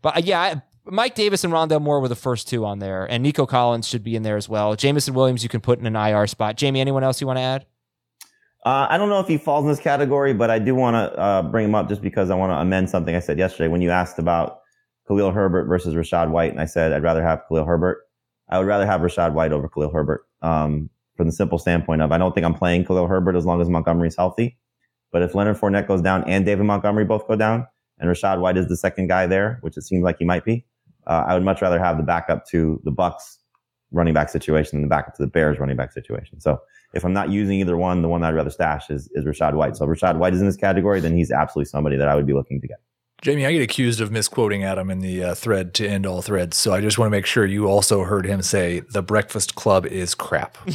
But 0.03 0.17
uh, 0.17 0.21
yeah, 0.25 0.61
Mike 0.85 1.15
Davis 1.15 1.45
and 1.45 1.53
Rondale 1.53 1.83
Moore 1.83 2.01
were 2.01 2.09
the 2.09 2.17
first 2.17 2.49
two 2.49 2.65
on 2.65 2.79
there, 2.79 3.05
and 3.05 3.23
Nico 3.23 3.47
Collins 3.47 3.87
should 3.87 4.03
be 4.03 4.17
in 4.17 4.23
there 4.23 4.37
as 4.37 4.49
well. 4.49 4.75
Jameson 4.77 5.15
Williams, 5.15 5.43
you 5.43 5.49
can 5.49 5.61
put 5.61 5.79
in 5.79 5.87
an 5.87 5.97
IR 5.97 6.27
spot. 6.27 6.57
Jamie, 6.57 6.81
anyone 6.81 7.05
else 7.05 7.21
you 7.21 7.27
want 7.27 7.39
to 7.39 7.43
add? 7.43 7.67
Uh, 8.65 8.87
I 8.91 8.99
don't 8.99 9.09
know 9.09 9.21
if 9.21 9.29
he 9.29 9.39
falls 9.39 9.65
in 9.65 9.71
this 9.71 9.81
category, 9.81 10.35
but 10.35 10.51
I 10.51 10.59
do 10.59 10.75
want 10.75 10.95
to 10.95 11.19
uh, 11.19 11.43
bring 11.43 11.67
him 11.67 11.75
up 11.75 11.89
just 11.89 12.03
because 12.03 12.31
I 12.31 12.35
want 12.35 12.51
to 12.51 12.57
amend 12.57 12.91
something 12.91 13.15
I 13.15 13.21
said 13.21 13.39
yesterday 13.39 13.69
when 13.69 13.81
you 13.81 13.91
asked 13.91 14.19
about 14.19 14.61
Khalil 15.07 15.31
Herbert 15.31 15.67
versus 15.67 15.95
Rachaad 15.95 16.31
White, 16.31 16.51
and 16.51 16.61
I 16.61 16.67
said 16.67 16.93
I'd 16.93 17.03
rather 17.03 17.23
have 17.23 17.43
Khalil 17.49 17.65
Herbert. 17.65 17.99
I 18.49 18.59
would 18.59 18.67
rather 18.67 18.87
have 18.87 19.01
Rachaad 19.01 19.33
White 19.33 19.53
over 19.53 19.69
Khalil 19.69 19.91
Herbert 19.91 20.27
um, 20.43 20.91
from 21.17 21.27
the 21.27 21.33
simple 21.33 21.59
standpoint 21.59 22.03
of 22.03 22.13
I 22.13 22.19
don't 22.19 22.35
think 22.35 22.45
I'm 22.45 22.55
playing 22.55 22.85
Khalil 22.85 23.07
Herbert 23.07 23.37
as 23.37 23.47
long 23.47 23.61
as 23.61 23.69
Montgomery's 23.69 24.17
healthy. 24.17 24.59
But 25.13 25.23
if 25.23 25.35
Leonard 25.35 25.57
Fournette 25.57 25.87
goes 25.87 26.03
down 26.03 26.25
and 26.25 26.45
David 26.45 26.65
Montgomery 26.65 27.05
both 27.05 27.27
go 27.27 27.37
down, 27.37 27.67
and 28.01 28.11
Rachaad 28.11 28.41
White 28.41 28.57
is 28.57 28.69
the 28.69 28.77
second 28.77 29.09
guy 29.09 29.27
there, 29.27 29.59
which 29.63 29.77
it 29.77 29.83
seems 29.83 30.03
like 30.03 30.19
he 30.19 30.25
might 30.25 30.45
be, 30.45 30.65
uh, 31.07 31.25
I 31.27 31.35
would 31.35 31.43
much 31.43 31.63
rather 31.63 31.79
have 31.79 31.97
the 31.97 32.03
backup 32.03 32.47
to 32.49 32.81
the 32.85 32.91
Bucks 32.91 33.39
running 33.91 34.13
back 34.13 34.29
situation 34.29 34.79
than 34.79 34.83
the 34.83 34.89
backup 34.89 35.15
to 35.15 35.23
the 35.23 35.29
Bears 35.29 35.59
running 35.59 35.77
back 35.77 35.93
situation. 35.93 36.41
So 36.41 36.61
if 36.93 37.05
I'm 37.05 37.13
not 37.13 37.31
using 37.31 37.59
either 37.61 37.77
one, 37.77 38.03
the 38.03 38.09
one 38.09 38.21
that 38.21 38.29
I'd 38.29 38.35
rather 38.35 38.51
stash 38.51 38.91
is, 38.91 39.09
is 39.15 39.25
Rachaad 39.25 39.55
White. 39.55 39.77
So 39.77 39.91
if 39.91 39.99
Rachaad 39.99 40.19
White 40.19 40.35
is 40.35 40.41
in 40.41 40.47
this 40.47 40.57
category, 40.57 41.01
then 41.01 41.17
he's 41.17 41.31
absolutely 41.31 41.71
somebody 41.71 41.97
that 41.97 42.09
I 42.09 42.15
would 42.15 42.27
be 42.27 42.35
looking 42.35 42.61
to 42.61 42.69
get. 42.69 42.79
Jamie, 43.21 43.47
I 43.47 43.53
get 43.53 43.63
accused 43.63 44.01
of 44.01 44.13
misquoting 44.13 44.63
Adam 44.63 44.91
in 44.91 45.01
the 45.01 45.25
uh, 45.25 45.35
thread 45.35 45.75
to 45.75 45.89
end 45.89 46.07
all 46.07 46.23
threads, 46.23 46.57
so 46.57 46.73
I 46.73 46.81
just 46.81 46.99
want 46.99 47.09
to 47.09 47.11
make 47.11 47.27
sure 47.27 47.45
you 47.45 47.67
also 47.67 48.05
heard 48.05 48.25
him 48.25 48.43
say 48.43 48.81
the 48.93 49.03
Breakfast 49.03 49.57
Club 49.57 49.87
is 49.87 50.15
crap. 50.15 50.57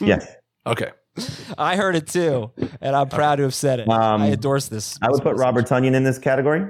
yes. 0.00 0.26
Okay. 0.66 0.90
I 1.58 1.76
heard 1.76 1.96
it 1.96 2.06
too, 2.06 2.50
and 2.80 2.96
I'm 2.96 3.08
proud 3.08 3.36
to 3.36 3.44
have 3.44 3.54
said 3.54 3.80
it. 3.80 3.88
Um, 3.88 4.22
I 4.22 4.32
endorse 4.32 4.68
this. 4.68 4.98
I 5.02 5.10
would 5.10 5.22
put 5.22 5.36
Robert 5.36 5.66
Tonyan 5.66 5.94
in 5.94 6.04
this 6.04 6.18
category. 6.18 6.66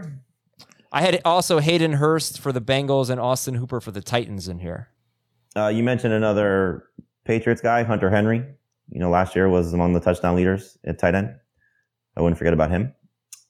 I 0.92 1.03
had 1.03 1.20
also 1.24 1.59
Hayden 1.59 1.95
Hurst 1.95 2.40
for 2.40 2.53
the 2.53 2.61
Bengals 2.61 3.11
and 3.11 3.20
Austin 3.20 3.55
Hooper 3.55 3.80
for 3.80 3.90
the 3.90 4.01
Titans 4.01 4.49
in 4.49 4.59
here. 4.59 4.88
Uh, 5.57 5.68
you 5.68 5.82
mentioned 5.82 6.12
another 6.12 6.84
Patriots 7.24 7.61
guy, 7.61 7.82
Hunter 7.82 8.11
Henry. 8.11 8.45
You 8.90 9.01
know, 9.01 9.11
last 9.11 9.34
year 9.34 9.49
was 9.49 9.72
among 9.72 9.95
the 9.95 10.01
touchdown 10.01 10.36
leaders 10.36 10.78
at 10.84 10.99
tight 10.99 11.14
end. 11.14 11.34
I 12.16 12.20
wouldn't 12.20 12.38
forget 12.38 12.53
about 12.53 12.70
him. 12.70 12.95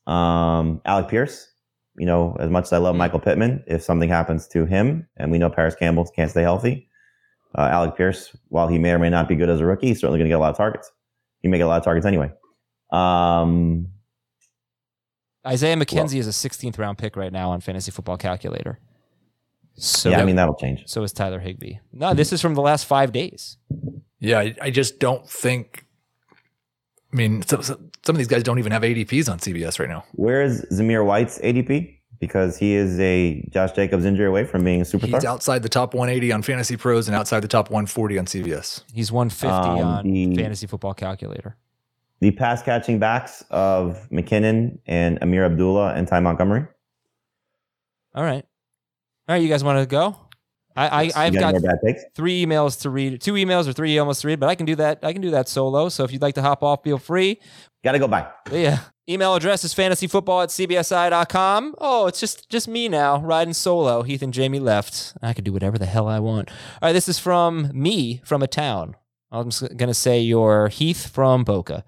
Um, 0.07 0.81
Alec 0.85 1.09
Pierce. 1.09 1.51
You 1.97 2.07
know, 2.07 2.37
as 2.41 2.51
much 2.51 2.65
as 2.65 2.73
I 2.73 2.79
love 2.79 2.97
Michael 2.97 3.21
Pittman, 3.21 3.63
if 3.67 3.83
something 3.83 4.09
happens 4.09 4.49
to 4.49 4.67
him, 4.67 5.07
and 5.17 5.31
we 5.31 5.39
know 5.39 5.49
Parris 5.49 5.77
Campbell 5.77 6.05
can't 6.07 6.31
stay 6.31 6.43
healthy, 6.43 6.89
uh, 7.57 7.69
Alec 7.71 7.97
Pierce, 7.97 8.37
while 8.49 8.69
he 8.69 8.79
may 8.79 8.93
or 8.93 8.99
may 8.99 9.11
not 9.11 9.29
be 9.29 9.37
good 9.37 9.49
as 9.49 9.61
a 9.61 9.67
rookie, 9.67 9.89
he's 9.89 10.01
certainly 10.01 10.19
going 10.19 10.27
to 10.27 10.31
get 10.31 10.39
a 10.39 10.41
lot 10.41 10.51
of 10.51 10.57
targets. 10.57 10.91
He 11.43 11.49
may 11.49 11.59
get 11.59 11.65
a 11.65 11.69
lot 11.69 11.79
of 11.79 11.85
targets 11.85 12.07
anyway. 12.07 12.33
Um, 12.91 13.89
Isaiah 15.47 15.77
McKenzie 15.77 16.19
is 16.19 16.27
a 16.27 16.31
16th 16.49 16.79
round 16.79 16.99
pick 16.99 17.17
right 17.17 17.33
now 17.33 17.51
on 17.51 17.61
Fantasy 17.61 17.91
Football 17.91 18.17
Calculator. 18.17 18.79
So 19.77 20.11
yeah, 20.11 20.21
I 20.21 20.25
mean 20.25 20.37
that'll 20.37 20.55
change. 20.55 20.85
So 20.87 21.03
is 21.03 21.13
Tyler 21.13 21.41
Higbee. 21.41 21.79
No, 21.93 22.15
this 22.15 22.33
is 22.33 22.41
from 22.41 22.55
the 22.55 22.63
last 22.63 22.87
five 22.87 23.13
days. 23.13 23.59
Yeah, 24.21 24.39
I, 24.39 24.55
I 24.63 24.71
just 24.71 25.01
don't 25.01 25.29
think. 25.29 25.85
I 27.13 27.17
mean, 27.17 27.43
some, 27.43 27.63
some 27.63 27.91
some 28.05 28.15
of 28.15 28.19
these 28.19 28.29
guys 28.29 28.43
don't 28.45 28.59
even 28.59 28.73
have 28.73 28.83
ADPs 28.83 29.29
on 29.31 29.39
CBS 29.39 29.81
right 29.81 29.89
now. 29.89 30.05
Where 30.13 30.43
is 30.43 30.65
Zamir 30.73 31.05
White's 31.05 31.39
ADP? 31.41 31.99
Because 32.21 32.57
he 32.57 32.75
is 32.75 32.99
a 33.01 33.47
Josh 33.51 33.73
Jacobs 33.73 34.05
injury 34.05 34.27
away 34.27 34.45
from 34.45 34.65
being 34.65 34.81
a 34.81 34.85
superstar. 34.85 35.15
He's 35.15 35.25
outside 35.25 35.63
the 35.63 35.69
top 35.69 35.95
180 35.95 36.33
on 36.33 36.43
Fantasy 36.43 36.77
Pros 36.77 37.09
and 37.09 37.17
outside 37.17 37.41
the 37.41 37.49
top 37.49 37.71
140 37.71 38.19
on 38.19 38.27
CBS. 38.27 38.83
He's 38.93 39.11
150 39.13 39.49
Um, 39.83 39.87
on 39.89 40.05
the- 40.11 40.37
Fantasy 40.37 40.67
Football 40.67 40.95
Calculator. 40.95 41.57
the 42.21 42.31
pass 42.31 42.63
catching 42.63 42.99
backs 42.99 43.45
of 43.51 44.09
McKinnon 44.11 44.79
and 44.87 45.19
Ameer 45.21 45.45
Abdullah 45.45 45.93
and 45.95 46.09
Ty 46.09 46.21
Montgomery. 46.21 46.67
All 48.15 48.23
right. 48.25 48.45
All 49.29 49.35
right, 49.35 49.43
you 49.43 49.49
guys 49.49 49.65
want 49.65 49.79
to 49.81 49.87
go? 49.87 50.17
I, 50.77 50.87
I 51.15 51.27
I've 51.27 51.33
got 51.35 51.41
got 51.41 51.53
more 51.53 51.61
bad 51.61 51.79
takes? 51.85 52.03
three 52.15 52.45
emails 52.45 52.81
to 52.83 52.91
read, 52.91 53.21
two 53.21 53.35
emails 53.35 53.69
or 53.69 53.73
three 53.73 53.95
emails 53.95 54.21
to 54.23 54.27
read, 54.29 54.41
but 54.41 54.49
I 54.49 54.55
can 54.57 54.67
do 54.67 54.75
that. 54.77 55.01
I 55.05 55.13
can 55.13 55.23
do 55.23 55.31
that 55.31 55.49
solo. 55.49 55.89
So 55.89 56.03
if 56.05 56.13
you'd 56.13 56.23
like 56.23 56.35
to 56.35 56.43
hop 56.43 56.63
off, 56.65 56.83
feel 56.83 56.99
free. 56.99 57.39
Gotta 57.85 57.99
go 58.01 58.09
by. 58.09 58.27
But 58.47 58.55
yeah. 58.59 58.81
Email 59.07 59.35
address 59.35 59.65
is 59.65 59.75
fantasyfootball 59.75 60.45
at 60.45 60.49
cbsi.com. 60.49 61.75
Oh, 61.79 62.07
it's 62.07 62.21
just 62.21 62.49
just 62.49 62.67
me 62.67 62.89
now, 62.89 63.21
riding 63.21 63.53
solo. 63.53 64.03
Heath 64.03 64.23
and 64.23 64.33
Jamie 64.33 64.61
left. 64.61 65.13
I 65.21 65.35
can 65.35 65.45
do 65.45 65.53
whatever 65.53 65.77
the 65.77 65.85
hell 65.85 66.09
I 66.09 66.21
want. 66.21 66.51
All 66.51 66.89
right, 66.89 66.93
this 66.95 67.09
is 67.09 67.19
from 67.19 67.71
me 67.75 68.23
from 68.25 68.43
a 68.43 68.47
town. 68.47 68.97
I'm 69.31 69.51
just 69.51 69.77
going 69.77 69.89
to 69.89 69.95
say 69.95 70.21
you're 70.21 70.69
Heath 70.69 71.09
from 71.09 71.45
Boca. 71.45 71.85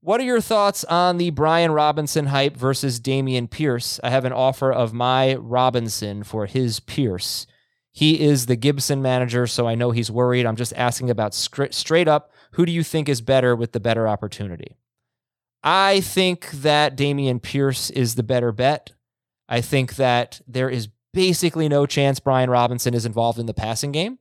What 0.00 0.18
are 0.18 0.24
your 0.24 0.40
thoughts 0.40 0.82
on 0.84 1.18
the 1.18 1.30
Brian 1.30 1.70
Robinson 1.70 2.26
hype 2.26 2.56
versus 2.56 2.98
Dameon 2.98 3.48
Pierce? 3.48 4.00
I 4.02 4.10
have 4.10 4.24
an 4.24 4.32
offer 4.32 4.72
of 4.72 4.92
my 4.92 5.36
Robinson 5.36 6.24
for 6.24 6.46
his 6.46 6.80
Pierce. 6.80 7.46
He 7.92 8.20
is 8.22 8.46
the 8.46 8.56
Gibson 8.56 9.02
manager, 9.02 9.46
so 9.46 9.68
I 9.68 9.74
know 9.76 9.90
he's 9.90 10.10
worried. 10.10 10.46
I'm 10.46 10.56
just 10.56 10.72
asking 10.74 11.10
about 11.10 11.34
straight 11.34 12.08
up 12.08 12.32
who 12.52 12.66
do 12.66 12.72
you 12.72 12.82
think 12.82 13.08
is 13.08 13.20
better 13.20 13.54
with 13.54 13.70
the 13.70 13.78
better 13.78 14.08
opportunity? 14.08 14.76
I 15.62 16.00
think 16.00 16.50
that 16.50 16.96
Dameon 16.96 17.42
Pierce 17.42 17.90
is 17.90 18.14
the 18.14 18.22
better 18.22 18.52
bet. 18.52 18.92
I 19.48 19.60
think 19.60 19.96
that 19.96 20.40
there 20.46 20.70
is 20.70 20.88
basically 21.12 21.68
no 21.68 21.86
chance 21.86 22.20
Brian 22.20 22.50
Robinson 22.50 22.94
is 22.94 23.04
involved 23.04 23.38
in 23.38 23.46
the 23.46 23.54
passing 23.54 23.92
game. 23.92 24.18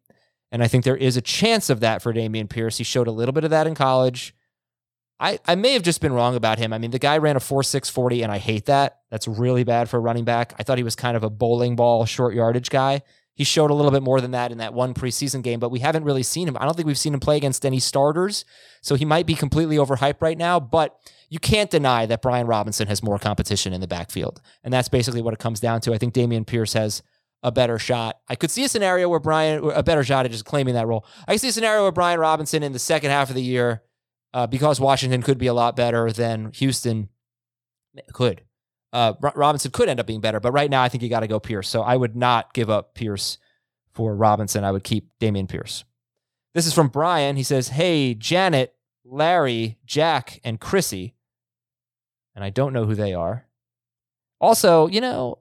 And 0.51 0.63
I 0.63 0.67
think 0.67 0.83
there 0.83 0.97
is 0.97 1.15
a 1.15 1.21
chance 1.21 1.69
of 1.69 1.79
that 1.81 2.01
for 2.01 2.13
Dameon 2.13 2.49
Pierce. 2.49 2.77
He 2.77 2.83
showed 2.83 3.07
a 3.07 3.11
little 3.11 3.33
bit 3.33 3.43
of 3.43 3.51
that 3.51 3.67
in 3.67 3.75
college. 3.75 4.33
I, 5.19 5.39
I 5.45 5.55
may 5.55 5.73
have 5.73 5.83
just 5.83 6.01
been 6.01 6.13
wrong 6.13 6.35
about 6.35 6.57
him. 6.57 6.71
I 6.71 6.77
mean, 6.77 6.91
the 6.91 6.99
guy 6.99 7.17
ran 7.17 7.35
a 7.35 7.39
4.640, 7.39 8.23
and 8.23 8.31
I 8.31 8.37
hate 8.37 8.65
that. 8.65 8.99
That's 9.11 9.27
really 9.27 9.63
bad 9.63 9.89
for 9.89 9.97
a 9.97 9.99
running 9.99 10.23
back. 10.23 10.53
I 10.57 10.63
thought 10.63 10.77
he 10.77 10.83
was 10.83 10.95
kind 10.95 11.17
of 11.17 11.23
a 11.23 11.29
bowling 11.29 11.75
ball, 11.75 12.05
short 12.05 12.33
yardage 12.33 12.69
guy. 12.69 13.01
He 13.33 13.43
showed 13.43 13.69
a 13.69 13.73
little 13.73 13.91
bit 13.91 14.01
more 14.01 14.21
than 14.21 14.31
that 14.31 14.51
in 14.51 14.57
that 14.57 14.73
one 14.73 14.93
preseason 14.93 15.43
game, 15.43 15.59
but 15.59 15.71
we 15.71 15.79
haven't 15.79 16.03
really 16.03 16.23
seen 16.23 16.47
him. 16.47 16.57
I 16.57 16.65
don't 16.65 16.75
think 16.75 16.87
we've 16.87 16.97
seen 16.97 17.13
him 17.13 17.19
play 17.19 17.37
against 17.37 17.65
any 17.65 17.79
starters. 17.79 18.43
So 18.81 18.95
he 18.95 19.05
might 19.05 19.25
be 19.25 19.35
completely 19.35 19.77
overhyped 19.77 20.21
right 20.21 20.37
now, 20.37 20.59
but 20.59 20.97
you 21.29 21.39
can't 21.39 21.69
deny 21.69 22.05
that 22.07 22.21
Brian 22.21 22.47
Robinson 22.47 22.87
has 22.87 23.03
more 23.03 23.19
competition 23.19 23.73
in 23.73 23.81
the 23.81 23.87
backfield. 23.87 24.41
And 24.63 24.73
that's 24.73 24.89
basically 24.89 25.21
what 25.21 25.33
it 25.33 25.39
comes 25.39 25.59
down 25.59 25.81
to. 25.81 25.93
I 25.93 25.97
think 25.97 26.13
Dameon 26.13 26.45
Pierce 26.45 26.73
has 26.73 27.03
a 27.43 27.51
better 27.51 27.79
shot. 27.79 28.19
I 28.27 28.35
could 28.35 28.51
see 28.51 28.63
a 28.63 28.69
scenario 28.69 29.07
where 29.07 29.19
Brian, 29.19 29.63
a 29.71 29.83
better 29.83 30.03
shot 30.03 30.25
at 30.25 30.31
just 30.31 30.45
claiming 30.45 30.73
that 30.73 30.87
role. 30.87 31.05
I 31.27 31.33
could 31.33 31.41
see 31.41 31.49
a 31.49 31.53
scenario 31.53 31.83
where 31.83 31.91
Brian 31.91 32.19
Robinson 32.19 32.63
in 32.63 32.73
the 32.73 32.79
second 32.79 33.11
half 33.11 33.29
of 33.29 33.35
the 33.35 33.43
year 33.43 33.83
uh, 34.33 34.47
because 34.47 34.79
Washington 34.79 35.21
could 35.21 35.37
be 35.37 35.47
a 35.47 35.53
lot 35.53 35.75
better 35.75 36.11
than 36.11 36.51
Houston 36.53 37.09
could. 38.13 38.41
Uh, 38.91 39.13
Robinson 39.35 39.71
could 39.71 39.87
end 39.87 39.99
up 39.99 40.07
being 40.07 40.21
better, 40.21 40.39
but 40.39 40.51
right 40.51 40.69
now 40.69 40.81
I 40.81 40.89
think 40.89 41.03
you 41.03 41.09
got 41.09 41.19
to 41.19 41.27
go 41.27 41.39
Pierce. 41.39 41.69
So 41.69 41.81
I 41.81 41.95
would 41.95 42.15
not 42.15 42.53
give 42.53 42.69
up 42.69 42.95
Pierce 42.95 43.37
for 43.93 44.15
Robinson. 44.15 44.63
I 44.63 44.71
would 44.71 44.83
keep 44.83 45.09
Dameon 45.19 45.47
Pierce. 45.47 45.83
This 46.55 46.65
is 46.65 46.73
from 46.73 46.87
Brian. 46.87 47.35
He 47.35 47.43
says, 47.43 47.69
Hey, 47.69 48.15
Janet, 48.15 48.73
Larry, 49.05 49.77
Jack, 49.85 50.39
and 50.43 50.59
Chrissy. 50.59 51.13
And 52.39 52.45
I 52.45 52.51
don't 52.51 52.71
know 52.71 52.85
who 52.85 52.95
they 52.95 53.13
are. 53.13 53.45
Also, 54.39 54.87
you 54.87 55.01
know, 55.01 55.39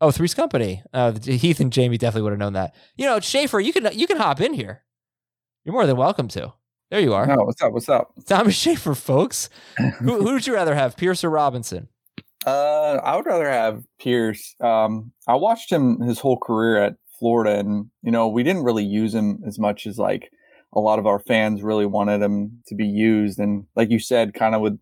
oh, 0.00 0.12
Three's 0.12 0.32
Company. 0.32 0.80
Uh, 0.94 1.10
Heath 1.20 1.58
and 1.58 1.72
Jamie 1.72 1.98
definitely 1.98 2.22
would 2.22 2.30
have 2.30 2.38
known 2.38 2.52
that. 2.52 2.72
You 2.96 3.04
know, 3.06 3.18
Schaefer, 3.18 3.58
you 3.58 3.72
can 3.72 3.88
you 3.98 4.06
can 4.06 4.16
hop 4.16 4.40
in 4.40 4.54
here. 4.54 4.84
You're 5.64 5.72
more 5.72 5.88
than 5.88 5.96
welcome 5.96 6.28
to. 6.28 6.52
There 6.88 7.00
you 7.00 7.14
are. 7.14 7.26
No, 7.26 7.42
what's 7.42 7.60
up? 7.60 7.72
What's 7.72 7.88
up? 7.88 8.12
Thomas 8.26 8.54
Schaefer, 8.54 8.94
folks. 8.94 9.50
who, 9.76 9.84
who 10.22 10.34
would 10.34 10.46
you 10.46 10.54
rather 10.54 10.76
have, 10.76 10.96
Pierce 10.96 11.24
or 11.24 11.30
Robinson? 11.30 11.88
Uh, 12.46 13.00
I 13.02 13.16
would 13.16 13.26
rather 13.26 13.50
have 13.50 13.82
Pierce. 13.98 14.54
Um, 14.60 15.10
I 15.26 15.34
watched 15.34 15.72
him 15.72 16.00
his 16.00 16.20
whole 16.20 16.38
career 16.38 16.80
at 16.80 16.94
Florida, 17.18 17.58
and 17.58 17.90
you 18.02 18.12
know 18.12 18.28
we 18.28 18.44
didn't 18.44 18.62
really 18.62 18.84
use 18.84 19.12
him 19.12 19.42
as 19.44 19.58
much 19.58 19.84
as 19.84 19.98
like 19.98 20.30
a 20.72 20.78
lot 20.78 21.00
of 21.00 21.08
our 21.08 21.18
fans 21.18 21.64
really 21.64 21.86
wanted 21.86 22.22
him 22.22 22.62
to 22.68 22.76
be 22.76 22.86
used. 22.86 23.40
And 23.40 23.64
like 23.74 23.90
you 23.90 23.98
said, 23.98 24.32
kind 24.32 24.54
of 24.54 24.60
with 24.60 24.78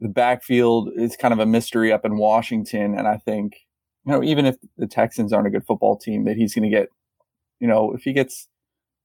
the 0.00 0.08
backfield, 0.08 0.90
is 0.96 1.16
kind 1.16 1.32
of 1.32 1.40
a 1.40 1.46
mystery 1.46 1.92
up 1.92 2.04
in 2.04 2.18
Washington. 2.18 2.96
And 2.96 3.08
I 3.08 3.16
think 3.16 3.56
you 4.06 4.12
know 4.12 4.22
even 4.22 4.46
if 4.46 4.56
the 4.76 4.86
Texans 4.86 5.32
aren't 5.32 5.48
a 5.48 5.50
good 5.50 5.66
football 5.66 5.98
team, 5.98 6.24
that 6.24 6.36
he's 6.36 6.54
going 6.54 6.70
to 6.70 6.76
get, 6.76 6.88
you 7.60 7.68
know, 7.68 7.92
if 7.94 8.02
he 8.02 8.12
gets 8.12 8.48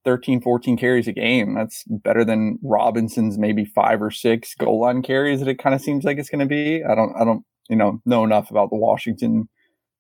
13, 0.06 0.42
14 0.42 0.78
carries 0.78 1.08
a 1.08 1.14
game. 1.14 1.54
That's 1.54 1.84
better 1.88 2.26
than 2.26 2.60
Robinson's 2.62 3.38
maybe 3.38 3.66
five 3.66 4.02
or 4.02 4.12
six 4.12 4.54
goal 4.56 4.82
line 4.82 5.02
carries 5.02 5.40
that 5.40 5.48
it 5.48 5.60
kind 5.60 5.74
of 5.74 5.82
seems 5.82 6.04
like 6.04 6.18
it's 6.18 6.30
going 6.30 6.40
to 6.40 6.46
be. 6.46 6.84
I 6.84 6.96
don't, 6.96 7.16
I 7.16 7.24
don't, 7.24 7.46
you 7.70 7.76
know, 7.76 8.02
know 8.06 8.24
enough 8.24 8.52
about 8.52 8.70
the 8.70 8.76
Washington 8.76 9.48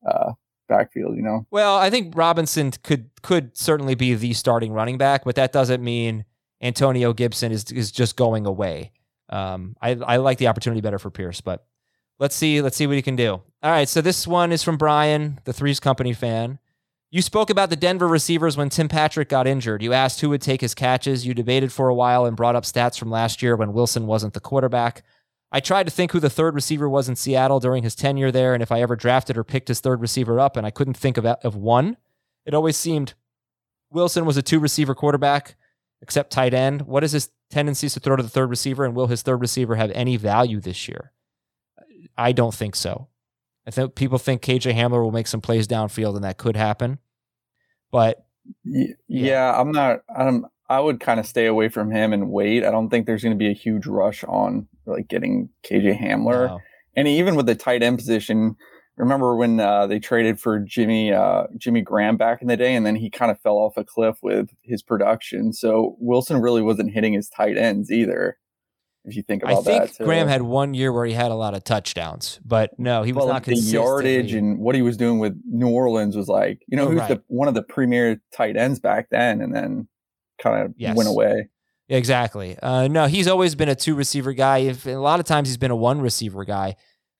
uh, 0.09 0.33
backfield, 0.67 1.15
you 1.15 1.23
know. 1.23 1.45
Well, 1.51 1.77
I 1.77 1.89
think 1.89 2.13
Robinson 2.15 2.71
could 2.83 3.09
could 3.21 3.57
certainly 3.57 3.95
be 3.95 4.13
the 4.15 4.33
starting 4.33 4.73
running 4.73 4.97
back, 4.97 5.23
but 5.23 5.35
that 5.35 5.53
doesn't 5.53 5.83
mean 5.83 6.25
Antonio 6.61 7.13
Gibson 7.13 7.51
is 7.51 7.65
is 7.71 7.91
just 7.91 8.17
going 8.17 8.45
away. 8.45 8.91
Um, 9.29 9.75
I 9.81 9.91
I 9.91 10.17
like 10.17 10.37
the 10.37 10.47
opportunity 10.47 10.81
better 10.81 10.99
for 10.99 11.09
Pierce, 11.09 11.41
but 11.41 11.65
let's 12.19 12.35
see 12.35 12.61
let's 12.61 12.77
see 12.77 12.87
what 12.87 12.95
he 12.95 13.01
can 13.01 13.15
do. 13.15 13.31
All 13.31 13.71
right, 13.71 13.87
so 13.87 14.01
this 14.01 14.27
one 14.27 14.51
is 14.51 14.63
from 14.63 14.77
Brian, 14.77 15.39
the 15.45 15.53
Three's 15.53 15.79
Company 15.79 16.13
fan. 16.13 16.59
You 17.11 17.21
spoke 17.21 17.51
about 17.51 17.69
the 17.69 17.75
Denver 17.75 18.07
receivers 18.07 18.57
when 18.57 18.69
Tim 18.69 18.89
Patrick 18.89 19.29
got 19.29 19.45
injured. 19.45 19.83
You 19.83 19.93
asked 19.93 20.21
who 20.21 20.29
would 20.29 20.41
take 20.41 20.61
his 20.61 20.73
catches. 20.73 21.27
You 21.27 21.35
debated 21.35 21.71
for 21.71 21.87
a 21.87 21.93
while 21.93 22.25
and 22.25 22.35
brought 22.35 22.55
up 22.55 22.63
stats 22.63 22.97
from 22.97 23.11
last 23.11 23.43
year 23.43 23.55
when 23.55 23.71
Wilson 23.71 24.07
wasn't 24.07 24.33
the 24.33 24.39
quarterback. 24.39 25.03
I 25.51 25.59
tried 25.59 25.85
to 25.85 25.91
think 25.91 26.11
who 26.11 26.19
the 26.19 26.31
third 26.31 26.55
receiver 26.55 26.89
was 26.89 27.07
in 27.07 27.15
Seattle 27.15 27.59
during 27.59 27.83
his 27.83 27.93
tenure 27.93 28.31
there 28.31 28.55
and 28.55 28.63
if 28.63 28.71
I 28.71 28.81
ever 28.81 28.95
drafted 28.95 29.37
or 29.37 29.43
picked 29.43 29.67
his 29.67 29.79
third 29.79 30.01
receiver 30.01 30.39
up, 30.39 30.57
and 30.57 30.65
I 30.65 30.71
couldn't 30.71 30.95
think 30.95 31.17
of, 31.17 31.25
of 31.27 31.55
one. 31.55 31.97
It 32.47 32.55
always 32.55 32.77
seemed 32.77 33.13
Wilson 33.91 34.25
was 34.25 34.35
a 34.35 34.41
two 34.41 34.59
receiver 34.59 34.95
quarterback, 34.95 35.55
except 36.01 36.31
tight 36.31 36.55
end. 36.55 36.81
What 36.81 37.03
is 37.03 37.11
his 37.11 37.29
tendencies 37.53 37.93
to 37.93 37.99
throw 37.99 38.15
to 38.15 38.23
the 38.23 38.29
third 38.29 38.49
receiver, 38.49 38.83
and 38.83 38.95
will 38.95 39.07
his 39.07 39.21
third 39.21 39.41
receiver 39.41 39.75
have 39.75 39.91
any 39.91 40.17
value 40.17 40.59
this 40.59 40.87
year? 40.87 41.11
I 42.17 42.31
don't 42.31 42.53
think 42.53 42.75
so. 42.75 43.07
I 43.65 43.71
think 43.71 43.95
people 43.95 44.17
think 44.17 44.41
KJ 44.41 44.73
Hamler 44.73 45.01
will 45.01 45.11
make 45.11 45.27
some 45.27 45.41
plays 45.41 45.67
downfield, 45.67 46.15
and 46.15 46.23
that 46.23 46.37
could 46.37 46.57
happen. 46.57 46.99
But 47.91 48.25
yeah, 48.65 48.87
yeah 49.07 49.59
I'm 49.59 49.71
not. 49.71 49.99
I'm. 50.13 50.45
I 50.69 50.79
would 50.79 50.99
kind 50.99 51.19
of 51.19 51.27
stay 51.27 51.45
away 51.45 51.69
from 51.69 51.91
him 51.91 52.13
and 52.13 52.31
wait. 52.31 52.65
I 52.65 52.71
don't 52.71 52.89
think 52.89 53.05
there's 53.05 53.21
going 53.21 53.35
to 53.35 53.37
be 53.37 53.49
a 53.49 53.53
huge 53.53 53.85
rush 53.85 54.23
on 54.23 54.67
like 54.85 55.07
getting 55.07 55.49
KJ 55.63 55.99
Hamler, 55.99 56.47
no. 56.47 56.59
and 56.95 57.07
even 57.07 57.35
with 57.35 57.45
the 57.45 57.55
tight 57.55 57.83
end 57.83 57.97
position. 57.97 58.55
Remember 58.97 59.35
when 59.35 59.59
uh, 59.59 59.87
they 59.87 59.99
traded 59.99 60.39
for 60.39 60.59
Jimmy 60.59 61.11
uh, 61.11 61.45
Jimmy 61.57 61.81
Graham 61.81 62.15
back 62.15 62.41
in 62.41 62.47
the 62.47 62.57
day, 62.57 62.75
and 62.75 62.85
then 62.85 62.95
he 62.95 63.09
kind 63.09 63.31
of 63.31 63.39
fell 63.39 63.57
off 63.57 63.75
a 63.75 63.83
cliff 63.83 64.17
with 64.21 64.49
his 64.61 64.83
production. 64.83 65.51
So 65.51 65.95
Wilson 65.99 66.41
really 66.41 66.61
wasn't 66.61 66.93
hitting 66.93 67.13
his 67.13 67.27
tight 67.27 67.57
ends 67.57 67.91
either 67.91 68.37
if 69.05 69.15
you 69.15 69.23
think 69.23 69.43
about 69.43 69.59
I 69.59 69.61
think 69.61 69.97
that. 69.97 70.05
Graham 70.05 70.27
had 70.27 70.43
one 70.43 70.73
year 70.73 70.93
where 70.93 71.05
he 71.05 71.13
had 71.13 71.31
a 71.31 71.35
lot 71.35 71.53
of 71.53 71.63
touchdowns, 71.63 72.39
but 72.45 72.77
no, 72.79 73.03
he 73.03 73.11
was 73.11 73.25
well, 73.25 73.33
not 73.33 73.43
the 73.43 73.55
yardage 73.55 74.33
and 74.33 74.59
what 74.59 74.75
he 74.75 74.81
was 74.81 74.97
doing 74.97 75.19
with 75.19 75.39
New 75.45 75.69
Orleans 75.69 76.15
was 76.15 76.27
like, 76.27 76.63
you 76.67 76.77
know, 76.77 76.87
he 76.87 76.95
was 76.95 77.01
right. 77.01 77.09
the, 77.09 77.23
one 77.27 77.47
of 77.47 77.53
the 77.53 77.63
premier 77.63 78.21
tight 78.31 78.55
ends 78.55 78.79
back 78.79 79.09
then, 79.09 79.41
and 79.41 79.53
then 79.53 79.87
kind 80.41 80.63
of 80.63 80.73
yes. 80.77 80.95
went 80.95 81.09
away. 81.09 81.49
Exactly. 81.89 82.57
Uh, 82.59 82.87
no, 82.87 83.07
he's 83.07 83.27
always 83.27 83.55
been 83.55 83.69
a 83.69 83.75
two 83.75 83.93
receiver 83.93 84.33
guy. 84.33 84.59
If, 84.59 84.85
a 84.85 84.95
lot 84.95 85.19
of 85.19 85.25
times 85.25 85.49
he's 85.49 85.57
been 85.57 85.71
a 85.71 85.75
one 85.75 85.99
receiver 85.99 86.45
guy. 86.45 86.75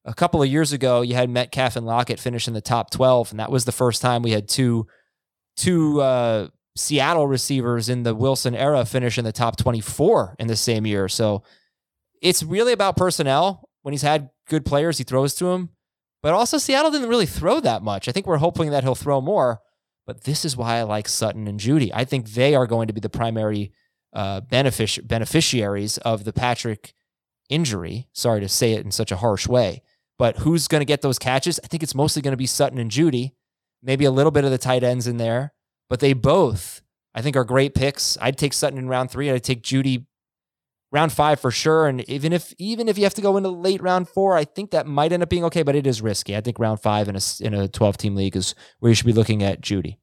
A 0.06 0.14
couple 0.14 0.42
of 0.44 0.50
years 0.50 0.74
ago, 0.74 1.02
you 1.02 1.16
had 1.16 1.30
Metcalf 1.30 1.76
and 1.76 1.86
Lockett 1.86 2.20
finish 2.20 2.48
in 2.48 2.54
the 2.54 2.62
top 2.62 2.92
twelve, 2.92 3.32
and 3.32 3.40
that 3.40 3.52
was 3.52 3.66
the 3.66 3.72
first 3.72 4.02
time 4.02 4.22
we 4.22 4.32
had 4.32 4.48
two 4.48 4.86
two 5.56 6.02
uh, 6.02 6.48
Seattle 6.76 7.28
receivers 7.28 7.88
in 7.88 8.04
the 8.04 8.16
Wilson 8.16 8.56
era 8.56 8.84
finish 8.86 9.18
in 9.18 9.24
the 9.24 9.32
top 9.32 9.56
twenty 9.56 9.82
four 9.82 10.36
in 10.40 10.48
the 10.48 10.56
same 10.56 10.86
year. 10.86 11.08
So 11.08 11.44
it's 12.22 12.44
really 12.44 12.74
about 12.74 12.98
personnel. 12.98 13.70
When 13.82 13.94
he's 13.94 14.02
had 14.02 14.30
good 14.48 14.66
players, 14.66 14.98
he 14.98 15.04
throws 15.04 15.36
to 15.36 15.48
him. 15.48 15.70
But 16.22 16.34
also, 16.34 16.58
Seattle 16.58 16.92
didn't 16.92 17.10
really 17.10 17.26
throw 17.26 17.60
that 17.60 17.84
much. 17.84 18.08
I 18.08 18.12
think 18.12 18.26
we're 18.26 18.38
hoping 18.38 18.72
that 18.72 18.84
he'll 18.84 18.96
throw 18.96 19.20
more. 19.20 19.60
But 20.06 20.24
this 20.24 20.46
is 20.46 20.58
why 20.58 20.78
I 20.78 20.84
like 20.84 21.08
Sutton 21.08 21.48
and 21.48 21.60
Jeudy. 21.60 21.92
I 21.94 22.06
think 22.06 22.30
they 22.30 22.56
are 22.56 22.68
going 22.68 22.88
to 22.88 22.94
be 22.94 23.02
the 23.02 23.10
primary 23.10 23.74
uh, 24.14 24.42
benefic- 24.42 25.06
beneficiaries 25.06 25.98
of 26.00 26.24
the 26.24 26.34
Patrick 26.34 26.94
injury. 27.50 28.08
Sorry 28.14 28.40
to 28.40 28.50
say 28.50 28.74
it 28.74 28.86
in 28.86 28.92
such 28.92 29.12
a 29.12 29.18
harsh 29.18 29.48
way. 29.48 29.83
But 30.20 30.38
who's 30.38 30.68
going 30.68 30.82
to 30.82 30.86
get 30.86 31.02
those 31.02 31.20
catches? 31.20 31.60
I 31.64 31.68
think 31.68 31.84
it's 31.84 31.96
mostly 31.96 32.22
going 32.22 32.34
to 32.34 32.38
be 32.38 32.46
Sutton 32.46 32.78
and 32.78 32.92
Jeudy, 32.92 33.34
Maybe 33.84 34.06
a 34.06 34.12
little 34.12 34.32
bit 34.32 34.46
of 34.46 34.52
the 34.52 34.58
tight 34.58 34.82
ends 34.82 35.08
in 35.08 35.18
there. 35.18 35.54
But 35.90 36.00
they 36.00 36.14
both, 36.14 36.82
I 37.14 37.22
think, 37.22 37.36
are 37.36 37.44
great 37.44 37.76
picks. 37.76 38.18
I'd 38.22 38.38
take 38.38 38.54
Sutton 38.54 38.80
in 38.80 38.88
round 38.88 39.12
three. 39.12 39.30
I'd 39.30 39.44
take 39.44 39.62
Jeudy 39.62 40.06
round 40.92 41.12
five 41.12 41.40
for 41.40 41.52
sure. 41.52 41.88
And 41.88 42.08
even 42.10 42.32
if 42.32 42.54
even 42.58 42.88
if 42.88 42.98
you 42.98 43.04
have 43.04 43.14
to 43.16 43.22
go 43.22 43.36
into 43.36 43.50
late 43.50 43.82
round 43.82 44.08
four, 44.08 44.38
I 44.38 44.46
think 44.46 44.72
that 44.72 44.88
might 44.88 45.12
end 45.12 45.22
up 45.22 45.30
being 45.30 45.44
okay, 45.46 45.64
but 45.64 45.76
it 45.76 45.86
is 45.86 46.02
risky. 46.02 46.36
I 46.36 46.42
think 46.42 46.60
round 46.60 46.82
five 46.82 47.10
in 47.10 47.18
a 47.18 47.22
in 47.42 47.54
a 47.54 47.68
12 47.68 47.98
team 47.98 48.16
league 48.16 48.38
is 48.38 48.56
where 48.80 48.90
you 48.90 48.96
should 48.96 49.06
be 49.06 49.14
looking 49.14 49.44
at 49.44 49.60
Jeudy. 49.62 49.98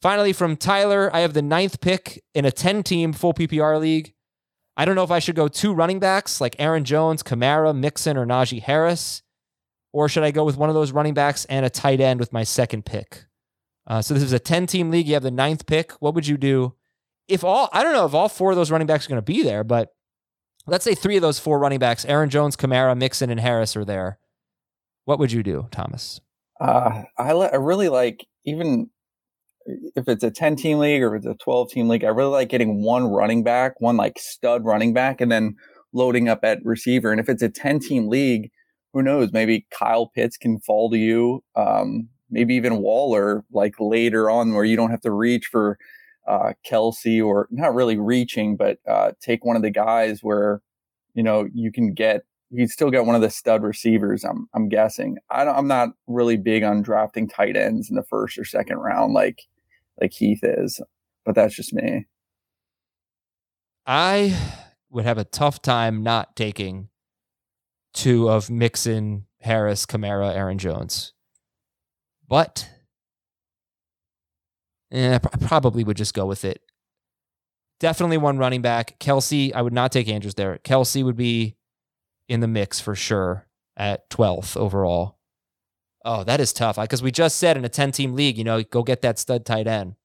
Finally, 0.00 0.32
from 0.32 0.56
Tyler, 0.56 1.14
I 1.14 1.20
have 1.20 1.34
the 1.34 1.42
ninth 1.42 1.82
pick 1.82 2.22
in 2.34 2.46
a 2.46 2.50
10 2.50 2.82
team 2.82 3.12
full 3.12 3.34
PPR 3.34 3.78
league. 3.78 4.14
I 4.76 4.86
don't 4.86 4.94
know 4.94 5.04
if 5.04 5.10
I 5.10 5.18
should 5.18 5.36
go 5.36 5.46
two 5.46 5.74
running 5.74 5.98
backs 5.98 6.40
like 6.40 6.56
Aaron 6.58 6.84
Jones, 6.84 7.22
Kamara, 7.22 7.76
Mixon, 7.76 8.16
or 8.16 8.24
Najee 8.24 8.62
Harris, 8.62 9.22
or 9.92 10.08
should 10.08 10.22
I 10.22 10.30
go 10.30 10.44
with 10.44 10.56
one 10.56 10.68
of 10.68 10.74
those 10.74 10.92
running 10.92 11.14
backs 11.14 11.44
and 11.46 11.66
a 11.66 11.70
tight 11.70 12.00
end 12.00 12.20
with 12.20 12.32
my 12.32 12.44
second 12.44 12.84
pick? 12.84 13.24
Uh, 13.86 14.00
so 14.00 14.14
this 14.14 14.22
is 14.22 14.32
a 14.32 14.38
10 14.38 14.66
team 14.66 14.90
league. 14.90 15.06
You 15.06 15.14
have 15.14 15.22
the 15.22 15.30
ninth 15.30 15.66
pick. 15.66 15.92
What 16.00 16.14
would 16.14 16.26
you 16.26 16.36
do 16.36 16.74
if 17.30 17.44
all, 17.44 17.68
I 17.72 17.82
don't 17.82 17.92
know 17.92 18.06
if 18.06 18.14
all 18.14 18.28
four 18.28 18.50
of 18.50 18.56
those 18.56 18.70
running 18.70 18.86
backs 18.86 19.06
are 19.06 19.08
going 19.08 19.18
to 19.18 19.22
be 19.22 19.42
there, 19.42 19.64
but 19.64 19.94
let's 20.66 20.84
say 20.84 20.94
three 20.94 21.16
of 21.16 21.22
those 21.22 21.38
four 21.38 21.58
running 21.58 21.78
backs, 21.78 22.04
Aaron 22.04 22.28
Jones, 22.28 22.56
Kamara, 22.56 22.96
Mixon, 22.96 23.30
and 23.30 23.40
Harris 23.40 23.76
are 23.76 23.84
there. 23.84 24.18
What 25.04 25.18
would 25.18 25.32
you 25.32 25.42
do, 25.42 25.68
Thomas? 25.70 26.20
Uh, 26.60 27.04
I, 27.16 27.32
le- 27.32 27.46
I 27.46 27.56
really 27.56 27.88
like, 27.88 28.26
even 28.44 28.90
if 29.66 30.08
it's 30.08 30.24
a 30.24 30.30
10 30.30 30.56
team 30.56 30.78
league 30.78 31.02
or 31.02 31.14
if 31.14 31.20
it's 31.20 31.26
a 31.26 31.42
12 31.42 31.70
team 31.70 31.88
league, 31.88 32.04
I 32.04 32.08
really 32.08 32.32
like 32.32 32.48
getting 32.48 32.82
one 32.82 33.04
running 33.04 33.44
back, 33.44 33.80
one 33.80 33.96
like 33.96 34.18
stud 34.18 34.64
running 34.64 34.92
back, 34.92 35.20
and 35.20 35.30
then 35.30 35.56
loading 35.92 36.28
up 36.28 36.40
at 36.44 36.58
receiver. 36.64 37.12
And 37.12 37.20
if 37.20 37.28
it's 37.28 37.42
a 37.42 37.48
10 37.48 37.78
team 37.80 38.08
league, 38.08 38.50
who 38.92 39.02
knows? 39.02 39.32
Maybe 39.32 39.66
Kyle 39.70 40.06
Pitts 40.06 40.36
can 40.36 40.58
fall 40.60 40.90
to 40.90 40.98
you. 40.98 41.42
Um, 41.54 42.08
maybe 42.30 42.54
even 42.54 42.78
Waller, 42.78 43.44
like 43.52 43.74
later 43.78 44.30
on, 44.30 44.54
where 44.54 44.64
you 44.64 44.76
don't 44.76 44.90
have 44.90 45.02
to 45.02 45.10
reach 45.10 45.46
for 45.46 45.78
uh, 46.26 46.52
Kelce 46.68 47.24
or 47.24 47.48
not 47.50 47.74
really 47.74 47.98
reaching, 47.98 48.56
but 48.56 48.78
uh, 48.88 49.12
take 49.20 49.44
one 49.44 49.56
of 49.56 49.62
the 49.62 49.70
guys 49.70 50.20
where 50.22 50.62
you 51.14 51.22
know 51.22 51.48
you 51.52 51.72
can 51.72 51.92
get 51.92 52.22
you 52.50 52.66
still 52.66 52.90
get 52.90 53.06
one 53.06 53.14
of 53.14 53.22
the 53.22 53.30
stud 53.30 53.62
receivers. 53.62 54.24
I'm 54.24 54.48
I'm 54.54 54.68
guessing. 54.68 55.18
I 55.30 55.42
am 55.42 55.68
not 55.68 55.90
really 56.06 56.36
big 56.36 56.62
on 56.62 56.82
drafting 56.82 57.28
tight 57.28 57.56
ends 57.56 57.88
in 57.90 57.96
the 57.96 58.02
first 58.02 58.38
or 58.38 58.44
second 58.44 58.78
round 58.78 59.12
like 59.12 59.42
like 60.00 60.12
Heath 60.12 60.40
is, 60.42 60.80
but 61.24 61.34
that's 61.34 61.54
just 61.54 61.72
me. 61.72 62.06
I 63.86 64.36
would 64.90 65.04
have 65.04 65.18
a 65.18 65.24
tough 65.24 65.62
time 65.62 66.02
not 66.02 66.36
taking 66.36 66.88
two 67.92 68.28
of 68.28 68.50
Mixon, 68.50 69.26
Harris, 69.40 69.86
Kamara, 69.86 70.34
Aaron 70.34 70.58
Jones. 70.58 71.12
But 72.28 72.68
eh, 74.92 75.18
I 75.22 75.36
probably 75.46 75.84
would 75.84 75.96
just 75.96 76.14
go 76.14 76.26
with 76.26 76.44
it. 76.44 76.62
Definitely 77.80 78.18
one 78.18 78.38
running 78.38 78.62
back. 78.62 78.98
Kelce, 79.00 79.52
I 79.54 79.62
would 79.62 79.72
not 79.72 79.90
take 79.90 80.08
Andrews 80.08 80.34
there. 80.34 80.58
Kelce 80.58 81.02
would 81.02 81.16
be 81.16 81.56
in 82.28 82.40
the 82.40 82.48
mix 82.48 82.78
for 82.78 82.94
sure 82.94 83.46
at 83.76 84.08
12th 84.10 84.56
overall. 84.56 85.18
Oh, 86.04 86.24
that 86.24 86.40
is 86.40 86.52
tough 86.52 86.76
because 86.76 87.02
we 87.02 87.10
just 87.10 87.36
said 87.36 87.56
in 87.56 87.64
a 87.64 87.68
10 87.68 87.92
team 87.92 88.14
league, 88.14 88.38
you 88.38 88.44
know, 88.44 88.62
go 88.62 88.82
get 88.82 89.02
that 89.02 89.18
stud 89.18 89.44
tight 89.44 89.66
end. 89.66 89.96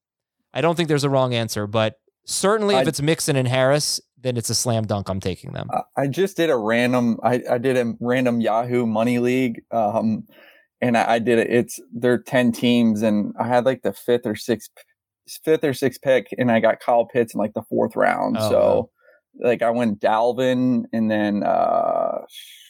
I 0.53 0.61
don't 0.61 0.75
think 0.75 0.88
there's 0.88 1.03
a 1.03 1.09
wrong 1.09 1.33
answer, 1.33 1.67
but 1.67 1.99
certainly 2.25 2.75
if 2.75 2.88
it's 2.88 3.01
Mixon 3.01 3.36
and 3.36 3.47
Harris, 3.47 4.01
then 4.26 4.38
it's 4.38 4.49
a 4.49 4.55
slam 4.55 4.86
dunk. 4.88 5.07
I'm 5.07 5.19
taking 5.19 5.53
them. 5.53 5.69
I 5.95 6.07
just 6.07 6.36
did 6.36 6.49
a 6.49 6.57
random. 6.57 7.19
I, 7.21 7.43
I 7.49 7.57
did 7.59 7.78
a 7.78 7.93
random 7.99 8.41
Yahoo 8.41 8.88
Money 8.88 9.19
League, 9.19 9.61
um, 9.69 10.23
and 10.82 10.97
I, 10.97 11.13
I 11.13 11.19
did 11.19 11.38
it. 11.38 11.51
It's 11.51 11.80
there 11.93 12.17
ten 12.17 12.51
teams, 12.51 13.03
and 13.03 13.34
I 13.39 13.47
had 13.47 13.65
like 13.65 13.84
the 13.84 13.93
fifth 13.93 14.26
or 14.26 14.36
sixth, 14.36 14.71
fifth 15.43 15.63
or 15.63 15.76
sixth 15.76 16.01
pick, 16.01 16.28
and 16.39 16.51
I 16.51 16.59
got 16.59 16.80
Kyle 16.80 17.05
Pitts 17.05 17.36
in 17.36 17.39
like 17.39 17.53
the 17.53 17.61
fourth 17.69 17.95
round. 17.95 18.38
Oh, 18.39 18.49
so, 18.49 18.89
wow. 19.39 19.49
like, 19.49 19.61
I 19.61 19.69
went 19.69 19.99
Dalvin, 19.99 20.86
and 20.91 21.11
then 21.11 21.43
uh, 21.43 22.21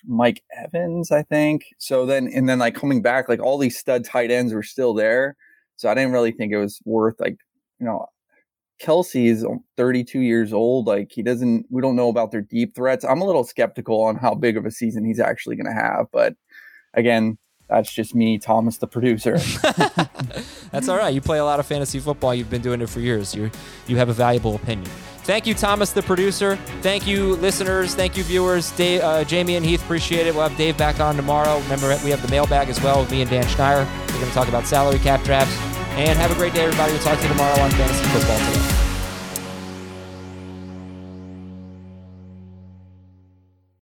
Mike 0.06 0.44
Evans, 0.62 1.10
I 1.12 1.24
think. 1.24 1.64
So 1.78 2.06
then, 2.06 2.28
and 2.28 2.50
then 2.50 2.60
like 2.60 2.76
coming 2.76 3.02
back, 3.02 3.30
like 3.30 3.42
all 3.42 3.58
these 3.58 3.78
stud 3.78 4.04
tight 4.04 4.30
ends 4.30 4.54
were 4.54 4.62
still 4.62 4.94
there. 4.94 5.38
So 5.78 5.90
I 5.90 5.94
didn't 5.94 6.12
really 6.12 6.32
think 6.32 6.52
it 6.52 6.58
was 6.58 6.82
worth 6.84 7.16
like, 7.20 7.38
you 7.80 7.86
know, 7.86 8.08
Kelce 8.82 9.28
is 9.30 9.46
32 9.78 10.20
years 10.20 10.54
old. 10.54 10.88
Like 10.88 11.12
he 11.12 11.24
doesn't, 11.24 11.66
we 11.70 11.82
don't 11.82 11.96
know 11.96 12.10
about 12.10 12.32
their 12.32 12.42
deep 12.42 12.76
threats. 12.76 13.06
I'm 13.06 13.22
a 13.22 13.26
little 13.26 13.44
skeptical 13.44 14.02
on 14.02 14.16
how 14.16 14.36
big 14.36 14.58
of 14.58 14.66
a 14.66 14.72
season 14.72 15.06
he's 15.06 15.20
actually 15.20 15.56
going 15.56 15.68
to 15.68 15.82
have. 15.82 16.08
But 16.12 16.36
again, 16.94 17.38
that's 17.70 17.92
just 17.92 18.14
me, 18.14 18.38
Thomas, 18.38 18.78
the 18.78 18.88
producer. 18.88 19.38
That's 20.72 20.88
all 20.88 20.98
right. 20.98 21.14
You 21.14 21.22
play 21.22 21.40
a 21.40 21.46
lot 21.46 21.60
of 21.60 21.66
fantasy 21.66 22.00
football. 22.00 22.36
You've 22.36 22.50
been 22.50 22.62
doing 22.62 22.82
it 22.82 22.90
for 22.90 23.00
years. 23.00 23.34
You 23.34 23.50
you 23.88 23.98
have 23.98 24.10
a 24.10 24.14
valuable 24.14 24.56
opinion. 24.56 24.92
Thank 25.24 25.48
you, 25.48 25.56
Thomas, 25.56 25.92
the 25.92 26.04
producer. 26.04 26.58
Thank 26.82 27.08
you, 27.08 27.36
listeners. 27.38 27.96
Thank 27.96 28.16
you, 28.16 28.24
viewers. 28.24 28.70
Dave, 28.72 29.02
uh, 29.02 29.24
Jamie 29.24 29.56
and 29.56 29.66
Heath, 29.66 29.84
appreciate 29.84 30.28
it. 30.28 30.36
We'll 30.36 30.48
have 30.48 30.58
Dave 30.58 30.78
back 30.78 31.00
on 31.00 31.16
tomorrow. 31.16 31.60
Remember, 31.62 31.88
we 32.04 32.12
have 32.12 32.22
the 32.22 32.28
mailbag 32.28 32.70
as 32.70 32.80
well 32.84 33.00
with 33.00 33.10
me 33.10 33.22
and 33.22 33.30
Dan 33.32 33.44
Schneier. 33.46 33.88
We're 34.08 34.20
going 34.20 34.28
to 34.28 34.34
talk 34.34 34.48
about 34.48 34.68
salary 34.68 35.00
cap 35.00 35.24
drafts. 35.24 35.75
And 35.98 36.20
have 36.20 36.30
a 36.30 36.36
great 36.36 36.54
day, 36.54 36.66
everybody. 36.66 36.92
We'll 36.92 37.02
talk 37.02 37.18
to 37.18 37.24
you 37.24 37.30
tomorrow 37.30 37.58
on 37.62 37.72
Fantasy 37.72 38.04
Football 38.10 38.38
Today. 38.38 38.75